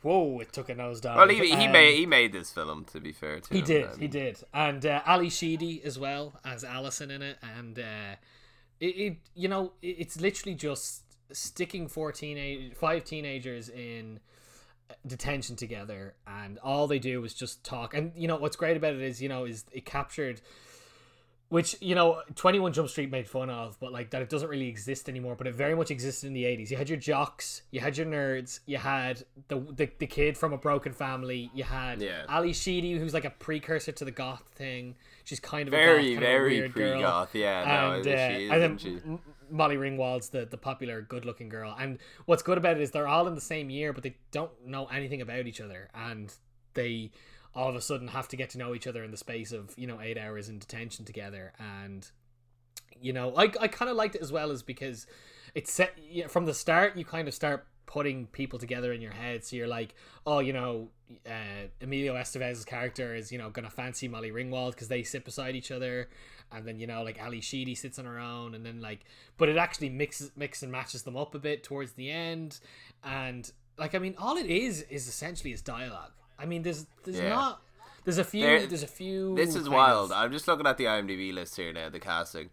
whoa, 0.03 0.39
it 0.39 0.51
took 0.53 0.69
a 0.69 0.75
nosedive. 0.75 1.15
Well, 1.15 1.29
he, 1.29 1.37
he 1.55 1.65
Um, 1.65 1.71
made 1.71 1.95
he 1.97 2.05
made 2.05 2.31
this 2.33 2.51
film. 2.51 2.85
To 2.91 2.99
be 2.99 3.11
fair, 3.11 3.39
to 3.39 3.53
he 3.53 3.59
him. 3.59 3.65
did, 3.65 3.85
Um, 3.85 3.99
he 3.99 4.07
did, 4.07 4.43
and 4.53 4.85
uh, 4.85 5.01
Ally 5.05 5.29
Sheedy 5.29 5.81
as 5.83 5.97
well 5.97 6.39
as 6.43 6.63
Allison 6.63 7.11
in 7.11 7.21
it, 7.21 7.37
and 7.57 7.77
uh, 7.79 8.15
it, 8.79 8.85
it, 8.85 9.17
you 9.35 9.47
know, 9.47 9.73
it, 9.81 9.95
it's 9.99 10.19
literally 10.19 10.55
just 10.55 11.03
sticking 11.31 11.87
four 11.87 12.11
teenage, 12.11 12.73
five 12.75 13.03
teenagers 13.03 13.69
in 13.69 14.19
detention 15.07 15.55
together, 15.55 16.15
and 16.27 16.59
all 16.59 16.87
they 16.87 16.99
do 16.99 17.23
is 17.23 17.33
just 17.33 17.63
talk. 17.63 17.93
And 17.93 18.11
you 18.15 18.27
know 18.27 18.37
what's 18.37 18.55
great 18.55 18.77
about 18.77 18.93
it 18.93 19.01
is, 19.01 19.21
you 19.21 19.29
know, 19.29 19.45
is 19.45 19.65
it 19.71 19.85
captured. 19.85 20.41
Which 21.53 21.75
you 21.81 21.93
know, 21.93 22.23
Twenty 22.33 22.57
One 22.57 22.73
Jump 22.73 22.89
Street 22.89 23.11
made 23.11 23.27
fun 23.27 23.51
of, 23.51 23.79
but 23.79 23.91
like 23.91 24.09
that 24.09 24.23
it 24.23 24.29
doesn't 24.29 24.49
really 24.49 24.67
exist 24.67 25.07
anymore. 25.07 25.35
But 25.35 25.45
it 25.45 25.53
very 25.53 25.75
much 25.75 25.91
existed 25.91 26.25
in 26.25 26.33
the 26.33 26.45
eighties. 26.45 26.71
You 26.71 26.77
had 26.77 26.89
your 26.89 26.97
jocks, 26.97 27.61
you 27.69 27.79
had 27.79 27.95
your 27.95 28.07
nerds, 28.07 28.61
you 28.65 28.77
had 28.77 29.23
the 29.49 29.59
the, 29.59 29.87
the 29.99 30.07
kid 30.07 30.35
from 30.35 30.51
a 30.51 30.57
broken 30.57 30.93
family, 30.93 31.51
you 31.53 31.63
had 31.63 32.01
Yeah. 32.01 32.23
Ally 32.27 32.53
Sheedy, 32.53 32.93
who's 32.93 33.13
like 33.13 33.25
a 33.25 33.29
precursor 33.29 33.91
to 33.91 34.03
the 34.03 34.09
goth 34.09 34.49
thing. 34.55 34.95
She's 35.25 35.39
kind 35.39 35.67
of 35.67 35.75
a 35.75 35.77
Very, 35.77 36.15
goth, 36.15 36.23
kind 36.23 36.23
of 36.23 36.29
very 36.31 36.49
weird 36.59 36.73
girl. 36.73 36.91
pre-goth. 36.93 37.35
Yeah, 37.35 37.65
no, 37.65 37.95
and, 37.97 38.03
she 38.03 38.11
uh, 38.11 38.29
is, 38.29 38.51
and 38.51 38.61
then 38.63 38.77
she? 38.79 38.97
Molly 39.51 39.77
Ringwald's 39.77 40.29
the, 40.29 40.47
the 40.47 40.57
popular, 40.57 41.03
good 41.03 41.23
looking 41.23 41.49
girl. 41.49 41.75
And 41.79 41.99
what's 42.25 42.41
good 42.41 42.57
about 42.57 42.77
it 42.77 42.81
is 42.81 42.89
they're 42.89 43.07
all 43.07 43.27
in 43.27 43.35
the 43.35 43.41
same 43.41 43.69
year, 43.69 43.93
but 43.93 44.01
they 44.01 44.15
don't 44.31 44.51
know 44.65 44.87
anything 44.87 45.21
about 45.21 45.45
each 45.45 45.61
other, 45.61 45.89
and 45.93 46.33
they 46.73 47.11
all 47.55 47.69
of 47.69 47.75
a 47.75 47.81
sudden 47.81 48.07
have 48.09 48.27
to 48.29 48.35
get 48.35 48.49
to 48.51 48.57
know 48.57 48.73
each 48.73 48.87
other 48.87 49.03
in 49.03 49.11
the 49.11 49.17
space 49.17 49.51
of 49.51 49.73
you 49.77 49.87
know 49.87 50.01
eight 50.01 50.17
hours 50.17 50.49
in 50.49 50.59
detention 50.59 51.05
together. 51.05 51.53
And 51.59 52.09
you 52.99 53.13
know, 53.13 53.33
I 53.35 53.51
I 53.59 53.67
kind 53.67 53.89
of 53.89 53.97
liked 53.97 54.15
it 54.15 54.21
as 54.21 54.31
well, 54.31 54.51
is 54.51 54.63
because 54.63 55.07
it's 55.55 55.71
set 55.71 55.97
yeah, 56.09 56.27
from 56.27 56.45
the 56.45 56.53
start. 56.53 56.97
You 56.97 57.05
kind 57.05 57.27
of 57.27 57.33
start 57.33 57.67
putting 57.85 58.25
people 58.27 58.57
together 58.57 58.91
in 58.91 59.01
your 59.01 59.11
head, 59.11 59.43
so 59.43 59.55
you're 59.55 59.67
like, 59.67 59.93
oh, 60.25 60.39
you 60.39 60.53
know, 60.53 60.89
uh, 61.27 61.67
Emilio 61.81 62.15
Estevez's 62.15 62.65
character 62.65 63.13
is 63.13 63.31
you 63.31 63.37
know 63.37 63.49
gonna 63.49 63.69
fancy 63.69 64.07
Molly 64.07 64.31
Ringwald 64.31 64.71
because 64.71 64.87
they 64.87 65.03
sit 65.03 65.25
beside 65.25 65.55
each 65.55 65.71
other, 65.71 66.09
and 66.51 66.67
then 66.67 66.79
you 66.79 66.87
know 66.87 67.03
like 67.03 67.19
Ally 67.19 67.39
Sheedy 67.39 67.75
sits 67.75 67.99
on 67.99 68.05
her 68.05 68.19
own, 68.19 68.55
and 68.55 68.65
then 68.65 68.81
like, 68.81 69.05
but 69.37 69.49
it 69.49 69.57
actually 69.57 69.89
mixes 69.89 70.31
mix 70.35 70.63
and 70.63 70.71
matches 70.71 71.03
them 71.03 71.17
up 71.17 71.35
a 71.35 71.39
bit 71.39 71.63
towards 71.63 71.93
the 71.93 72.09
end, 72.09 72.59
and 73.03 73.51
like 73.77 73.93
I 73.93 73.99
mean, 73.99 74.15
all 74.17 74.37
it 74.37 74.47
is 74.47 74.81
is 74.83 75.07
essentially 75.07 75.53
is 75.53 75.61
dialogue. 75.61 76.13
I 76.39 76.45
mean, 76.45 76.61
there's 76.63 76.85
there's 77.03 77.17
Yeah. 77.19 77.29
not. 77.29 77.61
There's 78.05 78.17
a 78.17 78.23
few. 78.23 78.45
There- 78.45 78.67
there's 78.67 78.83
a 78.83 78.87
few. 78.87 79.35
This 79.35 79.55
is 79.55 79.69
wild. 79.69 80.11
of- 80.11 80.17
I'm 80.17 80.31
just 80.31 80.47
looking 80.47 80.67
at 80.67 80.77
the 80.77 80.85
IMDb 80.85 81.33
list 81.33 81.55
here 81.55 81.71
now, 81.71 81.89
the 81.89 81.99
casting, 81.99 82.49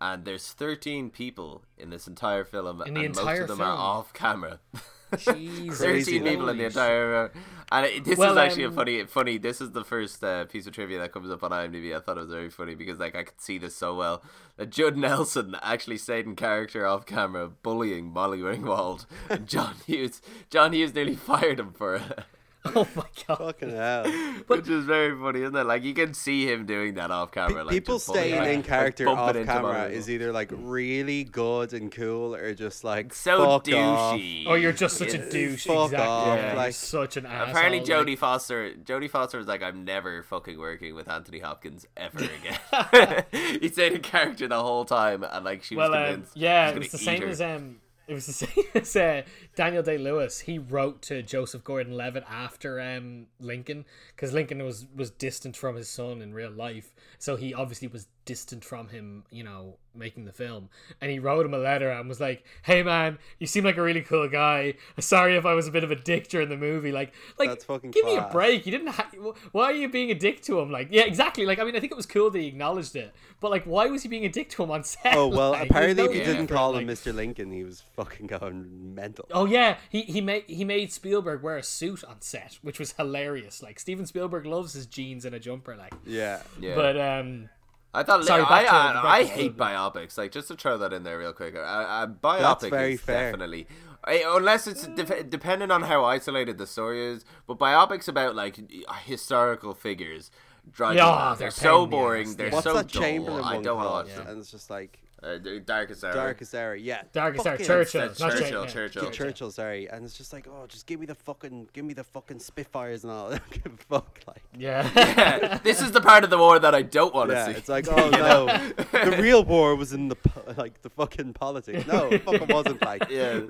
and 0.00 0.24
there's 0.24 0.52
13 0.52 1.10
people 1.10 1.62
in 1.76 1.90
this 1.90 2.06
entire 2.06 2.44
film, 2.44 2.80
In 2.82 2.94
the 2.94 3.04
and 3.04 3.14
most 3.14 3.40
of 3.40 3.48
them 3.48 3.58
film? 3.58 3.68
are 3.68 3.76
off 3.76 4.12
camera. 4.12 4.60
Jesus. 5.18 5.78
13 5.78 6.24
people 6.24 6.48
in 6.48 6.56
the 6.58 6.64
Holy 6.64 6.64
entire 6.64 7.30
and 7.70 7.86
it, 7.86 8.04
this 8.04 8.18
Well, 8.18 8.32
is 8.32 8.36
actually 8.38 8.64
um, 8.64 8.72
a 8.72 8.74
funny 8.74 9.04
funny 9.04 9.38
this 9.38 9.60
is 9.60 9.70
the 9.70 9.84
first 9.84 10.24
uh, 10.24 10.44
piece 10.46 10.66
of 10.66 10.72
trivia 10.72 10.98
that 10.98 11.12
comes 11.12 11.30
up 11.30 11.44
on 11.44 11.52
IMDb 11.52 11.94
I 11.96 12.00
thought 12.00 12.16
it 12.16 12.22
was 12.22 12.30
very 12.30 12.50
funny 12.50 12.74
because 12.74 12.98
like 12.98 13.14
I 13.14 13.22
could 13.22 13.40
see 13.40 13.58
this 13.58 13.76
so 13.76 13.94
well 13.94 14.24
that 14.56 14.70
Judd 14.70 14.96
Nelson 14.96 15.54
actually 15.62 15.98
stayed 15.98 16.26
in 16.26 16.34
character 16.34 16.84
off 16.84 17.06
camera 17.06 17.46
bullying 17.48 18.12
Molly 18.12 18.38
Ringwald 18.40 19.06
and 19.30 19.46
John 19.46 19.76
Hughes 19.86 20.20
John 20.50 20.72
Hughes 20.72 20.92
nearly 20.94 21.14
fired 21.30 21.60
him 21.60 21.72
for 21.72 21.94
it 21.96 22.24
Oh 22.76 22.88
my 22.96 23.04
god. 23.28 23.38
Fucking 23.38 23.70
hell. 23.70 24.04
which 24.46 24.68
is 24.68 24.84
very 24.86 25.16
funny 25.18 25.42
isn't 25.42 25.54
it 25.54 25.64
like 25.64 25.84
you 25.84 25.92
can 25.92 26.14
see 26.14 26.50
him 26.50 26.64
doing 26.66 26.94
that 26.94 27.10
off 27.10 27.30
camera 27.30 27.62
like 27.62 27.72
People 27.72 27.96
just 27.96 28.06
bullying, 28.06 28.24
staying 28.28 28.40
like, 28.40 28.50
in 28.54 28.62
character 28.62 29.04
bumping 29.04 29.42
off 29.42 29.46
camera 29.54 29.84
is 29.88 30.08
either 30.08 30.32
like 30.32 30.50
really 30.56 31.24
good 31.24 31.72
and 31.74 31.92
cool 31.92 32.34
or 32.34 32.54
just 32.54 32.82
like 32.82 33.12
so 33.12 33.38
fuck 33.38 33.46
off. 33.48 33.64
douchey 33.64 34.44
Oh, 34.46 34.54
you're 34.54 34.72
just 34.72 34.96
such 34.96 35.08
a 35.12 35.16
It's- 35.16 35.30
douche. 35.30 35.66
fuck 35.66 35.86
exactly. 35.92 36.06
off, 36.08 36.38
Yeah, 36.38 36.46
you're 36.48 36.56
like- 36.56 36.74
such 36.74 37.16
an 37.18 37.26
asshole. 37.26 37.50
Apparently, 37.50 37.78
like- 37.80 37.88
Jodie 37.88 38.18
Foster. 38.18 38.72
Jodie 38.82 39.10
Foster 39.10 39.38
was 39.38 39.46
like, 39.46 39.62
"I'm 39.62 39.84
never 39.84 40.22
fucking 40.22 40.58
working 40.58 40.94
with 40.94 41.08
Anthony 41.08 41.40
Hopkins 41.40 41.86
ever 41.96 42.18
again." 42.18 43.24
he 43.60 43.68
stayed 43.68 43.92
in 43.92 44.00
character 44.00 44.48
the 44.48 44.60
whole 44.60 44.84
time, 44.84 45.22
and 45.22 45.44
like 45.44 45.62
she 45.64 45.76
was 45.76 45.90
Well, 45.90 45.98
um, 46.00 46.06
convinced. 46.12 46.36
yeah, 46.36 46.70
he 46.70 46.76
it 46.76 46.78
was 46.78 46.84
was 46.86 46.92
the 46.92 46.98
same 47.04 47.22
her. 47.22 47.28
as 47.28 47.40
um, 47.40 47.76
it 48.06 48.14
was 48.14 48.26
the 48.26 48.32
same 48.32 48.64
as 48.74 48.96
uh, 48.96 49.22
Daniel 49.54 49.82
Day 49.82 49.98
Lewis. 49.98 50.40
He 50.40 50.58
wrote 50.58 51.02
to 51.02 51.22
Joseph 51.22 51.64
Gordon-Levitt 51.64 52.24
after 52.28 52.80
um 52.80 53.26
Lincoln 53.40 53.84
because 54.14 54.32
Lincoln 54.32 54.62
was 54.64 54.86
was 54.94 55.10
distant 55.10 55.56
from 55.56 55.76
his 55.76 55.88
son 55.88 56.22
in 56.22 56.34
real 56.34 56.50
life, 56.50 56.94
so 57.18 57.36
he 57.36 57.54
obviously 57.54 57.88
was 57.88 58.06
distant 58.24 58.64
from 58.64 58.88
him, 58.88 59.24
you 59.30 59.44
know, 59.44 59.76
making 59.94 60.24
the 60.24 60.32
film. 60.32 60.68
And 61.00 61.10
he 61.10 61.18
wrote 61.18 61.46
him 61.46 61.54
a 61.54 61.58
letter 61.58 61.90
and 61.90 62.08
was 62.08 62.20
like, 62.20 62.44
"Hey 62.62 62.82
man, 62.82 63.18
you 63.38 63.46
seem 63.46 63.64
like 63.64 63.76
a 63.76 63.82
really 63.82 64.00
cool 64.00 64.28
guy. 64.28 64.74
Sorry 64.98 65.36
if 65.36 65.46
I 65.46 65.54
was 65.54 65.68
a 65.68 65.70
bit 65.70 65.84
of 65.84 65.90
a 65.90 65.94
dick 65.96 66.28
during 66.28 66.48
the 66.48 66.56
movie. 66.56 66.90
Like, 66.92 67.12
like, 67.38 67.48
That's 67.50 67.64
fucking 67.64 67.90
give 67.92 68.04
me 68.04 68.16
a 68.16 68.28
break. 68.32 68.66
You 68.66 68.72
didn't. 68.72 68.88
Ha- 68.88 69.10
why 69.52 69.64
are 69.66 69.72
you 69.74 69.88
being 69.88 70.10
a 70.10 70.14
dick 70.14 70.42
to 70.42 70.58
him? 70.60 70.70
Like, 70.70 70.88
yeah, 70.90 71.02
exactly. 71.04 71.46
Like, 71.46 71.58
I 71.58 71.64
mean, 71.64 71.76
I 71.76 71.80
think 71.80 71.92
it 71.92 71.96
was 71.96 72.06
cool 72.06 72.30
that 72.30 72.38
he 72.38 72.46
acknowledged 72.48 72.96
it, 72.96 73.14
but 73.40 73.50
like, 73.50 73.64
why 73.64 73.86
was 73.86 74.02
he 74.02 74.08
being 74.08 74.24
a 74.24 74.28
dick 74.28 74.48
to 74.50 74.62
him 74.64 74.70
on 74.70 74.82
set? 74.84 75.14
Oh 75.16 75.28
well, 75.28 75.50
Like, 75.52 75.70
apparently 75.70 75.94
there's 75.94 76.08
if 76.08 76.14
you 76.16 76.24
didn't 76.24 76.48
for 76.48 76.54
it, 76.54 76.56
call 76.56 76.72
like- 76.72 76.82
him 76.82 76.88
Mr. 76.88 77.14
Lincoln, 77.14 77.52
he 77.52 77.62
was 77.62 77.82
fucking 77.94 78.26
going 78.26 78.94
mental. 78.94 79.26
Oh 79.32 79.44
yeah, 79.44 79.76
he 79.90 80.02
he 80.02 80.20
made 80.20 80.44
he 80.46 80.64
made 80.64 80.92
Spielberg 80.92 81.42
wear 81.42 81.56
a 81.56 81.62
suit 81.62 82.02
on 82.04 82.20
set, 82.20 82.58
which 82.62 82.78
was 82.80 82.92
hilarious. 82.92 83.62
Like 83.62 83.78
Steven 83.78 84.06
Spielberg 84.06 84.46
loves 84.46 84.72
his 84.72 84.86
jeans 84.86 85.24
and 85.24 85.34
a 85.34 85.38
jumper, 85.40 85.76
like. 85.76 85.94
Yeah. 86.06 86.42
Yeah. 86.60 86.74
But 86.74 86.98
um, 87.00 87.48
I 87.94 88.02
thought. 88.02 88.24
Sorry, 88.24 88.42
I, 88.42 88.64
I, 88.64 89.18
I 89.20 89.24
hate 89.24 89.56
biopics. 89.56 90.18
Like 90.18 90.32
just 90.32 90.48
to 90.48 90.56
throw 90.56 90.76
that 90.78 90.92
in 90.92 91.04
there 91.04 91.18
real 91.18 91.32
quick. 91.32 91.54
I, 91.56 92.02
I, 92.02 92.06
biopic 92.06 92.70
very 92.70 92.94
is 92.94 93.00
fair. 93.00 93.30
definitely. 93.30 93.66
I, 94.04 94.22
unless 94.26 94.66
it's 94.66 94.86
def- 94.86 95.30
depending 95.30 95.70
on 95.70 95.82
how 95.82 96.04
isolated 96.04 96.58
the 96.58 96.66
story 96.66 97.06
is, 97.06 97.24
but 97.46 97.58
biopics 97.58 98.08
about 98.08 98.34
like 98.34 98.58
historical 99.04 99.72
figures 99.74 100.30
drive 100.72 100.96
Yeah, 100.96 101.04
me 101.04 101.10
mad. 101.12 101.28
they're 101.30 101.36
They're 101.38 101.50
so 101.52 101.84
in 101.84 101.90
the 101.90 101.96
boring. 101.96 102.28
ass, 102.28 102.34
They're. 102.34 102.50
What's 102.50 102.64
so 102.64 102.74
that 102.74 102.88
dull. 102.88 103.02
Chamberlain 103.02 103.44
I 103.44 103.62
don't 103.62 103.76
want 103.78 103.88
to 104.08 104.12
watch 104.12 104.16
them. 104.18 104.26
And 104.28 104.40
it's 104.40 104.50
just 104.50 104.68
like 104.70 104.98
Uh, 105.24 105.38
Darkest 105.64 106.04
Hour. 106.04 106.12
Darkest 106.12 106.54
Hour. 106.54 106.74
Yeah. 106.74 107.02
Darkest 107.12 107.46
Hour, 107.46 107.56
Churchill, 107.56 108.00
That's 108.02 108.20
not 108.20 108.32
Churchill, 108.32 108.48
Churchill. 108.66 108.66
Churchill. 108.66 109.02
Churchill. 109.04 109.10
Churchill, 109.10 109.50
sorry, 109.50 109.88
and 109.88 110.04
it's 110.04 110.16
just 110.18 110.32
like, 110.34 110.46
oh, 110.48 110.66
just 110.68 110.86
give 110.86 111.00
me 111.00 111.06
the 111.06 111.14
fucking, 111.14 111.68
give 111.72 111.84
me 111.84 111.94
the 111.94 112.04
fucking 112.04 112.40
Spitfires 112.40 113.04
and 113.04 113.12
all. 113.12 113.28
I 113.28 113.38
don't 113.38 113.50
give 113.50 113.72
a 113.72 113.76
fuck, 113.88 114.20
like. 114.26 114.42
Yeah. 114.56 114.90
Yeah, 115.14 115.58
this 115.62 115.80
is 115.80 115.92
the 115.92 116.00
part 116.00 116.24
of 116.24 116.30
the 116.30 116.36
war 116.38 116.58
that 116.58 116.74
I 116.74 116.82
don't 116.82 117.14
want 117.14 117.30
to 117.30 117.36
Yeah, 117.36 117.46
see. 117.46 117.52
it's 117.52 117.68
like, 117.68 117.86
oh 117.90 118.10
no, 118.10 118.46
the 118.76 119.16
real 119.22 119.44
war 119.44 119.74
was 119.76 119.92
in 119.92 120.08
the 120.08 120.16
like 120.56 120.82
the 120.82 120.90
fucking 120.90 121.32
politics. 121.34 121.86
No, 121.86 122.08
it 122.08 122.22
fucking 122.22 122.48
wasn't 122.48 122.82
like. 122.82 123.08
yeah, 123.10 123.40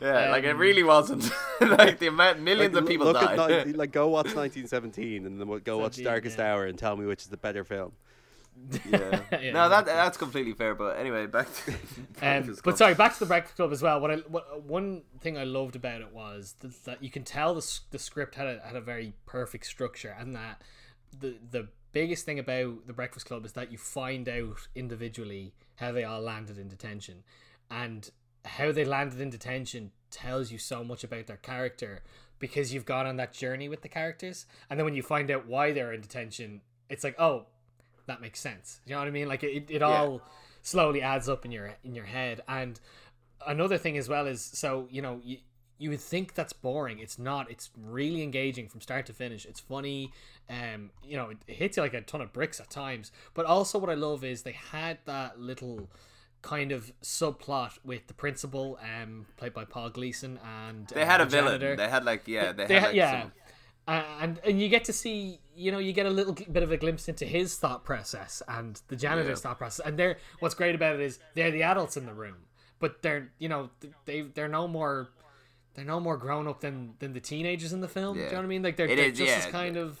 yeah, 0.00 0.30
like 0.30 0.44
it 0.44 0.50
Um, 0.50 0.58
really 0.58 0.82
wasn't. 0.82 1.30
like 1.60 1.98
the 1.98 2.08
amount, 2.08 2.38
Like, 2.38 2.44
millions 2.44 2.76
of 2.76 2.86
people 2.86 3.06
look 3.06 3.20
died. 3.20 3.38
At, 3.50 3.76
like, 3.76 3.92
go 3.92 4.08
watch 4.08 4.34
1917 4.34 5.26
and 5.26 5.40
then 5.40 5.48
we'll 5.48 5.60
go 5.60 5.78
watch 5.78 6.02
Darkest 6.02 6.38
yeah. 6.38 6.52
Hour 6.52 6.66
and 6.66 6.78
tell 6.78 6.96
me 6.96 7.06
which 7.06 7.22
is 7.22 7.28
the 7.28 7.36
better 7.36 7.64
film. 7.64 7.92
Yeah. 8.90 9.20
Yeah, 9.42 9.52
no, 9.52 9.68
that 9.68 9.86
that's 9.86 10.16
completely 10.16 10.52
fair. 10.52 10.74
But 10.74 10.98
anyway, 10.98 11.26
back 11.26 11.48
to. 11.64 11.72
Um, 12.20 12.56
but 12.64 12.78
sorry, 12.78 12.94
back 12.94 13.14
to 13.14 13.20
the 13.20 13.26
Breakfast 13.26 13.56
Club 13.56 13.72
as 13.72 13.82
well. 13.82 14.00
What 14.00 14.10
I 14.10 14.16
what, 14.28 14.62
one 14.62 15.02
thing 15.20 15.36
I 15.36 15.44
loved 15.44 15.74
about 15.74 16.00
it 16.00 16.12
was 16.12 16.54
that, 16.60 16.84
that 16.84 17.02
you 17.02 17.10
can 17.10 17.24
tell 17.24 17.54
the 17.54 17.80
the 17.90 17.98
script 17.98 18.34
had 18.36 18.46
a 18.46 18.60
had 18.64 18.76
a 18.76 18.80
very 18.80 19.14
perfect 19.26 19.66
structure, 19.66 20.14
and 20.18 20.34
that 20.34 20.62
the 21.18 21.36
the 21.50 21.68
biggest 21.92 22.24
thing 22.24 22.38
about 22.38 22.86
the 22.86 22.92
Breakfast 22.92 23.26
Club 23.26 23.44
is 23.44 23.52
that 23.52 23.72
you 23.72 23.78
find 23.78 24.28
out 24.28 24.68
individually 24.74 25.54
how 25.76 25.92
they 25.92 26.04
all 26.04 26.20
landed 26.20 26.58
in 26.58 26.68
detention, 26.68 27.24
and 27.70 28.10
how 28.44 28.70
they 28.70 28.84
landed 28.84 29.20
in 29.20 29.30
detention 29.30 29.92
tells 30.10 30.52
you 30.52 30.58
so 30.58 30.84
much 30.84 31.02
about 31.02 31.26
their 31.26 31.36
character 31.36 32.02
because 32.38 32.74
you've 32.74 32.84
gone 32.84 33.06
on 33.06 33.16
that 33.16 33.32
journey 33.32 33.68
with 33.68 33.82
the 33.82 33.88
characters, 33.88 34.46
and 34.68 34.78
then 34.78 34.84
when 34.84 34.94
you 34.94 35.02
find 35.02 35.30
out 35.30 35.46
why 35.46 35.72
they're 35.72 35.92
in 35.92 36.00
detention, 36.00 36.60
it's 36.88 37.04
like 37.04 37.18
oh, 37.18 37.46
that 38.06 38.20
makes 38.20 38.40
sense. 38.40 38.80
You 38.86 38.92
know 38.94 38.98
what 38.98 39.08
I 39.08 39.12
mean? 39.12 39.28
Like 39.28 39.42
it, 39.44 39.66
it 39.68 39.82
all 39.82 40.22
slowly 40.62 41.02
adds 41.02 41.28
up 41.28 41.44
in 41.44 41.52
your 41.52 41.74
in 41.84 41.94
your 41.94 42.04
head. 42.04 42.42
And 42.48 42.78
another 43.46 43.78
thing 43.78 43.96
as 43.98 44.08
well 44.08 44.26
is 44.26 44.42
so 44.42 44.86
you 44.90 45.02
know 45.02 45.20
you 45.24 45.38
you 45.78 45.90
would 45.90 46.00
think 46.00 46.34
that's 46.34 46.52
boring. 46.52 47.00
It's 47.00 47.18
not. 47.18 47.50
It's 47.50 47.70
really 47.76 48.22
engaging 48.22 48.68
from 48.68 48.80
start 48.80 49.04
to 49.06 49.12
finish. 49.12 49.44
It's 49.44 49.58
funny. 49.58 50.12
Um, 50.48 50.90
you 51.02 51.16
know, 51.16 51.30
it, 51.30 51.38
it 51.48 51.56
hits 51.56 51.76
you 51.76 51.82
like 51.82 51.94
a 51.94 52.02
ton 52.02 52.20
of 52.20 52.32
bricks 52.32 52.60
at 52.60 52.70
times. 52.70 53.10
But 53.34 53.46
also, 53.46 53.80
what 53.80 53.90
I 53.90 53.94
love 53.94 54.22
is 54.22 54.42
they 54.42 54.52
had 54.52 54.98
that 55.06 55.40
little 55.40 55.90
kind 56.40 56.70
of 56.70 56.92
subplot 57.02 57.78
with 57.84 58.06
the 58.06 58.14
principal, 58.14 58.78
um, 58.82 59.26
played 59.36 59.54
by 59.54 59.64
Paul 59.64 59.90
Gleason, 59.90 60.38
and 60.44 60.86
They 60.88 61.02
uh, 61.02 61.06
had 61.06 61.20
a 61.20 61.24
the 61.24 61.30
villain. 61.30 61.76
They 61.76 61.88
had 61.88 62.04
like 62.04 62.28
yeah. 62.28 62.52
They, 62.52 62.66
They 62.66 62.74
had 62.74 62.80
ha- 62.82 62.86
like 62.88 62.96
yeah. 62.96 63.22
some- 63.22 63.32
Uh, 63.92 64.04
and 64.22 64.40
and 64.46 64.54
you 64.62 64.68
get 64.76 64.84
to 64.84 64.92
see 64.92 65.38
you 65.54 65.70
know 65.72 65.78
you 65.86 65.92
get 65.92 66.06
a 66.06 66.10
little 66.18 66.32
bit 66.56 66.62
of 66.62 66.70
a 66.72 66.78
glimpse 66.84 67.08
into 67.12 67.24
his 67.26 67.48
thought 67.62 67.82
process 67.84 68.42
and 68.48 68.80
the 68.88 68.96
janitor's 68.96 69.38
Yeah. 69.38 69.42
thought 69.50 69.58
process. 69.58 69.84
And 69.86 69.98
they're 69.98 70.16
what's 70.40 70.54
great 70.54 70.74
about 70.74 70.94
it 70.96 71.02
is 71.08 71.18
they're 71.34 71.50
the 71.58 71.62
adults 71.72 71.96
in 72.00 72.06
the 72.06 72.14
room 72.24 72.38
but 72.82 73.02
they're 73.02 73.24
you 73.38 73.48
know 73.48 73.70
they 74.06 74.22
they're 74.22 74.48
no 74.60 74.66
more 74.66 75.10
they're 75.74 75.84
no 75.84 76.00
more 76.00 76.16
grown 76.16 76.48
up 76.48 76.60
than 76.60 76.94
than 77.00 77.12
the 77.12 77.20
teenagers 77.20 77.72
in 77.72 77.80
the 77.80 77.88
film. 77.88 78.14
Do 78.16 78.22
you 78.24 78.30
know 78.30 78.36
what 78.38 78.44
I 78.44 78.54
mean? 78.54 78.62
Like 78.62 78.76
they're, 78.76 78.88
It 78.88 78.96
they're 78.96 79.06
is, 79.06 79.18
just 79.18 79.46
as 79.46 79.52
kind 79.52 79.76
of 79.76 80.00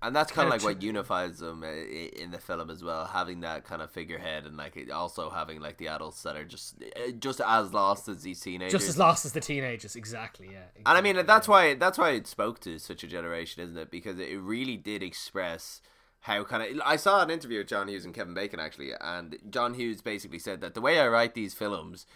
And 0.00 0.14
that's 0.14 0.30
kind 0.30 0.46
of 0.46 0.52
like 0.52 0.62
what 0.62 0.80
unifies 0.80 1.38
them 1.38 1.64
uh, 1.64 1.66
in 1.66 2.30
the 2.30 2.38
film 2.38 2.70
as 2.70 2.84
well, 2.84 3.06
having 3.06 3.40
that 3.40 3.64
kind 3.64 3.82
of 3.82 3.90
figurehead 3.90 4.46
and 4.46 4.56
like 4.56 4.88
also 4.94 5.28
having 5.28 5.60
like 5.60 5.78
the 5.78 5.88
adults 5.88 6.22
that 6.22 6.36
are 6.36 6.44
just 6.44 6.76
uh, 6.82 7.10
just 7.18 7.40
as 7.44 7.72
lost 7.72 8.08
as 8.08 8.22
these 8.22 8.40
teenagers. 8.40 8.72
just 8.72 8.88
as 8.88 8.96
lost 8.96 9.24
as 9.24 9.32
the 9.32 9.40
teenagers 9.40 9.96
exactly 9.96 10.50
yeah 10.52 10.66
And 10.86 10.96
I 10.96 11.00
mean 11.00 11.26
that's 11.26 11.48
why 11.48 11.74
that's 11.74 11.98
why 11.98 12.10
it 12.10 12.28
spoke 12.28 12.60
to 12.60 12.78
such 12.78 13.02
a 13.02 13.08
generation, 13.08 13.62
isn't 13.62 13.76
it? 13.76 13.90
Because 13.90 14.20
it 14.20 14.40
really 14.40 14.76
did 14.76 15.02
express 15.02 15.82
how 16.20 16.44
kind 16.44 16.62
of 16.62 16.80
I 16.84 16.96
saw 16.96 17.22
an 17.22 17.30
interview 17.30 17.58
with 17.58 17.68
John 17.68 17.88
Hughes 17.88 18.04
and 18.04 18.14
Kevin 18.14 18.34
Bacon 18.34 18.60
actually, 18.60 18.92
and 19.00 19.36
John 19.50 19.74
Hughes 19.74 20.00
basically 20.00 20.38
said 20.38 20.60
that 20.60 20.74
the 20.74 20.80
way 20.80 21.00
I 21.00 21.08
write 21.08 21.34
these 21.34 21.54
films 21.54 22.06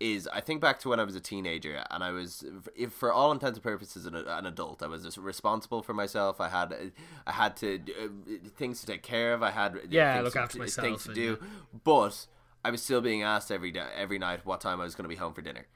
is 0.00 0.28
I 0.32 0.40
think 0.40 0.60
back 0.60 0.78
to 0.80 0.88
when 0.90 1.00
I 1.00 1.04
was 1.04 1.16
a 1.16 1.20
teenager 1.20 1.82
and 1.90 2.04
I 2.04 2.10
was 2.12 2.44
if 2.76 2.92
for 2.92 3.12
all 3.12 3.32
intents 3.32 3.56
and 3.56 3.62
purposes 3.64 4.06
an, 4.06 4.14
an 4.14 4.46
adult 4.46 4.82
I 4.82 4.86
was 4.86 5.02
just 5.02 5.16
responsible 5.18 5.82
for 5.82 5.92
myself. 5.92 6.40
I 6.40 6.48
had 6.48 6.92
I 7.26 7.32
had 7.32 7.56
to 7.58 7.80
uh, 7.80 8.08
things 8.56 8.80
to 8.80 8.86
take 8.86 9.02
care 9.02 9.34
of. 9.34 9.42
I 9.42 9.50
had 9.50 9.78
Yeah, 9.90 10.14
things 10.14 10.24
look 10.24 10.32
to- 10.34 10.40
after 10.40 10.66
things 10.82 11.04
to 11.04 11.14
do. 11.14 11.38
but 11.84 12.26
I 12.64 12.70
was 12.70 12.82
still 12.82 13.00
being 13.00 13.22
asked 13.22 13.50
every 13.50 13.70
day 13.72 13.86
every 13.96 14.18
night 14.18 14.46
what 14.46 14.60
time 14.60 14.80
I 14.80 14.84
was 14.84 14.94
going 14.94 15.04
to 15.04 15.08
be 15.08 15.16
home 15.16 15.32
for 15.34 15.42
dinner 15.42 15.66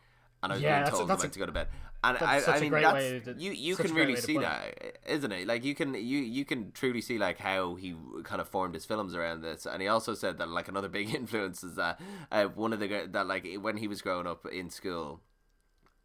and 0.42 0.52
I 0.52 0.56
was 0.56 0.62
Yeah, 0.62 0.74
being 0.74 0.84
that's 0.84 0.96
told 0.96 1.08
that's 1.08 1.24
a- 1.24 1.28
to 1.28 1.38
go 1.38 1.46
to 1.46 1.52
bed. 1.52 1.68
And 2.04 2.16
that's 2.16 2.22
I, 2.24 2.40
such 2.40 2.54
I 2.54 2.58
a 2.58 2.60
mean 2.60 2.70
great 2.70 2.82
that's 2.82 2.94
way 2.94 3.20
to- 3.20 3.34
you 3.40 3.52
you 3.52 3.76
can 3.76 3.94
really 3.94 4.16
see 4.16 4.38
that 4.38 4.98
isn't 5.06 5.30
it? 5.32 5.46
Like 5.46 5.64
you 5.64 5.74
can 5.74 5.94
you 5.94 6.18
you 6.18 6.44
can 6.44 6.72
truly 6.72 7.00
see 7.00 7.16
like 7.18 7.38
how 7.38 7.76
he 7.76 7.94
kind 8.24 8.40
of 8.40 8.48
formed 8.48 8.74
his 8.74 8.84
films 8.84 9.14
around 9.14 9.42
this. 9.42 9.66
And 9.66 9.80
he 9.80 9.88
also 9.88 10.14
said 10.14 10.38
that 10.38 10.48
like 10.48 10.68
another 10.68 10.88
big 10.98 11.14
influence 11.14 11.62
is 11.62 11.76
that 11.76 12.00
uh, 12.32 12.44
one 12.46 12.72
of 12.72 12.80
the 12.80 13.06
that 13.12 13.26
like 13.26 13.46
when 13.60 13.76
he 13.76 13.86
was 13.88 14.02
growing 14.02 14.26
up 14.26 14.46
in 14.46 14.68
school 14.70 15.20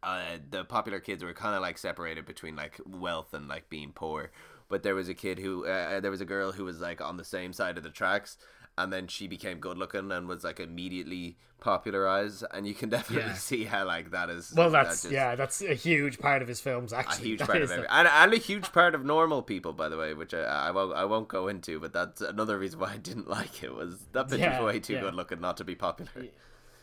uh, 0.02 0.38
the 0.50 0.64
popular 0.64 1.00
kids 1.00 1.24
were 1.24 1.32
kind 1.32 1.56
of 1.56 1.62
like 1.62 1.76
separated 1.76 2.24
between 2.24 2.54
like 2.54 2.80
wealth 2.86 3.34
and 3.34 3.48
like 3.48 3.68
being 3.68 3.90
poor. 3.92 4.30
But 4.68 4.82
there 4.82 4.94
was 4.94 5.08
a 5.08 5.14
kid 5.14 5.38
who 5.38 5.66
uh, 5.66 5.98
there 6.00 6.10
was 6.10 6.20
a 6.20 6.24
girl 6.26 6.52
who 6.52 6.64
was 6.64 6.78
like 6.80 7.00
on 7.00 7.16
the 7.16 7.24
same 7.24 7.52
side 7.52 7.76
of 7.78 7.82
the 7.82 7.90
tracks 7.90 8.36
and 8.78 8.92
then 8.92 9.06
she 9.08 9.26
became 9.26 9.58
good 9.58 9.76
looking 9.76 10.10
and 10.12 10.28
was 10.28 10.44
like 10.44 10.60
immediately 10.60 11.36
popularized 11.60 12.44
and 12.52 12.66
you 12.66 12.74
can 12.74 12.88
definitely 12.96 13.28
Yeah. 13.30 13.34
see 13.34 13.64
how 13.64 13.84
like 13.84 14.10
that 14.12 14.30
is 14.30 14.52
well 14.54 14.70
that 14.70 14.84
that's 14.84 15.02
just- 15.02 15.12
yeah 15.12 15.34
that's 15.34 15.60
a 15.60 15.74
huge 15.74 16.18
part 16.18 16.40
of 16.40 16.48
his 16.48 16.60
films 16.60 16.92
actually 16.92 17.24
a 17.24 17.28
huge 17.30 17.38
That 17.40 17.48
part 17.48 17.62
of 17.62 17.70
every, 17.70 17.86
and, 17.90 18.08
and 18.08 18.32
a 18.32 18.36
huge 18.36 18.72
part 18.72 18.94
of 18.94 19.04
normal 19.04 19.42
people, 19.42 19.72
by 19.72 19.88
the 19.88 19.96
way, 19.96 20.14
which 20.14 20.32
I, 20.34 20.42
I 20.68 20.70
won't 20.70 20.94
I 20.96 21.04
won't 21.04 21.28
go 21.28 21.48
into, 21.48 21.80
but 21.80 21.92
that's 21.92 22.20
another 22.20 22.58
reason 22.58 22.78
why 22.80 22.92
I 22.92 22.96
didn't 22.98 23.28
like 23.38 23.62
it 23.62 23.74
was 23.74 24.06
that 24.12 24.28
bitch 24.28 24.38
Yeah, 24.38 24.60
was 24.60 24.72
way 24.74 24.80
too 24.80 24.94
yeah. 24.94 25.00
good 25.00 25.14
looking 25.14 25.40
not 25.40 25.56
to 25.58 25.64
be 25.64 25.74
popular. 25.74 26.10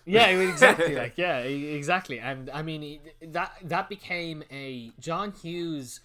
Yeah, 0.05 0.27
exactly. 0.27 0.95
like 1.03 1.17
yeah, 1.17 1.38
exactly. 1.39 2.19
And 2.19 2.49
I 2.49 2.61
mean 2.61 2.99
that 3.22 3.53
that 3.63 3.89
became 3.89 4.43
a 4.51 4.91
John 4.99 5.31
Hughes 5.31 5.99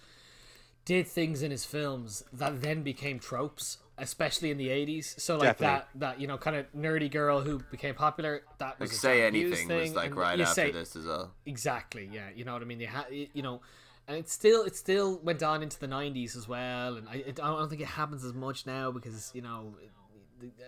did 0.85 1.07
things 1.07 1.43
in 1.43 1.51
his 1.51 1.65
films 1.65 2.23
that 2.33 2.61
then 2.61 2.81
became 2.83 3.19
tropes. 3.19 3.77
Especially 4.01 4.51
in 4.51 4.57
the 4.57 4.69
eighties. 4.69 5.15
So 5.17 5.37
like 5.37 5.57
Definitely. 5.57 5.67
that 5.93 5.99
that 5.99 6.19
you 6.21 6.27
know 6.27 6.37
kind 6.37 6.55
of 6.57 6.65
nerdy 6.73 7.09
girl 7.09 7.39
who 7.41 7.59
became 7.71 7.95
popular. 7.95 8.41
That 8.57 8.79
was 8.79 8.89
Like 8.89 8.95
a 8.97 8.99
say 8.99 9.21
John 9.23 9.33
Hughes 9.35 9.59
anything 9.59 9.77
was 9.79 9.93
like 9.95 10.05
and 10.07 10.15
right 10.17 10.39
after 10.41 10.53
say- 10.53 10.71
this 10.71 10.95
as 10.95 11.05
well. 11.05 11.31
Exactly. 11.45 12.09
Yeah. 12.11 12.29
You 12.35 12.43
know 12.45 12.53
what 12.53 12.61
I 12.61 12.65
mean. 12.65 12.79
They 12.79 12.85
had 12.85 13.05
you 13.11 13.41
know. 13.41 13.61
And 14.07 14.17
it 14.17 14.27
still 14.29 14.63
it 14.63 14.75
still 14.75 15.19
went 15.19 15.41
on 15.43 15.61
into 15.63 15.79
the 15.79 15.87
'90s 15.87 16.35
as 16.35 16.47
well, 16.47 16.97
and 16.97 17.07
I, 17.07 17.23
I 17.27 17.31
don't 17.31 17.69
think 17.69 17.81
it 17.81 17.87
happens 17.87 18.25
as 18.25 18.33
much 18.33 18.65
now 18.65 18.91
because 18.91 19.31
you 19.35 19.41
know, 19.43 19.75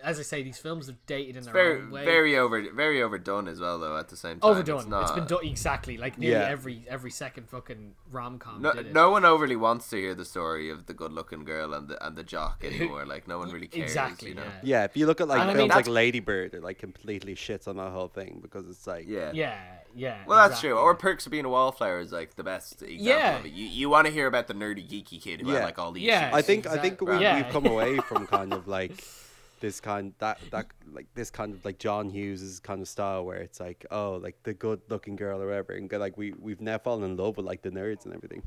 as 0.02 0.18
I 0.18 0.22
say, 0.22 0.42
these 0.42 0.58
films 0.58 0.86
have 0.86 0.96
dated 1.06 1.36
in 1.36 1.44
their 1.44 1.52
Very 1.52 1.80
own 1.80 1.90
way. 1.90 2.04
very 2.04 2.36
over 2.36 2.62
very 2.72 3.02
overdone 3.02 3.48
as 3.48 3.60
well 3.60 3.78
though 3.78 3.96
at 3.98 4.08
the 4.08 4.16
same 4.16 4.40
time. 4.40 4.50
overdone. 4.50 4.80
It's, 4.80 4.88
not, 4.88 5.02
it's 5.02 5.12
been 5.12 5.26
done 5.26 5.44
exactly 5.44 5.96
like 5.96 6.18
nearly 6.18 6.36
Yeah. 6.40 6.48
every 6.50 6.84
every 6.88 7.10
second 7.10 7.48
fucking 7.48 7.94
rom 8.10 8.38
com. 8.38 8.62
No, 8.62 8.72
no 8.72 9.10
one 9.10 9.24
overly 9.24 9.56
wants 9.56 9.88
to 9.90 9.96
hear 9.96 10.14
the 10.14 10.24
story 10.24 10.70
of 10.70 10.86
the 10.86 10.94
good-looking 10.94 11.44
girl 11.44 11.74
and 11.74 11.88
the 11.88 12.06
and 12.06 12.16
the 12.16 12.24
jock 12.24 12.64
anymore. 12.64 13.06
Like 13.06 13.26
no 13.28 13.38
one 13.38 13.50
really 13.50 13.68
cares. 13.68 13.90
exactly. 13.90 14.30
you 14.30 14.34
know? 14.36 14.42
Yeah. 14.62 14.74
Yeah, 14.80 14.84
if 14.84 14.96
you 14.96 15.06
look 15.06 15.20
at 15.20 15.28
like 15.28 15.40
And 15.40 15.50
I 15.50 15.54
mean, 15.54 15.68
like 15.68 15.86
Lady 15.88 16.20
Bird, 16.20 16.54
it 16.54 16.62
like 16.62 16.78
completely 16.78 17.34
shits 17.34 17.68
on 17.68 17.76
that 17.76 17.90
whole 17.92 18.08
thing 18.08 18.40
because 18.42 18.68
it's 18.68 18.86
like 18.86 19.06
Yeah. 19.08 19.30
Yeah. 19.34 19.56
Yeah. 19.96 20.18
Well, 20.26 20.48
that's 20.48 20.60
true. 20.60 20.72
Or 20.76 20.92
Perks 20.96 21.24
of 21.26 21.30
Being 21.30 21.44
a 21.44 21.48
Wallflower 21.48 22.00
is 22.00 22.10
like 22.10 22.34
the 22.34 22.42
best 22.42 22.82
example 22.82 23.04
Yeah. 23.06 23.38
of 23.38 23.46
it. 23.46 23.52
You, 23.52 23.66
you 23.68 23.88
want 23.88 24.08
to 24.08 24.12
hear 24.12 24.26
about 24.26 24.48
the 24.48 24.54
nerdy, 24.54 24.84
geeky 24.84 25.22
kid 25.22 25.40
who 25.40 25.50
had 25.50 25.58
Yeah. 25.60 25.64
like 25.64 25.78
all 25.78 25.92
these. 25.92 26.02
Yeah. 26.02 26.30
I 26.32 26.42
think 26.42 26.66
I 26.66 26.78
think 26.78 27.00
we, 27.00 27.16
Yeah. 27.20 27.36
we've 27.36 27.52
come 27.52 27.66
away 27.66 27.98
from 27.98 28.26
kind 28.26 28.52
of 28.52 28.66
like 28.66 28.92
this 29.64 29.80
kind 29.80 30.12
that 30.18 30.38
that 30.50 30.66
like 30.92 31.06
this 31.14 31.30
kind 31.30 31.54
of 31.54 31.64
like 31.64 31.78
John 31.78 32.10
Hughes's 32.10 32.60
kind 32.60 32.82
of 32.82 32.88
style 32.88 33.24
where 33.24 33.38
it's 33.38 33.60
like 33.60 33.86
oh 33.90 34.20
like 34.22 34.36
the 34.42 34.52
good 34.52 34.82
looking 34.90 35.16
girl 35.16 35.40
or 35.40 35.46
whatever 35.46 35.72
and 35.72 35.90
like 35.90 36.18
we 36.18 36.32
we've 36.32 36.60
now 36.60 36.76
fallen 36.76 37.02
in 37.02 37.16
love 37.16 37.38
with 37.38 37.46
like 37.46 37.62
the 37.62 37.70
nerds 37.70 38.04
and 38.04 38.14
everything. 38.14 38.42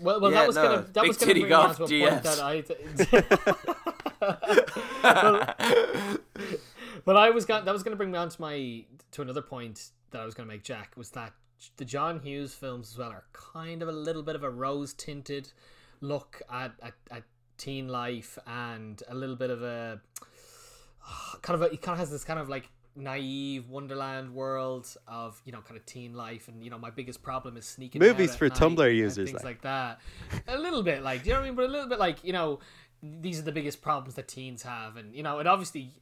Well, 0.00 0.20
well, 0.20 0.30
Yeah, 0.30 0.38
that 0.38 0.46
was 0.46 0.54
no, 0.56 0.62
gonna 0.62 0.82
that 0.82 0.94
big 0.94 1.08
was 1.08 1.16
gonna 1.16 1.32
bring 1.32 1.46
me 1.46 1.52
on 1.52 1.74
to 1.74 1.82
a 1.82 1.88
point 1.88 1.90
GFs. 1.90 2.22
that 2.22 2.40
I. 2.40 2.62
But 7.04 7.16
I 7.24 7.30
was 7.30 7.44
got 7.44 7.64
that 7.64 7.72
was 7.72 7.82
going 7.82 7.92
to 7.92 7.96
bring 7.96 8.12
me 8.12 8.18
on 8.18 8.28
to 8.28 8.40
my 8.40 8.84
to 9.12 9.22
another 9.22 9.42
point 9.42 9.90
that 10.12 10.20
I 10.20 10.24
was 10.24 10.34
going 10.34 10.48
to 10.48 10.54
make. 10.54 10.62
Jack 10.62 10.92
was 10.96 11.10
that 11.10 11.32
the 11.76 11.84
John 11.84 12.20
Hughes 12.20 12.54
films 12.54 12.92
as 12.92 12.98
well 12.98 13.10
are 13.10 13.24
kind 13.32 13.82
of 13.82 13.88
a 13.88 13.92
little 13.92 14.22
bit 14.22 14.36
of 14.36 14.44
a 14.44 14.50
rose 14.50 14.94
tinted 14.94 15.52
look 16.00 16.40
at, 16.52 16.72
at 16.82 16.94
at 17.10 17.24
teen 17.56 17.88
life 17.88 18.38
and 18.46 19.02
a 19.08 19.14
little 19.14 19.36
bit 19.36 19.50
of 19.50 19.62
a 19.62 20.00
ah, 21.06 21.38
kind 21.42 21.60
of 21.60 21.68
a, 21.68 21.70
he 21.70 21.76
kind 21.76 21.94
of 21.94 21.98
has 21.98 22.10
this 22.10 22.24
kind 22.24 22.38
of 22.38 22.48
like 22.48 22.70
naive 22.96 23.68
wonderland 23.70 24.32
world 24.32 24.86
of 25.08 25.40
you 25.44 25.52
know 25.52 25.60
kind 25.60 25.76
of 25.76 25.84
teen 25.84 26.14
life 26.14 26.46
and 26.46 26.62
you 26.62 26.70
know 26.70 26.78
my 26.78 26.90
biggest 26.90 27.22
problem 27.22 27.56
is 27.56 27.64
sneaking 27.64 27.98
Movies 27.98 28.36
for 28.36 28.48
Tumblr 28.48 28.94
users, 28.94 29.30
things 29.30 29.42
like. 29.42 29.44
like 29.44 29.62
that 29.62 30.00
a 30.46 30.56
little 30.56 30.82
bit 30.82 31.02
like 31.02 31.22
do 31.22 31.30
you 31.30 31.34
know 31.34 31.40
what 31.40 31.44
I 31.44 31.48
mean 31.48 31.56
but 31.56 31.64
a 31.64 31.68
little 31.72 31.88
bit 31.88 31.98
like 31.98 32.22
you 32.22 32.32
know 32.32 32.60
these 33.02 33.40
are 33.40 33.42
the 33.42 33.52
biggest 33.52 33.82
problems 33.82 34.14
that 34.14 34.28
teens 34.28 34.62
have 34.62 34.96
and 34.96 35.14
you 35.14 35.24
know 35.24 35.40
it 35.40 35.46
obviously 35.46 35.92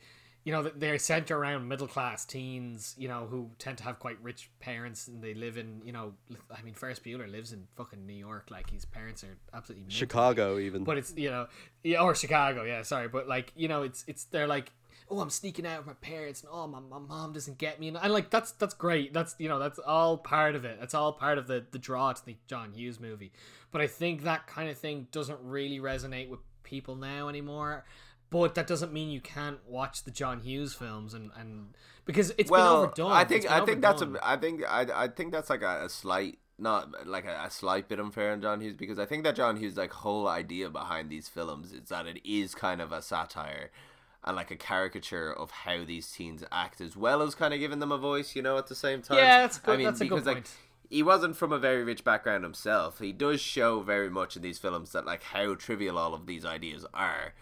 you 0.44 0.52
know 0.52 0.62
they're 0.62 0.98
centered 0.98 1.36
around 1.36 1.69
middle 1.69 1.86
class 1.86 2.24
teens 2.24 2.94
you 2.98 3.09
know 3.09 3.27
who 3.31 3.51
tend 3.59 3.78
to 3.78 3.85
have 3.85 3.98
quite 3.98 4.19
rich 4.23 4.51
parents 4.60 5.06
and 5.09 5.23
they 5.23 5.35
live 5.35 5.56
in 5.56 5.81
you 5.85 5.93
know 5.93 6.12
I 6.51 6.62
mean 6.62 6.74
Ferris 6.74 6.98
Bueller 6.98 7.31
lives 7.31 7.52
in 7.52 7.66
fucking 7.77 8.06
New 8.06 8.14
York 8.14 8.48
like 8.51 8.70
his 8.70 8.85
parents 8.85 9.23
are 9.24 9.36
absolutely 9.55 9.85
mental. 9.85 9.98
Chicago 9.98 10.59
even. 10.59 10.85
but 10.85 10.98
it's 10.98 11.14
you 11.16 11.31
know 11.31 11.47
yeah 11.85 12.01
or 12.01 12.14
Chicago 12.14 12.64
yeah 12.64 12.82
sorry 12.82 13.09
but 13.09 13.28
like 13.28 13.52
you 13.55 13.69
know 13.69 13.82
it's 13.82 14.05
it's 14.06 14.24
they're 14.24 14.48
like 14.48 14.73
oh 15.10 15.20
I'm 15.20 15.31
sneaking 15.31 15.66
out 15.66 15.78
with 15.78 15.86
my 15.86 15.94
parents 15.94 16.40
and 16.43 16.51
oh 16.52 16.66
my, 16.66 16.81
my 16.81 16.98
mom 16.98 17.32
doesn't 17.32 17.59
get 17.59 17.78
me 17.78 17.89
and, 17.89 17.97
and 17.97 18.12
like 18.12 18.31
that's 18.31 18.52
that's 18.52 18.74
great 18.74 19.12
that's 19.12 19.36
you 19.39 19.48
know 19.48 19.59
that's 19.59 19.78
all 19.78 20.16
part 20.16 20.56
of 20.56 20.64
it 20.64 20.78
that's 20.81 20.94
all 20.94 21.12
part 21.12 21.39
of 21.39 21.47
the 21.47 21.64
the 21.70 21.78
draw 21.78 22.12
to 22.12 22.24
the 22.24 22.36
John 22.48 22.73
Hughes 22.73 22.98
movie 22.98 23.32
but 23.70 23.81
I 23.81 23.86
think 23.86 24.24
that 24.24 24.47
kind 24.47 24.69
of 24.69 24.77
thing 24.77 25.06
doesn't 25.12 25.39
really 25.43 25.78
resonate 25.78 26.28
with 26.28 26.40
people 26.64 26.97
now 26.97 27.28
anymore 27.28 27.85
but 28.33 28.57
that 28.57 28.67
doesn't 28.67 28.93
mean 28.93 29.11
you 29.11 29.21
can't 29.21 29.59
watch 29.69 30.03
the 30.03 30.11
John 30.11 30.41
Hughes 30.41 30.75
films 30.75 31.15
and 31.15 31.31
and 31.39 31.75
because 32.05 32.33
it's 32.39 32.51
well, 32.51 32.81
been 32.81 32.85
overdone 32.85 33.13
I 33.13 33.25
think 33.25 33.51
I 33.51 33.65
think 33.65 33.81
that's 33.81 34.03
a 34.03 34.13
I 34.23 34.37
think 34.37 34.63
I, 34.69 34.87
I 34.95 35.09
think 35.09 35.33
that's 35.33 35.51
like 35.51 35.63
a, 35.63 35.85
a 35.85 35.89
slight 35.89 36.39
not 36.59 37.07
like 37.07 37.25
a, 37.25 37.45
a 37.45 37.51
slight 37.51 37.89
bit 37.89 38.01
unfair 38.01 38.33
on 38.33 38.41
John 38.41 38.61
Hughes 38.61 38.77
because 38.77 38.99
I 38.99 39.07
think 39.07 39.23
that 39.25 39.37
John 39.37 39.57
Hughes 39.57 39.77
like 39.77 39.93
whole 39.93 40.27
idea 40.27 40.71
behind 40.71 41.11
these 41.11 41.29
films 41.29 41.73
is 41.73 41.89
that 41.91 42.07
it 42.07 42.21
is 42.29 42.55
kind 42.55 42.81
of 42.81 42.91
a 42.91 43.03
satire 43.03 43.71
and 44.25 44.37
like 44.37 44.51
a 44.51 44.57
caricature 44.57 45.33
of 45.33 45.51
how 45.51 45.85
these 45.85 46.11
teens 46.11 46.45
act 46.53 46.81
as 46.81 46.97
well 46.97 47.23
as 47.23 47.35
kind 47.35 47.53
of 47.53 47.61
giving 47.61 47.81
them 47.81 47.91
a 47.93 47.99
voice, 47.99 48.37
you 48.37 48.43
know, 48.43 48.57
at 48.57 48.69
the 48.69 48.75
same 48.75 49.03
time. 49.03 49.19
Yeah, 49.19 49.43
that's 49.43 49.59
good- 49.59 49.75
I 49.75 49.77
mean, 49.77 49.87
that's 49.87 49.99
because 49.99 50.27
like 50.27 50.47
he 50.89 51.03
wasn't 51.03 51.37
from 51.37 51.53
a 51.53 51.59
very 51.59 51.83
rich 51.83 52.05
background 52.05 52.45
himself. 52.45 52.99
He 52.99 53.13
does 53.13 53.41
show 53.41 53.81
very 53.81 54.11
much 54.11 54.37
in 54.37 54.43
these 54.43 54.59
films 54.59 54.93
that 54.93 55.07
like 55.07 55.23
how 55.23 55.55
trivial 55.55 55.99
all 55.99 56.15
of 56.15 56.27
these 56.27 56.45
ideas 56.45 56.87
are. 56.93 57.35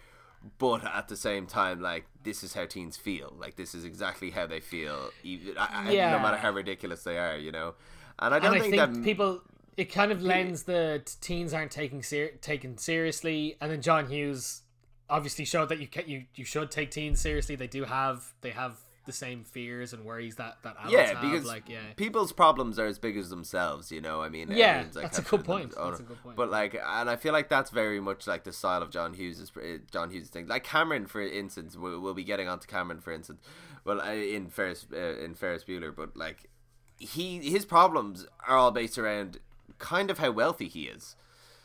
But 0.59 0.85
at 0.85 1.09
the 1.09 1.17
same 1.17 1.47
time, 1.47 1.81
like 1.81 2.07
this 2.23 2.43
is 2.43 2.55
how 2.55 2.65
teens 2.67 2.97
feel. 2.97 3.35
Like 3.39 3.57
this 3.57 3.75
is 3.75 3.85
exactly 3.85 4.31
how 4.31 4.47
they 4.47 4.61
feel, 4.61 5.11
even 5.23 5.57
I, 5.59 5.91
I- 5.91 5.93
no 6.12 6.19
matter 6.19 6.37
how 6.39 6.51
ridiculous 6.51 7.03
they 7.03 7.19
are, 7.19 7.37
you 7.37 7.53
know. 7.53 7.75
And 8.19 8.35
I 8.35 8.39
don't 8.39 8.55
I 8.55 8.61
think, 8.61 8.75
think, 8.75 8.95
that 8.95 9.05
people 9.05 9.43
it 9.77 9.87
kind 9.93 10.12
of 10.12 10.23
lends 10.23 10.65
the 10.65 11.03
teens 11.21 11.55
aren't 11.55 11.71
taking 11.71 12.03
ser- 12.03 12.33
taken 12.41 12.77
seriously, 12.79 13.57
and 13.61 13.71
then 13.71 13.81
John 13.83 14.09
Hughes 14.09 14.62
obviously 15.09 15.45
showed 15.45 15.69
that 15.71 15.79
you 15.81 15.87
can 15.87 16.05
you 16.07 16.25
you 16.35 16.45
should 16.45 16.71
take 16.71 16.91
teens 16.91 17.21
seriously. 17.21 17.55
They 17.57 17.67
do 17.67 17.85
have 17.85 18.33
they 18.41 18.51
have 18.51 18.79
the 19.11 19.16
same 19.16 19.43
fears 19.43 19.93
and 19.93 20.05
worries 20.05 20.37
that 20.37 20.59
that 20.62 20.77
adults 20.78 20.93
yeah, 20.93 21.15
have. 21.15 21.20
because 21.20 21.45
like 21.45 21.69
yeah. 21.69 21.78
people's 21.97 22.32
problems 22.32 22.78
are 22.78 22.87
as 22.87 22.99
big 22.99 23.16
as 23.16 23.28
themselves, 23.28 23.91
you 23.91 24.01
know. 24.01 24.23
I 24.23 24.28
mean, 24.28 24.51
Yeah, 24.53 24.85
like, 24.95 25.03
that's 25.03 25.19
a 25.19 25.23
good 25.23 25.45
point. 25.45 25.74
That's 25.77 26.01
a 26.01 26.05
good 26.05 26.23
point. 26.23 26.37
But 26.37 26.51
like, 26.51 26.74
and 26.74 27.11
I 27.11 27.16
feel 27.16 27.32
like 27.32 27.49
that's 27.49 27.70
very 27.70 28.01
much 28.01 28.27
like 28.27 28.45
the 28.45 28.53
style 28.53 28.82
of 28.82 28.91
John 28.91 29.15
Hughes' 29.15 29.51
John 29.91 30.11
Hughes 30.11 30.28
thing. 30.28 30.47
Like 30.47 30.62
Cameron, 30.62 31.07
for 31.07 31.20
instance, 31.20 31.77
we'll, 31.77 32.01
we'll 32.01 32.15
be 32.15 32.24
getting 32.24 32.49
onto 32.49 32.69
Cameron, 32.69 33.01
for 33.01 33.12
instance. 33.12 33.41
Well, 33.85 34.01
in 34.01 34.49
Ferris 34.49 34.87
uh, 34.93 35.19
in 35.19 35.35
Ferris 35.35 35.65
Bueller, 35.65 35.95
but 35.95 36.16
like 36.16 36.49
he 36.99 37.39
his 37.39 37.65
problems 37.65 38.27
are 38.47 38.57
all 38.57 38.70
based 38.70 38.99
around 38.99 39.39
kind 39.78 40.11
of 40.11 40.19
how 40.19 40.31
wealthy 40.31 40.69
he 40.69 40.85
is. 40.85 41.16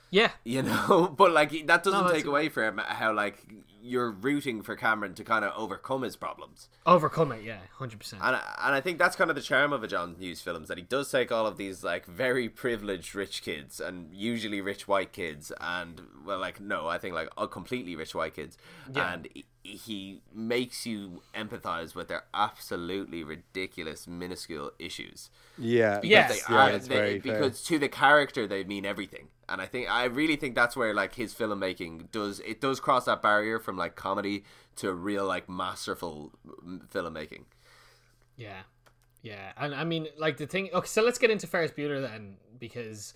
Yeah, 0.09 0.31
you 0.43 0.61
know 0.69 1.13
but 1.15 1.31
like 1.31 1.51
that 1.67 1.83
doesn't 1.83 2.05
that's 2.05 2.13
take 2.13 2.25
away 2.25 2.49
from 2.49 2.79
how 2.79 3.13
like 3.13 3.37
you're 3.85 4.09
rooting 4.11 4.61
for 4.61 4.75
cameron 4.75 5.13
to 5.13 5.23
kind 5.23 5.45
of 5.45 5.51
overcome 5.55 6.01
his 6.01 6.15
problems 6.15 6.69
overcome 6.85 7.31
it. 7.31 7.43
Yeah, 7.43 7.59
hundred 7.77 7.99
percent. 7.99 8.21
and, 8.23 8.35
and 8.35 8.75
i 8.75 8.81
think 8.81 8.97
that's 8.97 9.15
kind 9.15 9.29
of 9.29 9.35
the 9.35 9.41
charm 9.41 9.71
of 9.73 9.83
a 9.83 9.87
john 9.87 10.15
hughes 10.19 10.41
film 10.41 10.63
is 10.63 10.69
that 10.69 10.77
he 10.77 10.83
does 10.83 11.09
take 11.11 11.31
all 11.31 11.45
of 11.45 11.57
these 11.57 11.83
like 11.83 12.05
very 12.05 12.49
privileged 12.49 13.13
rich 13.15 13.43
kids 13.43 13.79
and 13.79 14.11
usually 14.13 14.59
rich 14.61 14.87
white 14.87 15.11
kids 15.13 15.51
and 15.61 16.01
well 16.25 16.39
like 16.39 16.59
no 16.59 16.87
i 16.87 16.97
think 16.97 17.13
like 17.13 17.29
uh, 17.37 17.45
completely 17.47 17.95
rich 17.95 18.15
white 18.15 18.33
kids 18.35 18.57
Yeah. 18.93 19.13
and 19.13 19.27
he, 19.33 19.45
he 19.63 20.21
makes 20.33 20.85
you 20.85 21.21
empathize 21.35 21.95
with 21.95 22.07
their 22.07 22.23
absolutely 22.33 23.23
ridiculous 23.23 24.07
minuscule 24.07 24.71
issues 24.79 25.29
yeah, 25.57 25.99
Yes. 26.03 26.29
that's, 26.29 26.45
they 26.47 26.53
yeah, 26.53 26.59
are 26.67 26.71
that's 26.71 26.87
they- 26.87 26.95
very 26.95 27.19
fair. 27.19 27.33
because 27.39 27.63
to 27.63 27.79
the 27.79 27.87
character 27.89 28.47
they 28.47 28.63
mean 28.63 28.85
everything 28.85 29.27
and 29.49 29.61
i 29.61 29.65
think 29.65 29.89
i 29.89 30.05
really 30.05 30.35
think 30.35 30.53
that's 30.55 30.75
where 30.75 30.93
like 30.93 31.15
his 31.15 31.33
filmmaking 31.33 32.11
does 32.11 32.39
it 32.41 32.59
does 32.61 32.79
cross 32.79 33.05
that 33.05 33.21
barrier 33.21 33.57
from 33.59 33.74
like 33.77 33.95
comedy 33.95 34.43
to 34.77 34.93
real 34.93 35.25
like 35.25 35.49
masterful 35.49 36.31
mm, 36.47 36.85
filmmaking 36.89 37.43
Yeah, 38.37 38.61
yeah, 39.21 39.53
and 39.57 39.73
I 39.73 39.83
mean, 39.83 40.07
like 40.17 40.37
the 40.37 40.47
thing. 40.47 40.69
Okay, 40.73 40.87
so 40.87 41.01
let's 41.01 41.17
get 41.17 41.31
into 41.31 41.47
Ferris 41.47 41.71
Bueller 41.71 42.01
then, 42.01 42.37
because 42.59 43.13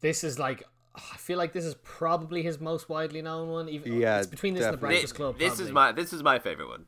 this 0.00 0.22
is 0.22 0.38
like, 0.38 0.62
I 0.94 1.16
feel 1.16 1.38
like 1.38 1.52
this 1.52 1.64
is 1.64 1.74
probably 1.82 2.42
his 2.42 2.60
most 2.60 2.88
widely 2.88 3.22
known 3.22 3.48
one. 3.48 3.68
Even 3.68 3.92
Yeah, 3.92 4.18
it's 4.18 4.26
between 4.26 4.54
this 4.54 4.64
and 4.66 4.74
the 4.74 4.76
definitely. 4.76 4.96
Breakfast 4.96 5.14
Club. 5.14 5.38
this 5.38 5.58
is 5.60 5.70
my 5.72 5.92
this 5.92 6.12
is 6.12 6.22
my 6.22 6.38
favorite 6.38 6.68
one 6.68 6.86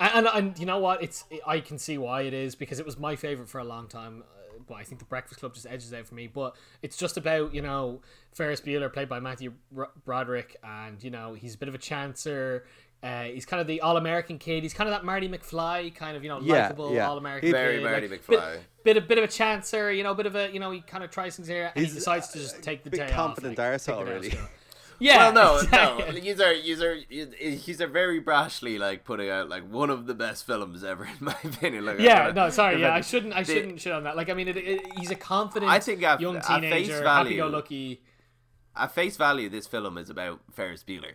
And, 0.00 0.26
and 0.26 0.28
and 0.34 0.58
you 0.58 0.66
know 0.66 0.78
what? 0.78 1.02
It's 1.02 1.24
I 1.46 1.60
can 1.60 1.78
see 1.78 1.98
why 1.98 2.22
it 2.22 2.34
is 2.34 2.54
because 2.54 2.78
it 2.80 2.86
was 2.86 2.98
my 2.98 3.16
favorite 3.16 3.48
for 3.48 3.58
a 3.58 3.64
long 3.64 3.88
time. 3.88 4.24
But 4.66 4.74
I 4.74 4.84
think 4.84 4.98
the 4.98 5.04
Breakfast 5.04 5.40
Club 5.40 5.54
just 5.54 5.66
edges 5.68 5.92
out 5.92 6.06
for 6.06 6.14
me. 6.14 6.26
But 6.26 6.56
it's 6.82 6.96
just 6.96 7.16
about 7.16 7.54
you 7.54 7.62
know 7.62 8.00
Ferris 8.32 8.60
Bueller 8.60 8.92
played 8.92 9.08
by 9.08 9.20
Matthew 9.20 9.52
Broderick, 10.04 10.56
and 10.64 11.02
you 11.02 11.10
know 11.10 11.34
he's 11.34 11.54
a 11.54 11.58
bit 11.58 11.68
of 11.68 11.74
a 11.74 11.78
chancer. 11.78 12.62
Uh, 13.02 13.24
he's 13.24 13.44
kind 13.44 13.60
of 13.60 13.66
the 13.66 13.80
all-American 13.80 14.38
kid. 14.38 14.62
He's 14.62 14.72
kind 14.72 14.88
of 14.88 14.94
that 14.94 15.04
Marty 15.04 15.28
McFly 15.28 15.92
kind 15.92 16.16
of 16.16 16.22
you 16.22 16.28
know 16.28 16.40
Yeah, 16.40 16.62
likable 16.68 16.94
yeah. 16.94 17.08
all-American 17.08 17.48
He- 17.48 17.52
Very 17.52 17.78
kid. 17.78 17.84
Marty 17.84 18.08
like, 18.08 18.24
McFly. 18.24 18.52
Bit, 18.52 18.60
bit 18.84 18.96
of 18.96 19.08
bit 19.08 19.18
of 19.18 19.24
a 19.24 19.28
chancer, 19.28 19.96
you 19.96 20.04
know, 20.04 20.14
bit 20.14 20.26
of 20.26 20.36
a 20.36 20.52
you 20.52 20.60
know 20.60 20.70
he 20.70 20.80
kind 20.82 21.02
of 21.02 21.10
tries 21.10 21.34
things 21.36 21.48
here, 21.48 21.72
and 21.74 21.84
he 21.84 21.92
decides 21.92 22.28
to 22.28 22.38
uh, 22.38 22.42
just 22.42 22.62
take 22.62 22.84
the 22.84 22.90
big 22.90 23.00
day 23.00 23.08
confident 23.12 23.58
off. 23.58 23.64
like, 23.64 23.80
arsehole, 23.80 23.86
take 23.86 23.86
the 23.86 23.92
day 23.92 24.00
off 24.02 24.08
really. 24.08 24.30
school. 24.30 24.48
Yeah. 25.02 25.16
well 25.18 25.32
no 25.32 25.56
exactly. 25.58 26.04
no 26.14 26.20
these 26.20 26.40
are 26.40 26.54
these 26.62 26.80
are 26.82 26.94
he's 27.38 27.80
a 27.80 27.86
very 27.86 28.22
brashly 28.22 28.78
like 28.78 29.04
putting 29.04 29.28
out 29.30 29.48
like 29.48 29.68
one 29.68 29.90
of 29.90 30.06
the 30.06 30.14
best 30.14 30.46
films 30.46 30.84
ever 30.84 31.04
in 31.18 31.18
my 31.20 31.36
opinion 31.44 31.84
like, 31.84 31.98
Yeah, 31.98 32.28
I- 32.28 32.32
no, 32.32 32.50
sorry. 32.50 32.80
Yeah, 32.80 32.94
I 32.94 33.00
shouldn't. 33.00 33.34
I 33.34 33.42
shouldn't 33.42 33.80
shit 33.80 33.92
on 33.92 34.04
that. 34.04 34.16
Like, 34.16 34.30
I 34.30 34.34
mean, 34.34 34.48
it, 34.48 34.56
it, 34.56 34.80
he's 34.98 35.10
a 35.10 35.14
confident, 35.16 35.70
I 35.70 35.80
think 35.80 36.02
at- 36.02 36.20
young 36.20 36.40
teenager, 36.40 37.00
value- 37.02 37.38
happy-go-lucky. 37.38 38.02
at 38.76 38.92
face 38.92 39.16
value, 39.16 39.48
this 39.48 39.66
film 39.66 39.98
is 39.98 40.08
about 40.10 40.40
Ferris 40.52 40.84
Bueller. 40.84 41.14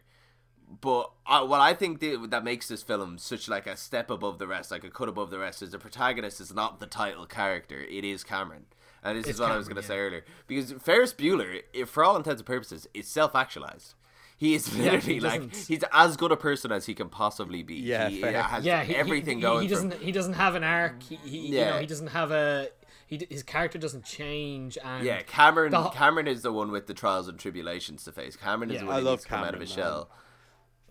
But 0.82 1.12
uh, 1.26 1.46
what 1.46 1.62
I 1.62 1.74
think 1.74 2.02
th- 2.02 2.20
that 2.30 2.44
makes 2.44 2.68
this 2.68 2.84
film 2.84 3.18
such 3.18 3.48
like 3.48 3.68
a 3.68 3.78
step 3.78 4.10
above 4.10 4.38
the 4.38 4.48
rest, 4.48 4.70
like 4.70 4.84
a 4.84 4.90
cut 4.90 5.08
above 5.08 5.30
the 5.32 5.40
rest, 5.40 5.62
is 5.62 5.72
the 5.72 5.80
protagonist 5.80 6.42
is 6.42 6.54
not 6.54 6.80
the 6.82 6.88
title 6.88 7.26
character; 7.26 7.80
it 7.80 8.04
is 8.04 8.24
Cameron. 8.26 8.66
And 9.04 9.18
this 9.18 9.26
It's 9.28 9.36
is 9.36 9.40
what 9.42 9.52
I 9.52 9.58
was 9.58 9.68
going 9.68 9.76
to 9.78 9.82
yeah. 9.84 9.88
say 9.88 9.98
earlier, 10.00 10.26
because 10.48 10.72
Ferris 10.74 11.14
Bueller, 11.14 11.62
for 11.88 12.04
all 12.04 12.18
intents 12.18 12.40
and 12.42 12.46
purposes, 12.46 12.88
is 12.94 13.08
self-actualized. 13.08 13.94
He 14.36 14.54
is 14.54 14.76
literally 14.78 15.16
he 15.16 15.20
like 15.20 15.56
he's 15.56 15.84
as 15.92 16.16
good 16.18 16.32
a 16.32 16.38
person 16.38 16.72
as 16.72 16.86
he 16.86 16.94
can 16.94 17.10
possibly 17.10 17.64
be. 17.64 17.76
Yeah, 17.76 18.10
he 18.10 18.22
fair. 18.22 18.42
has 18.44 18.64
yeah, 18.66 18.84
he, 18.84 18.96
everything 18.96 19.38
he, 19.38 19.42
going. 19.42 19.62
He, 19.64 19.68
doesn't. 19.68 19.94
him. 19.94 20.00
He 20.02 20.12
doesn't 20.12 20.34
have 20.34 20.54
an 20.56 20.64
arc. 20.64 21.02
He, 21.02 21.16
he 21.18 21.38
you 21.48 21.58
Yeah. 21.58 21.70
know, 21.72 21.80
he 21.80 21.88
doesn't 21.88 22.08
have 22.08 22.32
a. 22.32 22.70
He, 23.08 23.26
his 23.30 23.42
character 23.42 23.80
doesn't 23.80 24.04
change, 24.06 24.78
and 24.84 25.04
Yeah, 25.06 25.22
Cameron. 25.24 25.72
the- 25.72 25.90
Cameron 25.90 26.28
is 26.28 26.42
the 26.44 26.52
one 26.52 26.72
with 26.72 26.86
the 26.88 26.94
trials 26.94 27.28
and 27.28 27.40
tribulations 27.40 28.04
to 28.04 28.12
face. 28.12 28.36
Cameron 28.36 28.70
is 28.70 28.76
Yeah. 28.76 28.82
the 28.82 28.86
one 28.88 28.96
I 28.98 29.00
love 29.00 29.22
to 29.22 29.28
come 29.28 29.40
out 29.40 29.46
of 29.46 29.62
Cameron, 29.62 29.62
his 29.68 29.78
man. 29.78 29.86
shell. 29.86 30.10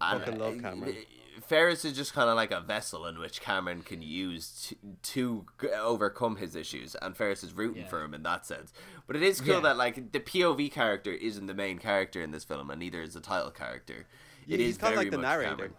And, 0.01 0.20
Fucking 0.24 0.39
love 0.41 0.59
uh, 0.59 0.61
Cameron. 0.62 0.97
Ferris 1.45 1.85
is 1.85 1.97
just 1.97 2.13
kind 2.15 2.29
of 2.31 2.37
like 2.37 2.51
a 2.51 2.61
vessel 2.61 3.07
in 3.07 3.19
which 3.19 3.41
Cameron 3.41 3.83
can 3.83 4.03
use 4.03 4.73
to, 5.03 5.45
to 5.61 5.71
overcome 5.75 6.37
his 6.37 6.57
issues, 6.57 6.95
and 7.03 7.17
Ferris 7.17 7.45
is 7.45 7.53
rooting 7.53 7.83
Yeah. 7.83 7.89
for 7.89 8.03
him 8.03 8.15
in 8.15 8.23
that 8.23 8.47
sense. 8.47 8.73
But 9.07 9.17
it 9.17 9.23
is 9.23 9.41
cool 9.41 9.55
Yeah. 9.55 9.61
that 9.61 9.77
like 9.77 10.13
the 10.13 10.21
POV 10.21 10.71
character 10.73 11.13
isn't 11.13 11.47
the 11.47 11.55
main 11.55 11.79
character 11.79 12.23
in 12.23 12.31
this 12.31 12.45
film, 12.45 12.71
and 12.71 12.81
neither 12.81 13.03
is 13.03 13.15
the 13.15 13.21
title 13.21 13.51
character. 13.51 14.07
Yeah, 14.47 14.55
It 14.55 14.61
he's 14.61 14.71
is 14.71 14.79
kinda 14.79 14.97
like 14.97 15.11
the 15.11 15.19
narrator. 15.19 15.51
Cameron. 15.51 15.75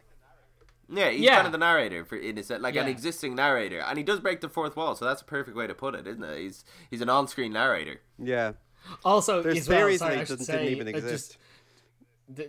Yeah, 0.90 1.10
he's 1.10 1.22
Yeah. 1.22 1.36
kind 1.36 1.48
of 1.48 1.52
the 1.52 1.58
narrator 1.58 2.06
for 2.06 2.16
in 2.16 2.38
a 2.38 2.44
sense, 2.44 2.62
like 2.62 2.76
an 2.76 2.88
existing 2.88 3.36
narrator, 3.36 3.80
and 3.80 3.98
he 3.98 4.04
does 4.04 4.20
break 4.22 4.40
the 4.42 4.50
fourth 4.50 4.76
wall, 4.76 4.96
so 4.96 5.06
that's 5.06 5.22
a 5.22 5.26
perfect 5.26 5.58
way 5.58 5.68
to 5.68 5.74
put 5.74 5.96
it, 5.96 6.08
isn't 6.08 6.24
it? 6.24 6.38
He's 6.40 6.64
he's 6.90 7.02
an 7.02 7.10
on-screen 7.10 7.52
narrator. 7.54 8.02
Yeah. 8.18 8.54
also 9.04 9.42
There's 9.42 9.58
as 9.60 9.68
well, 9.70 9.80
theories 9.80 10.00
sorry, 10.00 10.12
that 10.16 10.20
I 10.20 10.22
it 10.22 10.28
should 10.28 10.38
doesn't, 10.40 10.56
didn't 10.56 10.72
even 10.72 10.88
exist. 10.88 11.32
Just, 11.32 11.38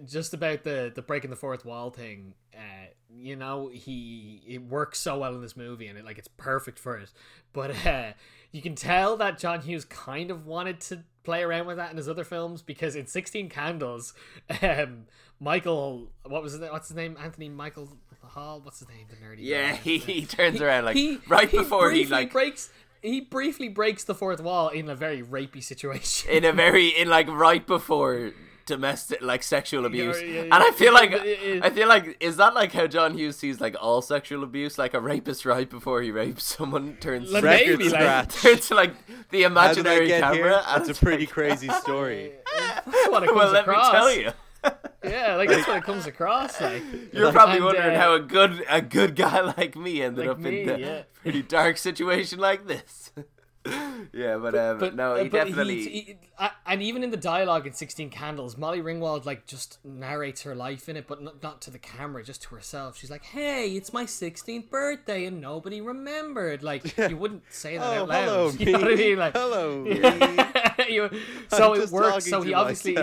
just 0.06 0.34
about 0.34 0.64
the 0.64 0.92
the 0.94 1.02
breaking 1.02 1.30
the 1.30 1.36
fourth 1.36 1.64
wall 1.64 1.90
thing. 1.90 2.34
Uh, 2.54 2.88
you 3.10 3.36
know, 3.36 3.68
he 3.72 4.42
it 4.46 4.62
works 4.62 4.98
so 4.98 5.18
well 5.18 5.34
in 5.34 5.40
this 5.40 5.56
movie, 5.56 5.86
and 5.86 5.98
it 5.98 6.04
like 6.04 6.18
it's 6.18 6.28
perfect 6.28 6.78
for 6.78 6.96
it. 6.96 7.12
But 7.52 7.86
uh, 7.86 8.12
you 8.52 8.62
can 8.62 8.74
tell 8.74 9.16
that 9.16 9.38
John 9.38 9.60
Hughes 9.60 9.84
kind 9.84 10.30
of 10.30 10.46
wanted 10.46 10.80
to 10.82 11.04
play 11.22 11.42
around 11.42 11.66
with 11.66 11.76
that 11.76 11.90
in 11.90 11.96
his 11.96 12.08
other 12.08 12.24
films 12.24 12.62
because 12.62 12.96
in 12.96 13.06
Sixteen 13.06 13.48
Candles, 13.48 14.14
um, 14.62 15.06
Michael, 15.40 16.10
what 16.24 16.42
was 16.42 16.52
his 16.52 16.60
name? 16.60 16.72
What's 16.72 16.88
his 16.88 16.96
name? 16.96 17.16
Anthony 17.22 17.48
Michael 17.48 17.88
Hall. 18.22 18.60
What's 18.62 18.80
his 18.80 18.88
name? 18.88 19.06
The 19.08 19.16
nerdy. 19.16 19.38
Yeah, 19.40 19.72
guy? 19.72 19.76
he, 19.76 19.98
he 19.98 20.26
turns 20.26 20.60
around 20.60 20.84
like 20.84 20.96
he 20.96 21.18
right 21.28 21.50
before 21.50 21.90
he 21.90 22.06
like 22.06 22.32
breaks. 22.32 22.70
He 23.00 23.20
briefly 23.20 23.68
breaks 23.68 24.02
the 24.02 24.14
fourth 24.14 24.40
wall 24.40 24.70
in 24.70 24.88
a 24.88 24.96
very 24.96 25.22
rapey 25.22 25.62
situation. 25.62 26.30
in 26.30 26.44
a 26.44 26.52
very 26.52 26.88
in 26.88 27.08
like 27.08 27.28
right 27.28 27.64
before 27.64 28.32
domestic 28.68 29.20
like 29.22 29.42
sexual 29.42 29.84
abuse 29.86 30.20
yeah, 30.22 30.42
and 30.42 30.54
i 30.54 30.70
feel 30.80 30.92
like 30.92 31.10
It- 31.12 31.24
it- 31.50 31.64
i 31.64 31.70
feel 31.70 31.88
like 31.88 32.16
is 32.20 32.36
that 32.36 32.52
like 32.54 32.72
how 32.72 32.86
john 32.86 33.10
hughes 33.18 33.36
sees 33.36 33.60
like 33.60 33.74
all 33.80 34.00
sexual 34.02 34.42
abuse 34.44 34.78
like 34.78 34.92
a 34.94 35.00
rapist 35.00 35.44
right 35.46 35.68
before 35.68 36.02
he 36.02 36.10
rapes 36.10 36.44
someone 36.56 36.96
turns 37.00 37.32
Like, 37.32 37.44
Record 37.44 37.78
maybe, 37.78 37.88
like- 37.88 38.00
scratch. 38.02 38.34
turns 38.42 38.70
like 38.70 38.94
the 39.30 39.42
How 39.42 39.48
did 39.48 39.86
I 39.86 39.94
imaginary 39.94 40.08
camera 40.08 40.34
here? 40.36 40.62
That's 40.68 40.88
a 40.90 40.94
pretty 41.04 41.24
like, 41.26 41.30
crazy 41.38 41.68
story. 41.84 42.32
That's 42.58 43.08
what 43.12 43.22
it 43.24 43.26
comes 43.28 43.38
well 43.40 43.52
let 43.52 43.62
across. 43.62 43.86
me 43.92 43.98
tell 43.98 44.12
you 44.14 44.30
Yeah, 45.04 45.36
like 45.36 45.48
that's 45.48 45.66
what 45.68 45.76
it 45.78 45.84
comes 45.84 46.06
across 46.06 46.60
like. 46.60 46.82
you're 47.12 47.30
probably 47.32 47.56
And, 47.56 47.64
wondering 47.64 47.96
uh, 47.96 48.00
how 48.00 48.14
a 48.14 48.20
good 48.20 48.64
a 48.68 48.82
good 48.82 49.14
guy 49.16 49.40
like 49.56 49.76
me 49.76 50.02
ended 50.02 50.26
Like 50.26 50.34
up 50.36 50.38
me, 50.40 50.60
in 50.62 50.66
the 50.66 50.78
yeah. 50.80 51.02
pretty 51.22 51.42
dark 51.42 51.78
situation 51.78 52.38
like 52.40 52.66
this 52.66 53.07
yeah 54.12 54.36
but, 54.38 54.54
um 54.54 54.78
But 54.78 54.94
no 54.94 55.12
uh, 55.14 55.22
he 55.24 55.28
but 55.28 55.44
definitely 55.46 55.80
he- 55.82 56.16
uh, 56.38 56.48
and 56.66 56.82
even 56.82 57.02
in 57.02 57.10
the 57.10 57.16
dialogue 57.16 57.66
in 57.66 57.72
Sixteen 57.72 58.10
Candles, 58.10 58.56
Molly 58.56 58.80
Ringwald 58.80 59.24
like 59.24 59.46
just 59.46 59.78
narrates 59.84 60.42
her 60.42 60.54
life 60.54 60.88
in 60.88 60.96
it, 60.96 61.06
but 61.08 61.22
not, 61.22 61.42
not 61.42 61.60
to 61.62 61.70
the 61.70 61.78
camera, 61.78 62.22
just 62.22 62.42
to 62.42 62.54
herself. 62.54 62.96
She's 62.96 63.10
like, 63.10 63.24
"Hey, 63.24 63.70
it's 63.74 63.92
my 63.92 64.06
sixteenth 64.06 64.70
birthday, 64.70 65.24
and 65.24 65.40
nobody 65.40 65.80
remembered." 65.80 66.62
Like 66.62 66.96
you 67.10 67.16
wouldn't 67.16 67.42
say 67.50 67.76
that 67.78 67.84
Oh, 67.84 68.02
out 68.02 68.08
loud. 68.08 68.24
hello, 68.24 68.48
you 68.58 68.72
know 68.72 68.78
what 68.80 68.92
I 68.92 68.94
mean? 68.94 69.18
Like, 69.18 69.32
Hello, 69.36 69.80
me. 69.82 70.94
You- 70.94 71.10
so 71.48 71.74
I'm 71.74 71.80
it 71.80 71.90
works. 71.90 72.26
So 72.30 72.40
he 72.42 72.54
obviously. 72.54 72.94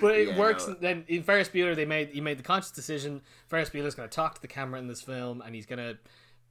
But 0.00 0.10
it 0.16 0.28
Yeah, 0.28 0.38
works. 0.38 0.66
no. 0.66 0.74
Then 0.74 1.04
in 1.06 1.22
Ferris 1.22 1.48
Bueller, 1.48 1.76
they 1.76 1.84
made 1.86 2.08
he 2.10 2.20
made 2.20 2.38
the 2.38 2.42
conscious 2.42 2.72
decision. 2.72 3.22
Ferris 3.48 3.70
Bueller's 3.70 3.94
going 3.94 4.08
to 4.08 4.14
talk 4.14 4.34
to 4.34 4.42
the 4.42 4.48
camera 4.48 4.78
in 4.80 4.88
this 4.88 5.00
film, 5.00 5.40
and 5.40 5.54
he's 5.54 5.64
going 5.66 5.78
to 5.78 5.96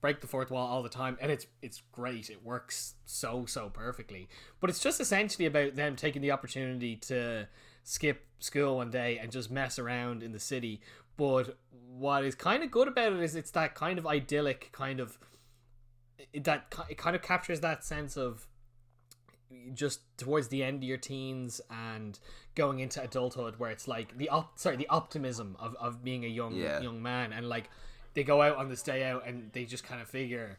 break 0.04 0.20
the 0.20 0.28
fourth 0.28 0.52
wall 0.52 0.68
all 0.68 0.84
the 0.84 0.90
time, 0.90 1.18
and 1.22 1.32
it's 1.32 1.48
it's 1.62 1.82
great. 1.94 2.30
It 2.30 2.44
works 2.44 2.96
so 3.06 3.46
so 3.46 3.70
perfectly. 3.70 4.28
But 4.60 4.70
it's 4.70 4.82
just 4.82 5.00
essentially 5.00 5.46
about 5.46 5.78
them 5.78 5.96
taking 5.96 6.22
the 6.22 6.32
opportunity 6.32 6.98
to 6.98 7.48
skip 7.84 8.26
school 8.40 8.76
one 8.76 8.92
day 8.92 9.18
and 9.18 9.32
just 9.32 9.50
mess 9.50 9.80
around 9.80 10.22
in 10.22 10.34
the 10.34 10.40
city. 10.42 10.82
But 11.16 11.58
what 11.72 12.26
is 12.26 12.36
kind 12.36 12.64
of 12.64 12.70
good 12.70 12.90
about 12.90 13.14
it 13.14 13.22
is 13.22 13.34
it's 13.34 13.52
that 13.52 13.76
kind 13.76 13.98
of 13.98 14.06
idyllic 14.06 14.72
kind 14.74 15.00
of 15.00 15.18
that 16.34 16.74
it 16.90 16.98
kind 16.98 17.16
of 17.16 17.22
captures 17.22 17.62
that 17.62 17.86
sense 17.86 18.18
of 18.18 18.46
just 19.74 20.02
towards 20.18 20.50
the 20.50 20.64
end 20.64 20.78
of 20.78 20.84
your 20.84 20.98
teens 20.98 21.62
and 21.70 22.20
going 22.56 22.80
into 22.80 23.02
adulthood 23.02 23.56
where 23.58 23.70
it's 23.72 23.88
like 23.88 24.18
the 24.18 24.28
op- 24.30 24.58
sorry 24.60 24.76
the 24.76 24.88
optimism 24.90 25.56
of, 25.60 25.76
of 25.80 26.04
being 26.04 26.26
a 26.26 26.28
young 26.28 26.56
Yeah. 26.56 26.82
young 26.82 27.02
man 27.02 27.32
and 27.32 27.48
like 27.48 27.70
they 28.14 28.24
go 28.24 28.42
out 28.42 28.58
on 28.58 28.70
this 28.70 28.82
day 28.82 29.04
out 29.06 29.28
and 29.28 29.52
they 29.54 29.66
just 29.66 29.84
kind 29.84 30.02
of 30.02 30.08
figure 30.08 30.58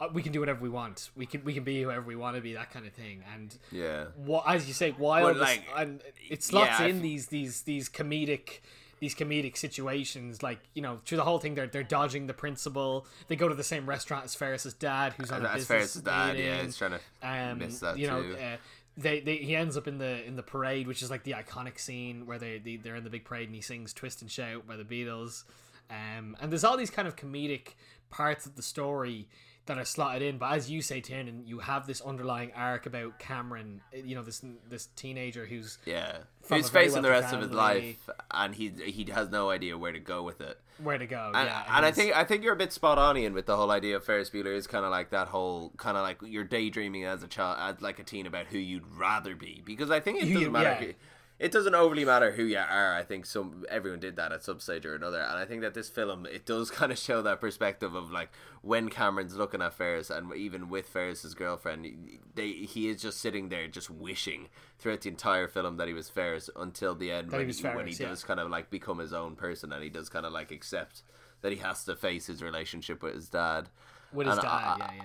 uh, 0.00 0.08
we 0.12 0.22
can 0.22 0.32
do 0.32 0.40
whatever 0.40 0.60
we 0.60 0.68
want. 0.68 1.10
We 1.16 1.26
can 1.26 1.44
we 1.44 1.54
can 1.54 1.64
be 1.64 1.82
whoever 1.82 2.02
we 2.02 2.16
want 2.16 2.36
to 2.36 2.42
be 2.42 2.54
that 2.54 2.70
kind 2.70 2.86
of 2.86 2.92
thing. 2.92 3.22
And 3.34 3.56
yeah. 3.72 4.06
what 4.16 4.44
as 4.46 4.68
you 4.68 4.74
say 4.74 4.90
this- 4.90 5.40
like, 5.40 5.64
and 5.76 6.02
it 6.28 6.42
slots 6.42 6.80
yeah, 6.80 6.86
in 6.86 7.02
these 7.02 7.28
these 7.28 7.62
these 7.62 7.88
comedic 7.88 8.60
these 8.98 9.14
comedic 9.14 9.58
situations 9.58 10.42
like 10.42 10.58
you 10.72 10.80
know 10.80 11.00
through 11.04 11.18
the 11.18 11.24
whole 11.24 11.38
thing 11.38 11.54
they're 11.54 11.66
they're 11.66 11.82
dodging 11.82 12.26
the 12.26 12.34
principal. 12.34 13.06
They 13.28 13.36
go 13.36 13.48
to 13.48 13.54
the 13.54 13.64
same 13.64 13.88
restaurant 13.88 14.24
as 14.24 14.34
Ferris's 14.34 14.74
dad 14.74 15.14
who's 15.16 15.30
on 15.30 15.46
as 15.46 15.66
Ferris's 15.66 16.02
dad 16.02 16.38
yeah 16.38 16.62
he's 16.62 16.76
trying 16.76 16.92
to 16.92 17.00
Um, 17.22 17.58
Missed 17.58 17.80
that 17.80 17.98
you 17.98 18.06
know, 18.06 18.22
too. 18.22 18.36
uh, 18.36 18.56
they, 18.98 19.20
they 19.20 19.36
he 19.36 19.54
ends 19.54 19.76
up 19.76 19.88
in 19.88 19.98
the 19.98 20.24
in 20.24 20.36
the 20.36 20.42
parade, 20.42 20.86
which 20.86 21.02
is 21.02 21.10
like 21.10 21.22
the 21.22 21.32
iconic 21.32 21.78
scene 21.78 22.26
where 22.26 22.38
they, 22.38 22.58
they 22.58 22.76
they're 22.76 22.96
in 22.96 23.04
the 23.04 23.10
big 23.10 23.24
parade 23.24 23.46
and 23.48 23.54
he 23.54 23.60
sings 23.60 23.92
"Twist 23.92 24.22
and 24.22 24.30
Shout" 24.30 24.66
by 24.66 24.76
the 24.76 24.84
Beatles. 24.84 25.44
Um, 25.90 26.36
and 26.40 26.50
there's 26.50 26.64
all 26.64 26.76
these 26.76 26.90
kind 26.90 27.06
of 27.08 27.16
comedic 27.16 27.74
parts 28.10 28.46
of 28.46 28.56
the 28.56 28.62
story 28.62 29.28
that 29.66 29.78
are 29.78 29.84
slotted 29.84 30.22
in. 30.22 30.38
But 30.38 30.52
as 30.54 30.70
you 30.70 30.80
say, 30.80 31.00
Tiernan, 31.00 31.42
you 31.44 31.58
have 31.58 31.86
this 31.88 32.00
underlying 32.00 32.52
arc 32.54 32.86
about 32.86 33.18
Cameron. 33.18 33.80
uh, 33.92 33.98
You 34.04 34.14
know, 34.14 34.22
this 34.22 34.44
this 34.68 34.86
teenager 34.96 35.44
who's 35.46 35.78
Yeah, 35.84 36.18
who's 36.48 36.68
facing 36.70 37.02
the 37.02 37.10
rest 37.10 37.34
of 37.34 37.40
his 37.40 37.50
life, 37.50 38.08
and 38.30 38.54
he 38.54 38.68
he 38.70 39.10
has 39.12 39.28
no 39.30 39.50
idea 39.50 39.76
where 39.76 39.92
to 39.92 39.98
go 39.98 40.22
with 40.22 40.40
it. 40.40 40.60
where 40.78 40.98
to 40.98 41.06
go. 41.06 41.32
And, 41.34 41.48
yeah, 41.48 41.64
and 41.76 41.84
I 41.86 41.90
think 41.90 42.14
I 42.14 42.22
think 42.24 42.44
you're 42.44 42.52
a 42.52 42.56
bit 42.56 42.72
spot 42.72 42.98
on, 42.98 43.16
Ian, 43.16 43.32
with 43.34 43.46
the 43.46 43.56
whole 43.56 43.70
idea 43.72 43.96
of 43.96 44.04
Ferris 44.04 44.30
Bueller 44.30 44.54
is 44.54 44.66
kind 44.68 44.84
of 44.84 44.90
like 44.92 45.10
that 45.10 45.28
whole 45.28 45.72
kind 45.78 45.96
of 45.96 46.02
like 46.04 46.18
you're 46.22 46.44
daydreaming 46.44 47.04
as 47.04 47.22
a 47.24 47.28
child, 47.28 47.58
as 47.60 47.82
like 47.82 47.98
a 47.98 48.04
teen 48.04 48.26
about 48.26 48.46
who 48.46 48.58
you'd 48.58 48.86
rather 48.96 49.34
be. 49.34 49.62
Because 49.64 49.90
I 49.90 49.98
think 50.00 50.18
it 50.18 50.26
doesn't 50.26 50.40
you- 50.42 50.50
matter. 50.50 50.84
yeah. 50.86 50.92
It 51.38 51.52
doesn't 51.52 51.74
overly 51.74 52.06
matter 52.06 52.32
who 52.32 52.44
you 52.44 52.56
are. 52.58 52.94
I 52.94 53.02
think 53.02 53.26
some 53.26 53.66
everyone 53.68 54.00
did 54.00 54.16
that 54.16 54.32
at 54.32 54.42
some 54.42 54.58
stage 54.58 54.86
or 54.86 54.94
another, 54.94 55.20
and 55.20 55.38
I 55.38 55.44
think 55.44 55.60
that 55.60 55.74
this 55.74 55.88
film 55.88 56.26
it 56.26 56.46
does 56.46 56.70
kind 56.72 56.90
of 56.90 56.98
show 56.98 57.20
that 57.22 57.40
perspective 57.40 57.94
of 57.94 58.10
like 58.10 58.30
when 58.62 58.88
Cameron's 58.88 59.36
looking 59.36 59.60
at 59.60 59.74
Ferris, 59.74 60.08
and 60.08 60.34
even 60.34 60.70
with 60.70 60.88
Ferris's 60.88 61.34
girlfriend, 61.34 61.86
they 62.34 62.52
he 62.52 62.88
is 62.88 63.02
just 63.02 63.20
sitting 63.20 63.50
there 63.50 63.68
just 63.68 63.90
wishing 63.90 64.48
throughout 64.78 65.02
the 65.02 65.10
entire 65.10 65.46
film 65.46 65.76
that 65.76 65.88
he 65.88 65.94
was 65.94 66.08
Ferris 66.08 66.48
until 66.56 66.94
the 66.94 67.10
end 67.10 67.30
he 67.30 67.36
when 67.36 67.48
he, 67.50 67.62
when 67.64 67.86
he 67.86 67.94
yeah. 67.94 68.08
does 68.08 68.24
kind 68.24 68.40
of 68.40 68.48
like 68.48 68.70
become 68.70 68.98
his 68.98 69.12
own 69.12 69.36
person 69.36 69.72
and 69.72 69.82
he 69.82 69.90
does 69.90 70.08
kind 70.08 70.24
of 70.24 70.32
like 70.32 70.50
accept 70.50 71.02
that 71.42 71.52
he 71.52 71.58
has 71.58 71.84
to 71.84 71.94
face 71.94 72.26
his 72.26 72.42
relationship 72.42 73.02
with 73.02 73.14
his 73.14 73.28
dad. 73.28 73.68
with 74.12 74.26
his 74.26 74.36
and 74.36 74.42
dad. 74.42 74.50
I- 74.50 74.76
yeah, 74.78 74.90
yeah. 74.96 75.02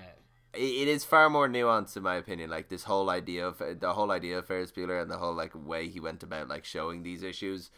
It 0.53 0.87
is 0.87 1.05
far 1.05 1.29
more 1.29 1.47
nuanced 1.47 1.95
in 1.95 2.03
my 2.03 2.15
opinion. 2.15 2.49
Like 2.49 2.69
this 2.69 2.83
whole 2.83 3.09
idea 3.09 3.47
of 3.47 3.61
the 3.79 3.93
whole 3.93 4.11
idea 4.11 4.37
of 4.39 4.47
Ferris 4.47 4.71
Bueller 4.71 5.01
and 5.01 5.09
the 5.09 5.17
whole 5.17 5.33
like 5.33 5.51
way 5.55 5.87
he 5.87 5.99
went 5.99 6.23
about 6.23 6.49
like 6.49 6.65
showing 6.65 7.03
these 7.03 7.23
issues 7.23 7.71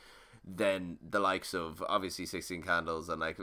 than 0.45 0.97
the 1.07 1.19
likes 1.19 1.53
of 1.53 1.83
obviously 1.87 2.25
Sixteen 2.25 2.61
Candles 2.61 3.09
and 3.09 3.19
like 3.19 3.39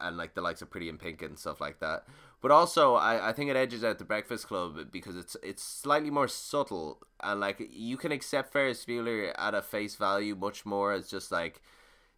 and 0.00 0.16
like 0.16 0.34
the 0.34 0.40
likes 0.40 0.62
of 0.62 0.70
Pretty 0.70 0.88
in 0.88 0.98
Pink 0.98 1.22
and 1.22 1.38
stuff 1.38 1.60
like 1.60 1.80
that. 1.80 2.06
But 2.40 2.50
also, 2.50 2.94
I, 2.94 3.30
I 3.30 3.32
think 3.32 3.50
it 3.50 3.56
edges 3.56 3.84
out 3.84 3.98
the 3.98 4.04
Breakfast 4.04 4.48
Club 4.48 4.90
because 4.90 5.16
it's 5.16 5.36
it's 5.42 5.62
slightly 5.62 6.10
more 6.10 6.28
subtle 6.28 7.00
and 7.22 7.40
like 7.40 7.68
you 7.70 7.96
can 7.96 8.12
accept 8.12 8.52
Ferris 8.52 8.84
Bueller 8.84 9.32
at 9.36 9.54
a 9.54 9.62
face 9.62 9.94
value 9.94 10.34
much 10.34 10.66
more 10.66 10.92
as 10.92 11.08
just 11.08 11.30
like 11.30 11.60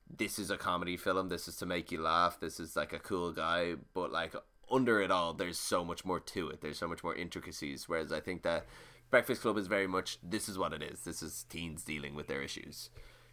this 0.08 0.38
is 0.38 0.50
a 0.50 0.56
comedy 0.56 0.96
film. 0.96 1.28
This 1.28 1.48
is 1.48 1.56
to 1.56 1.66
make 1.66 1.92
you 1.92 2.00
laugh. 2.00 2.40
This 2.40 2.60
is 2.60 2.76
like 2.76 2.92
a 2.92 2.98
cool 2.98 3.32
guy, 3.32 3.74
but 3.92 4.12
like 4.12 4.34
under 4.70 5.00
it 5.00 5.10
all, 5.10 5.32
there's 5.32 5.58
so 5.58 5.84
much 5.84 6.04
more 6.04 6.20
to 6.20 6.48
it. 6.48 6.60
There's 6.60 6.78
so 6.78 6.88
much 6.88 7.04
more 7.04 7.14
intricacies. 7.14 7.88
Whereas 7.88 8.12
I 8.12 8.20
think 8.20 8.42
that 8.42 8.66
Breakfast 9.10 9.42
Club 9.42 9.56
is 9.56 9.66
very 9.66 9.86
much 9.86 10.18
this 10.22 10.48
is 10.48 10.58
what 10.58 10.72
it 10.72 10.82
is. 10.82 11.00
This 11.00 11.22
is 11.22 11.44
teens 11.48 11.82
dealing 11.82 12.14
with 12.14 12.26
their 12.26 12.42
issues. 12.42 12.90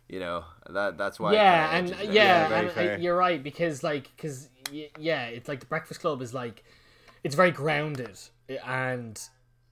You 0.08 0.20
know 0.20 0.44
that 0.70 0.98
that's 0.98 1.20
why. 1.20 1.34
yeah, 1.34 1.76
and 1.76 1.92
edges 1.92 2.08
out. 2.08 2.14
yeah, 2.14 2.60
and 2.60 2.68
uh, 2.70 2.72
fair. 2.72 3.00
you're 3.00 3.18
right 3.18 3.42
because 3.42 3.84
like 3.84 4.12
because 4.16 4.50
yeah, 4.72 5.26
it's 5.26 5.48
like 5.48 5.60
the 5.60 5.66
Breakfast 5.66 6.02
Club 6.02 6.22
is 6.22 6.34
like 6.34 6.64
it's 7.24 7.36
very 7.36 7.52
grounded 7.52 8.20
and 8.66 9.20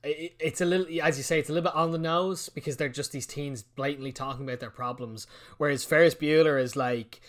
it, 0.04 0.34
it's 0.40 0.62
a 0.62 0.66
little 0.66 0.88
as 1.04 1.18
you 1.18 1.24
say 1.24 1.38
it's 1.38 1.50
a 1.50 1.54
little 1.54 1.70
bit 1.70 1.76
on 1.76 1.92
the 1.92 1.98
nose 1.98 2.50
because 2.50 2.78
they're 2.78 2.90
just 2.90 3.12
these 3.12 3.28
teens 3.28 3.62
blatantly 3.62 4.12
talking 4.12 4.46
about 4.46 4.60
their 4.62 4.72
problems, 4.72 5.28
whereas 5.58 5.84
Ferris 5.84 6.16
Bueller 6.16 6.60
is 6.62 6.76
like 6.76 7.22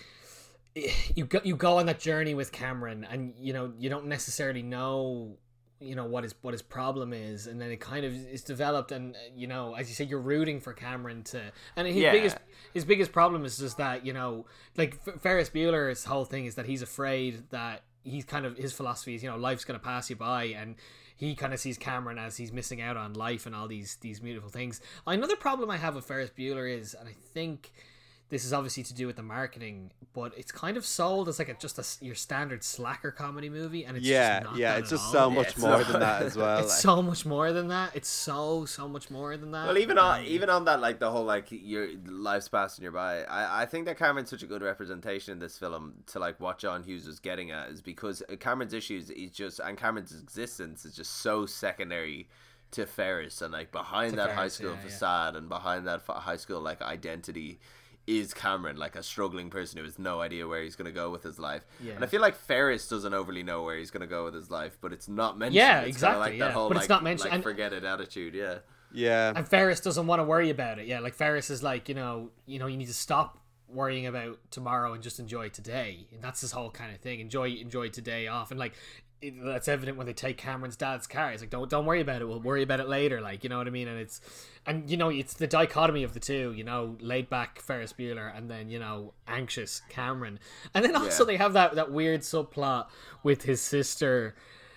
you 1.15 1.27
go 1.27 1.41
you 1.45 1.57
go 1.57 1.79
on 1.79 1.87
that 1.87 2.01
journey 2.01 2.35
with 2.35 2.53
Cameron 2.53 3.07
and 3.11 3.35
you 3.39 3.53
know 3.53 3.73
you 3.79 3.91
don't 3.91 4.07
necessarily 4.07 4.63
know 4.63 5.37
you 5.81 5.97
know 5.97 6.05
what 6.05 6.23
his 6.23 6.35
what 6.43 6.55
his 6.55 6.63
problem 6.63 7.13
is 7.13 7.47
and 7.49 7.61
then 7.61 7.71
it 7.71 7.81
kind 7.81 8.05
of 8.05 8.13
is 8.29 8.43
developed 8.43 8.93
and 8.93 9.17
uh, 9.17 9.19
you 9.35 9.47
know 9.49 9.75
as 9.75 9.89
you 9.89 9.95
say 9.95 10.05
you're 10.05 10.21
rooting 10.21 10.61
for 10.61 10.73
Cameron 10.73 11.23
to 11.25 11.41
and 11.77 11.87
his 11.89 11.97
Yeah. 11.97 12.13
biggest 12.13 12.37
his 12.73 12.85
biggest 12.85 13.13
problem 13.13 13.45
is 13.45 13.59
just 13.59 13.77
that 13.79 14.07
you 14.07 14.13
know 14.13 14.47
like 14.77 15.03
Ferris 15.21 15.51
Bueller's 15.51 16.05
whole 16.05 16.25
thing 16.25 16.47
is 16.47 16.55
that 16.55 16.67
he's 16.67 16.83
afraid 16.83 17.51
that 17.51 17.83
he's 18.05 18.25
kind 18.25 18.47
of 18.47 18.57
his 18.57 18.73
philosophy 18.73 19.15
is 19.17 19.23
you 19.23 19.29
know 19.31 19.37
life's 19.37 19.65
going 19.65 19.79
to 19.79 19.85
pass 19.85 20.09
you 20.09 20.17
by 20.17 20.45
and 20.45 20.77
he 21.17 21.35
kind 21.35 21.53
of 21.53 21.61
sees 21.61 21.77
Cameron 21.79 22.19
as 22.19 22.37
he's 22.37 22.53
missing 22.53 22.81
out 22.81 22.97
on 22.97 23.13
life 23.15 23.45
and 23.47 23.55
all 23.55 23.67
these 23.69 23.97
these 24.01 24.21
beautiful 24.21 24.51
things 24.51 24.81
another 25.07 25.37
problem 25.37 25.69
I 25.69 25.77
have 25.79 25.97
with 25.97 26.05
Ferris 26.05 26.31
Bueller 26.31 26.73
is 26.73 26.95
and 26.95 27.09
I 27.09 27.15
think 27.35 27.73
this 28.33 28.47
is 28.47 28.53
obviously 28.55 28.83
to 28.83 28.95
do 28.95 29.07
with 29.07 29.17
the 29.17 29.23
marketing, 29.23 29.91
but 30.15 30.33
it's 30.39 30.51
kind 30.51 30.79
of 30.79 30.87
sold 30.87 31.29
as 31.29 31.39
like 31.39 31.51
a, 31.51 31.55
just 31.55 31.77
a 31.77 31.83
s 31.83 31.99
your 32.01 32.15
standard 32.15 32.65
slacker 32.65 33.11
comedy 33.11 33.51
movie, 33.51 33.85
and 33.85 33.95
it's 33.99 34.07
yeah, 34.07 34.41
just 34.41 34.45
not 34.51 34.57
yeah, 34.59 34.73
that 34.73 34.79
it's 34.81 34.89
at 34.93 34.97
just 34.97 35.05
all. 35.09 35.13
so 35.13 35.31
much 35.31 35.49
it's 35.49 35.59
more 35.59 35.71
not- 35.79 35.87
than 35.89 36.01
that 36.01 36.23
as 36.23 36.35
well. 36.35 36.59
It's 36.61 36.69
like- 36.71 36.79
so 36.81 37.03
much 37.03 37.27
more 37.27 37.53
than 37.53 37.69
that. 37.69 37.95
It's 37.95 38.09
so 38.09 38.65
so 38.65 38.89
much 38.89 39.11
more 39.11 39.37
than 39.37 39.51
that. 39.51 39.67
Well, 39.67 39.77
even 39.77 39.99
on 39.99 40.21
Um, 40.21 40.27
even 40.27 40.49
on 40.49 40.65
that, 40.65 40.81
like 40.81 40.99
the 40.99 41.11
whole 41.11 41.25
like 41.25 41.49
your 41.51 41.89
life's 42.07 42.49
passing 42.49 42.85
you 42.87 42.91
by. 42.91 43.23
I 43.25 43.63
I 43.63 43.67
think 43.67 43.85
that 43.85 43.99
Cameron's 43.99 44.31
such 44.31 44.43
a 44.43 44.47
good 44.47 44.63
representation 44.63 45.33
in 45.33 45.39
this 45.39 45.59
film 45.59 45.85
to 46.13 46.19
like 46.19 46.41
what 46.41 46.59
John 46.59 46.83
Hughes 46.85 47.07
was 47.07 47.19
getting 47.21 47.51
at 47.51 47.69
is 47.69 47.83
because 47.83 48.23
Cameron's 48.41 48.73
issues 48.73 49.11
is 49.11 49.31
just 49.31 49.61
and 49.61 49.77
Cameron's 49.77 50.13
existence 50.27 50.87
is 50.87 50.97
just 50.97 51.13
so 51.27 51.45
secondary 51.45 52.29
to 52.71 52.87
Ferris 52.87 53.43
and 53.43 53.53
like 53.53 53.71
behind 53.71 54.13
To 54.13 54.17
that 54.17 54.31
high 54.31 54.49
school 54.49 54.71
yeah, 54.71 54.77
yeah. 54.77 54.89
facade 54.89 55.37
and 55.37 55.47
behind 55.51 55.87
that 55.87 56.01
high 56.09 56.39
school 56.39 56.61
like 56.63 56.81
identity 56.81 57.59
is 58.07 58.35
Cameron 58.35 58.77
like 58.77 58.97
a 58.97 59.03
struggling 59.03 59.49
person 59.51 59.79
who 59.79 59.85
has 59.85 59.99
no 59.99 60.21
idea 60.21 60.47
where 60.49 60.63
he's 60.63 60.75
going 60.77 60.87
to 60.87 60.93
go 60.93 61.11
with 61.11 61.23
his 61.23 61.39
life. 61.39 61.65
Yeah. 61.81 61.93
And 61.95 62.03
I 62.05 62.07
feel 62.09 62.21
like 62.21 62.35
Ferris 62.37 62.89
doesn't 62.89 63.15
overly 63.15 63.43
know 63.43 63.63
where 63.63 63.77
he's 63.77 63.91
going 63.93 64.01
to 64.01 64.07
go 64.09 64.25
with 64.25 64.35
his 64.35 64.51
life, 64.51 64.77
but 64.81 64.93
it's 64.93 65.09
not 65.09 65.39
mentioned. 65.39 65.55
Yeah, 65.57 65.81
It's 65.83 65.97
kinda 65.99 66.09
exactly, 66.19 66.21
Like 66.31 66.39
that 66.41 66.53
whole, 66.53 66.69
But 66.69 66.79
it's 66.79 66.83
like- 66.85 66.89
not 66.91 67.05
mentioned, 67.05 67.27
Like 67.27 67.35
and- 67.35 67.43
forget 67.43 67.73
it 67.73 67.85
attitude. 67.85 68.35
Yeah. 68.35 68.59
yeah, 68.93 69.33
and 69.37 69.47
Ferris 69.49 69.81
doesn't 69.81 70.07
want 70.07 70.21
to 70.21 70.25
worry 70.25 70.51
about 70.51 70.79
it. 70.79 70.87
Yeah, 70.87 70.99
like 71.01 71.15
Ferris 71.15 71.49
is 71.49 71.63
like 71.63 71.89
you 71.89 71.95
know 71.95 72.31
you 72.47 72.59
know 72.59 72.67
you 72.67 72.77
need 72.77 72.89
to 72.89 72.95
stop 72.95 73.39
worrying 73.69 74.07
about 74.07 74.39
tomorrow 74.51 74.93
and 74.93 75.03
just 75.03 75.19
enjoy 75.19 75.49
today, 75.49 76.07
and 76.13 76.21
that's 76.21 76.41
his 76.43 76.53
whole 76.53 76.71
kind 76.71 76.93
of 76.95 77.01
thing. 77.01 77.21
Enjoy 77.21 77.49
enjoy 77.51 77.89
today 77.89 78.27
off, 78.27 78.51
and 78.51 78.59
like. 78.61 78.75
It, 79.23 79.35
that's 79.45 79.69
evident 79.69 79.97
when 79.97 80.07
they 80.07 80.13
take 80.13 80.37
Cameron's 80.37 80.77
dad's 80.77 81.07
car. 81.07 81.31
It's 81.33 81.43
like 81.43 81.51
don't 81.51 81.71
don't 81.71 81.87
worry 81.87 82.01
about 82.01 82.21
it. 82.21 82.27
We'll 82.29 82.41
worry 82.41 82.63
about 82.63 82.81
it 82.81 82.89
later. 82.89 83.21
Like 83.21 83.45
you 83.45 83.49
know 83.51 83.59
what 83.59 83.69
I 83.69 83.71
mean. 83.71 83.87
And 83.89 84.01
it's 84.01 84.21
and 84.67 84.91
you 84.91 84.97
know 84.97 85.11
it's 85.11 85.35
the 85.35 85.47
dichotomy 85.47 86.03
of 86.03 86.13
the 86.13 86.21
two. 86.21 86.53
You 86.57 86.65
know, 86.65 86.97
laid 87.01 87.31
back 87.31 87.61
Ferris 87.61 87.93
Bueller 87.93 88.37
and 88.37 88.51
then 88.51 88.69
you 88.69 88.79
know 88.81 89.15
anxious 89.29 89.81
Cameron. 89.89 90.41
And 90.75 90.85
then 90.85 90.97
also 90.97 91.23
Yeah. 91.23 91.27
they 91.29 91.37
have 91.37 91.53
that 91.53 91.77
that 91.77 91.93
weird 91.93 92.23
subplot 92.23 92.87
with 93.23 93.43
his 93.45 93.61
sister, 93.63 94.35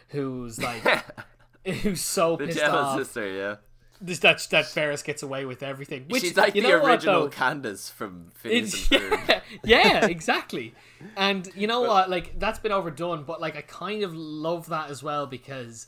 who's 0.09 0.61
like 0.61 0.83
who's 1.81 2.01
so 2.01 2.35
The 2.37 2.45
pissed 2.45 2.63
off. 2.63 2.99
sister, 2.99 3.27
yeah. 3.27 3.55
This 4.01 4.19
that 4.19 4.45
that 4.51 4.65
Ferris 4.65 5.01
gets 5.01 5.23
away 5.23 5.45
with 5.45 5.63
everything. 5.63 6.05
Which, 6.09 6.21
She's 6.23 6.35
like 6.37 6.53
you 6.55 6.61
the 6.61 6.67
know 6.69 6.79
what, 6.81 6.91
original 6.91 7.21
though? 7.21 7.29
Candace 7.29 7.89
from 7.89 8.31
Phineas 8.35 8.73
It's, 8.73 8.91
and 8.91 9.01
Ferb. 9.13 9.27
yeah, 9.63 9.87
yeah, 9.87 10.05
exactly. 10.07 10.73
And 11.15 11.49
you 11.55 11.67
know 11.67 11.81
what? 11.81 12.09
Like 12.09 12.37
that's 12.37 12.59
been 12.59 12.71
overdone, 12.73 13.23
but 13.23 13.39
like 13.39 13.55
I 13.55 13.61
kind 13.61 14.03
of 14.03 14.13
love 14.13 14.67
that 14.69 14.89
as 14.89 15.01
well 15.01 15.27
because 15.27 15.87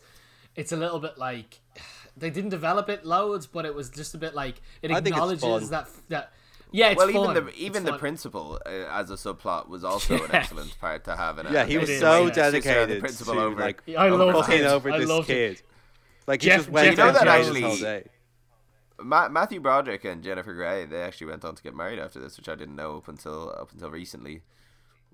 it's 0.55 0.71
a 0.71 0.77
little 0.77 0.99
bit 0.99 1.17
like 1.17 1.59
they 2.15 2.29
didn't 2.29 2.49
develop 2.51 2.88
it 2.89 3.05
loads, 3.05 3.45
but 3.45 3.65
it 3.65 3.75
was 3.75 3.89
just 3.89 4.13
a 4.15 4.17
bit 4.17 4.34
like 4.34 4.61
it 4.81 4.89
I 4.89 4.95
think 4.95 5.07
it's 5.07 5.15
acknowledges 5.15 5.41
fun. 5.41 5.69
that 5.71 5.88
that 6.09 6.34
yeah, 6.71 6.89
it's 6.89 6.97
Well, 6.97 7.11
fun. 7.11 7.31
even 7.31 7.43
the 7.45 7.49
It's 7.49 7.59
even 7.59 7.84
the 7.84 7.91
fun. 7.91 7.99
principal 7.99 8.59
uh, 8.65 8.69
as 8.69 9.09
a 9.09 9.15
subplot 9.15 9.67
was 9.69 9.84
also 9.91 10.15
an 10.23 10.31
excellent 10.31 10.77
part 10.79 11.03
to 11.05 11.15
have 11.15 11.39
in 11.39 11.47
it. 11.47 11.51
yeah, 11.53 11.65
he 11.65 11.77
was 11.77 11.89
is, 11.89 11.99
so 11.99 12.25
yeah. 12.27 12.27
sister 12.27 12.41
and 12.41 12.53
the 12.55 12.61
dedicated 12.61 12.99
principal 13.01 13.34
to 13.35 13.39
over- 13.41 13.61
like 13.61 13.84
I 13.97 14.07
loved 14.09 14.47
fucking 14.47 14.63
it. 14.63 14.67
over 14.67 14.91
I 14.91 14.97
this 14.99 15.09
loved 15.09 15.29
it. 15.29 15.61
Kid. 16.27 16.31
Like 16.31 16.41
he 16.41 16.47
Jeff- 16.49 16.57
just 16.59 16.69
went 16.69 16.87
Jeff 16.87 16.97
down 16.97 17.13
Bridges 17.13 17.23
the 17.23 17.29
actually- 17.29 17.61
whole 17.61 17.77
day. 17.77 18.03
Ma- 18.99 19.29
Matthew 19.29 19.59
Broderick 19.59 20.03
and 20.05 20.23
Jennifer 20.23 20.53
Grey 20.55 20.85
they 20.85 21.01
actually 21.03 21.27
went 21.27 21.45
on 21.45 21.53
to 21.55 21.61
get 21.61 21.75
married 21.75 21.99
after 21.99 22.19
this, 22.19 22.35
which 22.35 22.49
I 22.49 22.55
didn't 22.55 22.75
know 22.75 22.97
up 22.97 23.07
until 23.07 23.49
up 23.51 23.71
until 23.71 23.91
recently. 23.91 24.41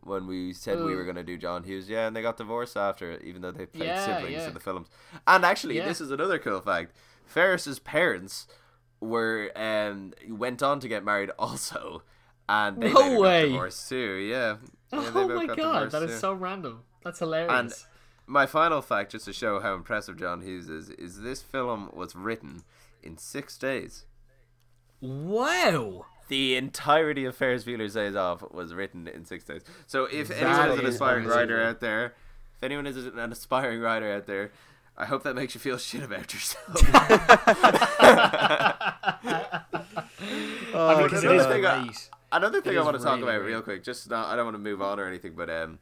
When 0.06 0.28
we 0.28 0.52
said 0.54 0.80
we 0.84 0.94
Oh. 0.94 0.98
were 0.98 1.04
going 1.06 1.16
to 1.16 1.24
do 1.24 1.38
John 1.38 1.64
Hughes, 1.64 1.88
yeah, 1.90 2.08
and 2.08 2.16
they 2.16 2.22
got 2.22 2.36
divorced 2.38 2.76
after 2.76 3.10
it, 3.12 3.24
even 3.24 3.42
though 3.42 3.52
they 3.52 3.66
played 3.66 3.88
Yeah, 3.88 4.06
siblings 4.06 4.34
yeah. 4.42 4.48
in 4.48 4.54
the 4.54 4.60
films. 4.60 4.90
And 5.28 5.46
actually, 5.46 5.78
Yeah. 5.78 5.88
this 5.88 6.02
is 6.02 6.12
another 6.12 6.40
cool 6.40 6.60
fact: 6.62 6.94
Ferris's 7.26 7.80
parents 7.80 8.48
were 9.00 9.52
um 9.56 10.14
went 10.30 10.62
on 10.64 10.80
to 10.82 10.88
get 10.88 11.04
married 11.06 11.32
also, 11.40 12.04
and 12.50 12.82
they 12.82 12.92
No 12.92 13.00
later 13.02 13.20
way. 13.20 13.42
got 13.44 13.48
divorced 13.52 13.90
too. 13.90 14.14
Yeah. 14.16 14.58
Yeah, 14.92 15.12
Oh 15.16 15.28
my 15.30 15.46
god, 15.46 15.56
divorced, 15.58 15.92
that 15.94 16.04
is 16.04 16.12
yeah. 16.12 16.18
so 16.20 16.34
random. 16.34 16.84
That's 17.04 17.20
hilarious. 17.20 17.86
My 18.26 18.46
final 18.46 18.82
fact, 18.82 19.12
just 19.12 19.26
to 19.26 19.34
show 19.34 19.60
how 19.60 19.74
impressive 19.76 20.18
John 20.18 20.42
Hughes 20.42 20.70
is, 20.70 20.90
is 20.92 21.22
this 21.22 21.42
film 21.42 21.90
was 21.94 22.16
written 22.16 22.64
in 23.02 23.18
six 23.18 23.58
days. 23.58 24.06
wow. 25.02 26.06
The 26.30 26.56
entirety 26.56 27.26
of 27.26 27.36
Ferris 27.36 27.66
Bueller's 27.66 27.96
Days 27.96 28.16
Off 28.16 28.50
was 28.54 28.74
written 28.74 29.10
in 29.10 29.26
six 29.26 29.44
days. 29.44 29.62
So 29.88 30.06
if 30.06 30.30
That 30.30 30.38
anyone 30.42 30.70
is 30.72 30.80
an 30.80 30.86
aspiring 30.86 31.26
amazing. 31.26 31.38
writer 31.40 31.62
out 31.62 31.82
there, 31.82 32.06
if 32.56 32.64
anyone 32.64 32.88
is 32.88 32.96
an 33.06 33.20
aspiring 33.20 33.82
writer 33.82 34.10
out 34.12 34.26
there, 34.26 34.52
I 34.98 35.04
hope 35.06 35.24
that 35.24 35.36
makes 35.36 35.54
you 35.54 35.60
feel 35.60 35.78
shit 35.90 36.02
about 36.02 36.34
yourself. 36.34 36.66
Oh, 40.76 40.88
I 40.88 40.98
mean, 40.98 41.08
another 41.16 41.44
thing 41.54 41.66
I- 41.66 41.90
Another 42.32 42.62
thing 42.62 42.74
It 42.74 42.80
I 42.80 42.84
want 42.84 42.98
to 42.98 43.04
talk 43.04 43.18
really 43.20 43.24
about 43.30 43.40
great. 43.42 43.52
real 43.52 43.62
quick, 43.62 43.84
just 43.84 44.10
not, 44.10 44.28
I 44.28 44.36
don't 44.36 44.46
want 44.46 44.56
to 44.56 44.60
move 44.60 44.82
on 44.82 45.00
or 45.00 45.06
anything, 45.08 45.34
but 45.36 45.50
um, 45.52 45.78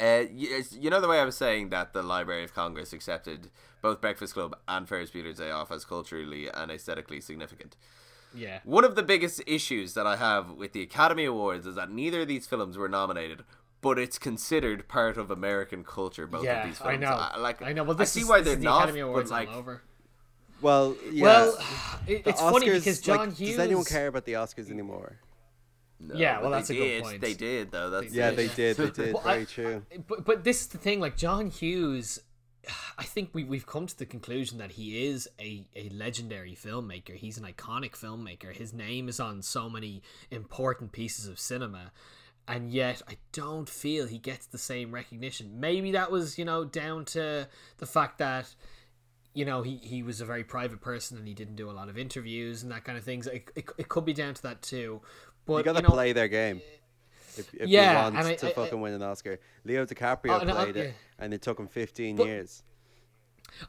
uh, 0.00 0.24
you, 0.32 0.62
you 0.72 0.90
know 0.90 1.00
the 1.00 1.08
way 1.08 1.18
I 1.20 1.24
was 1.24 1.36
saying 1.36 1.70
that 1.70 1.92
the 1.92 2.02
Library 2.02 2.44
of 2.44 2.54
Congress 2.54 2.92
accepted 2.92 3.50
both 3.80 4.00
Breakfast 4.00 4.34
Club 4.34 4.56
and 4.68 4.88
Ferris 4.88 5.10
Bueller's 5.10 5.38
Day 5.38 5.50
Off 5.50 5.72
as 5.72 5.84
culturally 5.84 6.48
and 6.48 6.70
aesthetically 6.70 7.20
significant. 7.20 7.76
Yeah. 8.34 8.60
One 8.64 8.84
of 8.84 8.94
the 8.94 9.02
biggest 9.02 9.42
issues 9.46 9.94
that 9.94 10.06
I 10.06 10.16
have 10.16 10.52
with 10.52 10.72
the 10.72 10.82
Academy 10.82 11.24
Awards 11.24 11.66
is 11.66 11.74
that 11.74 11.90
neither 11.90 12.22
of 12.22 12.28
these 12.28 12.46
films 12.46 12.78
were 12.78 12.88
nominated, 12.88 13.44
but 13.80 13.98
it's 13.98 14.18
considered 14.18 14.88
part 14.88 15.16
of 15.18 15.30
American 15.30 15.84
culture. 15.84 16.26
Both 16.26 16.44
Yeah, 16.44 16.60
of 16.62 16.66
these 16.68 16.78
films, 16.78 16.92
I 16.92 16.96
know. 16.96 17.42
like 17.42 17.60
I 17.60 17.72
know. 17.72 17.82
Well, 17.84 17.96
this 17.96 18.10
I 18.10 18.12
see 18.14 18.20
is, 18.20 18.28
why 18.28 18.38
this 18.38 18.46
they're 18.46 18.52
is 18.54 18.60
the 18.60 18.64
not, 18.64 18.78
Academy 18.84 19.00
Awards 19.00 19.30
but 19.30 19.36
like, 19.36 19.48
all 19.50 19.56
over. 19.58 19.82
Well, 20.62 20.96
yeah. 21.10 21.22
Well, 21.24 21.58
it, 22.06 22.24
The 22.24 22.30
it's 22.30 22.40
funny 22.40 22.70
because 22.70 23.00
John 23.00 23.28
like, 23.30 23.36
Hughes. 23.36 23.50
Does 23.50 23.58
anyone 23.58 23.84
care 23.84 24.06
about 24.06 24.24
the 24.24 24.34
Oscars 24.34 24.70
anymore? 24.70 25.18
No, 26.08 26.14
Yeah, 26.14 26.40
well, 26.40 26.50
they 26.50 26.56
that's 26.56 26.70
a 26.70 26.74
good 26.74 27.02
point. 27.02 27.20
They 27.20 27.34
did 27.34 27.70
though. 27.70 27.90
That's 27.90 28.12
Yeah, 28.12 28.30
it. 28.30 28.36
they 28.36 28.48
did. 28.48 28.76
They 28.76 28.90
did. 29.04 29.14
Well, 29.14 29.22
I- 29.26 29.34
Very 29.34 29.46
true. 29.46 29.82
But 30.08 30.24
but 30.24 30.44
this 30.44 30.60
is 30.62 30.66
the 30.68 30.78
thing. 30.78 31.00
Like 31.00 31.16
John 31.16 31.50
Hughes, 31.50 32.20
I 32.98 33.04
think 33.04 33.30
we 33.32 33.44
we've 33.44 33.66
come 33.66 33.86
to 33.86 33.98
the 33.98 34.06
conclusion 34.06 34.58
that 34.58 34.72
he 34.72 35.06
is 35.06 35.28
a 35.40 35.66
a 35.76 35.88
legendary 35.90 36.54
filmmaker. 36.56 37.14
He's 37.14 37.38
an 37.38 37.44
iconic 37.44 37.92
filmmaker. 37.92 38.52
His 38.54 38.72
name 38.72 39.08
is 39.08 39.20
on 39.20 39.42
so 39.42 39.68
many 39.70 40.02
important 40.30 40.92
pieces 40.92 41.26
of 41.26 41.38
cinema. 41.38 41.92
And 42.48 42.72
yet, 42.72 43.02
I 43.08 43.18
don't 43.30 43.68
feel 43.68 44.08
he 44.08 44.18
gets 44.18 44.46
the 44.46 44.58
same 44.58 44.90
recognition. 44.90 45.60
Maybe 45.60 45.92
that 45.92 46.10
was, 46.10 46.38
you 46.38 46.44
know, 46.44 46.64
down 46.64 47.04
to 47.06 47.48
the 47.78 47.86
fact 47.86 48.18
that 48.18 48.52
you 49.34 49.44
know 49.44 49.62
he, 49.62 49.76
he 49.76 50.02
was 50.02 50.20
a 50.20 50.26
very 50.26 50.44
private 50.44 50.80
person 50.80 51.16
and 51.16 51.26
he 51.26 51.32
didn't 51.34 51.56
do 51.56 51.70
a 51.70 51.72
lot 51.72 51.88
of 51.88 51.96
interviews 51.96 52.62
and 52.62 52.70
that 52.70 52.84
kind 52.84 52.98
of 52.98 53.04
things 53.04 53.26
it, 53.26 53.50
it, 53.56 53.64
it 53.78 53.88
could 53.88 54.04
be 54.04 54.12
down 54.12 54.34
to 54.34 54.42
that 54.42 54.60
too 54.60 55.00
but 55.46 55.56
You 55.58 55.62
got 55.64 55.76
to 55.76 55.82
know, 55.82 55.88
play 55.90 56.12
their 56.12 56.28
game. 56.28 56.60
If, 57.36 57.54
if 57.54 57.68
Yeah, 57.68 58.08
you 58.08 58.12
want 58.14 58.26
I- 58.26 58.34
to 58.34 58.46
I- 58.46 58.50
I- 58.50 58.52
fucking 58.52 58.80
win 58.80 58.92
an 58.92 59.02
Oscar, 59.02 59.38
Leo 59.64 59.86
DiCaprio 59.86 60.30
Oh, 60.30 60.48
I- 60.48 60.64
played 60.64 60.76
it, 60.76 60.94
and 61.18 61.32
it 61.32 61.40
took 61.42 61.58
him 61.58 61.66
15 61.68 62.16
But- 62.16 62.26
years. 62.26 62.62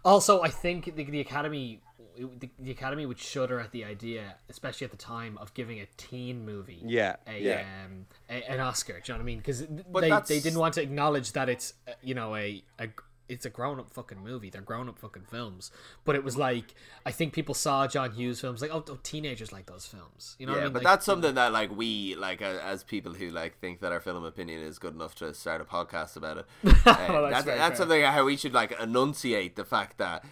Also, 0.06 0.42
I 0.42 0.50
think 0.50 0.96
the, 0.96 1.04
the 1.04 1.20
Academy, 1.20 1.82
the, 2.18 2.50
the 2.58 2.72
Academy 2.72 3.06
would 3.06 3.20
shudder 3.20 3.60
at 3.60 3.72
the 3.72 3.84
idea, 3.84 4.36
especially 4.50 4.86
at 4.86 4.92
the 4.92 4.98
time, 4.98 5.38
of 5.40 5.54
giving 5.54 5.80
a 5.82 5.86
teen 5.98 6.46
movie, 6.46 6.82
Yeah, 6.86 7.18
a, 7.28 7.40
yeah. 7.40 7.66
um, 7.86 8.06
a, 8.30 8.50
an 8.50 8.60
Oscar. 8.62 8.94
Do 8.94 9.00
you 9.00 9.14
know 9.14 9.18
what 9.18 9.22
I 9.24 9.26
mean? 9.26 9.38
Because 9.40 9.60
they, 9.68 9.84
that's- 10.10 10.28
they 10.30 10.40
didn't 10.40 10.60
want 10.60 10.74
to 10.76 10.82
acknowledge 10.82 11.34
that 11.34 11.50
it's 11.50 11.74
uh, 11.88 11.92
you 12.02 12.14
know 12.16 12.36
a, 12.36 12.64
a 12.80 12.88
it's 13.34 13.46
a 13.46 13.50
grown 13.50 13.80
up 13.80 13.90
fucking 13.92 14.20
movie. 14.24 14.50
They're 14.50 14.62
grown 14.62 14.88
up 14.88 14.98
fucking 15.00 15.24
films. 15.24 15.72
But 16.06 16.16
it 16.16 16.24
was 16.24 16.38
like 16.38 16.76
I 17.06 17.12
think 17.12 17.34
people 17.34 17.54
saw 17.56 17.88
John 17.88 18.12
Hughes 18.12 18.40
films 18.40 18.62
like 18.62 18.72
oh, 18.74 18.84
oh 18.88 19.00
teenagers 19.04 19.52
like 19.52 19.66
those 19.66 19.86
films. 19.86 20.36
You 20.40 20.46
know 20.48 20.54
yeah, 20.54 20.58
what 20.58 20.62
I 20.62 20.66
mean? 20.66 20.74
but 20.74 20.84
Like, 20.84 20.94
that's 20.94 21.06
something 21.06 21.36
that 21.36 21.52
like 21.52 21.76
we 21.76 22.16
like 22.16 22.42
uh, 22.42 22.60
as 22.64 22.84
people 22.84 23.14
who 23.14 23.30
like 23.30 23.58
think 23.58 23.82
that 23.82 23.92
our 23.92 24.00
film 24.00 24.24
opinion 24.24 24.62
is 24.62 24.80
good 24.80 24.94
enough 24.94 25.16
to 25.16 25.34
start 25.34 25.60
a 25.62 25.66
podcast 25.66 26.16
about 26.16 26.38
it. 26.38 26.46
Uh, 26.86 27.30
that's 27.30 27.46
that's 27.46 27.58
that's 27.58 27.78
something 27.80 28.02
how 28.04 28.24
we 28.26 28.38
should 28.38 28.54
like 28.54 28.72
enunciate 28.80 29.56
the 29.56 29.66
fact 29.66 29.98
that 29.98 30.24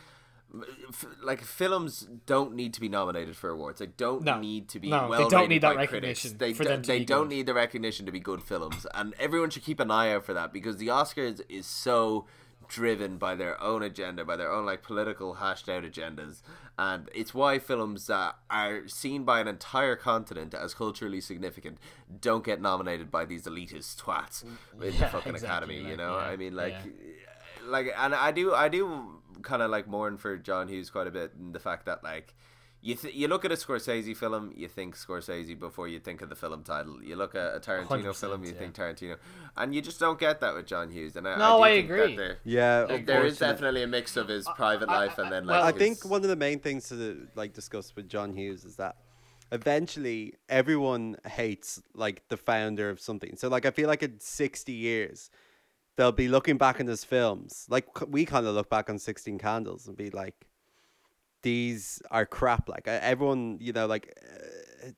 like 1.23 1.41
films 1.41 2.07
don't 2.26 2.53
need 2.56 2.73
to 2.73 2.82
be 2.82 2.90
nominated 2.90 3.36
for 3.38 3.49
awards. 3.49 3.80
They 3.80 3.86
don't 3.88 4.23
No. 4.23 4.40
need 4.40 4.68
to 4.69 4.80
be 4.80 4.90
No, 4.90 5.03
they 5.03 5.19
well 5.19 5.30
don't 5.30 5.48
need 5.49 5.61
that 5.61 5.76
critics. 5.76 5.91
recognition 5.94 6.38
They 6.38 6.53
for 6.53 6.64
do- 6.64 6.69
them 6.69 6.82
to 6.82 6.88
they 6.88 7.06
don't 7.06 7.30
good. 7.30 7.36
need 7.36 7.45
the 7.45 7.53
recognition 7.53 8.06
to 8.06 8.11
be 8.11 8.19
good 8.19 8.44
films, 8.44 8.86
and 8.94 9.14
everyone 9.19 9.49
should 9.49 9.64
keep 9.64 9.80
an 9.80 9.90
eye 9.91 10.11
out 10.14 10.26
for 10.26 10.34
that 10.34 10.52
because 10.52 10.78
the 10.78 10.88
Oscars 10.88 11.41
is 11.48 11.65
so 11.65 12.26
driven 12.72 13.18
by 13.18 13.35
their 13.35 13.61
own 13.61 13.84
agenda, 13.84 14.23
by 14.23 14.38
their 14.38 14.49
own 14.49 14.65
like 14.65 14.81
political 14.81 15.35
hashed 15.35 15.68
out 15.68 15.84
agendas, 15.84 16.41
and 16.80 17.10
it's 17.14 17.34
why 17.34 17.60
films 17.60 18.07
that 18.07 18.35
are 18.49 18.88
seen 18.88 19.26
by 19.26 19.41
an 19.41 19.48
entire 19.48 19.98
continent 19.98 20.53
as 20.53 20.73
culturally 20.73 21.19
significant 21.19 21.77
don't 22.22 22.45
get 22.45 22.61
nominated 22.61 23.11
by 23.11 23.26
these 23.26 23.43
elitist 23.43 23.98
twats 23.98 24.45
mm. 24.45 24.84
in 24.84 24.98
the 24.98 25.07
fucking 25.07 25.35
exactly, 25.35 25.76
academy. 25.76 25.89
You 25.89 25.98
know, 25.98 26.18
yeah, 26.18 26.26
I 26.26 26.38
mean, 26.38 26.56
like, 26.56 26.73
yeah. 26.73 27.69
like, 27.69 27.93
and 27.98 28.15
I 28.15 28.31
do, 28.31 28.53
I 28.53 28.69
do 28.69 29.19
kind 29.41 29.61
of 29.61 29.69
like 29.69 29.88
mourn 29.88 30.18
for 30.18 30.38
John 30.38 30.69
Hughes 30.69 30.89
quite 30.89 31.07
a 31.07 31.11
bit 31.11 31.34
in 31.38 31.52
the 31.52 31.60
fact 31.60 31.85
that 31.88 32.06
like 32.06 32.34
you 32.83 32.95
th- 32.95 33.13
you 33.13 33.27
look 33.27 33.45
at 33.45 33.51
a 33.51 33.55
Scorsese 33.55 34.15
film, 34.17 34.51
you 34.55 34.67
think 34.67 34.97
Scorsese 34.97 35.57
before 35.59 35.87
you 35.87 35.99
think 35.99 36.21
of 36.21 36.29
the 36.29 36.35
film 36.35 36.63
title. 36.63 37.03
You 37.03 37.15
look 37.15 37.35
at 37.35 37.55
a 37.55 37.59
Tarantino 37.59 38.15
film, 38.15 38.43
you 38.43 38.51
yeah. 38.53 38.57
think 38.57 38.73
Tarantino, 38.75 39.17
and 39.55 39.75
you 39.75 39.81
just 39.81 39.99
don't 39.99 40.19
get 40.19 40.39
that 40.39 40.55
with 40.55 40.65
John 40.65 40.89
Hughes. 40.89 41.15
And 41.15 41.27
I, 41.27 41.37
No, 41.37 41.57
do 41.57 41.63
I 41.63 41.69
agree. 41.69 42.15
there- 42.15 42.39
Yeah, 42.43 42.85
there- 42.85 42.97
there 42.99 43.25
is 43.25 43.37
definitely 43.37 43.83
a 43.83 43.87
mix 43.87 44.17
of 44.17 44.27
his 44.27 44.47
private 44.55 44.89
I- 44.89 45.05
life 45.05 45.17
and 45.19 45.31
then 45.31 45.45
well, 45.45 45.61
like 45.63 45.75
I 45.75 45.77
think 45.77 46.03
one 46.05 46.23
of 46.23 46.29
the 46.29 46.35
main 46.35 46.59
things 46.59 46.89
to 46.89 47.27
like 47.35 47.53
discuss 47.53 47.95
with 47.95 48.09
John 48.09 48.33
Hughes 48.33 48.65
is 48.65 48.77
that 48.77 48.95
eventually 49.51 50.33
everyone 50.49 51.17
hates 51.27 51.81
like 51.93 52.27
the 52.29 52.37
founder 52.37 52.89
of 52.89 52.99
something. 52.99 53.35
So 53.35 53.47
like 53.49 53.65
I 53.65 53.71
feel 53.71 53.87
like 53.87 54.01
in 54.03 54.19
60 54.19 54.71
years 54.71 55.29
they'll 55.97 56.11
be 56.11 56.29
looking 56.29 56.57
back 56.57 56.79
on 56.79 56.87
his 56.87 57.03
films. 57.03 57.65
Like 57.69 57.87
we 58.09 58.25
kind 58.25 58.47
of 58.47 58.55
look 58.55 58.69
back 58.69 58.89
on 58.89 58.97
16 58.97 59.37
Candles 59.37 59.87
and 59.87 59.95
be 59.97 60.09
like 60.09 60.47
these 61.41 62.01
are 62.11 62.26
crap 62.26 62.69
like 62.69 62.88
everyone, 62.88 63.57
you 63.59 63.73
know, 63.73 63.88
like 63.88 64.18
uh, 64.85 64.89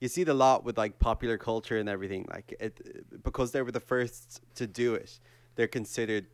you 0.00 0.08
see 0.08 0.24
the 0.24 0.34
lot 0.34 0.64
with 0.64 0.76
like 0.76 0.98
popular 0.98 1.38
culture 1.38 1.78
and 1.78 1.88
everything 1.88 2.26
like 2.30 2.54
it 2.60 3.22
because 3.22 3.52
they 3.52 3.62
were 3.62 3.72
the 3.72 3.80
first 3.80 4.40
to 4.56 4.66
do 4.66 4.94
it. 4.94 5.18
They're 5.54 5.68
considered 5.68 6.26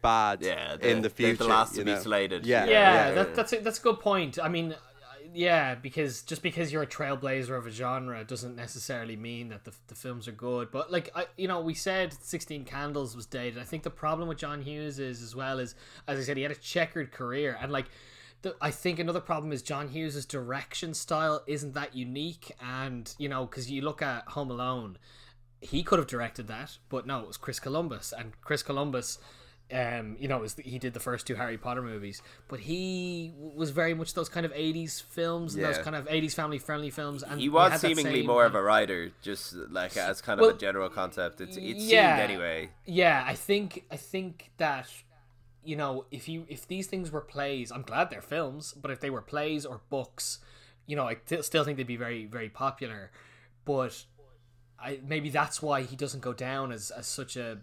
bad 0.00 0.42
yeah 0.42 0.72
in 0.80 0.96
the 0.96 1.02
they're 1.02 1.10
future. 1.10 1.44
the 1.44 1.44
last 1.44 1.74
to 1.76 1.84
be 1.84 1.94
slated. 1.96 2.46
Yeah, 2.46 2.64
yeah, 2.64 2.70
yeah, 2.70 3.10
that, 3.12 3.34
that's 3.34 3.52
a, 3.52 3.60
that's 3.60 3.78
a 3.78 3.82
good 3.82 4.00
point. 4.00 4.38
I 4.42 4.48
mean, 4.48 4.74
yeah, 5.32 5.74
because 5.74 6.22
just 6.22 6.42
because 6.42 6.72
you're 6.72 6.82
a 6.82 6.86
trailblazer 6.86 7.56
of 7.56 7.66
a 7.66 7.70
genre 7.70 8.24
doesn't 8.24 8.56
necessarily 8.56 9.16
mean 9.16 9.48
that 9.50 9.64
the, 9.64 9.72
the 9.86 9.94
films 9.94 10.26
are 10.26 10.32
good. 10.32 10.70
But 10.70 10.90
like 10.90 11.10
I, 11.14 11.26
you 11.36 11.48
know, 11.48 11.60
we 11.60 11.74
said 11.74 12.14
Sixteen 12.14 12.64
Candles 12.64 13.14
was 13.14 13.26
dated. 13.26 13.58
I 13.60 13.64
think 13.64 13.82
the 13.82 13.90
problem 13.90 14.28
with 14.28 14.38
John 14.38 14.62
Hughes 14.62 14.98
is 14.98 15.22
as 15.22 15.36
well 15.36 15.60
as 15.60 15.74
as 16.08 16.18
I 16.18 16.22
said, 16.22 16.36
he 16.36 16.42
had 16.42 16.52
a 16.52 16.56
checkered 16.56 17.12
career, 17.12 17.58
and 17.60 17.70
like. 17.70 17.86
The, 18.42 18.56
I 18.60 18.70
think 18.70 18.98
another 18.98 19.20
problem 19.20 19.52
is 19.52 19.62
John 19.62 19.88
Hughes' 19.88 20.26
direction 20.26 20.94
style 20.94 21.42
isn't 21.46 21.74
that 21.74 21.94
unique, 21.94 22.52
and 22.60 23.12
you 23.18 23.28
know, 23.28 23.46
because 23.46 23.70
you 23.70 23.82
look 23.82 24.02
at 24.02 24.24
Home 24.28 24.50
Alone, 24.50 24.98
he 25.60 25.82
could 25.84 26.00
have 26.00 26.08
directed 26.08 26.48
that, 26.48 26.78
but 26.88 27.06
no, 27.06 27.20
it 27.20 27.28
was 27.28 27.36
Chris 27.36 27.60
Columbus, 27.60 28.12
and 28.16 28.32
Chris 28.40 28.64
Columbus, 28.64 29.18
um, 29.72 30.16
you 30.18 30.26
know, 30.26 30.38
was 30.38 30.56
he 30.56 30.78
did 30.80 30.92
the 30.92 31.00
first 31.00 31.24
two 31.24 31.36
Harry 31.36 31.56
Potter 31.56 31.82
movies, 31.82 32.20
but 32.48 32.58
he 32.58 33.32
was 33.36 33.70
very 33.70 33.94
much 33.94 34.14
those 34.14 34.28
kind 34.28 34.44
of 34.44 34.52
'80s 34.52 35.00
films, 35.00 35.54
and 35.54 35.64
those 35.64 35.78
kind 35.78 35.94
of 35.94 36.06
'80s 36.06 36.34
family-friendly 36.34 36.90
films, 36.90 37.22
and 37.22 37.40
he 37.40 37.48
was 37.48 37.80
seemingly 37.80 38.20
same 38.20 38.26
more 38.26 38.44
of 38.44 38.56
a 38.56 38.62
writer, 38.62 39.12
just 39.22 39.54
like 39.54 39.96
as 39.96 40.20
kind 40.20 40.40
Well, 40.40 40.50
of 40.50 40.56
a 40.56 40.58
general 40.58 40.90
concept. 40.90 41.40
It's 41.40 41.56
it 41.56 41.76
yeah. 41.76 42.16
seemed 42.16 42.30
anyway. 42.30 42.70
Yeah, 42.86 43.24
I 43.24 43.34
think 43.34 43.84
I 43.90 43.96
think 43.96 44.50
that 44.56 44.88
you 45.64 45.76
know 45.76 46.06
if 46.10 46.28
you 46.28 46.44
if 46.48 46.66
these 46.66 46.86
things 46.86 47.10
were 47.10 47.20
plays, 47.20 47.70
I'm 47.70 47.82
glad 47.82 48.10
they're 48.10 48.20
films, 48.22 48.72
but 48.72 48.90
if 48.90 49.00
they 49.00 49.10
were 49.10 49.22
plays 49.22 49.64
or 49.64 49.80
books, 49.90 50.38
you 50.86 50.96
know, 50.96 51.06
I 51.06 51.14
t- 51.14 51.42
still 51.42 51.64
think 51.64 51.76
they'd 51.76 51.86
be 51.86 51.96
very 51.96 52.26
very 52.26 52.48
popular. 52.48 53.10
But 53.64 54.04
I 54.80 55.00
maybe 55.06 55.30
that's 55.30 55.62
why 55.62 55.82
he 55.82 55.94
doesn't 55.96 56.20
go 56.20 56.32
down 56.32 56.72
as, 56.72 56.90
as 56.90 57.06
such 57.06 57.36
a 57.36 57.58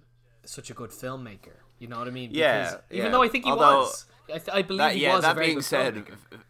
such 0.46 0.70
a 0.70 0.74
good 0.74 0.92
filmmaker. 0.92 1.58
You 1.80 1.88
know 1.88 2.00
what 2.00 2.08
I 2.08 2.12
mean? 2.12 2.32
Yeah, 2.34 2.64
Because 2.64 2.80
even 2.92 3.06
yeah. 3.06 3.12
though 3.12 3.24
I 3.24 3.28
think 3.30 3.46
he 3.46 3.52
Although- 3.52 3.80
was, 3.80 4.06
I, 4.30 4.38
th- 4.38 4.50
I 4.54 4.62
believe 4.62 4.80
That, 4.80 4.96
he 4.96 5.04
yeah, 5.04 5.16
was. 5.16 5.24
a 5.26 5.28
that 5.28 5.38
being 5.38 5.62
said. 5.62 6.06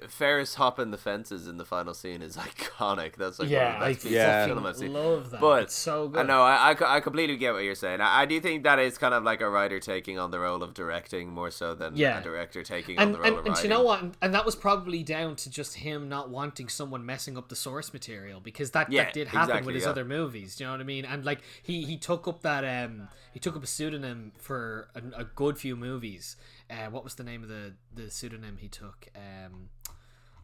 Ferris 0.08 0.56
hopping 0.56 0.92
the 0.92 0.98
fences 0.98 1.48
in 1.48 1.58
the 1.58 1.66
final 1.66 1.94
scene 1.94 2.22
is 2.22 2.38
iconic. 2.38 3.16
That's 3.16 3.40
like 3.40 3.50
yeah, 3.50 3.74
one 3.80 3.84
I 3.84 3.90
of 3.90 3.90
the 3.90 3.94
best 3.94 4.04
pieces 4.04 4.12
Yeah. 4.16 4.46
film 4.48 4.66
I've 4.66 4.78
seen. 4.78 4.94
love 4.94 5.30
that. 5.32 5.42
But 5.42 5.64
it's 5.64 5.76
so 5.76 6.08
good. 6.08 6.20
I 6.22 6.24
know 6.24 6.42
I, 6.42 6.72
I, 6.74 6.96
I 6.98 7.00
completely 7.00 7.38
get 7.38 7.54
what 7.54 7.64
you're 7.64 7.76
saying. 7.76 8.02
I, 8.02 8.22
I 8.22 8.26
do 8.26 8.40
think 8.40 8.64
that 8.64 8.80
is 8.80 8.98
kind 8.98 9.14
of 9.14 9.24
like 9.24 9.42
a 9.42 9.50
writer 9.50 9.80
taking 9.80 10.18
on 10.18 10.32
the 10.32 10.40
role 10.40 10.64
of 10.64 10.74
directing 10.74 11.30
more 11.32 11.52
so 11.52 11.76
than 11.76 11.96
Yeah. 11.96 12.20
a 12.20 12.24
director 12.24 12.64
taking 12.64 12.98
on 13.00 13.12
the 13.12 13.18
role 13.20 13.28
and, 13.28 13.38
of 13.40 13.46
and 13.46 13.64
you 13.64 13.70
know 13.70 13.84
what? 13.84 14.02
And, 14.02 14.18
and 14.22 14.34
that 14.34 14.46
was 14.46 14.56
probably 14.56 15.04
down 15.04 15.36
to 15.38 15.50
just 15.50 15.76
him 15.76 16.08
not 16.10 16.30
wanting 16.30 16.70
someone 16.70 17.06
messing 17.06 17.38
up 17.38 17.50
the 17.50 17.56
source 17.56 17.94
material 17.94 18.40
because 18.40 18.72
that, 18.72 18.92
Yeah, 18.92 19.06
that 19.06 19.14
did 19.14 19.28
happen 19.28 19.50
exactly, 19.50 19.66
with 19.68 19.76
his 19.76 19.84
yeah. 19.84 19.90
other 19.92 20.06
movies. 20.06 20.56
Do 20.56 20.64
You 20.64 20.68
know 20.68 20.74
what 20.74 20.82
I 20.82 20.86
mean? 20.86 21.06
And 21.06 21.26
like 21.26 21.40
he 21.62 21.84
he 21.84 21.98
took 21.98 22.28
up 22.28 22.42
that 22.44 22.64
um 22.64 23.10
he 23.34 23.40
took 23.40 23.56
up 23.56 23.64
a 23.64 23.68
pseudonym 23.68 24.32
for 24.38 24.88
a, 24.96 25.22
a 25.22 25.24
good 25.24 25.58
few 25.58 25.76
movies. 25.76 26.36
Uh, 26.70 26.90
what 26.90 27.04
was 27.04 27.16
the 27.16 27.24
name 27.24 27.44
of 27.44 27.50
the 27.50 27.74
the 27.94 28.10
pseudonym 28.10 28.58
he 28.58 28.68
took? 28.68 29.08
Um, 29.16 29.70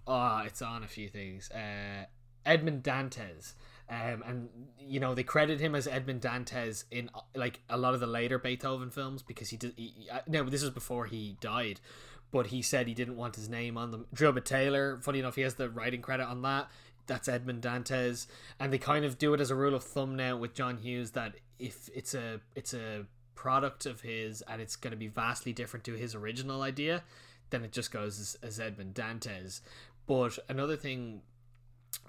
oh, 0.07 0.43
it's 0.45 0.61
on 0.61 0.83
a 0.83 0.87
few 0.87 1.09
things. 1.09 1.51
Uh, 1.51 2.05
Edmond 2.45 2.83
Dantes. 2.83 3.55
Um, 3.87 4.23
and 4.25 4.49
you 4.79 4.99
know 4.99 5.13
they 5.13 5.21
credit 5.21 5.59
him 5.59 5.75
as 5.75 5.87
Edmond 5.87 6.21
Dantes 6.21 6.85
in 6.89 7.09
like 7.35 7.59
a 7.69 7.77
lot 7.77 7.93
of 7.93 7.99
the 7.99 8.07
later 8.07 8.39
Beethoven 8.39 8.89
films 8.89 9.21
because 9.21 9.49
he 9.49 9.57
did. 9.57 9.73
He, 9.75 10.09
no, 10.27 10.43
this 10.43 10.63
was 10.63 10.71
before 10.71 11.05
he 11.05 11.37
died, 11.39 11.81
but 12.31 12.47
he 12.47 12.63
said 12.63 12.87
he 12.87 12.95
didn't 12.95 13.15
want 13.15 13.35
his 13.35 13.47
name 13.47 13.77
on 13.77 13.91
them. 13.91 14.07
Drillbit 14.15 14.43
Taylor, 14.43 14.97
funny 14.97 15.19
enough, 15.19 15.35
he 15.35 15.41
has 15.41 15.55
the 15.55 15.69
writing 15.69 16.01
credit 16.01 16.25
on 16.25 16.41
that. 16.41 16.67
That's 17.05 17.27
Edmond 17.27 17.61
Dantes, 17.61 18.25
and 18.59 18.73
they 18.73 18.79
kind 18.79 19.05
of 19.05 19.19
do 19.19 19.35
it 19.35 19.39
as 19.39 19.51
a 19.51 19.55
rule 19.55 19.75
of 19.75 19.83
thumb 19.83 20.15
now 20.15 20.35
with 20.35 20.55
John 20.55 20.77
Hughes 20.77 21.11
that 21.11 21.35
if 21.59 21.87
it's 21.93 22.15
a 22.15 22.41
it's 22.55 22.73
a 22.73 23.05
product 23.35 23.85
of 23.85 24.01
his 24.01 24.41
and 24.43 24.61
it's 24.61 24.75
going 24.75 24.91
to 24.91 24.97
be 24.97 25.07
vastly 25.07 25.53
different 25.53 25.83
to 25.85 25.93
his 25.93 26.15
original 26.15 26.61
idea, 26.61 27.03
then 27.49 27.63
it 27.63 27.71
just 27.71 27.91
goes 27.91 28.19
as, 28.19 28.37
as 28.41 28.59
Edmond 28.59 28.93
Dantes. 28.95 29.61
But 30.07 30.39
another 30.49 30.75
thing 30.77 31.21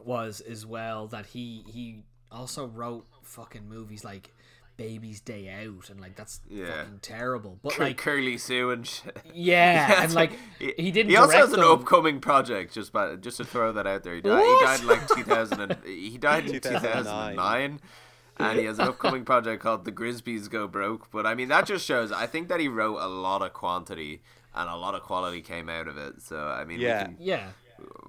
was 0.05 0.41
as 0.41 0.67
well 0.67 1.07
that 1.09 1.27
he 1.27 1.65
he 1.69 2.03
also 2.31 2.67
wrote 2.67 3.07
fucking 3.23 3.69
movies 3.69 4.05
like 4.05 4.35
Baby's 4.77 5.21
Day 5.21 5.49
Out 5.49 5.89
and 5.89 6.01
like 6.01 6.17
that's 6.17 6.41
Yeah. 6.51 6.83
fucking 6.83 6.99
terrible. 7.01 7.59
But 7.63 7.73
Cur- 7.75 7.85
like 7.85 7.97
Curly 7.97 8.37
Sue 8.37 8.71
and 8.71 8.87
shit. 8.87 9.17
yeah, 9.35 10.03
and 10.03 10.13
like 10.13 10.33
he 10.59 10.91
didn't. 10.91 11.11
He 11.11 11.17
also 11.17 11.33
direct 11.33 11.47
has 11.49 11.55
an 11.55 11.61
them. 11.61 11.71
upcoming 11.71 12.21
project. 12.21 12.75
Just 12.75 12.93
by, 12.93 13.17
just 13.17 13.39
to 13.39 13.45
throw 13.45 13.73
that 13.73 13.87
out 13.87 14.03
there, 14.03 14.15
he 14.17 14.21
died, 14.21 14.43
he 14.45 14.65
died 14.65 14.81
in 14.81 14.87
like 14.89 15.09
2000. 15.09 15.61
And, 15.61 15.77
he 15.85 16.19
died 16.19 16.47
in 16.47 16.53
2009. 16.61 17.05
2009. 17.05 17.71
And 17.71 17.81
he 18.39 18.65
has 18.65 18.79
an 18.79 18.89
upcoming 18.89 19.25
project 19.25 19.63
called 19.63 19.85
The 19.85 19.93
Grisbys 19.93 20.49
Go 20.51 20.67
Broke. 20.69 21.11
But 21.11 21.27
I 21.27 21.35
mean, 21.35 21.49
that 21.49 21.67
just 21.67 21.85
shows. 21.87 22.13
I 22.13 22.27
think 22.27 22.49
that 22.49 22.61
he 22.61 22.69
wrote 22.69 22.99
a 22.99 23.09
lot 23.09 23.43
of 23.43 23.53
quantity 23.53 24.23
and 24.55 24.69
a 24.71 24.77
lot 24.77 24.95
of 24.95 25.03
quality 25.03 25.41
came 25.43 25.69
out 25.69 25.89
of 25.89 25.97
it. 25.97 26.23
So 26.23 26.49
I 26.49 26.65
mean, 26.65 26.81
Yeah. 26.81 27.09
we 27.09 27.15
can 27.15 27.17
Yeah, 27.21 27.49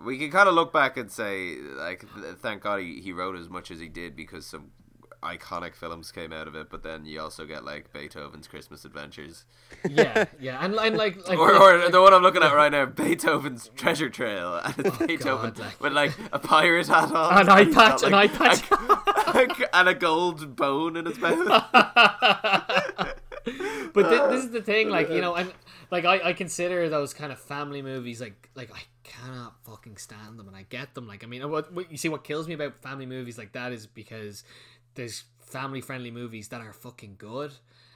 we 0.06 0.18
can 0.18 0.32
kind 0.32 0.48
of 0.48 0.56
look 0.56 0.72
back 0.72 0.96
and 0.98 1.12
say, 1.12 1.58
like, 1.58 2.06
thank 2.42 2.64
God 2.64 2.82
he, 2.82 3.02
he 3.02 3.12
wrote 3.12 3.38
as 3.38 3.50
much 3.50 3.70
as 3.72 3.80
he 3.80 3.88
did 3.88 4.16
because 4.16 4.46
some 4.46 4.72
iconic 5.24 5.76
films 5.76 6.12
came 6.12 6.32
out 6.32 6.48
of 6.48 6.56
it. 6.56 6.70
But 6.70 6.84
then 6.84 7.06
you 7.06 7.20
also 7.22 7.46
get 7.46 7.64
like 7.66 7.92
Beethoven's 7.94 8.48
Christmas 8.48 8.86
Adventures, 8.86 9.46
yeah, 9.90 10.26
yeah, 10.40 10.64
and, 10.64 10.76
and 10.76 10.98
like 10.98 11.28
like 11.28 11.38
or, 11.38 11.54
or 11.54 11.78
like- 11.80 11.92
the 11.92 12.02
one 12.02 12.14
I'm 12.14 12.22
looking 12.22 12.44
at 12.44 12.54
right 12.54 12.72
now, 12.72 12.86
Beethoven's 12.86 13.70
Treasure 13.76 14.10
Tail, 14.10 14.62
oh, 14.64 14.74
and 14.78 14.86
it's 14.86 14.98
Beethoven 14.98 15.52
God, 15.52 15.60
like- 15.60 15.82
with 15.82 15.94
like 15.94 16.14
a 16.32 16.40
pirate 16.40 16.88
hat 16.88 17.12
on, 17.12 17.42
An 17.42 17.50
eye 17.50 17.66
patch, 17.72 18.04
an 18.04 18.14
eye 18.14 18.28
patch. 18.28 18.64
and 19.74 19.90
a 19.90 19.94
gold 19.94 20.56
bone 20.56 20.96
in 20.98 21.06
his 21.06 21.18
mouth. 21.20 21.46
but 23.94 24.10
thi- 24.10 24.36
this 24.36 24.44
is 24.46 24.52
the 24.52 24.62
thing, 24.62 24.90
like 24.90 25.10
you 25.10 25.22
know, 25.22 25.36
and 25.36 25.52
like 25.92 26.06
I, 26.06 26.30
I 26.30 26.34
consider 26.34 26.90
those 26.90 27.14
kind 27.14 27.32
of 27.32 27.40
family 27.40 27.82
movies 27.82 28.20
like 28.20 28.50
like 28.56 28.72
I 28.74 28.82
cannot 29.04 29.56
fucking 29.66 29.98
stand 29.98 30.38
them, 30.38 30.48
and 30.48 30.56
I 30.56 30.66
get 30.70 30.96
them. 30.96 31.08
Like 31.08 31.24
I 31.24 31.28
mean, 31.28 31.50
what, 31.50 31.72
what 31.74 31.92
you 31.92 31.98
see, 31.98 32.10
what 32.10 32.24
kills 32.24 32.48
me 32.48 32.54
about 32.54 32.78
family 32.80 33.06
movies 33.06 33.38
like 33.38 33.54
that 33.54 33.72
is 33.72 33.88
because 33.88 34.44
there's 34.98 35.24
family 35.40 35.80
friendly 35.80 36.12
movies 36.12 36.50
that 36.50 36.60
are 36.60 36.74
fucking 36.74 37.16
good. 37.18 37.54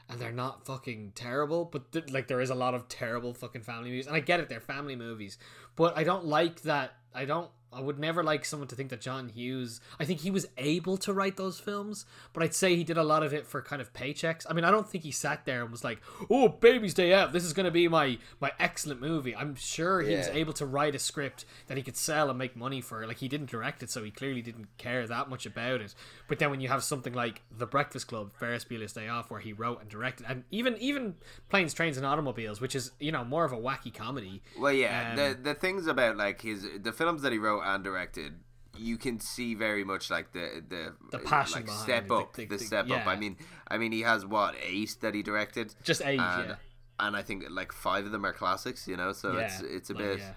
And 0.09 0.19
they're 0.19 0.33
not 0.33 0.65
fucking 0.65 1.13
terrible, 1.15 1.63
but 1.63 1.93
th- 1.93 2.11
like 2.11 2.27
there 2.27 2.41
is 2.41 2.49
a 2.49 2.55
lot 2.55 2.73
of 2.73 2.89
terrible 2.89 3.33
fucking 3.33 3.61
family 3.61 3.91
movies, 3.91 4.07
and 4.07 4.15
I 4.15 4.19
get 4.19 4.41
it, 4.41 4.49
they're 4.49 4.59
family 4.59 4.97
movies, 4.97 5.37
but 5.77 5.97
I 5.97 6.03
don't 6.03 6.25
like 6.25 6.63
that. 6.63 6.97
I 7.15 7.23
don't. 7.23 7.49
I 7.73 7.81
would 7.81 7.99
never 7.99 8.23
like 8.23 8.43
someone 8.45 8.67
to 8.69 8.75
think 8.75 8.89
that 8.89 9.01
John 9.01 9.29
Hughes. 9.29 9.79
I 9.99 10.05
think 10.05 10.19
he 10.21 10.31
was 10.31 10.47
able 10.57 10.97
to 10.97 11.13
write 11.13 11.37
those 11.37 11.59
films, 11.59 12.05
but 12.33 12.43
I'd 12.43 12.53
say 12.53 12.75
he 12.75 12.83
did 12.83 12.97
a 12.97 13.03
lot 13.03 13.23
of 13.23 13.33
it 13.33 13.47
for 13.47 13.61
kind 13.61 13.81
of 13.81 13.93
paychecks. 13.93 14.45
I 14.49 14.53
mean, 14.53 14.65
I 14.65 14.71
don't 14.71 14.89
think 14.89 15.03
he 15.03 15.11
sat 15.11 15.45
there 15.45 15.61
and 15.61 15.71
was 15.71 15.83
like, 15.83 16.01
"Oh, 16.29 16.49
Baby's 16.49 16.93
Day 16.93 17.13
Out, 17.13 17.31
this 17.33 17.43
is 17.45 17.53
going 17.53 17.65
to 17.65 17.71
be 17.71 17.87
my 17.87 18.17
my 18.39 18.51
excellent 18.59 18.99
movie." 19.01 19.35
I'm 19.35 19.55
sure 19.55 20.01
he 20.01 20.15
was 20.15 20.27
able 20.29 20.53
to 20.53 20.65
write 20.65 20.95
a 20.95 20.99
script 20.99 21.45
that 21.67 21.77
he 21.77 21.83
could 21.83 21.97
sell 21.97 22.29
and 22.29 22.37
make 22.37 22.55
money 22.55 22.81
for. 22.81 23.05
Like 23.07 23.17
he 23.17 23.27
didn't 23.27 23.49
direct 23.49 23.81
it, 23.83 23.89
so 23.89 24.03
he 24.03 24.11
clearly 24.11 24.41
didn't 24.41 24.67
care 24.77 25.07
that 25.07 25.29
much 25.29 25.45
about 25.45 25.81
it. 25.81 25.95
But 26.27 26.39
then 26.39 26.49
when 26.51 26.61
you 26.61 26.67
have 26.67 26.83
something 26.83 27.13
like 27.13 27.41
The 27.57 27.65
Breakfast 27.65 28.07
Club, 28.07 28.31
Ferris 28.39 28.65
Bueller's 28.65 28.93
Day 28.93 29.07
Off, 29.07 29.31
where 29.31 29.39
he 29.39 29.53
wrote 29.53 29.81
and 29.81 29.89
directed, 29.89 30.25
and 30.27 30.43
even 30.51 30.77
even 30.77 31.15
Planes, 31.49 31.73
Trains, 31.73 31.97
and 31.97 32.05
Automobiles, 32.05 32.59
which 32.59 32.75
is 32.75 32.91
you 32.99 33.11
know 33.11 33.23
more 33.23 33.45
of 33.45 33.51
a 33.53 33.57
wacky 33.57 33.93
comedy. 33.93 34.41
Well, 34.59 34.73
yeah, 34.73 35.11
Um, 35.11 35.15
the 35.15 35.37
the 35.41 35.53
things 35.53 35.87
about 35.87 36.17
like 36.17 36.41
his 36.41 36.67
the 36.81 36.91
films 36.91 37.21
that 37.21 37.31
he 37.31 37.37
wrote 37.37 37.60
and 37.63 37.83
directed, 37.83 38.33
you 38.77 38.97
can 38.97 39.19
see 39.19 39.53
very 39.53 39.83
much 39.83 40.09
like 40.09 40.31
the 40.33 40.63
the, 40.67 40.93
The 41.11 41.19
passion 41.19 41.65
like 41.65 41.69
step 41.69 42.05
it, 42.05 42.11
up, 42.11 42.33
the- 42.33 42.45
the, 42.45 42.57
the- 42.57 42.63
step 42.63 42.85
up. 42.85 42.89
yeah. 42.89 43.09
I 43.09 43.15
mean, 43.15 43.37
I 43.67 43.77
mean, 43.77 43.91
he 43.91 44.01
has 44.01 44.25
what 44.25 44.55
eight 44.63 44.95
that 45.01 45.13
he 45.13 45.23
directed, 45.23 45.73
Just 45.83 46.01
eight, 46.03 46.19
and, 46.19 46.49
yeah. 46.49 46.55
and 46.99 47.15
I 47.15 47.21
think 47.21 47.45
like 47.49 47.71
five 47.71 48.05
of 48.05 48.11
them 48.11 48.25
are 48.25 48.33
classics. 48.33 48.87
You 48.87 48.97
know, 48.97 49.11
so 49.13 49.35
it's 49.37 49.61
Yeah, 49.61 49.67
it's 49.69 49.89
a 49.89 49.93
like, 49.93 50.03
bit. 50.03 50.19
yeah. 50.19 50.33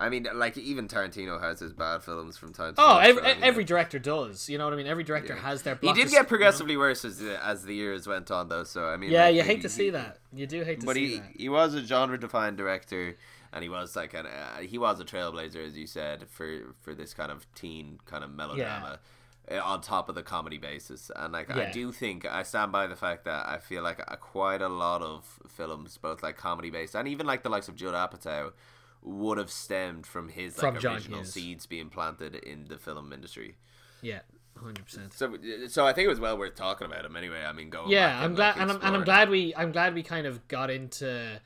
I 0.00 0.10
mean, 0.10 0.28
like 0.32 0.56
even 0.56 0.86
Tarantino 0.86 1.40
has 1.42 1.58
his 1.58 1.72
bad 1.72 2.04
films 2.04 2.36
from 2.36 2.52
time 2.52 2.76
to 2.76 2.80
Oh, 2.80 2.86
time. 2.86 3.10
every, 3.10 3.22
so, 3.22 3.28
I 3.28 3.34
mean, 3.34 3.42
every 3.42 3.64
director 3.64 3.98
does. 3.98 4.48
You 4.48 4.56
know 4.56 4.64
what 4.64 4.72
I 4.72 4.76
mean? 4.76 4.86
Every 4.86 5.02
director 5.02 5.34
Yeah. 5.34 5.40
has 5.42 5.62
their. 5.62 5.76
He 5.82 5.92
did 5.92 6.08
get 6.10 6.28
progressively 6.28 6.76
worse 6.76 7.04
as 7.04 7.18
the, 7.18 7.44
as 7.44 7.64
the 7.64 7.74
years 7.74 8.06
went 8.06 8.30
on, 8.30 8.48
though. 8.48 8.62
So 8.62 8.84
I 8.84 8.96
mean, 8.96 9.10
Yeah, 9.10 9.24
like, 9.24 9.34
you 9.34 9.42
he- 9.42 9.48
hate 9.48 9.62
to 9.62 9.68
see 9.68 9.86
he- 9.86 9.90
that. 9.90 10.18
You 10.32 10.46
do 10.46 10.62
hate 10.62 10.80
to 10.80 10.86
But 10.86 10.94
see 10.94 11.08
he 11.08 11.16
that. 11.18 11.32
he 11.36 11.48
was 11.48 11.74
a 11.74 11.84
genre-defined 11.84 12.56
director, 12.56 13.16
and 13.52 13.62
he 13.62 13.68
was 13.68 13.96
like 13.96 14.14
an 14.14 14.26
uh, 14.26 14.58
he 14.58 14.78
was 14.78 15.00
a 15.00 15.04
trailblazer, 15.04 15.64
as 15.66 15.76
you 15.76 15.86
said, 15.86 16.26
for 16.28 16.74
for 16.80 16.94
this 16.94 17.14
kind 17.14 17.30
of 17.32 17.46
teen 17.54 17.98
kind 18.06 18.24
of 18.24 18.30
melodrama. 18.30 18.98
uh, 19.50 19.60
On 19.64 19.80
top 19.80 20.08
of 20.10 20.14
the 20.14 20.22
comedy 20.22 20.58
basis, 20.58 21.10
and 21.16 21.32
like 21.32 21.50
I 21.50 21.70
do 21.70 21.90
think 21.92 22.26
I 22.26 22.42
stand 22.42 22.70
by 22.70 22.86
the 22.86 22.96
fact 22.96 23.24
that 23.24 23.46
I 23.48 23.58
feel 23.58 23.82
like 23.82 24.00
uh, 24.06 24.16
quite 24.16 24.60
a 24.60 24.68
lot 24.68 25.00
of 25.02 25.38
films, 25.48 25.96
both 25.96 26.22
like 26.22 26.36
comedy 26.36 26.70
based 26.70 26.94
and 26.94 27.08
even 27.08 27.26
like 27.26 27.42
the 27.42 27.48
likes 27.48 27.68
of 27.68 27.74
Judd 27.74 27.94
Apatow, 27.94 28.52
would 29.02 29.38
have 29.38 29.50
stemmed 29.50 30.06
from 30.06 30.28
his 30.28 30.54
From 30.56 30.74
like 30.74 30.82
John 30.82 30.94
original 30.96 31.20
Hughes. 31.20 31.32
seeds 31.32 31.66
being 31.66 31.88
planted 31.88 32.34
in 32.34 32.66
the 32.68 32.76
film 32.76 33.10
industry. 33.12 33.56
Yeah, 34.02 34.20
hundred 34.60 34.84
percent. 34.84 35.14
So, 35.14 35.38
so 35.68 35.86
I 35.86 35.92
think 35.94 36.04
it 36.04 36.08
was 36.10 36.20
well 36.20 36.36
worth 36.36 36.54
talking 36.54 36.86
about 36.86 37.04
him 37.06 37.16
anyway. 37.16 37.42
I 37.42 37.52
mean, 37.54 37.70
going 37.70 37.90
Yeah, 37.90 38.18
I'm 38.18 38.26
and, 38.26 38.36
glad, 38.36 38.56
like, 38.56 38.60
and 38.62 38.70
I'm, 38.72 38.80
and 38.82 38.96
I'm 38.96 39.04
glad 39.04 39.30
we, 39.30 39.54
I'm 39.56 39.72
glad 39.72 39.94
we 39.94 40.02
kind 40.02 40.26
of 40.26 40.46
got 40.48 40.68
into, 40.70 41.40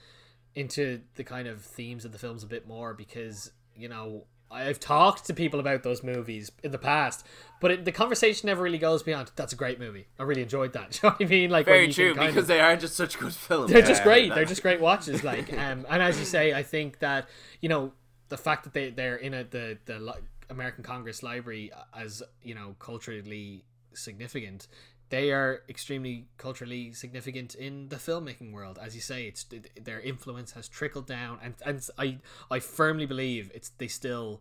into 0.54 1.00
the 1.14 1.24
kind 1.24 1.48
of 1.48 1.62
themes 1.62 2.04
of 2.04 2.12
the 2.12 2.18
films 2.18 2.42
a 2.42 2.46
bit 2.46 2.66
more 2.66 2.94
because 2.94 3.52
you 3.76 3.88
know 3.88 4.24
I've 4.50 4.78
talked 4.78 5.24
to 5.26 5.34
people 5.34 5.60
about 5.60 5.82
those 5.82 6.02
movies 6.02 6.52
in 6.62 6.72
the 6.72 6.78
past, 6.78 7.26
but 7.60 7.70
it, 7.70 7.84
the 7.86 7.92
conversation 7.92 8.48
never 8.48 8.62
really 8.62 8.78
goes 8.78 9.02
beyond. 9.02 9.30
That's 9.34 9.54
a 9.54 9.56
great 9.56 9.80
movie. 9.80 10.08
I 10.18 10.24
really 10.24 10.42
enjoyed 10.42 10.74
that. 10.74 10.82
You 11.02 11.08
know 11.08 11.14
what 11.18 11.26
I 11.26 11.28
mean? 11.28 11.50
Like 11.50 11.64
Very 11.64 11.90
true 11.90 12.12
because 12.14 12.36
of- 12.36 12.46
they 12.48 12.60
are 12.60 12.76
just 12.76 12.94
such 12.94 13.18
good 13.18 13.32
films. 13.32 13.72
they're 13.72 13.82
just 13.82 14.02
great. 14.02 14.34
They're 14.34 14.44
just 14.44 14.62
great 14.62 14.80
watches. 14.80 15.24
Like, 15.24 15.52
um, 15.58 15.86
and 15.88 16.02
as 16.02 16.18
you 16.18 16.26
say, 16.26 16.52
I 16.52 16.62
think 16.62 16.98
that 16.98 17.28
you 17.60 17.68
know 17.68 17.92
the 18.28 18.36
fact 18.36 18.64
that 18.64 18.74
they 18.74 18.90
they're 18.90 19.16
in 19.16 19.32
a, 19.32 19.44
the 19.44 19.78
the 19.86 20.14
American 20.50 20.84
Congress 20.84 21.22
Library 21.22 21.72
as 21.94 22.22
you 22.42 22.54
know 22.54 22.76
culturally 22.78 23.64
significant. 23.94 24.68
They 25.12 25.30
are 25.30 25.60
extremely 25.68 26.28
culturally 26.38 26.94
significant 26.94 27.54
in 27.54 27.90
the 27.90 27.96
filmmaking 27.96 28.50
world, 28.50 28.78
as 28.80 28.94
you 28.94 29.02
say. 29.02 29.26
It's 29.26 29.44
their 29.78 30.00
influence 30.00 30.52
has 30.52 30.68
trickled 30.68 31.06
down, 31.06 31.38
and 31.42 31.54
and 31.66 31.86
I 31.98 32.18
I 32.50 32.60
firmly 32.60 33.04
believe 33.04 33.50
it's 33.54 33.68
they 33.68 33.88
still 33.88 34.40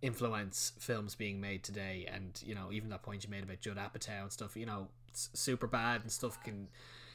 influence 0.00 0.74
films 0.78 1.16
being 1.16 1.40
made 1.40 1.64
today. 1.64 2.06
And 2.08 2.40
you 2.46 2.54
know, 2.54 2.70
even 2.70 2.88
that 2.90 3.02
point 3.02 3.24
you 3.24 3.30
made 3.30 3.42
about 3.42 3.62
Judd 3.62 3.78
Apatow 3.78 4.22
and 4.22 4.32
stuff. 4.32 4.56
You 4.56 4.66
know, 4.66 4.86
Superbad 5.12 6.02
and 6.02 6.12
stuff 6.12 6.40
can 6.44 6.68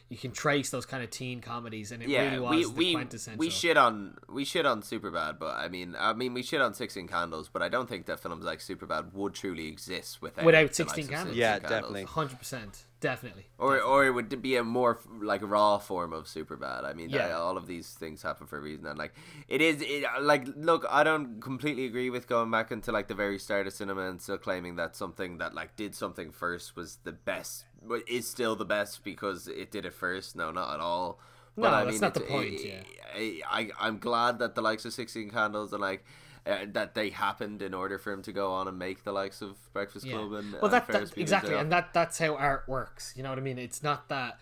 you 0.09 0.17
can 0.17 0.31
trace 0.31 0.69
those 0.69 0.85
kind 0.85 1.03
of 1.03 1.09
teen 1.09 1.41
comedies, 1.41 1.91
and 1.91 2.01
it 2.01 2.09
yeah, 2.09 2.23
really 2.35 2.39
was 2.39 2.51
we 2.51 2.63
the 2.63 2.69
we 2.71 2.93
quintessential. 2.93 3.39
we 3.39 3.49
shit 3.49 3.75
on 3.77 4.17
we 4.29 4.45
shit 4.45 4.65
on 4.65 4.81
Superbad, 4.81 5.37
but 5.39 5.55
I 5.57 5.67
mean 5.67 5.95
I 5.99 6.13
mean 6.13 6.33
we 6.33 6.43
shit 6.43 6.61
on 6.61 6.73
Sixteen 6.73 7.07
Candles, 7.07 7.49
but 7.49 7.61
I 7.61 7.69
don't 7.69 7.89
think 7.89 8.05
that 8.05 8.19
films 8.19 8.45
like 8.45 8.59
Superbad 8.59 9.13
would 9.13 9.33
truly 9.33 9.67
exist 9.67 10.21
without 10.21 10.45
Without 10.45 10.59
the 10.59 10.83
likes 10.83 10.95
16 10.95 11.03
of 11.05 11.09
Candles. 11.11 11.35
Yeah, 11.37 11.59
definitely. 11.59 12.03
Hundred 12.03 12.39
percent, 12.39 12.85
definitely. 13.01 13.47
Or 13.57 13.81
or 13.81 14.05
it 14.05 14.11
would 14.11 14.41
be 14.41 14.55
a 14.55 14.63
more 14.63 14.99
like 15.21 15.41
raw 15.43 15.77
form 15.77 16.13
of 16.13 16.25
Superbad. 16.25 16.85
I 16.85 16.93
mean, 16.93 17.09
Yeah. 17.09 17.27
I- 17.27 17.31
all 17.33 17.57
of 17.57 17.67
these 17.67 17.89
things 17.93 18.21
happen 18.21 18.47
for 18.47 18.57
a 18.57 18.61
reason, 18.61 18.85
and 18.85 18.97
like 18.97 19.13
it 19.49 19.61
is 19.61 19.81
it, 19.81 20.05
like 20.21 20.47
look, 20.55 20.85
I 20.89 21.03
don't 21.03 21.41
completely 21.41 21.85
agree 21.85 22.09
with 22.09 22.27
going 22.27 22.49
back 22.49 22.71
into 22.71 22.91
like 22.93 23.07
the 23.09 23.13
very 23.15 23.39
start 23.39 23.67
of 23.67 23.73
cinema 23.73 24.07
and 24.09 24.21
still 24.21 24.37
claiming 24.37 24.77
that 24.77 24.95
something 24.95 25.37
that 25.39 25.53
like 25.53 25.75
did 25.75 25.95
something 25.95 26.31
first 26.31 26.75
was 26.77 26.97
the 27.03 27.11
best, 27.11 27.65
but 27.65 27.66
is 28.07 28.27
still 28.27 28.55
the 28.55 28.65
best 28.65 29.03
because 29.03 29.47
it 29.47 29.71
did 29.71 29.85
it 29.85 29.93
first. 29.93 30.35
No, 30.35 30.51
not 30.51 30.73
at 30.73 30.79
all. 30.79 31.19
But 31.55 31.71
No, 31.71 31.85
that's 31.85 32.01
not 32.01 32.13
the 32.13 32.19
point, 32.21 32.53
it- 32.55 32.65
yeah. 32.67 32.83
I, 33.15 33.41
I 33.49 33.69
I'm 33.87 33.97
glad 33.99 34.39
that 34.39 34.55
the 34.55 34.61
likes 34.61 34.85
of 34.85 34.93
Sixteen 34.93 35.29
Candles 35.29 35.73
and 35.73 35.81
like. 35.81 36.05
Uh, 36.45 36.59
that 36.71 36.95
they 36.95 37.09
happened 37.09 37.61
in 37.61 37.73
order 37.73 37.97
for 37.97 38.09
him 38.13 38.21
to 38.21 38.31
go 38.31 38.53
on 38.53 38.69
and 38.69 38.79
make 38.79 39.03
the 39.03 39.11
likes 39.11 39.41
of 39.41 39.57
Breakfast 39.73 40.05
Yeah. 40.05 40.13
Club 40.13 40.31
and 40.31 40.53
well, 40.53 40.63
and 40.63 40.71
that, 40.75 40.87
Ferris 40.87 41.09
that 41.09 41.19
exactly, 41.19 41.53
and 41.55 41.69
that 41.73 41.93
that's 41.93 42.17
how 42.19 42.35
art 42.37 42.63
works. 42.69 43.11
You 43.17 43.23
know 43.23 43.27
what 43.27 43.37
I 43.37 43.41
mean? 43.41 43.57
It's 43.57 43.83
not 43.83 44.07
that 44.07 44.39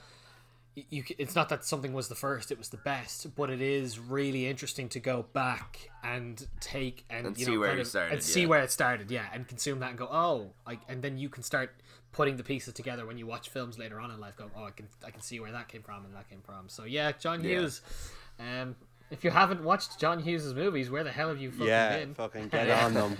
you. 0.76 1.04
It's 1.18 1.34
not 1.34 1.50
that 1.50 1.66
something 1.66 1.94
was 1.94 2.08
the 2.08 2.14
first; 2.14 2.52
it 2.52 2.60
was 2.60 2.70
the 2.70 2.78
best. 2.78 3.34
But 3.36 3.50
it 3.50 3.60
is 3.60 3.98
really 3.98 4.46
interesting 4.46 4.88
to 4.90 5.00
go 5.00 5.26
back 5.34 5.90
and 6.04 6.46
take 6.60 7.06
and, 7.10 7.26
And 7.26 7.40
you 7.40 7.46
see 7.46 7.58
where 7.58 7.72
it 7.74 7.80
of- 7.80 7.88
started, 7.88 8.14
and 8.14 8.22
see 8.24 8.46
where 8.46 8.62
it 8.62 8.70
started. 8.72 9.10
Yeah, 9.10 9.26
and 9.34 9.48
consume 9.48 9.80
that 9.80 9.90
and 9.90 9.98
go, 9.98 10.08
oh, 10.12 10.52
like, 10.68 10.82
and 10.88 11.02
then 11.02 11.18
you 11.18 11.30
can 11.30 11.42
start 11.42 11.74
putting 12.16 12.38
the 12.38 12.44
pieces 12.44 12.74
together 12.74 13.06
when 13.06 13.18
you 13.18 13.28
watch 13.28 13.50
films 13.50 13.78
later 13.78 14.00
on 14.00 14.10
in 14.10 14.20
life. 14.20 14.36
Go, 14.38 14.50
oh, 14.58 14.64
I 14.66 14.72
can 14.72 14.88
I 15.06 15.12
can 15.12 15.22
see 15.22 15.40
where 15.40 15.52
that 15.52 15.68
came 15.68 15.84
from 15.84 16.06
and 16.06 16.16
that 16.16 16.30
came 16.30 16.42
from. 16.42 16.70
So 16.70 16.86
yeah, 16.86 17.12
John 17.12 17.44
Yeah. 17.44 17.60
Hughes. 17.60 17.82
Um, 18.40 18.76
if 19.12 19.24
you 19.24 19.30
haven't 19.30 19.64
watched 19.64 20.00
John 20.00 20.20
Hughes' 20.20 20.54
movies, 20.54 20.90
where 20.90 21.04
the 21.04 21.12
hell 21.12 21.28
have 21.30 21.40
you 21.40 21.52
fucking 21.52 21.68
Yeah, 21.68 21.98
been? 22.00 22.14
fucking 22.16 22.48
get 22.56 22.70
on 22.72 22.94
them. 22.96 23.18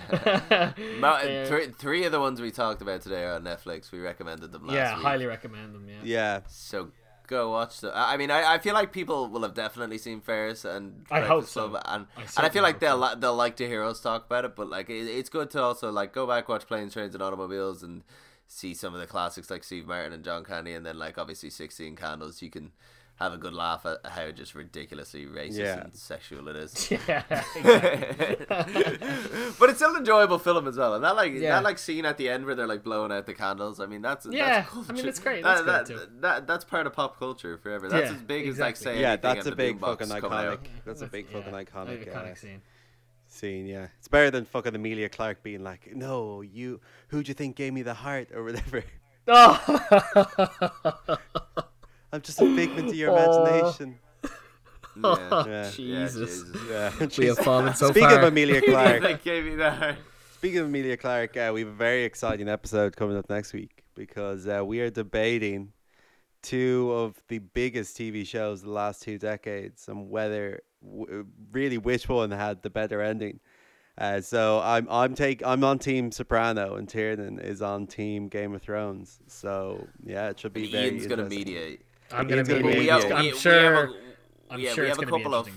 Ma- 1.00 1.20
They're- 1.22 1.46
three, 1.46 1.66
three 1.78 2.04
of 2.04 2.12
the 2.12 2.20
ones 2.20 2.40
we 2.40 2.50
talked 2.50 2.82
about 2.82 3.02
today 3.02 3.22
are 3.24 3.34
on 3.34 3.44
Netflix. 3.44 3.92
We 3.92 4.00
recommended 4.00 4.50
them 4.52 4.66
last 4.66 4.74
yeah, 4.74 4.94
week. 4.96 5.04
highly 5.04 5.26
recommend 5.26 5.74
them. 5.74 5.86
Yeah. 5.88 6.00
Yeah, 6.02 6.40
So 6.48 6.90
go 7.28 7.50
watch 7.52 7.80
them. 7.80 7.92
I 7.94 8.14
I 8.14 8.16
mean, 8.16 8.30
I, 8.30 8.54
I 8.54 8.58
feel 8.58 8.74
like 8.74 8.92
people 8.92 9.28
will 9.28 9.42
have 9.42 9.54
definitely 9.54 9.98
seen 9.98 10.20
Ferris 10.20 10.64
and 10.64 11.04
I 11.10 11.20
hope 11.20 11.44
so. 11.46 11.68
Club, 11.68 11.82
and 11.86 12.06
I 12.16 12.20
and 12.36 12.46
I 12.46 12.48
feel 12.48 12.62
like 12.62 12.80
they'll 12.80 13.00
so. 13.00 13.14
they'll 13.14 13.34
like 13.36 13.56
to 13.56 13.66
hear 13.66 13.84
us 13.84 14.00
talk 14.00 14.26
about 14.26 14.44
it. 14.44 14.56
But 14.56 14.68
like, 14.68 14.90
it, 14.90 15.06
it's 15.06 15.28
good 15.28 15.50
to 15.50 15.62
also 15.62 15.90
like 15.92 16.12
go 16.12 16.26
back 16.26 16.48
watch 16.48 16.66
Planes, 16.66 16.92
Trains, 16.94 17.14
and 17.14 17.22
Automobiles 17.22 17.82
and 17.82 18.02
see 18.48 18.74
some 18.74 18.94
of 18.94 19.00
the 19.00 19.06
classics 19.06 19.50
like 19.50 19.64
Steve 19.64 19.86
Martin 19.86 20.12
and 20.12 20.24
John 20.24 20.44
Candy, 20.44 20.72
and 20.74 20.84
then 20.86 20.98
like 20.98 21.18
obviously 21.18 21.50
Sixteen 21.50 21.96
Candles. 21.96 22.42
You 22.42 22.50
can 22.50 22.72
have 23.18 23.32
a 23.32 23.38
good 23.38 23.54
laugh 23.54 23.86
at 23.86 24.04
how 24.12 24.30
just 24.30 24.54
ridiculously 24.54 25.24
racist 25.24 25.56
Yeah. 25.58 25.80
and 25.84 25.96
sexual 25.96 26.48
it 26.48 26.56
is. 26.56 26.90
Yeah, 27.08 27.22
exactly. 27.56 28.46
but 29.58 29.70
it's 29.70 29.78
still 29.78 29.90
an 29.92 29.96
enjoyable 29.96 30.38
film 30.38 30.68
as 30.68 30.76
well, 30.76 30.94
and 30.94 31.02
that 31.04 31.16
like 31.16 31.32
Yeah. 31.32 31.52
that 31.56 31.64
like 31.64 31.78
scene 31.78 32.04
at 32.04 32.18
the 32.18 32.28
end 32.28 32.44
where 32.44 32.54
they're 32.54 32.66
like 32.66 32.82
blowing 32.84 33.12
out 33.12 33.24
the 33.26 33.32
candles. 33.34 33.80
I 33.80 33.86
mean, 33.86 34.02
that's 34.02 34.26
Yeah, 34.30 34.66
that's 34.74 34.90
I 34.90 34.92
mean, 34.92 35.06
it's 35.08 35.18
great, 35.18 35.42
That, 35.44 35.64
that's 35.64 35.88
that, 35.88 35.96
good 35.96 36.08
too. 36.08 36.20
that 36.20 36.46
that's 36.46 36.64
part 36.64 36.86
of 36.86 36.92
pop 36.92 37.18
culture 37.18 37.56
forever. 37.58 37.88
That's 37.88 38.10
Yeah, 38.10 38.16
as 38.16 38.22
big 38.22 38.48
as 38.48 38.58
like 38.58 38.76
saying 38.76 39.00
yeah, 39.00 39.16
that's 39.16 39.46
a 39.46 39.54
big 39.56 39.80
fucking 39.80 40.08
coming 40.08 40.22
out. 40.32 40.62
iconic. 40.62 40.68
That's 40.84 41.02
a 41.02 41.06
big 41.06 41.28
fucking 41.28 41.52
iconic. 41.52 42.12
iconic 42.12 42.38
scene. 42.38 42.60
Scene. 43.28 43.66
Yeah, 43.66 43.88
it's 43.98 44.08
better 44.08 44.30
than 44.30 44.44
fucking 44.44 44.74
Emilia 44.74 45.08
Clarke 45.08 45.42
being 45.42 45.62
like, 45.64 45.94
"No, 45.94 46.40
you, 46.42 46.80
who 47.08 47.22
do 47.22 47.28
you 47.28 47.34
think 47.34 47.56
gave 47.56 47.72
me 47.72 47.82
the 47.82 47.94
heart 47.94 48.28
or 48.34 48.44
whatever." 48.44 48.84
Oh, 49.28 49.60
I'm 52.12 52.20
just 52.22 52.40
a 52.40 52.54
figment 52.54 52.88
of 52.88 52.94
your 52.94 53.10
Oh. 53.18 53.44
imagination. 53.44 53.98
Yeah. 55.02 55.44
Yeah. 55.46 55.70
Jesus. 55.70 56.44
Yeah. 56.70 56.90
we 56.98 56.98
have 57.00 57.10
Jesus. 57.12 57.38
fallen 57.44 57.74
so 57.74 57.90
Speaking 57.90 58.08
far. 58.08 58.18
of 58.20 58.24
Emilia 58.24 58.62
Clarke, 58.62 59.22
gave 59.22 59.44
me 59.44 59.54
the 59.56 59.70
heart. 59.70 59.96
speaking 60.36 60.58
of 60.60 60.66
Emilia 60.66 60.96
Clarke, 60.96 61.36
uh, 61.36 61.50
we 61.52 61.60
have 61.60 61.68
a 61.68 61.72
very 61.72 62.04
exciting 62.04 62.48
episode 62.48 62.96
coming 62.96 63.16
up 63.16 63.28
next 63.28 63.52
week 63.52 63.82
because 63.94 64.46
uh, 64.46 64.64
we 64.64 64.80
are 64.80 64.88
debating 64.90 65.72
two 66.42 66.92
of 66.92 67.20
the 67.28 67.38
biggest 67.40 67.96
TV 67.98 68.26
shows 68.26 68.60
of 68.60 68.66
the 68.66 68.72
last 68.72 69.02
two 69.02 69.18
decades 69.18 69.88
and 69.88 70.08
whether 70.08 70.60
w- 70.86 71.26
really 71.52 71.78
which 71.78 72.08
one 72.08 72.30
had 72.30 72.62
the 72.62 72.70
better 72.70 73.00
ending. 73.02 73.40
Uh, 73.98 74.20
so 74.20 74.60
I'm 74.62 74.86
I'm 74.90 75.14
take 75.14 75.44
I'm 75.44 75.64
on 75.64 75.78
Team 75.78 76.12
Soprano 76.12 76.76
and 76.76 76.86
Tiernan 76.88 77.38
is 77.38 77.62
on 77.62 77.86
Team 77.86 78.28
Game 78.28 78.54
of 78.54 78.60
Thrones. 78.62 79.20
So 79.26 79.86
yeah, 80.04 80.28
it 80.28 80.38
should 80.38 80.52
be 80.52 80.70
very. 80.70 80.88
Ian's 80.90 81.06
gonna 81.06 81.24
mediate. 81.24 81.80
I'm 82.12 82.28
gonna 82.28 82.42
It's 82.42 82.48
gonna 82.50 82.62
be. 82.62 82.72
be- 82.72 82.78
We 82.80 82.86
Yeah. 82.86 83.00
have, 83.00 83.12
I'm 83.12 83.24
we, 83.24 83.32
we 83.32 83.38
sure. 83.38 83.62
have 83.74 83.88
a, 83.90 83.94
I'm 84.50 84.60
yeah, 84.60 84.72
sure 84.74 84.84
we 84.84 84.90
it's 84.90 84.98
have 84.98 85.08
a 85.08 85.10
gonna 85.10 85.22
couple 85.24 85.34
of. 85.34 85.48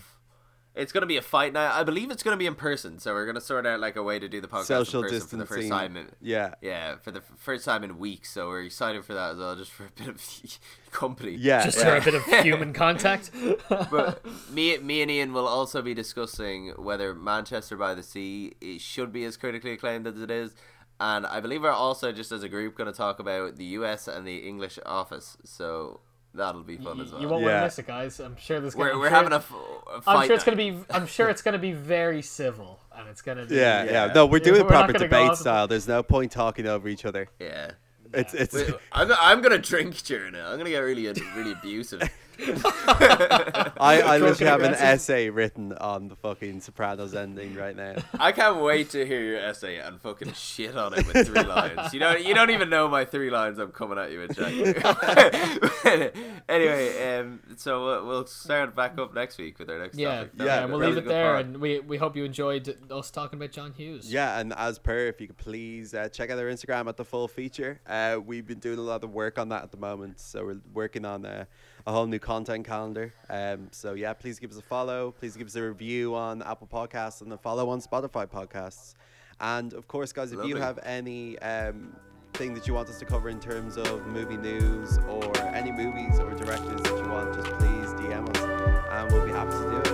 Interesting. 0.79 0.83
It's 0.83 0.91
gonna 0.91 1.05
be 1.05 1.17
a 1.17 1.21
fight 1.21 1.53
now. 1.53 1.73
I 1.73 1.83
believe 1.83 2.09
it's 2.11 2.23
gonna 2.23 2.37
be 2.37 2.45
in 2.45 2.55
person, 2.55 2.99
so 2.99 3.13
we're 3.13 3.25
gonna 3.25 3.41
sort 3.41 3.65
out 3.65 3.79
like 3.79 3.95
a 3.95 4.03
way 4.03 4.19
to 4.19 4.27
do 4.29 4.41
the 4.41 4.47
podcast 4.47 4.65
Social 4.65 5.03
in 5.03 5.09
person 5.09 5.27
for 5.27 5.35
the 5.37 5.45
first 5.45 5.69
time. 5.69 5.97
In, 5.97 6.07
Yeah. 6.21 6.53
yeah, 6.61 6.95
for 6.97 7.11
the 7.11 7.19
f- 7.19 7.31
first 7.37 7.65
time 7.65 7.83
in 7.83 7.97
weeks, 7.99 8.31
so 8.31 8.47
we're 8.49 8.63
excited 8.63 9.03
for 9.05 9.13
that 9.13 9.31
as 9.31 9.37
well, 9.37 9.55
just 9.55 9.71
for 9.71 9.85
a 9.85 9.91
bit 9.95 10.07
of 10.07 10.21
company. 10.91 11.33
Yeah. 11.33 11.65
Just 11.65 11.77
yeah. 11.79 11.99
for 11.99 12.09
a 12.09 12.11
bit 12.11 12.13
of 12.15 12.45
human 12.45 12.73
contact. 12.73 13.31
But 13.69 14.23
me, 14.51 14.77
me 14.79 15.01
and 15.01 15.11
Ian 15.11 15.33
will 15.33 15.47
also 15.47 15.81
be 15.81 15.93
discussing 15.93 16.69
whether 16.77 17.13
Manchester 17.13 17.77
by 17.77 17.93
the 17.93 18.03
Sea 18.03 18.53
it 18.61 18.81
should 18.81 19.11
be 19.11 19.23
as 19.25 19.37
critically 19.37 19.71
acclaimed 19.71 20.07
as 20.07 20.19
it 20.21 20.31
is, 20.31 20.55
and 20.99 21.25
I 21.25 21.39
believe 21.39 21.61
we're 21.61 21.71
also 21.71 22.11
just 22.11 22.31
as 22.31 22.43
a 22.43 22.49
group 22.49 22.75
going 22.75 22.91
to 22.91 22.97
talk 22.97 23.19
about 23.19 23.55
the 23.55 23.65
U.S. 23.79 24.07
and 24.07 24.27
the 24.27 24.37
English 24.39 24.77
Office. 24.85 25.37
So 25.43 26.01
that'll 26.33 26.63
be 26.63 26.77
fun 26.77 26.99
as 27.01 27.11
well. 27.11 27.21
You 27.21 27.27
won't 27.27 27.43
want 27.43 27.55
to 27.55 27.61
miss 27.63 27.79
it, 27.79 27.87
guys. 27.87 28.19
I'm 28.19 28.35
sure 28.37 28.59
this. 28.59 28.75
we're 28.75 28.91
I'm 28.91 28.99
we're 28.99 29.07
sure- 29.09 29.15
having 29.15 29.33
a, 29.33 29.37
f- 29.37 29.53
a 29.95 30.01
fight. 30.01 30.15
I'm 30.21 30.25
sure 30.27 30.35
it's 30.35 30.45
night. 30.45 30.57
gonna 30.57 30.71
be. 30.71 30.83
I'm 30.91 31.07
sure 31.07 31.29
it's 31.29 31.41
gonna 31.41 31.57
be 31.59 31.71
very 31.95 32.21
civil, 32.21 32.79
and 32.95 33.07
it's 33.09 33.21
gonna 33.21 33.45
be. 33.45 33.55
Yeah, 33.55 33.83
yeah, 33.83 33.91
Yeah. 34.07 34.13
No, 34.13 34.25
we're 34.25 34.39
doing 34.39 34.61
we're 34.61 34.67
proper 34.67 34.93
debate 34.93 35.35
style. 35.37 35.67
There's 35.67 35.87
no 35.87 36.03
point 36.03 36.31
talking 36.31 36.65
over 36.67 36.87
each 36.87 37.05
other. 37.05 37.27
Yeah. 37.39 37.71
It's 38.13 38.33
it's 38.33 38.53
Wait, 38.55 38.73
I'm, 38.91 39.11
I'm 39.19 39.41
gonna 39.41 39.59
drink 39.59 40.01
during 40.03 40.33
it. 40.33 40.39
I'm 40.41 40.57
gonna 40.57 40.69
get 40.71 40.79
really 40.79 41.05
really 41.35 41.51
abusive. 41.51 42.01
I, 42.41 43.71
I 43.79 44.17
Drunk 44.17 44.39
literally 44.39 44.45
have 44.51 44.61
an 44.61 44.73
essay 44.75 45.29
written 45.29 45.73
on 45.73 46.07
the 46.07 46.15
fucking 46.15 46.61
Sopranos 46.61 47.13
ending 47.13 47.55
right 47.55 47.75
now. 47.75 47.95
I 48.19 48.31
can't 48.31 48.61
wait 48.61 48.89
to 48.91 49.05
hear 49.05 49.21
your 49.21 49.39
essay 49.39 49.77
and 49.77 49.99
fucking 50.01 50.33
shit 50.33 50.77
on 50.77 50.93
it 50.93 51.05
with 51.07 51.27
three 51.27 51.43
lines. 51.43 51.93
You 51.93 51.99
don't, 51.99 52.23
you 52.25 52.33
don't 52.33 52.49
even 52.49 52.69
know 52.69 52.87
my 52.87 53.05
three 53.05 53.29
lines 53.29 53.57
I'm 53.59 53.71
coming 53.71 53.97
at 53.97 54.11
you 54.11 54.19
with, 54.19 54.35
Jack. 54.35 54.53
anyway, 56.49 57.17
um, 57.19 57.39
so 57.57 57.83
we'll, 57.85 58.05
we'll 58.05 58.25
start 58.25 58.75
back 58.75 58.97
up 58.97 59.13
next 59.13 59.37
week 59.37 59.59
with 59.59 59.69
our 59.69 59.79
next 59.79 59.97
Yeah, 59.97 60.15
topic. 60.15 60.31
yeah, 60.37 60.45
Yeah, 60.45 60.61
and 60.63 60.71
we'll 60.71 60.79
that 60.79 60.87
leave 60.89 60.97
it 60.97 61.05
there, 61.05 61.33
part. 61.33 61.45
and 61.45 61.57
we 61.57 61.79
we 61.79 61.97
hope 61.97 62.15
you 62.15 62.23
enjoyed 62.25 62.75
us 62.91 63.11
talking 63.11 63.37
about 63.39 63.51
John 63.51 63.73
Hughes. 63.73 64.11
Yeah, 64.11 64.39
and 64.39 64.53
as 64.53 64.79
per, 64.79 65.07
if 65.07 65.19
you 65.21 65.27
could 65.27 65.37
please 65.37 65.93
uh, 65.93 66.09
check 66.09 66.29
out 66.29 66.39
our 66.39 66.45
Instagram 66.45 66.87
at 66.87 66.97
the 66.97 67.05
full 67.05 67.27
feature. 67.27 67.79
Uh, 67.87 68.19
we've 68.23 68.45
been 68.47 68.59
doing 68.59 68.79
a 68.79 68.83
lot 68.83 69.03
of 69.03 69.13
work 69.13 69.37
on 69.37 69.49
that 69.49 69.63
at 69.63 69.71
the 69.71 69.77
moment, 69.77 70.19
so 70.19 70.45
we're 70.45 70.59
working 70.73 71.05
on 71.05 71.25
uh, 71.25 71.45
a 71.89 71.91
whole 71.91 72.05
new 72.05 72.19
content 72.19 72.67
calendar. 72.67 73.11
Um, 73.31 73.69
so 73.71 73.93
yeah, 73.93 74.13
please 74.13 74.37
give 74.37 74.51
us 74.51 74.57
a 74.57 74.61
follow. 74.61 75.11
Please 75.11 75.35
give 75.35 75.47
us 75.47 75.55
a 75.55 75.63
review 75.63 76.13
on 76.13 76.43
Apple 76.43 76.69
Podcasts 76.71 77.21
and 77.21 77.33
a 77.33 77.37
follow 77.37 77.67
on 77.69 77.81
Spotify 77.81 78.27
podcasts. 78.27 78.93
And 79.39 79.73
of 79.73 79.87
course, 79.87 80.13
guys, 80.13 80.31
if 80.31 80.37
Lovely. 80.37 80.51
you 80.51 80.57
have 80.57 80.77
any 80.83 81.39
um, 81.39 81.95
thing 82.33 82.53
that 82.53 82.67
you 82.67 82.75
want 82.75 82.89
us 82.89 82.99
to 82.99 83.05
cover 83.05 83.29
in 83.29 83.39
terms 83.39 83.75
of 83.75 84.05
movie 84.05 84.37
news 84.37 84.99
or 85.09 85.35
any 85.47 85.71
movies 85.71 86.19
or 86.19 86.31
directors 86.35 86.79
that 86.81 86.95
you 86.95 87.09
want, 87.09 87.33
just 87.33 87.49
please 87.57 87.89
DM 87.93 88.29
us, 88.29 88.43
and 88.91 89.11
we'll 89.11 89.25
be 89.25 89.31
happy 89.31 89.51
to 89.51 89.71
do 89.71 89.77
it. 89.77 89.88